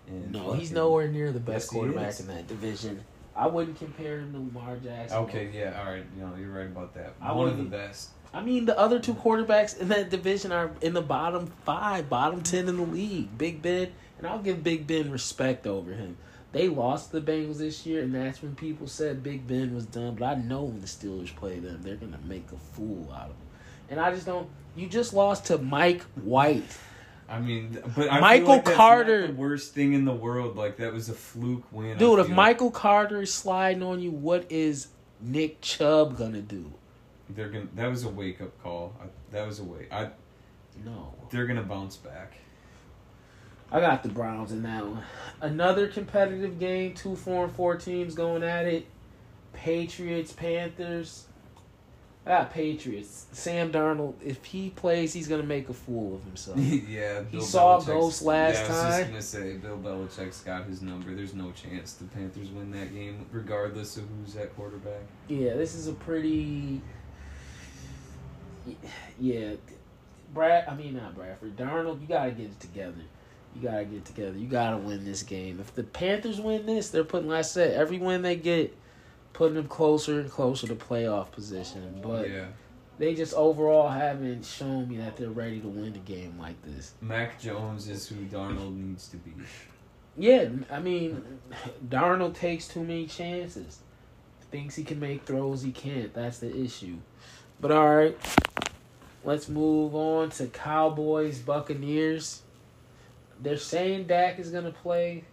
And 0.07 0.31
no, 0.31 0.53
he's 0.53 0.69
fucking- 0.69 0.75
nowhere 0.75 1.07
near 1.07 1.31
the 1.31 1.39
best 1.39 1.65
Yes, 1.65 1.69
quarterback 1.69 2.19
in 2.19 2.27
that 2.27 2.47
division. 2.47 3.03
I 3.35 3.47
wouldn't 3.47 3.77
compare 3.77 4.19
him 4.19 4.31
to 4.33 4.39
Lamar 4.39 4.77
Jackson. 4.77 5.17
Okay, 5.19 5.49
yeah, 5.53 5.79
all 5.79 5.91
right. 5.91 6.05
You 6.15 6.23
know, 6.23 6.35
you're 6.39 6.51
right 6.51 6.65
about 6.65 6.93
that. 6.95 7.13
I 7.21 7.33
One 7.33 7.49
of 7.49 7.57
the 7.57 7.63
best. 7.63 8.09
I 8.33 8.41
mean, 8.41 8.65
the 8.65 8.77
other 8.77 8.99
two 8.99 9.13
quarterbacks 9.13 9.77
in 9.77 9.89
that 9.89 10.09
division 10.09 10.51
are 10.51 10.71
in 10.81 10.93
the 10.93 11.01
bottom 11.01 11.51
five, 11.65 12.09
bottom 12.09 12.41
ten 12.41 12.67
in 12.67 12.77
the 12.77 12.83
league. 12.83 13.37
Big 13.37 13.61
Ben, 13.61 13.91
and 14.17 14.27
I'll 14.27 14.39
give 14.39 14.63
Big 14.63 14.87
Ben 14.87 15.11
respect 15.11 15.67
over 15.67 15.93
him. 15.93 16.17
They 16.57 16.69
lost 16.69 17.11
the 17.11 17.21
Bengals 17.21 17.57
this 17.59 17.85
year, 17.85 18.01
and 18.01 18.15
that's 18.15 18.41
when 18.41 18.55
people 18.55 18.87
said 18.87 19.21
Big 19.21 19.45
Ben 19.47 19.75
was 19.75 19.85
done. 19.85 20.15
But 20.15 20.25
I 20.25 20.35
know 20.35 20.63
when 20.63 20.81
the 20.81 20.87
Steelers 20.87 21.33
play 21.35 21.59
them, 21.59 21.81
they're 21.83 21.95
gonna 21.97 22.17
make 22.25 22.47
a 22.51 22.57
fool 22.57 23.11
out 23.13 23.25
of 23.25 23.27
them. 23.29 23.47
And 23.91 23.99
I 23.99 24.11
just 24.11 24.25
don't. 24.25 24.49
You 24.75 24.87
just 24.87 25.13
lost 25.13 25.45
to 25.45 25.59
Mike 25.59 26.01
White. 26.15 26.75
I 27.29 27.39
mean, 27.39 27.77
but 27.95 28.11
I 28.11 28.19
Michael 28.19 28.47
like 28.55 28.65
Carter- 28.65 29.31
worst 29.33 29.75
thing 29.75 29.93
in 29.93 30.05
the 30.05 30.13
world. 30.15 30.55
Like 30.55 30.77
that 30.77 30.93
was 30.93 31.09
a 31.09 31.13
fluke 31.13 31.63
win. 31.71 31.97
Dude, 31.99 32.19
if. 32.19 32.29
Michael 32.29 32.71
Carter 32.71 33.21
is 33.21 33.33
sliding 33.33 33.83
on 33.83 33.99
you, 33.99 34.09
what 34.09 34.45
is 34.49 34.87
Nick 35.21 35.61
Chubb 35.61 36.17
gonna 36.17 36.41
do? 36.41 36.73
they're 37.29 37.49
gonna 37.49 37.67
that 37.75 37.87
was 37.87 38.03
a 38.03 38.09
wake 38.09 38.41
up 38.41 38.59
call. 38.63 38.93
I, 38.99 39.05
that 39.31 39.45
was 39.45 39.59
a 39.59 39.63
wake. 39.63 39.91
I 39.91 40.09
No. 40.83 41.13
they're 41.29 41.45
gonna 41.45 41.61
bounce 41.61 41.97
back. 41.97 42.33
I 43.71 43.79
got 43.81 44.03
the 44.03 44.09
Browns 44.09 44.51
in 44.51 44.63
that 44.63 44.85
one. 44.85 45.03
Another 45.41 45.87
competitive 45.87 46.59
game, 46.59 46.93
two 46.93 47.15
four 47.15 47.45
and 47.45 47.53
four 47.53 47.75
teams 47.75 48.15
going 48.15 48.43
at 48.43 48.65
it. 48.65 48.85
Patriots, 49.53 50.31
Panthers. 50.31 51.25
I 52.25 52.29
got 52.29 52.51
Patriots. 52.51 53.25
Sam 53.31 53.71
Darnold, 53.71 54.15
if 54.23 54.43
he 54.43 54.69
plays, 54.69 55.13
he's 55.13 55.27
gonna 55.27 55.43
make 55.43 55.69
a 55.69 55.73
fool 55.73 56.15
of 56.15 56.23
himself. 56.25 56.57
yeah, 56.59 57.23
He 57.31 57.39
saw 57.41 57.79
ghosts 57.79 58.21
last 58.21 58.55
yeah, 58.55 58.59
I 58.59 58.67
was 58.69 58.77
time. 58.81 58.91
just 58.99 59.09
gonna 59.09 59.21
say 59.45 59.57
Bill 59.57 59.77
Belichick's 59.77 60.41
got 60.41 60.65
his 60.65 60.81
number. 60.81 61.13
There's 61.15 61.33
no 61.33 61.51
chance 61.51 61.93
the 61.93 62.05
Panthers 62.05 62.49
win 62.49 62.71
that 62.71 62.93
game, 62.93 63.25
regardless 63.31 63.95
of 63.97 64.03
who's 64.09 64.35
at 64.35 64.55
quarterback. 64.55 65.01
yeah, 65.29 65.53
this 65.55 65.75
is 65.75 65.87
a 65.87 65.93
pretty. 65.93 66.81
Yeah, 69.19 69.53
Brad. 70.33 70.67
I 70.67 70.75
mean 70.75 70.95
not 70.95 71.15
Bradford. 71.15 71.55
Darnold, 71.55 72.01
you 72.01 72.07
gotta 72.07 72.31
get 72.31 72.47
it 72.47 72.59
together. 72.59 73.03
You 73.57 73.69
gotta 73.69 73.85
get 73.85 74.05
together. 74.05 74.37
You 74.37 74.47
gotta 74.47 74.77
win 74.77 75.03
this 75.03 75.23
game. 75.23 75.59
If 75.59 75.73
the 75.73 75.83
Panthers 75.83 76.39
win 76.39 76.67
this, 76.67 76.89
they're 76.89 77.03
putting. 77.03 77.29
Like 77.29 77.39
I 77.39 77.41
said, 77.41 77.73
every 77.73 77.97
win 77.97 78.21
they 78.21 78.35
get, 78.35 78.77
putting 79.33 79.55
them 79.55 79.67
closer 79.67 80.19
and 80.19 80.29
closer 80.29 80.67
to 80.67 80.75
playoff 80.75 81.31
position. 81.31 81.99
But 82.03 82.29
yeah, 82.29 82.45
they 82.99 83.15
just 83.15 83.33
overall 83.33 83.89
haven't 83.89 84.45
shown 84.45 84.87
me 84.87 84.97
that 84.97 85.17
they're 85.17 85.31
ready 85.31 85.59
to 85.61 85.67
win 85.67 85.95
a 85.95 85.99
game 85.99 86.37
like 86.39 86.61
this. 86.61 86.93
Mac 87.01 87.41
Jones 87.41 87.89
is 87.89 88.07
who 88.07 88.25
Darnold 88.25 88.75
needs 88.75 89.07
to 89.07 89.17
be. 89.17 89.33
Yeah, 90.15 90.49
I 90.71 90.79
mean, 90.79 91.23
Darnold 91.87 92.35
takes 92.35 92.67
too 92.67 92.83
many 92.83 93.07
chances. 93.07 93.79
Thinks 94.51 94.75
he 94.75 94.83
can 94.83 94.99
make 94.99 95.23
throws, 95.23 95.63
he 95.63 95.71
can't. 95.71 96.13
That's 96.13 96.39
the 96.39 96.55
issue. 96.55 96.97
But 97.59 97.71
all 97.71 97.95
right, 97.95 98.17
let's 99.23 99.49
move 99.49 99.95
on 99.95 100.29
to 100.31 100.47
Cowboys 100.47 101.39
Buccaneers. 101.39 102.43
They're 103.41 103.57
saying 103.57 104.07
Dak 104.07 104.39
is 104.39 104.49
gonna 104.51 104.71
play. 104.71 105.23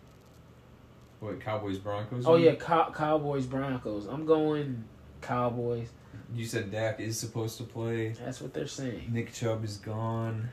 What 1.20 1.40
Cowboys 1.40 1.78
Broncos? 1.78 2.26
Oh 2.26 2.36
yeah, 2.36 2.54
Cow- 2.54 2.92
Cowboys 2.94 3.46
Broncos. 3.46 4.06
I'm 4.06 4.26
going 4.26 4.84
Cowboys. 5.22 5.88
You 6.34 6.44
said 6.44 6.70
Dak 6.70 7.00
is 7.00 7.18
supposed 7.18 7.56
to 7.58 7.64
play. 7.64 8.10
That's 8.10 8.40
what 8.40 8.52
they're 8.52 8.66
saying. 8.66 9.10
Nick 9.12 9.32
Chubb 9.32 9.64
is 9.64 9.78
gone. 9.78 10.50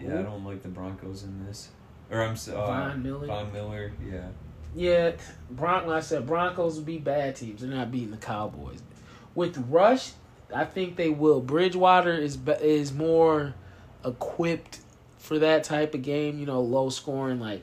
Yeah, 0.00 0.20
I 0.20 0.22
don't 0.22 0.44
like 0.44 0.62
the 0.62 0.68
Broncos 0.68 1.24
in 1.24 1.44
this. 1.46 1.68
Or 2.10 2.22
I'm 2.22 2.36
so 2.36 2.58
uh, 2.58 2.66
Von 2.66 3.02
Miller. 3.02 3.26
Von 3.26 3.52
Miller. 3.52 3.92
Yeah, 4.04 4.28
Yeah, 4.74 5.12
Bron- 5.50 5.86
like 5.86 5.98
I 5.98 6.00
said, 6.00 6.26
Broncos 6.26 6.76
will 6.76 6.84
be 6.84 6.98
bad 6.98 7.36
teams. 7.36 7.60
They're 7.60 7.70
not 7.70 7.90
beating 7.90 8.10
the 8.10 8.16
Cowboys. 8.16 8.82
With 9.34 9.58
Rush, 9.68 10.12
I 10.54 10.64
think 10.64 10.96
they 10.96 11.10
will. 11.10 11.40
Bridgewater 11.40 12.14
is 12.14 12.38
is 12.62 12.92
more 12.92 13.54
equipped 14.04 14.80
for 15.30 15.38
that 15.38 15.62
type 15.62 15.94
of 15.94 16.02
game. 16.02 16.40
You 16.40 16.46
know, 16.46 16.60
low 16.60 16.90
scoring. 16.90 17.38
Like 17.38 17.62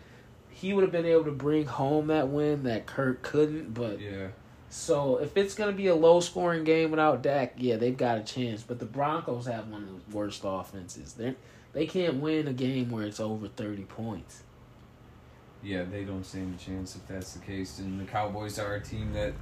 he 0.50 0.74
would 0.74 0.84
have 0.84 0.92
been 0.92 1.06
able 1.06 1.26
to 1.26 1.32
bring 1.32 1.66
home 1.66 2.08
that 2.08 2.30
win 2.30 2.64
that 2.64 2.86
Kirk 2.86 3.22
couldn't. 3.22 3.74
But 3.74 4.00
yeah. 4.00 4.28
so 4.70 5.18
if 5.18 5.36
it's 5.36 5.54
gonna 5.54 5.74
be 5.74 5.88
a 5.88 5.96
low 5.96 6.22
scoring 6.22 6.64
game 6.64 6.92
without 6.92 7.22
Dak, 7.22 7.56
yeah, 7.58 7.76
they've 7.76 7.98
got 7.98 8.20
a 8.20 8.24
chance. 8.24 8.64
But 8.64 8.80
the 8.80 8.86
Broncos 8.86 9.48
have 9.48 9.68
one 9.68 9.84
of 9.84 9.90
the 9.90 10.16
worst 10.16 10.44
offenses. 10.46 11.14
They 11.14 11.36
they 11.74 11.86
can't 11.86 12.22
win 12.22 12.48
a 12.48 12.54
game 12.54 12.90
where 12.90 13.04
it's 13.04 13.20
over 13.20 13.50
thirty 13.50 13.84
points. 13.84 14.44
Yeah, 15.62 15.84
they 15.84 16.06
don't 16.06 16.24
stand 16.24 16.58
a 16.58 16.64
chance 16.64 16.96
if 16.96 17.06
that's 17.06 17.34
the 17.34 17.40
case. 17.40 17.80
And 17.80 18.00
the 18.00 18.06
Cowboys 18.06 18.60
are 18.60 18.76
a 18.76 18.80
team 18.80 19.12
that 19.12 19.34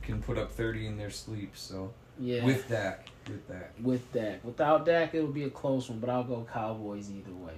can 0.00 0.22
put 0.22 0.38
up 0.38 0.52
30 0.52 0.86
in 0.86 0.96
their 0.96 1.10
sleep. 1.10 1.50
So 1.54 1.92
Yeah, 2.18 2.44
with 2.44 2.68
Dak, 2.68 3.08
with 3.28 3.48
Dak. 3.48 3.72
with 3.82 4.12
Dak. 4.12 4.44
Without 4.44 4.86
Dak, 4.86 5.14
it 5.14 5.22
would 5.22 5.34
be 5.34 5.44
a 5.44 5.50
close 5.50 5.88
one, 5.90 5.98
but 5.98 6.08
I'll 6.10 6.24
go 6.24 6.46
Cowboys 6.52 7.10
either 7.10 7.32
way. 7.34 7.52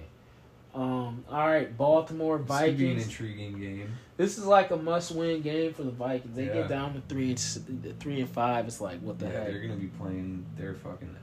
Um, 0.75 1.23
all 1.29 1.47
right, 1.47 1.75
Baltimore 1.75 2.37
Vikings. 2.37 2.69
This 2.69 2.77
could 2.77 2.77
be 2.77 2.91
an 2.91 2.99
intriguing 2.99 3.59
game. 3.59 3.93
This 4.17 4.37
is 4.37 4.45
like 4.45 4.69
a 4.71 4.77
must-win 4.77 5.41
game 5.41 5.73
for 5.73 5.83
the 5.83 5.91
Vikings. 5.91 6.35
They 6.35 6.45
Yeah. 6.45 6.53
get 6.53 6.69
down 6.69 6.93
to 6.93 7.01
three 7.07 7.29
and 7.31 7.99
three 7.99 8.19
and 8.21 8.29
five. 8.29 8.67
It's 8.67 8.79
like 8.81 8.99
what 8.99 9.17
the 9.17 9.25
yeah, 9.27 9.31
heck? 9.31 9.47
they're 9.47 9.61
gonna 9.61 9.75
be 9.75 9.87
playing 9.87 10.45
their 10.57 10.73
fucking 10.75 11.15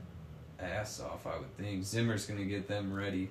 ass 0.59 0.99
off. 0.99 1.25
I 1.27 1.37
would 1.37 1.55
think 1.57 1.83
Zimmer's 1.83 2.25
gonna 2.25 2.43
get 2.45 2.67
them 2.67 2.91
ready. 2.93 3.29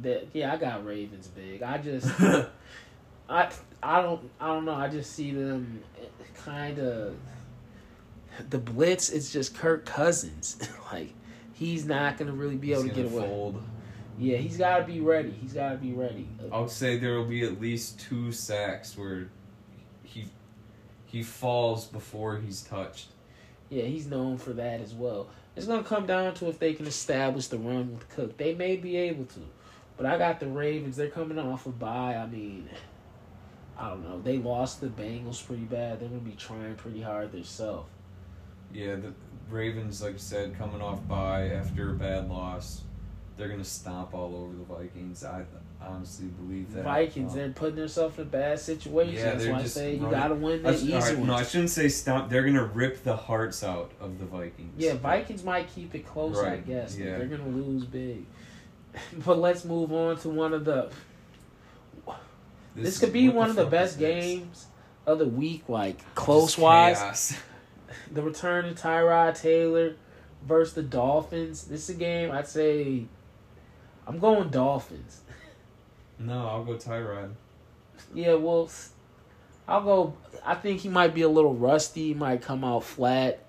That 0.00 0.28
yeah, 0.32 0.52
I 0.54 0.56
got 0.56 0.86
Ravens 0.86 1.26
big. 1.28 1.62
I 1.62 1.76
just 1.78 2.08
I 3.28 3.50
I 3.82 4.00
don't 4.00 4.30
I 4.40 4.46
don't 4.46 4.64
know. 4.64 4.74
I 4.74 4.88
just 4.88 5.12
see 5.12 5.32
them 5.32 5.82
kind 6.36 6.78
of 6.78 7.14
the 8.50 8.58
blitz. 8.58 9.10
is 9.10 9.32
just 9.32 9.56
Kirk 9.56 9.84
Cousins. 9.84 10.58
like 10.92 11.12
he's 11.52 11.84
not 11.84 12.18
gonna 12.18 12.32
really 12.32 12.56
be 12.56 12.72
able 12.72 12.84
to 12.84 12.88
get 12.90 13.06
away. 13.06 13.26
fold. 13.26 13.62
Yeah, 14.18 14.36
he's 14.36 14.58
got 14.58 14.78
to 14.78 14.84
be 14.84 15.00
ready. 15.00 15.30
He's 15.30 15.54
got 15.54 15.70
to 15.70 15.76
be 15.78 15.92
ready. 15.92 16.28
I'll 16.52 16.68
say 16.68 16.98
there 16.98 17.14
will 17.14 17.24
be 17.24 17.44
at 17.44 17.60
least 17.60 17.98
two 17.98 18.30
sacks 18.30 18.96
where 18.96 19.30
he 20.02 20.26
he 21.06 21.22
falls 21.22 21.86
before 21.86 22.38
he's 22.38 22.62
touched. 22.62 23.08
Yeah, 23.68 23.84
he's 23.84 24.06
known 24.06 24.36
for 24.36 24.52
that 24.52 24.80
as 24.80 24.92
well. 24.92 25.28
It's 25.56 25.66
gonna 25.66 25.82
come 25.82 26.06
down 26.06 26.34
to 26.34 26.48
if 26.48 26.58
they 26.58 26.74
can 26.74 26.86
establish 26.86 27.46
the 27.48 27.58
run 27.58 27.94
with 27.94 28.08
Cook. 28.10 28.36
They 28.36 28.54
may 28.54 28.76
be 28.76 28.96
able 28.96 29.24
to, 29.26 29.40
but 29.96 30.06
I 30.06 30.18
got 30.18 30.40
the 30.40 30.46
Ravens. 30.46 30.96
They're 30.96 31.08
coming 31.08 31.38
off 31.38 31.66
a 31.66 31.70
bye. 31.70 32.16
I 32.16 32.26
mean, 32.26 32.68
I 33.78 33.90
don't 33.90 34.04
know. 34.04 34.20
They 34.20 34.38
lost 34.38 34.80
the 34.80 34.88
Bengals 34.88 35.44
pretty 35.44 35.64
bad. 35.64 36.00
They're 36.00 36.08
gonna 36.08 36.20
be 36.20 36.32
trying 36.32 36.74
pretty 36.76 37.02
hard 37.02 37.32
themselves. 37.32 37.88
Yeah, 38.72 38.96
the 38.96 39.12
Ravens, 39.50 40.02
like 40.02 40.14
I 40.14 40.18
said, 40.18 40.56
coming 40.58 40.80
off 40.80 41.06
by 41.06 41.48
after 41.48 41.90
a 41.90 41.94
bad 41.94 42.28
loss, 42.28 42.82
they're 43.36 43.48
gonna 43.48 43.64
stomp 43.64 44.14
all 44.14 44.34
over 44.34 44.54
the 44.54 44.64
Vikings. 44.64 45.24
I 45.24 45.44
honestly 45.80 46.26
believe 46.26 46.72
that. 46.74 46.84
Vikings, 46.84 47.32
Um, 47.32 47.38
they're 47.38 47.50
putting 47.50 47.76
themselves 47.76 48.18
in 48.18 48.22
a 48.22 48.26
bad 48.26 48.58
situation. 48.58 49.14
Yeah, 49.14 49.34
That's 49.34 49.46
why 49.46 49.58
I 49.58 49.64
say 49.64 49.94
you 49.94 50.10
gotta 50.10 50.34
win 50.34 50.62
the 50.62 50.72
easy 50.72 50.94
right, 50.94 51.18
no, 51.18 51.34
I 51.34 51.42
shouldn't 51.42 51.70
say 51.70 51.88
stomp. 51.88 52.30
They're 52.30 52.44
gonna 52.44 52.64
rip 52.64 53.02
the 53.02 53.16
hearts 53.16 53.62
out 53.62 53.90
of 54.00 54.18
the 54.18 54.24
Vikings. 54.24 54.74
Yeah, 54.76 54.94
Vikings 54.94 55.44
might 55.44 55.68
keep 55.74 55.94
it 55.94 56.06
close, 56.06 56.38
I 56.38 56.58
guess. 56.58 56.94
but 56.94 57.04
yeah. 57.04 57.18
They're 57.18 57.26
gonna 57.26 57.48
lose 57.48 57.84
big. 57.84 58.24
but 59.24 59.38
let's 59.38 59.64
move 59.64 59.92
on 59.92 60.16
to 60.18 60.28
one 60.28 60.52
of 60.52 60.64
the 60.64 60.90
This, 62.74 62.98
could 62.98 63.12
be 63.12 63.28
one 63.28 63.50
of 63.50 63.56
the 63.56 63.66
best 63.66 63.98
games 63.98 64.66
of 65.06 65.18
the 65.18 65.26
week, 65.26 65.68
like 65.68 66.14
close 66.14 66.56
wise. 66.56 67.36
The 68.12 68.22
return 68.22 68.66
of 68.66 68.78
Tyrod 68.78 69.40
Taylor 69.40 69.96
versus 70.46 70.74
the 70.74 70.82
Dolphins. 70.82 71.64
This 71.64 71.88
is 71.88 71.96
a 71.96 71.98
game 71.98 72.30
I'd 72.30 72.48
say 72.48 73.06
I'm 74.06 74.18
going 74.18 74.50
Dolphins. 74.50 75.20
No, 76.18 76.46
I'll 76.46 76.64
go 76.64 76.74
Tyrod. 76.74 77.32
Yeah, 78.14 78.34
well, 78.34 78.70
I'll 79.66 79.82
go. 79.82 80.14
I 80.44 80.54
think 80.54 80.80
he 80.80 80.88
might 80.88 81.14
be 81.14 81.22
a 81.22 81.28
little 81.28 81.54
rusty. 81.54 82.08
He 82.08 82.14
might 82.14 82.42
come 82.42 82.64
out 82.64 82.84
flat. 82.84 83.44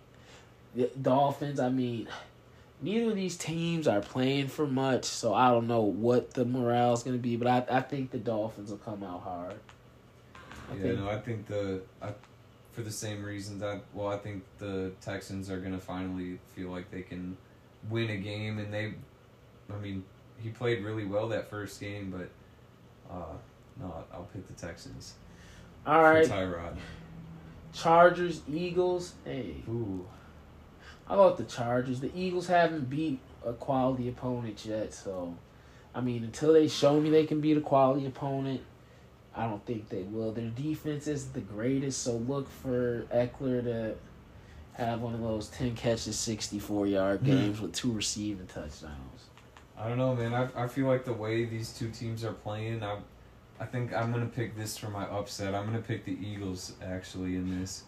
The 0.75 0.89
Dolphins. 0.99 1.59
I 1.59 1.69
mean, 1.69 2.07
neither 2.81 3.11
of 3.11 3.15
these 3.15 3.37
teams 3.37 3.87
are 3.87 4.01
playing 4.01 4.47
for 4.47 4.67
much, 4.67 5.05
so 5.05 5.33
I 5.33 5.49
don't 5.49 5.67
know 5.67 5.81
what 5.81 6.33
the 6.33 6.45
morale 6.45 6.93
is 6.93 7.03
going 7.03 7.17
to 7.17 7.21
be. 7.21 7.35
But 7.35 7.47
I, 7.47 7.77
I 7.77 7.81
think 7.81 8.11
the 8.11 8.19
Dolphins 8.19 8.69
will 8.69 8.77
come 8.77 9.03
out 9.03 9.21
hard. 9.21 9.55
I 10.71 10.75
yeah, 10.75 10.81
think 10.81 10.99
no, 10.99 11.09
I 11.09 11.19
think 11.19 11.47
the 11.47 11.81
I, 12.01 12.09
for 12.73 12.81
the 12.81 12.91
same 12.91 13.23
reasons. 13.23 13.63
I 13.63 13.79
well, 13.93 14.09
I 14.09 14.17
think 14.17 14.43
the 14.59 14.91
Texans 15.01 15.49
are 15.49 15.59
gonna 15.59 15.79
finally 15.79 16.39
feel 16.55 16.69
like 16.69 16.91
they 16.91 17.01
can 17.01 17.37
win 17.89 18.09
a 18.09 18.17
game, 18.17 18.59
and 18.59 18.73
they, 18.73 18.93
I 19.73 19.77
mean, 19.79 20.03
he 20.37 20.49
played 20.49 20.83
really 20.83 21.05
well 21.05 21.29
that 21.29 21.49
first 21.49 21.79
game, 21.79 22.11
but 22.11 23.13
uh, 23.13 23.33
no, 23.79 24.03
I'll 24.13 24.27
pick 24.33 24.47
the 24.47 24.53
Texans 24.53 25.13
all 25.85 26.01
right. 26.01 26.27
Tyrod. 26.27 26.77
Chargers, 27.73 28.41
Eagles. 28.47 29.13
Hey, 29.25 29.55
Ooh, 29.67 30.05
I 31.07 31.17
with 31.17 31.37
the 31.37 31.43
Chargers. 31.43 31.99
The 31.99 32.11
Eagles 32.15 32.47
haven't 32.47 32.89
beat 32.89 33.19
a 33.45 33.53
quality 33.53 34.07
opponent 34.09 34.65
yet, 34.65 34.93
so 34.93 35.35
I 35.93 36.01
mean, 36.01 36.23
until 36.23 36.53
they 36.53 36.67
show 36.67 36.99
me 36.99 37.09
they 37.09 37.25
can 37.25 37.41
beat 37.41 37.57
a 37.57 37.61
quality 37.61 38.05
opponent, 38.05 38.61
I 39.35 39.47
don't 39.47 39.65
think 39.65 39.89
they 39.89 40.03
will. 40.03 40.31
Their 40.31 40.49
defense 40.49 41.07
is 41.07 41.29
the 41.31 41.41
greatest, 41.41 42.03
so 42.03 42.13
look 42.17 42.47
for 42.49 43.07
Ekeler 43.13 43.63
to 43.63 43.95
have 44.73 45.01
one 45.01 45.13
of 45.13 45.21
those 45.21 45.47
ten 45.49 45.75
catches, 45.75 46.17
sixty 46.17 46.59
four 46.59 46.85
yard 46.87 47.19
Hmm. 47.19 47.25
games 47.25 47.61
with 47.61 47.73
two 47.73 47.91
receiving 47.91 48.45
touchdowns. 48.47 49.29
I 49.77 49.89
don't 49.89 49.97
know, 49.97 50.15
man. 50.15 50.33
I 50.33 50.63
I 50.63 50.67
feel 50.67 50.87
like 50.87 51.03
the 51.05 51.13
way 51.13 51.45
these 51.45 51.73
two 51.73 51.89
teams 51.89 52.23
are 52.23 52.33
playing, 52.33 52.83
I 52.83 52.99
I 53.59 53.65
think 53.65 53.93
I'm 53.93 54.11
gonna 54.11 54.25
pick 54.27 54.55
this 54.55 54.77
for 54.77 54.89
my 54.89 55.05
upset. 55.05 55.55
I'm 55.55 55.65
gonna 55.65 55.79
pick 55.81 56.05
the 56.05 56.17
Eagles 56.25 56.73
actually 56.83 57.35
in 57.35 57.59
this. 57.59 57.83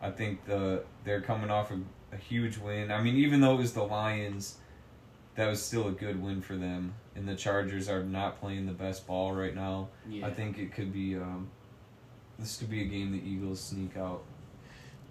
I 0.00 0.10
think 0.10 0.44
the 0.46 0.84
they're 1.04 1.20
coming 1.20 1.50
off 1.50 1.70
a, 1.70 1.80
a 2.12 2.16
huge 2.16 2.58
win. 2.58 2.90
I 2.90 3.00
mean, 3.02 3.16
even 3.16 3.40
though 3.40 3.54
it 3.54 3.58
was 3.58 3.72
the 3.72 3.84
Lions, 3.84 4.58
that 5.36 5.48
was 5.48 5.62
still 5.62 5.86
a 5.88 5.92
good 5.92 6.20
win 6.20 6.40
for 6.40 6.56
them. 6.56 6.94
And 7.14 7.28
the 7.28 7.34
Chargers 7.36 7.88
are 7.88 8.02
not 8.02 8.40
playing 8.40 8.66
the 8.66 8.72
best 8.72 9.06
ball 9.06 9.32
right 9.32 9.54
now. 9.54 9.88
Yeah. 10.08 10.26
I 10.26 10.30
think 10.32 10.58
it 10.58 10.72
could 10.72 10.92
be 10.92 11.16
um, 11.16 11.48
this 12.38 12.56
could 12.56 12.70
be 12.70 12.80
a 12.82 12.86
game 12.86 13.12
the 13.12 13.18
Eagles 13.22 13.60
sneak 13.60 13.96
out 13.96 14.22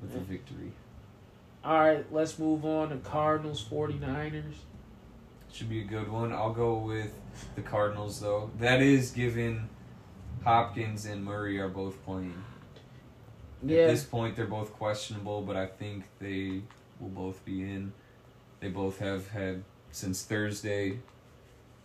with 0.01 0.15
a 0.15 0.17
Yeah. 0.17 0.23
victory. 0.23 0.71
All 1.63 1.77
right, 1.79 2.11
let's 2.11 2.39
move 2.39 2.65
on 2.65 2.89
to 2.89 2.97
Cardinals 2.97 3.63
49ers. 3.63 4.55
Should 5.53 5.69
be 5.69 5.81
a 5.81 5.85
good 5.85 6.11
one. 6.11 6.31
I'll 6.33 6.53
go 6.53 6.77
with 6.79 7.13
the 7.55 7.61
Cardinals 7.61 8.19
though. 8.19 8.49
That 8.57 8.81
is 8.81 9.11
given 9.11 9.69
Hopkins 10.43 11.05
and 11.05 11.23
Murray 11.23 11.59
are 11.59 11.69
both 11.69 12.03
playing. 12.03 12.43
Yeah. 13.61 13.81
At 13.81 13.87
this 13.91 14.03
point, 14.03 14.35
they're 14.35 14.47
both 14.47 14.73
questionable, 14.73 15.43
but 15.43 15.55
I 15.55 15.67
think 15.67 16.05
they 16.19 16.63
will 16.99 17.09
both 17.09 17.45
be 17.45 17.61
in. 17.61 17.93
They 18.59 18.69
both 18.69 18.97
have 18.97 19.27
had 19.29 19.63
since 19.91 20.23
Thursday 20.23 20.99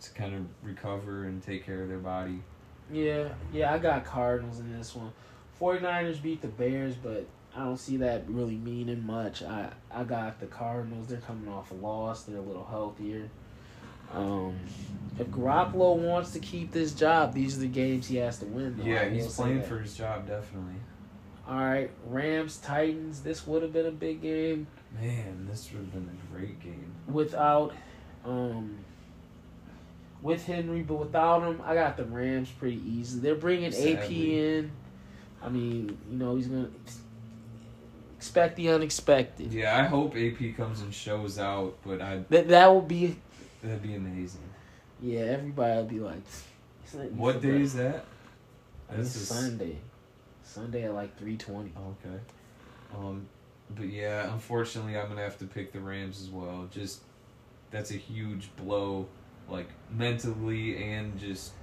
to 0.01 0.11
kind 0.11 0.35
of 0.35 0.45
recover 0.61 1.25
and 1.25 1.41
take 1.41 1.65
care 1.65 1.81
of 1.81 1.89
their 1.89 1.97
body. 1.97 2.41
Yeah, 2.91 3.29
yeah, 3.51 3.73
I 3.73 3.77
got 3.77 4.05
Cardinals 4.05 4.59
in 4.59 4.75
this 4.77 4.95
one. 4.95 5.11
49ers 5.59 6.21
beat 6.21 6.41
the 6.41 6.47
Bears, 6.47 6.95
but 6.95 7.25
I 7.55 7.59
don't 7.59 7.77
see 7.77 7.97
that 7.97 8.29
really 8.29 8.55
meaning 8.55 9.05
much. 9.05 9.43
I 9.43 9.71
I 9.91 10.03
got 10.03 10.39
the 10.39 10.45
Cardinals. 10.45 11.07
They're 11.07 11.17
coming 11.19 11.51
off 11.51 11.71
a 11.71 11.73
loss. 11.73 12.23
They're 12.23 12.37
a 12.37 12.41
little 12.41 12.65
healthier. 12.65 13.29
Um, 14.13 14.55
if 15.19 15.27
Garoppolo 15.27 15.97
wants 15.97 16.31
to 16.31 16.39
keep 16.39 16.71
this 16.71 16.93
job, 16.93 17.33
these 17.33 17.57
are 17.57 17.61
the 17.61 17.67
games 17.67 18.07
he 18.07 18.17
has 18.17 18.39
to 18.39 18.45
win. 18.45 18.77
Though. 18.77 18.85
Yeah, 18.85 19.09
he's 19.09 19.35
playing 19.35 19.63
for 19.63 19.79
his 19.79 19.97
job 19.97 20.27
definitely. 20.27 20.75
All 21.45 21.55
right, 21.57 21.89
Rams 22.05 22.57
Titans. 22.57 23.21
This 23.21 23.47
would 23.47 23.63
have 23.63 23.73
been 23.73 23.85
a 23.85 23.91
big 23.91 24.21
game 24.21 24.67
Man, 24.99 25.47
this 25.49 25.71
would 25.71 25.81
have 25.81 25.93
been 25.93 26.09
a 26.09 26.35
great 26.35 26.59
game. 26.59 26.93
without, 27.07 27.73
um, 28.25 28.77
with 30.21 30.45
Henry, 30.45 30.81
but 30.81 30.95
without 30.95 31.43
him, 31.43 31.61
I 31.63 31.73
got 31.73 31.97
the 31.97 32.05
Rams 32.05 32.49
pretty 32.49 32.81
easy. 32.85 33.19
They're 33.19 33.35
bringing 33.35 33.73
AP 33.73 34.09
in. 34.11 34.71
I 35.41 35.49
mean, 35.49 35.97
you 36.09 36.17
know, 36.17 36.35
he's 36.35 36.47
gonna 36.47 36.69
expect 38.17 38.55
the 38.55 38.69
unexpected. 38.69 39.53
Yeah, 39.53 39.77
I 39.79 39.83
hope 39.83 40.15
AP 40.15 40.55
comes 40.57 40.81
and 40.81 40.93
shows 40.93 41.37
out, 41.39 41.77
but 41.85 42.01
I 42.01 42.23
That 42.29 42.47
that 42.49 42.67
will 42.67 42.81
be, 42.81 43.15
that'd 43.61 43.81
be 43.83 43.95
amazing. 43.95 44.41
yeah. 45.01 45.19
Everybody 45.21 45.75
will 45.77 45.83
be 45.85 45.99
like, 45.99 46.21
What 47.15 47.41
day 47.41 47.61
is 47.61 47.73
that? 47.75 48.05
This 48.91 49.15
is- 49.15 49.27
Sunday. 49.27 49.77
Sunday 50.43 50.83
at 50.85 50.93
like 50.93 51.15
three 51.17 51.35
twenty. 51.37 51.71
Okay. 51.77 52.17
Um, 52.95 53.27
but 53.75 53.87
yeah, 53.89 54.31
unfortunately, 54.33 54.97
I'm 54.97 55.09
gonna 55.09 55.21
have 55.21 55.37
to 55.39 55.45
pick 55.45 55.73
the 55.73 55.79
Rams 55.81 56.21
as 56.21 56.29
well. 56.29 56.67
Just 56.71 57.01
that's 57.69 57.91
a 57.91 57.97
huge 57.97 58.49
blow, 58.55 59.07
like 59.49 59.67
mentally 59.91 60.81
and 60.83 61.17
just 61.19 61.53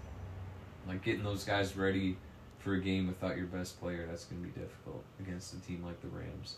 like 0.88 1.02
getting 1.02 1.22
those 1.24 1.44
guys 1.44 1.76
ready 1.76 2.16
for 2.58 2.74
a 2.74 2.80
game 2.80 3.06
without 3.06 3.36
your 3.36 3.46
best 3.46 3.80
player. 3.80 4.06
That's 4.08 4.24
gonna 4.24 4.42
be 4.42 4.48
difficult 4.48 5.02
against 5.20 5.54
a 5.54 5.60
team 5.60 5.82
like 5.84 6.00
the 6.00 6.08
Rams. 6.08 6.56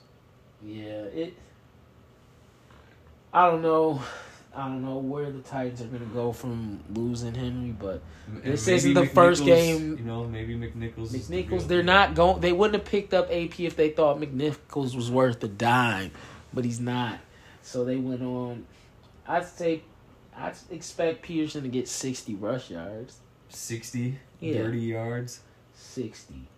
Yeah, 0.65 1.03
it. 1.13 1.35
I 3.33 3.51
don't 3.51 3.63
know. 3.63 4.01
I 4.55 4.69
don't 4.69 4.83
know 4.85 4.97
where 4.97 5.31
the 5.31 5.41
Titans 5.41 5.83
are 5.83 5.87
gonna 5.87 6.07
go 6.07 6.33
from 6.33 6.81
losing 6.95 7.35
Henry, 7.35 7.73
but 7.73 8.01
M- 8.27 8.41
This 8.43 8.67
isn't 8.69 8.95
the 8.95 9.05
first 9.07 9.45
game- 9.45 9.99
You 9.99 10.05
know, 10.05 10.25
maybe 10.25 10.55
McNichols. 10.57 11.13
is 11.15 11.29
the 11.29 11.45
McNichols, 11.45 11.67
they're 11.69 11.83
not 11.83 12.15
going. 12.15 12.41
They 12.41 12.53
wouldn't 12.53 12.81
have 12.83 12.91
picked 12.91 13.13
up 13.13 13.29
AP 13.31 13.67
if 13.67 13.77
they 13.77 13.91
thought 13.91 14.19
McNichols 14.19 14.97
was 14.97 15.11
worth 15.11 15.45
a 15.45 15.49
dime, 15.49 16.11
but 16.55 16.65
he's 16.65 16.81
not. 16.81 17.19
So 17.63 17.85
they 17.85 17.97
went 17.97 18.23
on. 18.23 18.65
I'd 19.29 19.45
say, 19.45 19.83
I'd 20.37 20.55
expect 20.71 21.23
Peterson 21.23 21.63
to 21.63 21.69
get 21.69 21.89
sixty 21.89 22.35
rush 22.35 22.71
yards. 22.71 23.19
sixty, 23.49 24.19
Yeah. 24.41 24.55
thirty 24.63 24.81
yards. 24.81 25.41
Sixty. 25.75 26.49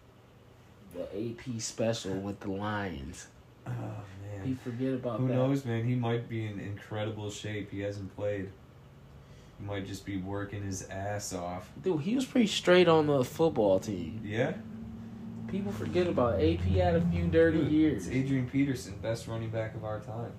The 0.94 1.02
AP 1.14 1.60
special 1.60 2.14
with 2.14 2.40
the 2.40 2.50
Lions. 2.50 3.28
Oh 3.66 3.70
man. 3.70 4.48
You 4.48 4.55
forget 4.56 4.94
about 4.94 5.20
Who 5.20 5.28
that. 5.28 5.34
knows, 5.34 5.64
man? 5.64 5.84
He 5.86 5.94
might 5.94 6.28
be 6.28 6.46
in 6.46 6.59
incredible 6.59 7.30
shape. 7.30 7.70
He 7.70 7.80
hasn't 7.80 8.14
played. 8.16 8.50
He 9.59 9.64
might 9.66 9.86
just 9.86 10.06
be 10.06 10.16
working 10.16 10.62
his 10.62 10.88
ass 10.88 11.32
off. 11.34 11.70
Dude, 11.82 12.00
he 12.00 12.14
was 12.14 12.24
pretty 12.24 12.46
straight 12.46 12.88
on 12.88 13.06
the 13.06 13.22
football 13.24 13.78
team. 13.80 14.20
Yeah. 14.24 14.55
People 15.48 15.72
forget 15.72 16.06
about 16.06 16.40
it. 16.40 16.60
AP 16.60 16.66
had 16.68 16.94
a 16.94 17.00
few 17.00 17.26
dirty 17.26 17.59
Dude, 17.59 17.72
years. 17.72 18.06
It's 18.06 18.14
Adrian 18.16 18.48
Peterson, 18.48 18.94
best 19.02 19.26
running 19.28 19.50
back 19.50 19.74
of 19.74 19.84
our 19.84 20.00
time. 20.00 20.32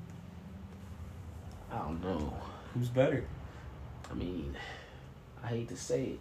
I 1.72 1.78
don't 1.80 2.02
know. 2.02 2.34
Who's 2.74 2.90
better? 2.90 3.26
I 4.10 4.14
mean, 4.14 4.56
I 5.44 5.48
hate 5.48 5.70
to 5.70 5.78
say 5.78 6.16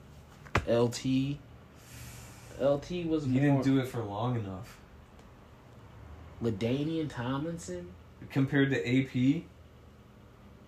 it. 0.67 0.71
LT. 0.71 1.37
LT 2.61 3.07
was 3.07 3.25
He 3.25 3.31
more 3.31 3.41
didn't 3.63 3.63
do 3.65 3.79
it 3.79 3.87
for 3.89 4.03
long 4.03 4.37
enough. 4.37 4.77
LaDainian 6.43 7.09
Tomlinson. 7.11 7.89
Compared 8.31 8.71
to 8.71 8.79
AP, 8.79 9.43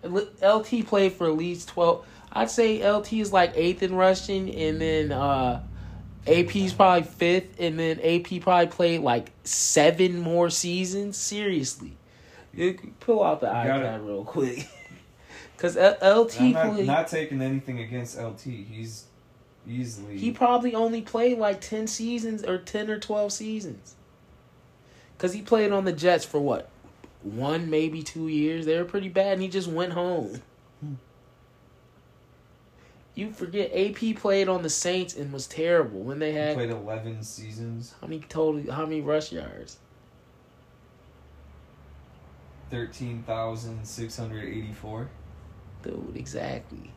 LT 0.03 0.85
played 0.87 1.13
for 1.13 1.27
at 1.27 1.35
least 1.35 1.67
twelve. 1.69 2.05
I'd 2.31 2.49
say 2.49 2.87
LT 2.89 3.13
is 3.13 3.33
like 3.33 3.51
eighth 3.55 3.83
in 3.83 3.93
rushing, 3.93 4.53
and 4.55 4.79
then 4.79 5.11
uh, 5.11 5.61
AP's 6.27 6.73
probably 6.73 7.03
fifth, 7.03 7.59
and 7.59 7.77
then 7.77 7.99
AP 7.99 8.41
probably 8.41 8.67
played 8.67 9.01
like 9.01 9.31
seven 9.43 10.19
more 10.21 10.49
seasons. 10.49 11.17
Seriously, 11.17 11.97
you 12.53 12.79
pull 13.01 13.21
out 13.23 13.41
the 13.41 13.47
You 13.47 13.53
gotta- 13.53 13.85
iPad 13.85 14.05
real 14.07 14.23
quick, 14.23 14.65
because 15.61 15.75
LT 15.75 16.41
I'm 16.41 16.51
not, 16.53 16.73
played. 16.73 16.87
not 16.87 17.07
taking 17.07 17.39
anything 17.41 17.79
against 17.79 18.19
LT. 18.19 18.41
He's 18.41 19.05
easily. 19.67 20.17
He 20.17 20.31
probably 20.31 20.73
only 20.73 21.03
played 21.03 21.37
like 21.37 21.61
10 21.61 21.85
seasons 21.85 22.43
or 22.43 22.57
10 22.57 22.89
or 22.89 22.97
12 22.97 23.31
seasons. 23.31 23.93
Because 25.15 25.33
he 25.33 25.43
played 25.43 25.71
on 25.71 25.85
the 25.85 25.93
Jets 25.93 26.25
for 26.25 26.39
what? 26.39 26.67
One, 27.21 27.69
maybe 27.69 28.01
two 28.01 28.27
years. 28.27 28.65
They 28.65 28.75
were 28.75 28.85
pretty 28.85 29.09
bad, 29.09 29.33
and 29.33 29.43
he 29.43 29.49
just 29.49 29.67
went 29.67 29.93
home. 29.93 30.41
Hmm. 30.79 30.93
You 33.13 33.31
forget 33.31 33.71
AP 33.71 34.15
played 34.15 34.49
on 34.49 34.63
the 34.63 34.69
Saints 34.69 35.15
and 35.15 35.31
was 35.31 35.45
terrible 35.45 35.99
when 35.99 36.17
they 36.17 36.31
he 36.31 36.37
had 36.37 36.55
played 36.55 36.71
11 36.71 37.21
seasons, 37.21 37.93
how 38.01 38.07
many 38.07 38.21
total 38.21 38.73
how 38.73 38.85
many 38.85 39.01
rush 39.01 39.31
yards? 39.31 39.77
13,684. 42.71 45.09
Dude, 45.83 46.13
exactly. 46.15 46.91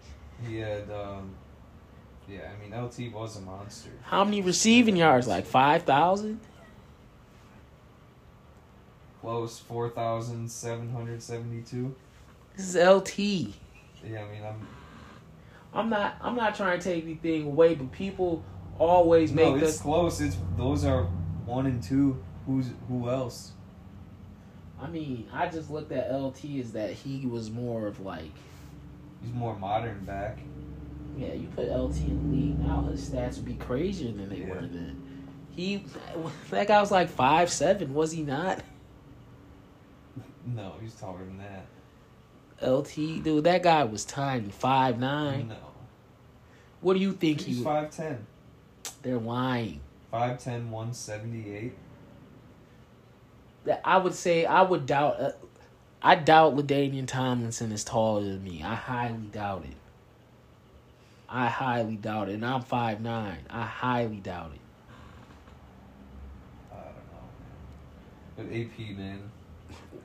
He 0.47 0.59
had, 0.59 0.89
um, 0.90 1.35
yeah, 2.28 2.51
I 2.52 2.56
mean, 2.61 2.73
LT 2.78 3.11
was 3.12 3.36
a 3.36 3.40
monster. 3.40 3.90
How 4.02 4.23
many 4.24 4.40
receiving 4.40 4.97
yards? 4.97 5.27
Like 5.27 5.47
5,000? 5.47 6.39
Close, 9.20 9.59
4,772. 9.61 11.94
This 12.56 12.74
is 12.74 12.77
LT. 12.77 13.19
Yeah, 13.19 14.23
I 14.23 14.31
mean, 14.31 14.43
I'm. 14.47 14.66
I'm 15.73 15.89
not 15.90 16.16
I'm 16.20 16.36
not 16.36 16.55
trying 16.55 16.78
to 16.78 16.85
take 16.85 17.05
anything 17.05 17.47
away, 17.47 17.74
but 17.74 17.90
people 17.90 18.44
always 18.78 19.32
No, 19.32 19.55
make 19.55 19.62
it's 19.62 19.78
the 19.78 19.82
close. 19.82 20.20
It's 20.20 20.36
Those 20.56 20.85
are 20.85 21.05
one 21.47 21.66
and 21.66 21.82
two. 21.82 22.23
Who's 22.47 22.66
Who 22.89 23.11
else? 23.11 23.52
I 24.81 24.89
mean, 24.89 25.28
I 25.32 25.48
just 25.48 25.70
looked 25.70 25.93
at 25.93 26.12
LT 26.15 26.44
as 26.61 26.73
that 26.73 26.90
he 26.90 27.27
was 27.27 27.51
more 27.51 27.86
of 27.86 28.01
like, 28.01 28.32
He's 29.24 29.32
more 29.34 29.56
modern 29.59 30.05
back. 30.05 30.38
yeah, 31.16 31.32
you 31.32 31.46
put 31.55 31.68
LT 31.68 31.96
in 31.98 32.30
the 32.30 32.36
league 32.36 32.59
now, 32.59 32.82
his 32.90 33.09
stats 33.09 33.36
would 33.36 33.44
be 33.44 33.55
crazier 33.55 34.12
than 34.12 34.28
they 34.28 34.38
Yeah. 34.38 34.48
were 34.48 34.60
then. 34.62 35.01
He, 35.55 35.84
that 36.51 36.66
guy 36.68 36.80
was 36.80 36.90
like 36.90 37.09
five 37.09 37.51
seven, 37.51 37.94
was 37.94 38.12
he 38.12 38.22
not? 38.22 38.60
No, 40.46 40.74
he's 40.78 40.94
taller 40.94 41.20
than 41.24 41.38
that. 41.38 41.64
LT, 42.70 43.22
dude, 43.24 43.44
that 43.44 43.62
guy 43.62 43.82
was 43.84 44.05
tiny, 44.05 44.51
five 44.51 44.98
nine. 45.01 45.48
No. 45.48 45.56
What 46.82 46.92
do 46.94 47.01
you 47.01 47.12
think 47.14 47.40
He's 47.40 47.59
he? 47.60 47.64
5'10. 47.64 48.18
They're 49.01 49.16
lying. 49.18 49.80
5'10, 50.12 50.68
178. 50.68 51.72
That 53.64 53.80
I 53.86 53.96
would 53.96 54.12
say 54.14 54.44
I 54.44 54.60
would 54.60 54.84
doubt. 54.84 55.18
Uh, 55.18 55.32
I 56.06 56.16
doubt 56.16 56.55
LaDainian 56.55 57.06
Tomlinson 57.06 57.72
is 57.72 57.82
taller 57.82 58.22
than 58.22 58.44
me. 58.44 58.62
I 58.62 58.74
highly 58.74 59.26
doubt 59.32 59.64
it. 59.64 59.76
I 61.31 61.47
highly 61.47 61.97
doubt 61.97 62.28
it, 62.28 62.35
and 62.35 62.44
I'm 62.44 62.60
five 62.60 63.01
nine. 63.01 63.39
I 63.48 63.62
highly 63.62 64.18
doubt 64.18 64.52
it. 64.55 64.60
I 66.70 66.76
don't 66.76 68.44
know, 68.44 68.44
man. 68.44 68.68
But 68.76 68.85
AP, 68.85 68.97
man. 68.98 69.31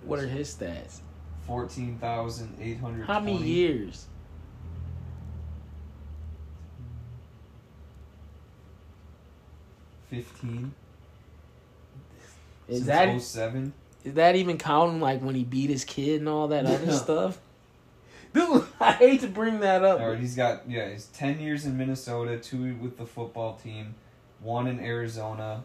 What 0.06 0.20
are 0.20 0.28
his 0.28 0.56
stats? 0.56 1.02
14,820. 1.46 3.04
How 3.06 3.20
many 3.20 3.44
years? 3.44 4.06
fifteen. 10.10 10.74
Is 12.70 12.86
since 12.86 12.88
that 12.88 13.22
07. 13.22 13.74
Is 14.04 14.14
that 14.14 14.36
even 14.36 14.58
counting 14.58 15.02
like 15.02 15.22
when 15.22 15.36
he 15.36 15.44
beat 15.44 15.70
his 15.70 15.84
kid 15.84 16.20
and 16.22 16.30
all 16.30 16.48
that 16.50 16.66
other 16.66 16.92
stuff? 16.92 17.40
Dude, 18.34 18.66
I 18.80 18.94
hate 18.94 19.22
to 19.22 19.28
bring 19.28 19.60
that 19.62 19.84
up. 19.84 20.00
All 20.00 20.12
right, 20.12 20.20
he's 20.20 20.36
got 20.36 20.70
yeah, 20.70 20.90
he's 20.90 21.08
ten 21.08 21.40
years 21.40 21.66
in 21.66 21.78
Minnesota, 21.78 22.38
two 22.38 22.76
with 22.76 22.98
the 22.98 23.06
football 23.06 23.56
team, 23.56 23.96
one 24.40 24.68
in 24.68 24.80
Arizona, 24.80 25.64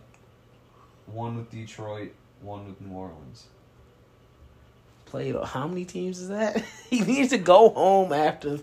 one 1.07 1.37
with 1.37 1.51
Detroit, 1.51 2.13
one 2.41 2.67
with 2.67 2.81
New 2.81 2.95
Orleans. 2.95 3.47
Played 5.05 5.37
how 5.45 5.69
many 5.69 5.85
teams 5.85 6.19
is 6.19 6.29
that? 6.31 6.65
he 6.91 7.01
needs 7.01 7.31
to 7.31 7.39
go 7.39 7.69
home 7.69 8.13
after. 8.13 8.61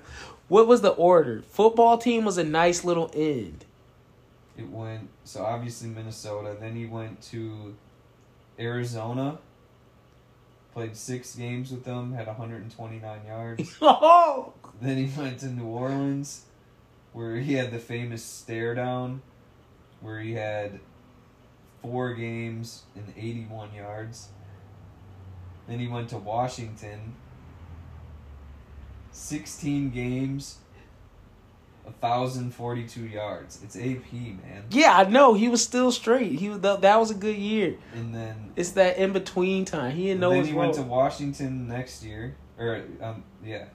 What 0.48 0.68
was 0.68 0.82
the 0.82 0.90
order? 0.90 1.44
Football 1.44 1.98
team 1.98 2.26
was 2.26 2.38
a 2.38 2.44
nice 2.44 2.84
little 2.84 3.10
end. 3.14 3.66
It 4.58 4.68
went 4.68 5.10
so 5.24 5.44
obviously 5.44 5.90
Minnesota. 5.90 6.58
Then 6.60 6.76
he 6.76 6.88
went 6.88 7.22
to 7.30 7.76
Arizona. 8.60 9.40
Played 10.74 10.96
six 10.96 11.36
games 11.36 11.72
with 11.72 11.84
them. 11.84 12.14
Had 12.14 12.28
129 12.28 13.26
yards. 13.26 13.78
Oh, 13.82 14.54
then 14.82 14.98
he 14.98 15.20
went 15.20 15.40
to 15.40 15.48
New 15.48 15.66
Orleans, 15.66 16.46
where 17.14 17.36
he 17.36 17.54
had 17.54 17.72
the 17.72 17.80
famous 17.80 18.24
stare 18.24 18.74
down, 18.74 19.22
where 20.00 20.20
he 20.20 20.34
had 20.34 20.80
four 21.82 22.14
games 22.14 22.84
and 22.96 23.14
81 23.18 23.74
yards. 23.74 24.30
Then 25.68 25.80
he 25.80 25.88
went 25.88 26.10
to 26.10 26.18
Washington. 26.18 27.16
16 29.12 29.90
games, 29.92 30.58
1,042 32.00 33.02
yards. 33.02 33.60
It's 33.64 33.76
AP, 33.76 34.12
man. 34.14 34.64
yeah, 34.70 34.98
I 34.98 35.10
know 35.10 35.34
he 35.34 35.50
was 35.50 35.64
still 35.64 35.92
straight. 35.92 36.34
He 36.40 36.50
was 36.50 36.60
that, 36.62 37.00
was 37.00 37.12
a 37.12 37.16
good 37.16 37.38
year. 37.38 37.76
And 37.94 38.14
then 38.14 38.52
It's 38.56 38.72
that 38.72 38.98
in 38.98 39.14
between 39.14 39.66
time. 39.66 39.96
He 39.96 40.08
didn't 40.08 40.22
know 40.22 40.32
then 40.32 40.46
he 40.46 40.54
went 40.54 40.74
to. 40.76 40.82
Washington 40.84 41.68
next 41.68 42.04
year, 42.04 42.36
or 42.58 42.84
um, 43.02 43.24
yeah, 43.44 43.66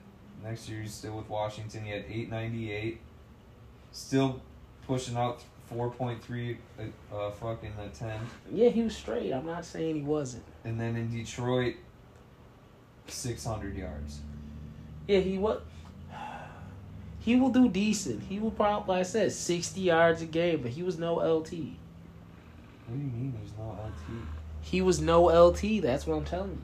next 0.43 0.69
year 0.69 0.81
he's 0.81 0.93
still 0.93 1.17
with 1.17 1.29
Washington. 1.29 1.83
He 1.83 1.91
had 1.91 2.05
eight 2.09 2.29
ninety 2.29 2.71
eight, 2.71 2.99
still 3.91 4.41
pushing 4.85 5.17
out 5.17 5.41
four 5.67 5.89
point 5.89 6.23
three, 6.23 6.57
uh, 6.79 7.15
uh, 7.15 7.31
fucking 7.31 7.73
attempt. 7.79 8.31
Yeah, 8.51 8.69
he 8.69 8.83
was 8.83 8.95
straight. 8.95 9.31
I'm 9.33 9.45
not 9.45 9.65
saying 9.65 9.95
he 9.95 10.01
wasn't. 10.01 10.43
And 10.63 10.79
then 10.79 10.95
in 10.95 11.11
Detroit, 11.11 11.75
six 13.07 13.45
hundred 13.45 13.75
yards. 13.75 14.19
Yeah, 15.07 15.19
he 15.19 15.37
was 15.37 15.61
he 17.27 17.35
will 17.35 17.49
do 17.49 17.67
decent. 17.67 18.23
He 18.23 18.39
will 18.39 18.51
probably, 18.51 18.95
like 18.95 19.01
I 19.01 19.03
said, 19.03 19.33
60 19.33 19.81
yards 19.81 20.21
a 20.21 20.25
game, 20.25 20.61
but 20.61 20.71
he 20.71 20.81
was 20.81 20.97
no 20.97 21.15
LT. 21.15 21.25
What 21.25 21.51
do 21.51 21.57
you 22.93 22.99
mean 22.99 23.33
he 23.37 23.43
was 23.43 23.51
no 23.57 23.71
LT? 23.71 23.91
He 24.61 24.81
was 24.81 25.01
no 25.01 25.25
LT. 25.25 25.81
That's 25.81 26.07
what 26.07 26.15
I'm 26.15 26.23
telling 26.23 26.63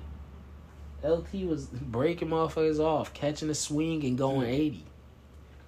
you. 1.03 1.09
LT 1.09 1.33
was 1.49 1.65
breaking 1.65 2.29
motherfuckers 2.29 2.79
off, 2.79 3.13
catching 3.13 3.49
a 3.49 3.53
swing 3.53 4.05
and 4.05 4.17
going 4.17 4.47
80. 4.47 4.85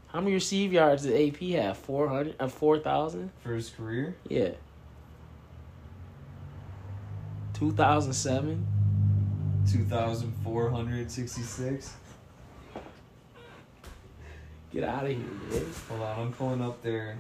How 0.08 0.22
many 0.22 0.34
receive 0.34 0.72
yards 0.72 1.04
did 1.04 1.28
AP 1.28 1.42
have? 1.62 1.78
400, 1.78 2.38
uh, 2.40 2.48
4,000? 2.48 3.32
For 3.44 3.54
his 3.54 3.72
career? 3.72 4.16
Yeah. 4.30 4.52
2007? 7.52 8.66
2,466? 9.70 11.94
Get 14.76 14.84
out 14.84 15.04
of 15.06 15.10
here, 15.10 15.18
man. 15.18 15.66
Hold 15.88 16.02
on, 16.02 16.20
I'm 16.20 16.34
pulling 16.34 16.62
up 16.62 16.84
there. 16.84 17.18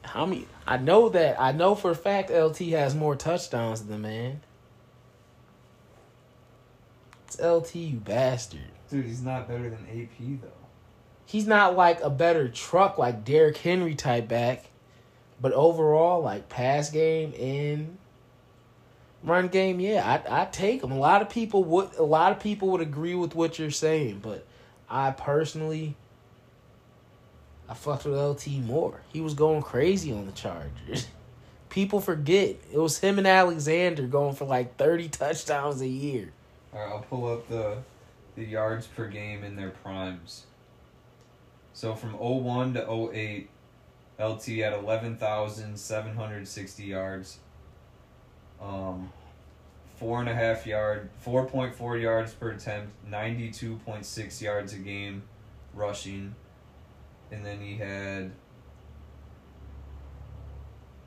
How 0.00 0.24
many? 0.24 0.46
I 0.66 0.78
know 0.78 1.10
that. 1.10 1.38
I 1.38 1.52
know 1.52 1.74
for 1.74 1.90
a 1.90 1.94
fact 1.94 2.30
LT 2.30 2.60
has 2.70 2.94
more 2.94 3.14
touchdowns 3.14 3.82
than 3.82 3.90
the 3.90 4.08
man. 4.08 4.40
It's 7.26 7.38
LT, 7.38 7.74
you 7.74 7.98
bastard. 7.98 8.60
Dude, 8.90 9.04
he's 9.04 9.20
not 9.20 9.46
better 9.46 9.68
than 9.68 9.86
AP 9.90 10.40
though. 10.40 10.48
He's 11.26 11.46
not 11.46 11.76
like 11.76 12.00
a 12.00 12.08
better 12.08 12.48
truck 12.48 12.96
like 12.96 13.26
Derrick 13.26 13.58
Henry 13.58 13.94
type 13.94 14.26
back, 14.26 14.70
but 15.38 15.52
overall, 15.52 16.22
like 16.22 16.48
pass 16.48 16.88
game 16.88 17.34
and 17.38 17.98
run 19.26 19.48
game, 19.48 19.80
yeah, 19.80 20.22
I 20.28 20.42
I 20.42 20.44
take 20.46 20.82
him. 20.82 20.92
A 20.92 20.98
lot 20.98 21.20
of 21.20 21.28
people 21.28 21.64
would 21.64 21.94
a 21.96 22.02
lot 22.02 22.32
of 22.32 22.40
people 22.40 22.68
would 22.68 22.80
agree 22.80 23.14
with 23.14 23.34
what 23.34 23.58
you're 23.58 23.70
saying, 23.70 24.20
but 24.22 24.46
I 24.88 25.10
personally 25.10 25.96
I 27.68 27.74
fucked 27.74 28.04
with 28.04 28.18
LT 28.18 28.48
more. 28.64 29.00
He 29.12 29.20
was 29.20 29.34
going 29.34 29.62
crazy 29.62 30.12
on 30.12 30.26
the 30.26 30.32
Chargers. 30.32 31.08
People 31.68 32.00
forget 32.00 32.56
it 32.72 32.78
was 32.78 33.00
him 33.00 33.18
and 33.18 33.26
Alexander 33.26 34.06
going 34.06 34.34
for 34.34 34.46
like 34.46 34.76
thirty 34.76 35.08
touchdowns 35.08 35.82
a 35.82 35.88
year. 35.88 36.32
Alright, 36.72 36.90
I'll 36.90 37.00
pull 37.00 37.30
up 37.30 37.48
the 37.48 37.78
the 38.36 38.44
yards 38.44 38.86
per 38.86 39.08
game 39.08 39.42
in 39.42 39.56
their 39.56 39.70
primes. 39.70 40.44
So 41.72 41.94
from 41.94 42.18
01 42.18 42.74
to 42.74 43.10
08, 43.12 43.48
LT 44.18 44.46
had 44.46 44.72
11,760 44.72 46.84
yards. 46.84 47.38
Um, 48.60 49.12
four 49.96 50.20
and 50.20 50.28
a 50.28 50.34
half 50.34 50.66
yard, 50.66 51.08
4.4 51.24 52.00
yards 52.00 52.32
per 52.32 52.50
attempt, 52.50 52.92
92.6 53.10 54.40
yards 54.40 54.72
a 54.72 54.78
game 54.78 55.22
rushing. 55.74 56.34
And 57.30 57.44
then 57.44 57.60
he 57.60 57.76
had 57.76 58.32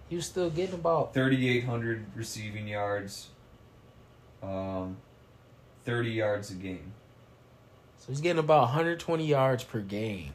He 0.10 0.16
was 0.16 0.26
still 0.26 0.50
getting 0.50 0.76
about 0.76 1.14
3,800 1.14 2.06
receiving 2.16 2.68
yards, 2.68 3.28
um, 4.42 4.98
30 5.86 6.10
yards 6.10 6.50
a 6.50 6.56
game. 6.56 6.94
so 7.98 8.06
he's 8.08 8.20
getting 8.20 8.40
about 8.40 8.62
120 8.62 9.26
yards 9.26 9.64
per 9.64 9.82
game. 9.82 10.34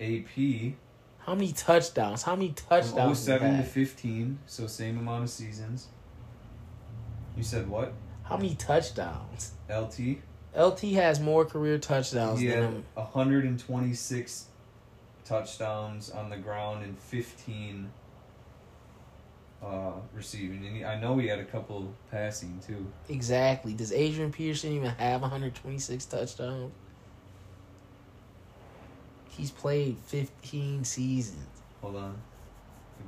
AP 0.00 0.74
How 1.18 1.34
many 1.34 1.52
touchdowns? 1.52 2.22
How 2.22 2.34
many 2.34 2.50
touchdowns? 2.50 2.94
From 2.94 3.14
07 3.14 3.58
to 3.58 3.62
15, 3.62 4.38
so 4.46 4.66
same 4.66 4.98
amount 4.98 5.24
of 5.24 5.30
seasons. 5.30 5.88
You 7.40 7.44
said 7.44 7.70
what? 7.70 7.94
How 8.24 8.36
many 8.36 8.54
touchdowns? 8.54 9.52
LT? 9.70 10.18
LT 10.54 10.80
has 10.92 11.20
more 11.20 11.46
career 11.46 11.78
touchdowns 11.78 12.38
He 12.38 12.48
than 12.48 12.62
him. 12.64 12.84
126 12.92 14.44
touchdowns 15.24 16.10
on 16.10 16.28
the 16.28 16.36
ground 16.36 16.84
and 16.84 16.98
15 16.98 17.90
uh, 19.64 19.92
receiving. 20.12 20.66
And 20.66 20.76
he, 20.76 20.84
I 20.84 21.00
know 21.00 21.16
he 21.16 21.28
had 21.28 21.38
a 21.38 21.46
couple 21.46 21.94
passing 22.10 22.60
too. 22.66 22.86
Exactly. 23.08 23.72
Does 23.72 23.90
Adrian 23.90 24.32
Peterson 24.32 24.72
even 24.72 24.90
have 24.90 25.22
126 25.22 26.04
touchdowns? 26.04 26.72
He's 29.30 29.50
played 29.50 29.96
15 30.08 30.84
seasons. 30.84 31.46
Hold 31.80 31.96
on. 31.96 32.16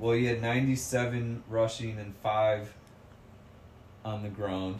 Well, 0.00 0.14
he 0.14 0.24
had 0.24 0.40
97 0.40 1.42
rushing 1.50 1.98
and 1.98 2.16
5 2.16 2.72
on 4.04 4.22
the 4.22 4.28
ground. 4.28 4.76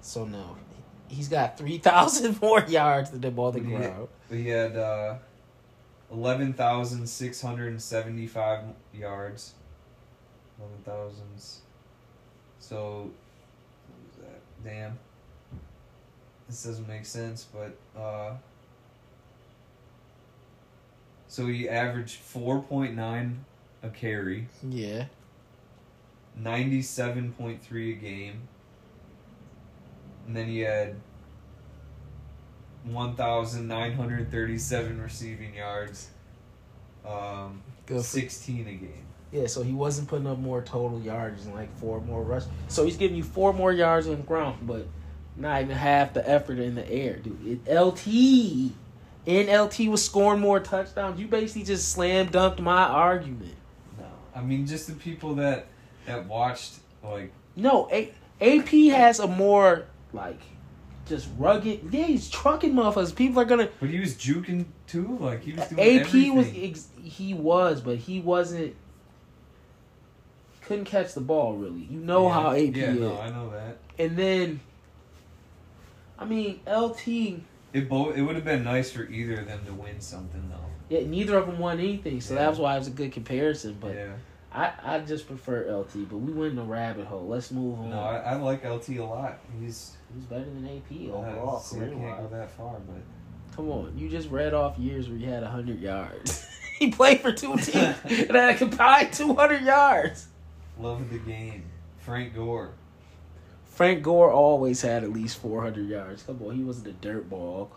So 0.00 0.24
no. 0.24 0.56
He's 1.08 1.28
got 1.28 1.56
3,000 1.58 2.40
more 2.42 2.64
yards 2.66 3.10
than 3.10 3.20
the 3.20 3.30
But 3.30 3.52
he 3.54 3.60
had- 3.72 3.80
ground. 3.82 4.08
But 4.28 4.38
he 4.38 4.48
had 4.48 4.76
uh, 4.76 5.14
11,675 6.10 8.60
yards. 8.92 9.52
11,000. 10.58 11.22
So, 12.58 13.10
what 13.88 13.98
was 14.04 14.16
that? 14.20 14.40
Damn. 14.64 14.98
This 16.48 16.64
doesn't 16.64 16.88
make 16.88 17.06
sense, 17.06 17.46
but. 17.52 17.76
Uh, 18.00 18.32
so 21.28 21.46
he 21.46 21.68
averaged 21.68 22.20
4.9 22.22 23.34
a 23.82 23.88
carry, 23.90 24.48
Yeah. 24.68 25.04
97.3 26.40 27.92
a 27.92 27.94
game. 28.00 28.48
And 30.26 30.36
then 30.36 30.46
he 30.46 30.60
had 30.60 30.96
1,937 32.84 35.00
receiving 35.00 35.54
yards, 35.54 36.08
um, 37.06 37.62
Good 37.86 38.02
16 38.02 38.60
a 38.60 38.64
game. 38.72 39.04
Yeah, 39.32 39.46
so 39.46 39.62
he 39.62 39.72
wasn't 39.72 40.08
putting 40.08 40.26
up 40.26 40.38
more 40.38 40.62
total 40.62 41.00
yards 41.00 41.46
and 41.46 41.54
like 41.54 41.74
four 41.78 42.00
more 42.00 42.22
rush. 42.22 42.42
So 42.68 42.84
he's 42.84 42.96
giving 42.96 43.16
you 43.16 43.22
four 43.22 43.52
more 43.52 43.72
yards 43.72 44.08
on 44.08 44.16
the 44.16 44.22
ground, 44.22 44.66
but 44.66 44.86
not 45.36 45.62
even 45.62 45.76
half 45.76 46.14
the 46.14 46.28
effort 46.28 46.58
in 46.58 46.74
the 46.74 46.88
air, 46.90 47.18
dude. 47.18 47.60
It, 47.66 47.72
LT 47.72 48.72
and 49.26 49.48
LT 49.48 49.80
was 49.88 50.04
scoring 50.04 50.40
more 50.40 50.60
touchdowns. 50.60 51.20
You 51.20 51.26
basically 51.26 51.64
just 51.64 51.90
slam 51.90 52.28
dunked 52.28 52.60
my 52.60 52.84
argument. 52.84 53.54
No, 53.98 54.06
I 54.34 54.42
mean 54.42 54.66
just 54.66 54.86
the 54.86 54.94
people 54.94 55.34
that 55.36 55.66
that 56.06 56.26
watched 56.26 56.74
like 57.02 57.32
No, 57.56 57.88
A- 57.92 58.12
AP 58.40 58.68
has 58.94 59.18
a 59.18 59.26
more 59.26 59.86
like 60.16 60.40
just 61.06 61.28
rugged. 61.38 61.92
Yeah, 61.92 62.04
he's 62.06 62.28
trucking 62.28 62.72
motherfuckers. 62.72 63.14
People 63.14 63.40
are 63.40 63.44
gonna. 63.44 63.68
but 63.78 63.88
he 63.90 64.00
was 64.00 64.14
juking 64.14 64.64
too. 64.88 65.16
Like 65.20 65.42
he 65.44 65.52
was 65.52 65.68
doing 65.68 66.00
AP 66.00 66.34
was 66.36 66.48
ex- 66.56 66.88
he 67.02 67.32
was, 67.34 67.80
but 67.80 67.96
he 67.98 68.20
wasn't 68.20 68.74
couldn't 70.62 70.84
catch 70.86 71.14
the 71.14 71.20
ball 71.20 71.54
really. 71.54 71.86
You 71.90 72.00
know 72.00 72.26
Yeah. 72.26 72.32
how 72.34 72.50
AP 72.52 72.74
Yeah, 72.76 72.90
is. 72.92 72.98
no, 73.00 73.20
I 73.20 73.30
know 73.30 73.50
that. 73.50 73.76
And 73.98 74.16
then, 74.16 74.60
I 76.18 76.24
mean, 76.24 76.60
LT. 76.66 77.42
It 77.72 77.88
both. 77.88 78.16
It 78.16 78.22
would 78.22 78.34
have 78.34 78.44
been 78.44 78.64
nice 78.64 78.90
for 78.90 79.04
either 79.08 79.40
of 79.40 79.46
them 79.46 79.60
to 79.66 79.72
win 79.72 80.00
something 80.00 80.42
though. 80.50 80.56
Yeah, 80.88 81.06
neither 81.06 81.36
of 81.38 81.46
them 81.46 81.58
won 81.58 81.78
anything, 81.78 82.20
so 82.20 82.34
Yeah. 82.34 82.40
that 82.40 82.50
was 82.50 82.58
why 82.58 82.74
it 82.74 82.78
was 82.78 82.88
a 82.88 82.92
good 82.92 83.12
comparison. 83.12 83.76
But 83.80 83.94
yeah. 83.94 84.12
I, 84.56 84.72
I 84.82 84.98
just 85.00 85.26
prefer 85.26 85.70
LT. 85.70 86.08
But 86.08 86.16
we 86.16 86.32
went 86.32 86.54
in 86.54 86.58
a 86.58 86.64
rabbit 86.64 87.06
hole. 87.06 87.26
Let's 87.26 87.50
move 87.50 87.78
on. 87.78 87.90
No, 87.90 88.00
I, 88.00 88.16
I 88.16 88.36
like 88.36 88.64
LT 88.64 88.88
a 88.90 89.04
lot. 89.04 89.38
He's. 89.60 89.92
Who's 90.14 90.24
better 90.24 90.44
than 90.44 90.66
AP 90.66 91.10
uh, 91.10 91.16
overall? 91.16 91.60
see, 91.60 91.76
I 91.78 91.88
can't 91.88 92.00
go 92.00 92.28
that 92.32 92.50
far, 92.52 92.78
but 92.86 93.02
Come 93.56 93.70
on, 93.70 93.96
you 93.96 94.10
just 94.10 94.28
read 94.30 94.52
off 94.52 94.78
years 94.78 95.08
where 95.08 95.16
he 95.16 95.24
had 95.24 95.42
hundred 95.42 95.80
yards. 95.80 96.46
he 96.78 96.90
played 96.90 97.22
for 97.22 97.32
two 97.32 97.56
teams 97.56 97.96
and 98.04 98.30
had 98.30 98.54
a 98.54 98.54
combined 98.54 99.14
two 99.14 99.34
hundred 99.34 99.62
yards. 99.62 100.28
love 100.78 101.00
of 101.00 101.10
the 101.10 101.18
game. 101.18 101.64
Frank 101.98 102.34
Gore. 102.34 102.72
Frank 103.64 104.02
Gore 104.02 104.30
always 104.30 104.80
had 104.82 105.04
at 105.04 105.12
least 105.12 105.38
400 105.38 105.86
yards. 105.86 106.22
Come 106.22 106.40
on, 106.42 106.54
he 106.54 106.62
wasn't 106.62 106.86
a 106.86 106.92
dirt 106.92 107.28
ball. 107.28 107.70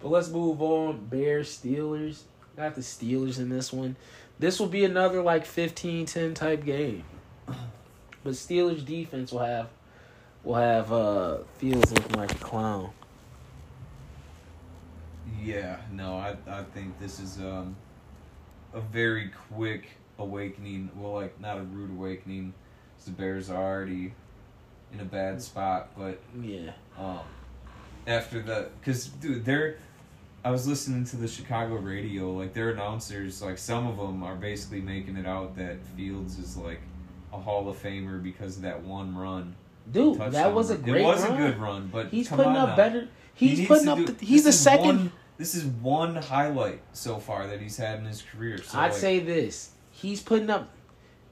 But 0.00 0.08
let's 0.08 0.28
move 0.30 0.60
on. 0.60 1.06
Bears, 1.06 1.56
Steelers. 1.56 2.22
Got 2.56 2.74
the 2.74 2.80
Steelers 2.80 3.38
in 3.38 3.48
this 3.48 3.72
one. 3.72 3.94
This 4.38 4.60
will 4.60 4.68
be 4.68 4.84
another 4.84 5.22
like 5.22 5.44
15-10 5.44 6.34
type 6.34 6.64
game. 6.64 7.04
But 8.24 8.32
Steelers 8.34 8.84
defense 8.84 9.32
will 9.32 9.40
have 9.40 9.68
will 10.44 10.54
have 10.56 10.92
uh 10.92 11.38
Fields 11.58 11.92
looking 11.92 12.12
like 12.18 12.30
a 12.32 12.36
clown. 12.36 12.90
Yeah, 15.42 15.80
no, 15.92 16.16
I 16.16 16.36
I 16.48 16.62
think 16.74 16.98
this 16.98 17.20
is 17.20 17.38
um 17.38 17.76
a 18.72 18.80
very 18.80 19.30
quick 19.52 19.88
awakening. 20.18 20.90
Well, 20.96 21.14
like 21.14 21.40
not 21.40 21.58
a 21.58 21.62
rude 21.62 21.90
awakening. 21.90 22.52
'cause 22.96 23.06
The 23.06 23.12
Bears 23.12 23.50
are 23.50 23.62
already 23.62 24.14
in 24.92 25.00
a 25.00 25.04
bad 25.04 25.40
spot, 25.42 25.90
but 25.96 26.20
Yeah. 26.40 26.72
um 26.98 27.20
after 28.06 28.40
the 28.42 28.68
because 28.80 29.06
dude, 29.06 29.44
they're 29.44 29.78
I 30.44 30.50
was 30.50 30.66
listening 30.66 31.04
to 31.06 31.16
the 31.16 31.28
Chicago 31.28 31.76
radio, 31.76 32.30
like 32.32 32.54
their 32.54 32.70
announcers, 32.70 33.42
like 33.42 33.58
some 33.58 33.86
of 33.86 33.96
them 33.96 34.22
are 34.22 34.36
basically 34.36 34.80
making 34.80 35.16
it 35.16 35.26
out 35.26 35.56
that 35.56 35.76
Fields 35.96 36.38
is 36.38 36.56
like 36.56 36.80
a 37.32 37.38
Hall 37.38 37.68
of 37.68 37.76
Famer 37.82 38.22
because 38.22 38.56
of 38.56 38.62
that 38.62 38.82
one 38.82 39.16
run. 39.16 39.54
Dude, 39.90 40.18
that 40.32 40.54
was 40.54 40.70
a 40.70 40.76
great 40.76 41.02
run. 41.02 41.02
great 41.02 41.02
It 41.02 41.06
was 41.06 41.22
run. 41.24 41.32
a 41.32 41.36
good 41.50 41.58
run, 41.58 41.88
but 41.92 42.08
He's 42.08 42.28
putting 42.28 42.52
up 42.56 42.70
now. 42.70 42.76
better. 42.76 43.08
He's 43.34 43.58
needs 43.58 43.68
putting 43.68 43.88
up. 43.88 43.98
do- 43.98 44.06
the, 44.06 44.24
he's 44.24 44.44
the 44.44 44.52
second. 44.52 44.86
one- 44.86 45.12
this 45.38 45.54
is 45.54 45.64
one 45.64 46.16
highlight 46.16 46.80
so 46.92 47.18
far 47.18 47.46
that 47.46 47.60
he's 47.60 47.76
had 47.76 48.00
in 48.00 48.04
his 48.06 48.22
career. 48.22 48.58
So 48.58 48.76
I'd 48.78 48.88
like, 48.88 48.92
say 48.94 49.18
this: 49.20 49.70
he's 49.90 50.20
putting 50.20 50.50
up. 50.50 50.68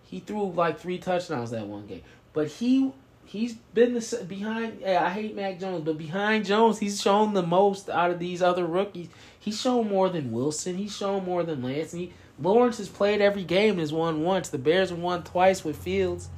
He 0.05 0.21
threw 0.21 0.51
like 0.53 0.79
three 0.79 0.99
touchdowns 0.99 1.51
that 1.51 1.67
one 1.67 1.87
game, 1.87 2.03
but 2.33 2.47
he 2.49 2.93
he's 3.27 3.55
been 3.55 3.95
the 3.95 4.25
behind. 4.29 4.81
Yeah, 4.81 5.05
I 5.05 5.11
hate 5.11 5.35
Mac 5.35 5.59
Jones, 5.61 5.85
but 5.85 5.99
behind 5.99 6.47
Jones, 6.47 6.79
he's 6.79 7.01
shown 7.01 7.35
the 7.35 7.43
most 7.43 7.91
out 7.91 8.11
of 8.11 8.19
these 8.19 8.43
other 8.43 8.65
rookies. 8.65 9.09
He's 9.39 9.61
shown 9.61 9.89
more 9.89 10.09
than 10.09 10.33
Wilson. 10.33 10.77
He's 10.77 10.97
shown 10.97 11.25
more 11.25 11.43
than 11.43 11.63
Lance. 11.63 11.93
And 11.93 12.03
he, 12.03 12.13
Lawrence 12.41 12.79
has 12.79 12.89
played 12.89 13.21
every 13.21 13.45
game 13.45 13.73
and 13.73 13.81
has 13.81 13.93
won 13.93 14.23
once. 14.23 14.49
The 14.49 14.59
Bears 14.59 14.91
have 14.91 14.99
won 14.99 15.23
twice 15.23 15.65
with 15.65 15.77
Fields. 15.77 16.29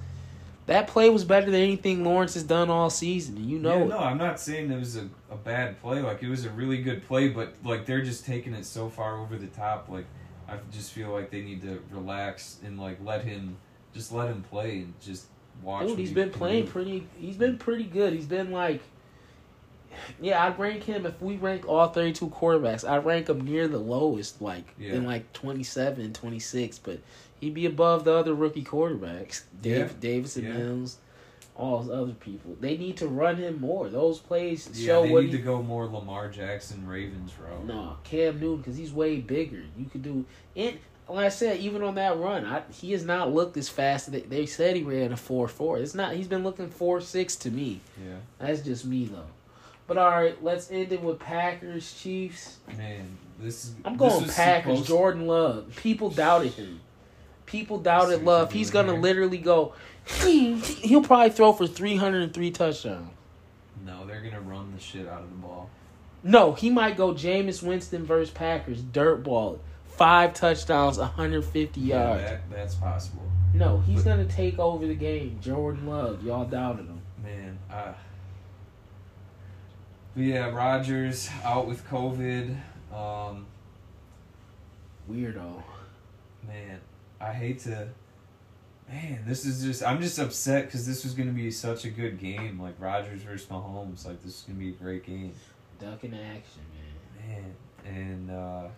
That 0.66 0.86
play 0.86 1.09
was 1.09 1.24
better 1.24 1.51
than 1.51 1.62
anything 1.62 2.05
Lawrence 2.05 2.35
has 2.35 2.43
done 2.43 2.69
all 2.69 2.90
season, 2.90 3.39
and 3.39 3.47
you 3.47 3.59
know 3.59 3.78
yeah, 3.78 3.85
it. 3.85 3.89
no, 3.89 3.98
I'm 3.98 4.19
not 4.19 4.39
saying 4.39 4.70
it 4.70 4.78
was 4.78 4.97
a, 4.97 5.09
a 5.31 5.36
bad 5.36 5.81
play. 5.81 6.02
Like 6.02 6.23
it 6.23 6.28
was 6.28 6.44
a 6.44 6.51
really 6.51 6.82
good 6.82 7.06
play, 7.06 7.28
but 7.28 7.55
like 7.65 7.86
they're 7.86 8.02
just 8.02 8.27
taking 8.27 8.52
it 8.52 8.66
so 8.66 8.90
far 8.90 9.19
over 9.19 9.36
the 9.36 9.47
top. 9.47 9.89
Like 9.89 10.05
I 10.47 10.59
just 10.70 10.93
feel 10.93 11.10
like 11.10 11.31
they 11.31 11.40
need 11.40 11.62
to 11.62 11.82
relax 11.90 12.59
and 12.62 12.78
like 12.78 12.98
let 13.02 13.24
him 13.24 13.56
just 13.94 14.12
let 14.12 14.28
him 14.28 14.43
play 14.43 14.81
and 14.81 14.93
just 15.01 15.28
watch. 15.62 15.86
Dude, 15.86 15.98
he's 15.98 16.12
been 16.12 16.30
playing 16.30 16.66
pretty. 16.66 17.06
He's 17.18 17.36
been 17.36 17.59
pretty 17.59 17.85
good. 17.85 18.12
He's 18.12 18.26
been 18.26 18.51
like, 18.51 18.80
yeah, 20.20 20.44
I'd 20.44 20.59
rank 20.59 20.85
him 20.85 21.06
if 21.06 21.20
we 21.20 21.36
rank 21.36 21.68
all 21.68 21.89
thirty-two 21.89 22.28
quarterbacks. 22.28 22.89
I'd 22.89 23.05
rank 23.05 23.28
him 23.28 23.40
near 23.44 23.66
the 23.68 23.78
lowest, 23.78 24.40
like 24.40 24.64
Yeah. 24.78 24.94
in 24.94 25.05
like 25.06 25.32
27, 25.32 26.12
26, 26.12 26.78
But 26.78 27.01
he'd 27.40 27.55
be 27.55 27.66
above 27.66 28.05
the 28.05 28.12
other 28.12 28.35
rookie 28.35 28.64
quarterbacks, 28.64 29.43
Dave, 29.60 29.78
Yeah. 29.78 29.89
Davidson 30.01 30.44
Yeah. 30.44 30.52
Mills, 30.59 30.98
all 31.56 31.82
those 31.82 31.90
other 32.02 32.12
people. 32.12 32.56
They 32.60 32.76
need 32.76 32.97
to 32.98 33.09
run 33.09 33.36
him 33.36 33.60
more. 33.60 33.89
Those 33.89 34.18
plays 34.20 34.68
Yeah, 34.74 34.86
show 34.86 35.02
they 35.02 35.10
what 35.12 35.24
need 35.24 35.32
he, 35.32 35.39
to 35.39 35.43
go 35.43 35.62
more 35.62 35.86
Lamar 35.86 36.28
Jackson 36.28 36.86
Ravens 36.86 37.32
route. 37.43 37.64
no, 37.66 37.97
Cam 38.05 38.39
Newton 38.39 38.59
because 38.59 38.76
he's 38.76 38.93
way 38.93 39.16
bigger. 39.16 39.62
You 39.76 39.86
could 39.86 40.02
do 40.02 40.24
it. 40.55 40.78
Like 41.09 41.26
I 41.26 41.28
said, 41.30 41.60
even 41.60 41.82
on 41.82 41.94
that 41.94 42.18
run, 42.18 42.44
I, 42.44 42.62
he 42.70 42.93
has 42.93 43.05
not 43.05 43.32
looked 43.32 43.56
as 43.56 43.68
fast. 43.68 44.12
They, 44.12 44.20
they 44.20 44.44
said 44.47 44.76
he 44.76 44.82
ran 44.82 45.12
a 45.12 45.16
four 45.16 45.48
four. 45.48 45.78
It's 45.78 45.94
not. 45.94 46.14
He's 46.14 46.28
been 46.28 46.44
looking 46.44 46.68
four 46.68 47.01
six 47.01 47.35
to 47.36 47.51
me. 47.51 47.80
Yeah, 47.98 48.16
That's 48.39 48.60
just 48.60 48.85
me 48.85 49.06
though. 49.06 49.24
But 49.86 49.97
all 49.97 50.10
right, 50.10 50.43
let's 50.44 50.70
end 50.70 50.93
it 50.93 51.02
with 51.02 51.18
Packers 51.18 51.98
Chiefs. 51.98 52.59
man, 52.76 53.16
this 53.40 53.64
is. 53.64 53.74
I'm 53.85 53.97
going 53.97 54.22
was 54.22 54.35
Packers. 54.35 54.86
Jordan 54.86 55.26
Love. 55.26 55.74
People 55.76 56.10
doubted 56.10 56.52
him. 56.52 56.80
People 57.47 57.78
doubted 57.78 58.22
Love. 58.22 58.52
He's 58.52 58.70
gonna 58.70 58.93
here. 58.93 59.01
literally 59.01 59.39
go. 59.39 59.72
He'll 60.05 61.02
probably 61.02 61.30
throw 61.30 61.52
for 61.52 61.66
303 61.66 62.51
touchdowns. 62.51 63.10
No, 63.85 64.06
they're 64.06 64.20
gonna 64.20 64.40
run 64.40 64.72
the 64.74 64.80
shit 64.80 65.09
out 65.09 65.22
of 65.22 65.30
the 65.30 65.36
ball. 65.36 65.70
No, 66.22 66.52
he 66.52 66.68
might 66.68 66.97
go 66.97 67.14
Jameis 67.14 67.62
Winston 67.62 68.05
versus 68.05 68.30
Packers. 68.30 68.82
Dirt 68.82 69.22
ball. 69.22 69.60
Five 69.99 70.33
touchdowns, 70.35 70.97
150 70.99 71.81
Yeah, 71.81 71.97
yards. 72.09 72.23
that, 72.23 72.51
that's 72.51 72.75
possible. 72.77 73.23
No, 73.53 73.81
he's 73.81 74.03
gonna 74.05 74.25
take 74.27 74.59
over 74.59 74.87
the 74.87 74.95
game. 74.95 75.39
Jordan 75.43 75.87
Love, 75.89 76.23
y'all 76.23 76.45
doubted 76.45 76.87
him. 76.87 77.01
Man, 77.23 77.59
uh, 77.70 77.93
but 80.15 80.23
yeah, 80.23 80.49
Rodgers 80.51 81.29
out 81.45 81.66
with 81.66 81.87
COVID. 81.89 82.57
Um, 82.95 83.47
Weirdo. 85.11 85.62
man, 86.47 86.81
I 87.20 87.33
hate 87.33 87.61
to. 87.61 87.89
Man, 88.89 89.25
this 89.27 89.45
is 89.45 89.62
just. 89.65 89.83
I'm 89.83 90.01
just 90.01 90.19
upset 90.19 90.66
because 90.66 90.87
this 90.87 91.05
was 91.05 91.15
gonna 91.15 91.33
be 91.33 91.51
such 91.51 91.85
a 91.85 91.91
good 91.91 92.19
game. 92.19 92.61
Like 92.61 92.75
Rodgers 92.79 93.23
versus 93.23 93.49
Mahomes. 93.49 94.07
Like 94.07 94.23
this 94.23 94.37
is 94.37 94.45
gonna 94.47 94.59
be 94.59 94.69
a 94.69 94.73
great 94.73 95.05
game. 95.05 95.33
Duck 95.81 96.05
in 96.05 96.15
action, 96.15 96.62
man. 97.27 97.55
Man, 97.85 97.95
and 97.97 98.31
uh, 98.31 98.69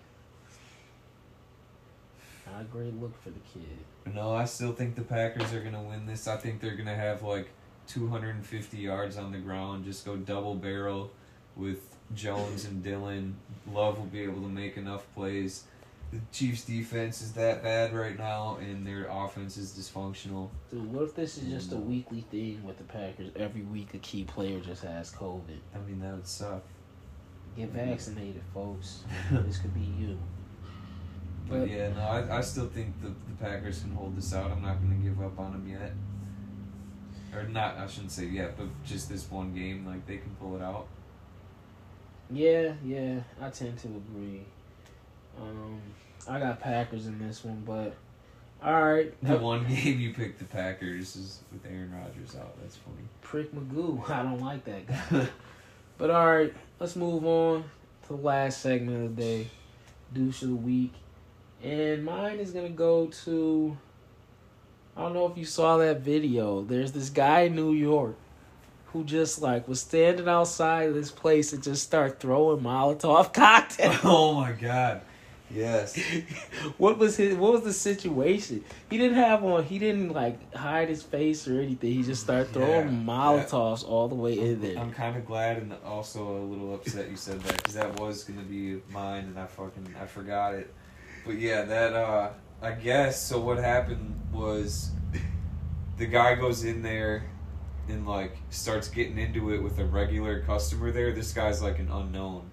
Not 2.53 2.63
a 2.63 2.65
great 2.65 2.95
look 3.01 3.21
for 3.23 3.31
the 3.31 3.41
kid. 3.41 4.15
no, 4.15 4.35
I 4.35 4.45
still 4.45 4.73
think 4.73 4.95
the 4.95 5.03
Packers 5.03 5.53
are 5.53 5.61
gonna 5.61 5.83
win 5.83 6.07
this. 6.07 6.27
I 6.29 6.37
think 6.37 6.61
they're 6.61 6.77
gonna 6.77 6.95
have 6.95 7.23
like 7.23 7.51
250 7.89 8.79
yards 8.79 9.17
on 9.17 9.33
the 9.33 9.39
ground. 9.39 9.85
Just 9.85 10.05
go 10.05 10.17
double 10.17 10.55
barrel 10.55 11.11
with 11.57 11.97
Jones 12.15 12.65
and 12.65 12.83
Dillon. 12.83 13.37
Love 13.73 13.99
will 13.99 14.07
be 14.07 14.23
able 14.23 14.43
to 14.43 14.49
make 14.49 14.77
enough 14.77 15.07
plays. 15.15 15.65
The 16.13 16.21
Chiefs' 16.33 16.65
defense 16.65 17.23
is 17.23 17.33
that 17.35 17.63
bad 17.63 17.93
right 17.93 18.19
now, 18.19 18.59
and 18.61 18.85
their 18.85 19.07
offense 19.09 19.57
is 19.57 19.73
dysfunctional. 19.73 20.49
Dude, 20.69 20.93
what 20.93 21.05
if 21.05 21.15
this 21.15 21.39
is 21.39 21.49
just 21.49 21.71
a 21.71 21.77
mm. 21.77 21.87
weekly 21.87 22.23
thing 22.33 22.65
with 22.65 22.79
the 22.79 22.85
Packers? 22.85 23.31
Every 23.37 23.63
week 23.63 23.95
a 23.95 23.99
key 23.99 24.25
player 24.25 24.59
just 24.59 24.83
has 24.83 25.13
COVID. 25.13 25.59
I 25.73 25.79
mean, 25.87 26.01
that 26.01 26.15
would 26.15 26.27
suck. 26.27 26.65
Get 27.57 27.71
vaccinated, 27.71 28.43
folks. 28.53 29.05
this 29.31 29.59
could 29.59 29.75
be 29.75 29.89
you. 30.01 30.19
But 31.51 31.61
But- 31.61 31.71
yeah, 31.71 31.89
no, 31.93 32.01
I, 32.03 32.39
I 32.39 32.41
still 32.41 32.69
think 32.69 33.01
the, 33.03 33.09
the 33.09 33.35
Packers 33.45 33.81
can 33.81 33.93
hold 33.93 34.17
this 34.17 34.33
out. 34.33 34.51
I'm 34.51 34.63
not 34.63 34.79
going 34.81 34.97
to 35.03 35.09
give 35.09 35.21
up 35.21 35.39
on 35.39 35.53
them 35.53 35.69
yet. 35.69 35.93
Or 37.35 37.43
not, 37.49 37.77
I 37.77 37.87
shouldn't 37.87 38.13
say 38.13 38.27
yet, 38.27 38.57
but 38.57 38.67
just 38.85 39.09
this 39.09 39.31
one 39.31 39.53
game, 39.55 39.85
like, 39.87 40.07
they 40.07 40.17
can 40.19 40.31
pull 40.41 40.57
it 40.57 40.63
out. 40.63 40.87
Yeah, 42.31 42.73
yeah, 42.85 43.21
I 43.41 43.51
tend 43.51 43.79
to 43.81 43.89
agree. 43.89 44.43
Um, 45.41 45.81
I 46.29 46.39
got 46.39 46.61
Packers 46.61 47.07
in 47.07 47.19
this 47.19 47.45
one, 47.45 47.63
but 47.67 47.95
all 48.65 48.83
right. 48.85 49.13
The 49.23 49.37
one 49.39 49.67
game 49.69 49.99
you 50.01 50.13
picked 50.13 50.39
the 50.39 50.45
Packers 50.45 51.17
is 51.17 51.41
with 51.53 51.65
Aaron 51.67 51.93
Rodgers 51.93 52.37
out. 52.37 52.57
That's 52.61 52.77
funny. 52.77 52.99
Prick 53.23 53.53
Magoo. 53.55 54.09
I 54.11 54.23
don't 54.23 54.41
like 54.41 54.65
that 54.65 54.87
guy. 54.87 55.29
But 55.99 56.09
all 56.11 56.27
right, 56.27 56.55
let's 56.79 56.97
move 56.97 57.27
on 57.27 57.63
to 58.05 58.09
the 58.09 58.15
last 58.15 58.63
segment 58.63 59.05
of 59.05 59.17
the 59.17 59.23
day, 59.23 59.47
douche 60.15 60.41
of 60.41 60.49
the 60.49 60.55
week, 60.55 60.95
and 61.63 62.05
mine 62.05 62.39
is 62.39 62.53
gonna 62.53 62.69
go 62.69 63.07
to. 63.25 63.77
I 64.97 65.03
don't 65.03 65.15
know 65.15 65.27
if 65.27 65.39
you 65.39 65.45
saw 65.45 65.77
that 65.79 66.01
video. 66.01 66.63
There's 66.63 66.93
this 66.93 67.11
guy 67.11 67.43
in 67.43 67.55
New 67.55 67.73
York 67.73 68.17
who 68.87 69.05
just 69.05 69.41
like 69.41 69.69
was 69.69 69.81
standing 69.81 70.29
outside 70.29 70.89
of 70.89 70.95
this 70.95 71.11
place 71.11 71.53
and 71.53 71.63
just 71.63 71.83
start 71.83 72.21
throwing 72.21 72.63
Molotov 72.63 73.33
cocktails. 73.33 73.99
oh 74.05 74.35
my 74.35 74.53
god. 74.53 75.03
Yes. 75.53 75.99
what 76.79 76.99
was 76.99 77.17
his? 77.17 77.35
What 77.35 77.53
was 77.53 77.63
the 77.63 77.73
situation? 77.73 78.65
He 78.89 78.99
didn't 78.99 79.17
have 79.17 79.45
on. 79.45 79.65
He 79.65 79.79
didn't 79.81 80.11
like 80.11 80.55
hide 80.55 80.89
his 80.89 81.03
face 81.03 81.49
or 81.49 81.61
anything. 81.61 81.93
He 81.93 82.03
just 82.05 82.23
started 82.23 82.53
throwing 82.53 82.89
Yeah, 82.89 83.05
Molotovs 83.05 83.85
all 83.87 84.07
the 84.07 84.15
way 84.15 84.39
in 84.39 84.61
there. 84.61 84.79
I'm 84.79 84.93
kind 84.93 85.17
of 85.17 85.27
glad 85.27 85.59
and 85.59 85.75
also 85.85 86.25
a 86.25 86.45
little 86.45 86.75
upset 86.75 87.11
you 87.11 87.17
said 87.17 87.41
that 87.41 87.57
because 87.57 87.75
that 87.75 87.99
was 87.99 88.23
gonna 88.25 88.43
be 88.43 88.81
mine 88.91 89.25
and 89.25 89.39
I 89.39 89.47
fucking 89.47 89.93
I 90.01 90.07
forgot 90.07 90.55
it. 90.55 90.73
But 91.25 91.39
yeah, 91.39 91.63
that 91.63 91.93
uh 91.93 92.31
I 92.63 92.73
guess 92.73 93.23
so. 93.23 93.41
What 93.41 93.59
happened 93.59 94.21
was 94.33 94.91
the 95.97 96.07
guy 96.07 96.35
goes 96.35 96.65
in 96.65 96.83
there 96.83 97.25
and 97.89 98.07
like 98.07 98.37
starts 98.51 98.89
getting 98.89 99.19
into 99.19 99.53
it 99.53 99.63
with 99.63 99.79
a 99.79 99.85
regular 99.85 100.43
customer 100.43 100.91
there. 100.91 101.13
This 101.13 101.33
guy's 101.33 101.63
like 101.63 101.79
an 101.79 101.91
unknown. 101.91 102.51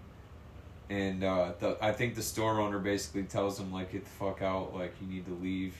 And 0.89 1.23
uh, 1.23 1.51
the, 1.59 1.77
I 1.81 1.91
think 1.91 2.15
the 2.15 2.21
store 2.21 2.61
owner 2.61 2.79
basically 2.79 3.23
tells 3.23 3.59
him 3.59 3.71
like 3.71 3.91
get 3.91 4.05
the 4.05 4.09
fuck 4.09 4.41
out, 4.41 4.73
like 4.73 4.93
you 5.01 5.07
need 5.07 5.25
to 5.25 5.33
leave. 5.33 5.75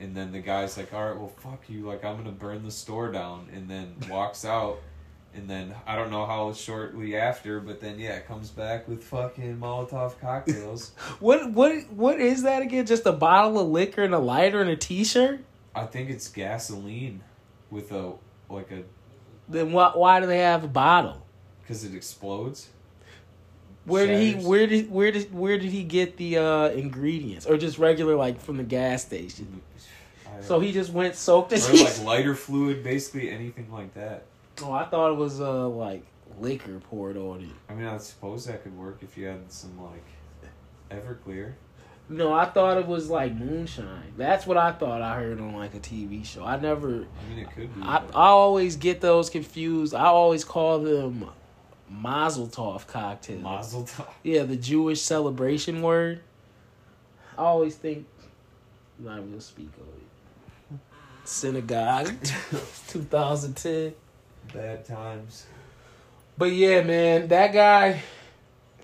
And 0.00 0.16
then 0.16 0.32
the 0.32 0.40
guy's 0.40 0.76
like, 0.76 0.92
all 0.92 1.08
right, 1.08 1.16
well 1.16 1.28
fuck 1.28 1.68
you, 1.68 1.86
like 1.86 2.04
I'm 2.04 2.16
gonna 2.16 2.32
burn 2.32 2.64
the 2.64 2.70
store 2.70 3.12
down, 3.12 3.48
and 3.52 3.70
then 3.70 3.94
walks 4.10 4.44
out. 4.44 4.78
And 5.36 5.50
then 5.50 5.74
I 5.86 5.96
don't 5.96 6.10
know 6.10 6.26
how 6.26 6.52
shortly 6.52 7.16
after, 7.16 7.58
but 7.60 7.80
then 7.80 7.98
yeah, 7.98 8.12
it 8.16 8.28
comes 8.28 8.50
back 8.50 8.86
with 8.86 9.02
fucking 9.02 9.58
Molotov 9.58 10.18
cocktails. 10.20 10.92
What 11.20 11.50
what 11.52 11.90
what 11.90 12.20
is 12.20 12.42
that 12.44 12.62
again? 12.62 12.86
Just 12.86 13.04
a 13.06 13.12
bottle 13.12 13.58
of 13.58 13.68
liquor 13.68 14.02
and 14.04 14.14
a 14.14 14.18
lighter 14.18 14.60
and 14.60 14.70
a 14.70 14.76
T-shirt? 14.76 15.40
I 15.74 15.86
think 15.86 16.08
it's 16.10 16.28
gasoline 16.28 17.22
with 17.70 17.90
a 17.90 18.12
like 18.48 18.70
a 18.70 18.84
Then 19.48 19.72
why 19.72 19.90
why 19.94 20.20
do 20.20 20.26
they 20.26 20.38
have 20.38 20.62
a 20.64 20.68
bottle? 20.68 21.20
because 21.64 21.82
it 21.84 21.94
explodes. 21.94 22.68
Where 23.86 24.06
did 24.06 24.20
he 24.20 24.46
where 24.46 24.66
did 24.66 24.90
where 24.90 25.10
did 25.10 25.34
where 25.34 25.58
did 25.58 25.70
he 25.70 25.82
get 25.82 26.16
the 26.16 26.38
uh 26.38 26.68
ingredients 26.68 27.46
or 27.46 27.56
just 27.56 27.78
regular 27.78 28.16
like 28.16 28.40
from 28.40 28.56
the 28.56 28.64
gas 28.64 29.02
station? 29.02 29.62
So 30.40 30.58
he 30.58 30.72
just 30.72 30.92
went 30.92 31.14
soaked 31.14 31.52
his 31.52 31.70
or 31.70 31.72
like 31.84 32.02
lighter 32.02 32.34
fluid, 32.34 32.82
basically 32.82 33.30
anything 33.30 33.72
like 33.72 33.94
that. 33.94 34.24
Oh, 34.62 34.72
I 34.72 34.84
thought 34.86 35.12
it 35.12 35.16
was 35.16 35.40
uh 35.40 35.68
like 35.68 36.04
liquor 36.40 36.78
poured 36.80 37.16
on 37.16 37.40
it. 37.42 37.72
I 37.72 37.74
mean, 37.74 37.86
I 37.86 37.98
suppose 37.98 38.46
that 38.46 38.62
could 38.62 38.76
work 38.76 38.98
if 39.02 39.16
you 39.16 39.26
had 39.26 39.50
some 39.50 39.80
like 39.82 40.04
Everclear. 40.90 41.54
No, 42.08 42.32
I 42.34 42.44
thought 42.44 42.76
it 42.78 42.86
was 42.86 43.08
like 43.08 43.34
moonshine. 43.34 44.12
That's 44.18 44.46
what 44.46 44.56
I 44.58 44.72
thought 44.72 45.00
I 45.00 45.16
heard 45.16 45.40
on 45.40 45.54
like 45.54 45.74
a 45.74 45.78
TV 45.80 46.24
show. 46.24 46.44
I 46.44 46.60
never 46.60 46.88
I 47.06 47.30
mean, 47.30 47.38
it 47.38 47.50
could 47.50 47.74
be. 47.74 47.80
I, 47.82 48.00
but- 48.00 48.14
I 48.14 48.26
always 48.28 48.76
get 48.76 49.00
those 49.00 49.30
confused. 49.30 49.94
I 49.94 50.04
always 50.04 50.44
call 50.44 50.80
them 50.80 51.30
Mazel 51.88 52.46
Tov 52.46 52.86
cocktails. 52.86 53.42
Mazel 53.42 53.84
tov. 53.84 54.06
Yeah, 54.22 54.42
the 54.42 54.56
Jewish 54.56 55.00
celebration 55.00 55.80
word. 55.82 56.20
I 57.38 57.42
always 57.42 57.74
think. 57.74 58.06
I'm 58.98 59.04
not 59.06 59.18
even 59.18 59.30
gonna 59.30 59.40
speak 59.40 59.70
of 59.80 59.88
it. 60.76 60.78
Synagogue, 61.24 62.12
2010. 62.88 63.94
Bad 64.52 64.84
times. 64.84 65.46
But 66.36 66.52
yeah, 66.52 66.82
man, 66.82 67.28
that 67.28 67.52
guy, 67.52 68.02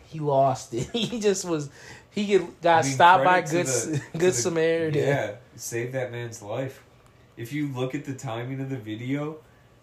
he 0.06 0.18
lost 0.20 0.72
it. 0.74 0.88
He 0.92 1.20
just 1.20 1.44
was. 1.44 1.70
He 2.12 2.38
got 2.38 2.80
I 2.80 2.82
mean, 2.82 2.92
stopped 2.92 3.24
by 3.24 3.40
good 3.42 3.66
the- 3.66 4.02
good 4.12 4.20
the- 4.20 4.32
Samaritan. 4.32 5.02
Yeah, 5.02 5.34
saved 5.56 5.92
that 5.94 6.10
man's 6.10 6.42
life. 6.42 6.82
If 7.36 7.52
you 7.52 7.68
look 7.68 7.94
at 7.94 8.04
the 8.04 8.14
timing 8.14 8.60
of 8.60 8.68
the 8.68 8.76
video, 8.76 9.38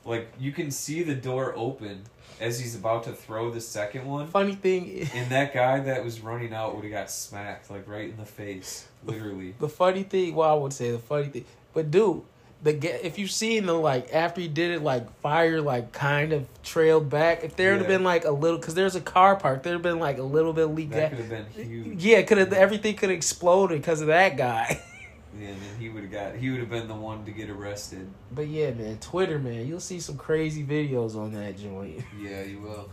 like 0.06 0.28
you 0.40 0.52
can 0.52 0.70
see 0.72 1.04
the 1.04 1.16
door 1.16 1.54
open 1.56 2.04
as 2.40 2.60
he's 2.60 2.76
about 2.76 3.04
to 3.06 3.14
throw 3.14 3.50
the 3.50 3.62
second 3.62 4.06
one. 4.06 4.28
Funny 4.28 4.56
thing, 4.56 5.10
And 5.14 5.30
that 5.32 5.54
guy 5.54 5.80
that 5.80 6.04
was 6.04 6.20
running 6.22 6.54
out 6.54 6.76
would 6.76 6.84
have 6.84 6.94
got 6.94 7.10
smacked, 7.10 7.72
like 7.72 7.88
right 7.88 8.10
in 8.10 8.18
the 8.18 8.26
face, 8.26 8.88
literally. 9.06 9.56
the 9.60 9.70
funny 9.70 10.04
thing. 10.04 10.36
Well, 10.36 10.50
I 10.50 10.54
would 10.62 10.74
say 10.74 10.92
the 10.92 11.00
funny 11.00 11.28
thing, 11.30 11.46
but 11.74 11.90
dude, 11.90 12.22
the 12.64 13.06
if 13.06 13.20
you 13.20 13.28
seen 13.28 13.66
the 13.66 13.74
like 13.74 14.14
after 14.14 14.42
he 14.42 14.48
did 14.48 14.72
it, 14.72 14.82
like 14.84 15.12
fire 15.22 15.62
like 15.62 15.92
kind 15.92 16.34
of 16.34 16.48
trailed 16.64 17.10
back. 17.10 17.44
If 17.44 17.56
there 17.56 17.72
would 17.74 17.82
have 17.82 17.90
Yeah. 17.90 17.98
been 17.98 18.04
like 18.04 18.26
a 18.26 18.32
little, 18.32 18.58
because 18.58 18.74
there's 18.74 18.96
a 18.96 19.02
car 19.02 19.36
park, 19.36 19.64
there'd 19.64 19.74
have 19.76 19.82
been 19.84 20.00
like 20.00 20.18
a 20.18 20.24
little 20.24 20.54
bit 20.54 20.66
of 20.66 20.74
leak. 20.74 20.92
That 20.92 21.10
could 21.12 21.20
have 21.20 21.30
been 21.30 21.46
huge. 21.54 22.04
Yeah, 22.04 22.22
could 22.24 22.38
have 22.40 22.54
everything 22.54 22.96
could 22.96 23.10
have 23.10 23.18
exploded 23.18 23.80
because 23.82 24.02
of 24.02 24.08
that 24.08 24.38
guy. 24.38 24.82
Yeah, 25.40 25.50
and 25.50 25.62
then 25.62 25.76
he 25.78 25.90
would 25.90 26.02
have 26.02 26.12
got. 26.12 26.36
He 26.36 26.50
would 26.50 26.62
have 26.62 26.70
been 26.70 26.88
the 26.88 26.96
one 26.96 27.24
to 27.26 27.32
get 27.32 27.48
arrested. 27.52 28.10
But 28.32 28.48
yeah, 28.48 28.72
man, 28.72 28.98
Twitter, 28.98 29.38
man, 29.38 29.68
you'll 29.68 29.80
see 29.80 30.00
some 30.00 30.18
crazy 30.18 30.64
videos 30.64 31.16
on 31.16 31.32
that 31.34 31.60
joint. 31.60 32.04
Yeah, 32.20 32.42
you 32.42 32.62
will. 32.62 32.90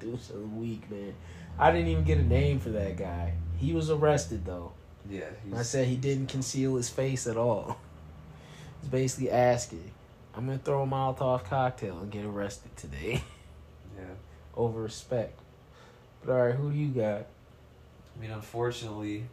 Dude's 0.00 0.32
a 0.32 0.38
weak 0.40 0.90
man. 0.90 1.14
I 1.56 1.70
didn't 1.70 1.86
even 1.86 2.02
get 2.02 2.18
a 2.18 2.24
name 2.24 2.58
for 2.58 2.70
that 2.70 2.96
guy. 2.96 3.34
He 3.58 3.72
was 3.74 3.90
arrested 3.90 4.44
though. 4.44 4.72
Yeah, 5.08 5.26
I 5.54 5.62
said 5.62 5.86
he 5.86 5.94
didn't 5.94 6.26
conceal 6.26 6.74
his 6.74 6.88
face 6.88 7.28
at 7.28 7.36
all. 7.36 7.78
He's 8.84 8.90
basically 8.90 9.30
asking, 9.30 9.90
"I'm 10.34 10.44
gonna 10.44 10.58
throw 10.58 10.82
a 10.82 10.86
Molotov 10.86 11.44
cocktail 11.44 12.00
and 12.00 12.10
get 12.10 12.26
arrested 12.26 12.76
today 12.76 13.24
yeah. 13.96 14.04
over 14.54 14.82
respect." 14.82 15.40
But 16.20 16.32
all 16.32 16.46
right, 16.46 16.54
who 16.54 16.70
do 16.70 16.76
you 16.76 16.88
got? 16.88 17.20
I 17.22 18.20
mean, 18.20 18.30
unfortunately, 18.30 19.24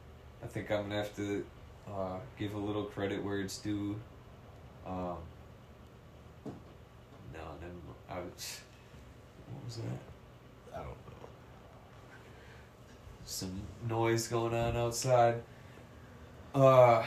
I 0.41 0.47
think 0.47 0.71
I'm 0.71 0.83
gonna 0.83 0.95
have 0.95 1.13
to 1.17 1.45
uh, 1.85 2.19
give 2.39 2.53
a 2.53 2.57
little 2.57 2.85
credit 2.85 3.21
where 3.21 3.41
it's 3.41 3.57
due. 3.57 3.99
Um, 4.87 5.17
no, 7.33 7.43
never. 7.59 7.73
I 8.09 8.19
was. 8.19 8.61
What 9.51 9.65
was 9.65 9.75
that? 9.75 10.73
I 10.73 10.77
don't 10.77 10.87
know. 10.87 11.27
Some 13.25 13.61
noise 13.89 14.29
going 14.29 14.53
on 14.53 14.77
outside. 14.77 15.41
Uh. 16.55 17.03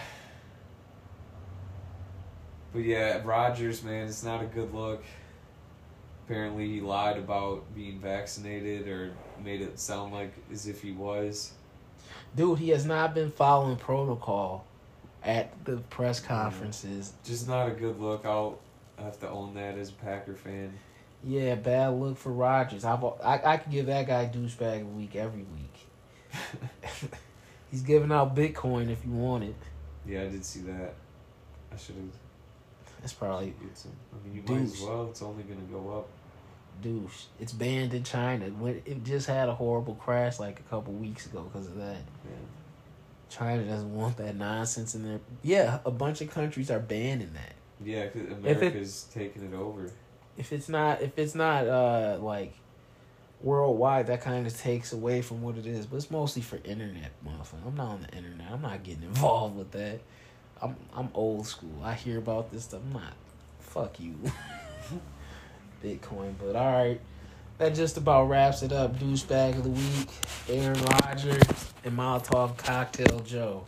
But 2.74 2.82
yeah, 2.82 3.22
Rodgers, 3.24 3.84
man, 3.84 4.08
it's 4.08 4.24
not 4.24 4.42
a 4.42 4.46
good 4.46 4.74
look. 4.74 5.04
Apparently, 6.26 6.66
he 6.68 6.80
lied 6.80 7.16
about 7.18 7.72
being 7.72 8.00
vaccinated 8.00 8.88
or 8.88 9.12
made 9.42 9.62
it 9.62 9.78
sound 9.78 10.12
like 10.12 10.34
as 10.52 10.66
if 10.66 10.82
he 10.82 10.90
was. 10.90 11.52
Dude, 12.34 12.58
he 12.58 12.70
has 12.70 12.84
not 12.84 13.14
been 13.14 13.30
following 13.30 13.76
protocol 13.76 14.66
at 15.22 15.52
the 15.64 15.76
press 15.76 16.18
mm-hmm. 16.18 16.34
conferences. 16.34 17.12
Just 17.24 17.46
not 17.46 17.68
a 17.68 17.70
good 17.70 18.00
look. 18.00 18.26
I'll 18.26 18.58
have 18.98 19.20
to 19.20 19.28
own 19.28 19.54
that 19.54 19.78
as 19.78 19.90
a 19.90 19.92
Packer 19.92 20.34
fan. 20.34 20.72
Yeah, 21.22 21.54
bad 21.54 21.94
look 21.94 22.18
for 22.18 22.32
Rodgers. 22.32 22.84
I've, 22.84 23.04
I 23.04 23.40
I 23.44 23.56
could 23.58 23.72
give 23.72 23.86
that 23.86 24.06
guy 24.06 24.26
douchebag 24.26 24.82
a 24.82 24.84
week 24.84 25.14
every 25.14 25.44
week. 25.44 27.10
He's 27.70 27.82
giving 27.82 28.10
out 28.10 28.34
Bitcoin 28.34 28.90
if 28.90 29.04
you 29.04 29.12
want 29.12 29.44
it. 29.44 29.56
yeah, 30.06 30.22
I 30.22 30.28
did 30.28 30.44
see 30.44 30.60
that. 30.62 30.94
I 31.72 31.76
should 31.76 31.96
have. 31.96 32.23
That's 33.04 33.12
probably 33.12 33.52
get 33.62 33.76
some. 33.76 33.92
I 34.14 34.26
mean, 34.26 34.34
you 34.36 34.42
might 34.54 34.62
as 34.62 34.72
Douche. 34.72 34.80
well. 34.88 35.08
It's 35.10 35.20
only 35.20 35.42
gonna 35.42 35.60
go 35.70 35.98
up. 35.98 36.08
douche. 36.82 37.24
It's 37.38 37.52
banned 37.52 37.92
in 37.92 38.02
China. 38.02 38.46
When 38.46 38.80
it 38.86 39.04
just 39.04 39.26
had 39.26 39.50
a 39.50 39.54
horrible 39.54 39.94
crash 39.96 40.40
like 40.40 40.58
a 40.58 40.62
couple 40.62 40.94
weeks 40.94 41.26
ago 41.26 41.42
because 41.42 41.66
of 41.66 41.76
that. 41.76 41.96
Man. 42.24 42.46
China 43.28 43.62
doesn't 43.64 43.94
want 43.94 44.16
that 44.16 44.36
nonsense 44.36 44.94
in 44.94 45.02
there. 45.02 45.20
Yeah, 45.42 45.80
a 45.84 45.90
bunch 45.90 46.22
of 46.22 46.30
countries 46.30 46.70
are 46.70 46.78
banning 46.80 47.32
that. 47.34 47.52
Yeah, 47.84 48.06
'cause 48.06 48.22
it- 48.22 48.32
America's 48.32 49.06
taking 49.12 49.42
it 49.42 49.54
over. 49.54 49.90
If 50.38 50.50
it's 50.50 50.70
not, 50.70 51.02
if 51.02 51.18
it's 51.18 51.34
not, 51.34 51.68
uh, 51.68 52.18
like 52.22 52.54
worldwide, 53.42 54.06
that 54.06 54.22
kind 54.22 54.46
of 54.46 54.56
takes 54.58 54.94
away 54.94 55.20
from 55.20 55.42
what 55.42 55.58
it 55.58 55.66
is. 55.66 55.84
But 55.84 55.96
it's 55.96 56.10
mostly 56.10 56.40
for 56.42 56.56
internet, 56.64 57.12
motherfucker. 57.22 57.66
I'm 57.66 57.74
not 57.76 57.88
on 57.88 58.00
the 58.10 58.16
internet. 58.16 58.50
I'm 58.50 58.62
not 58.62 58.82
getting 58.82 59.02
involved 59.02 59.56
with 59.56 59.72
that. 59.72 60.00
I'm 60.62 60.76
I'm 60.94 61.08
old 61.14 61.46
school. 61.46 61.82
I 61.82 61.94
hear 61.94 62.18
about 62.18 62.50
this 62.52 62.64
stuff. 62.64 62.80
I'm 62.86 62.92
not. 62.92 63.12
Fuck 63.60 64.00
you. 64.00 64.14
Bitcoin, 65.82 66.34
but 66.40 66.56
all 66.56 66.72
right. 66.72 67.00
That 67.58 67.74
just 67.74 67.96
about 67.96 68.24
wraps 68.28 68.62
it 68.62 68.72
up. 68.72 68.98
Douchebag 68.98 69.58
of 69.58 69.64
the 69.64 69.70
week, 69.70 70.08
Aaron 70.48 70.80
Rodgers, 70.84 71.42
and 71.84 71.96
Molotov 71.96 72.56
Cocktail 72.56 73.20
Joe. 73.20 73.64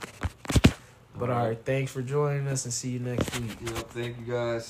But 1.18 1.30
all 1.30 1.46
right, 1.46 1.58
thanks 1.64 1.92
for 1.92 2.02
joining 2.02 2.46
us, 2.48 2.64
and 2.64 2.74
see 2.74 2.90
you 2.90 2.98
next 2.98 3.38
week. 3.38 3.56
Yep. 3.64 3.90
Thank 3.90 4.18
you 4.18 4.32
guys. 4.32 4.64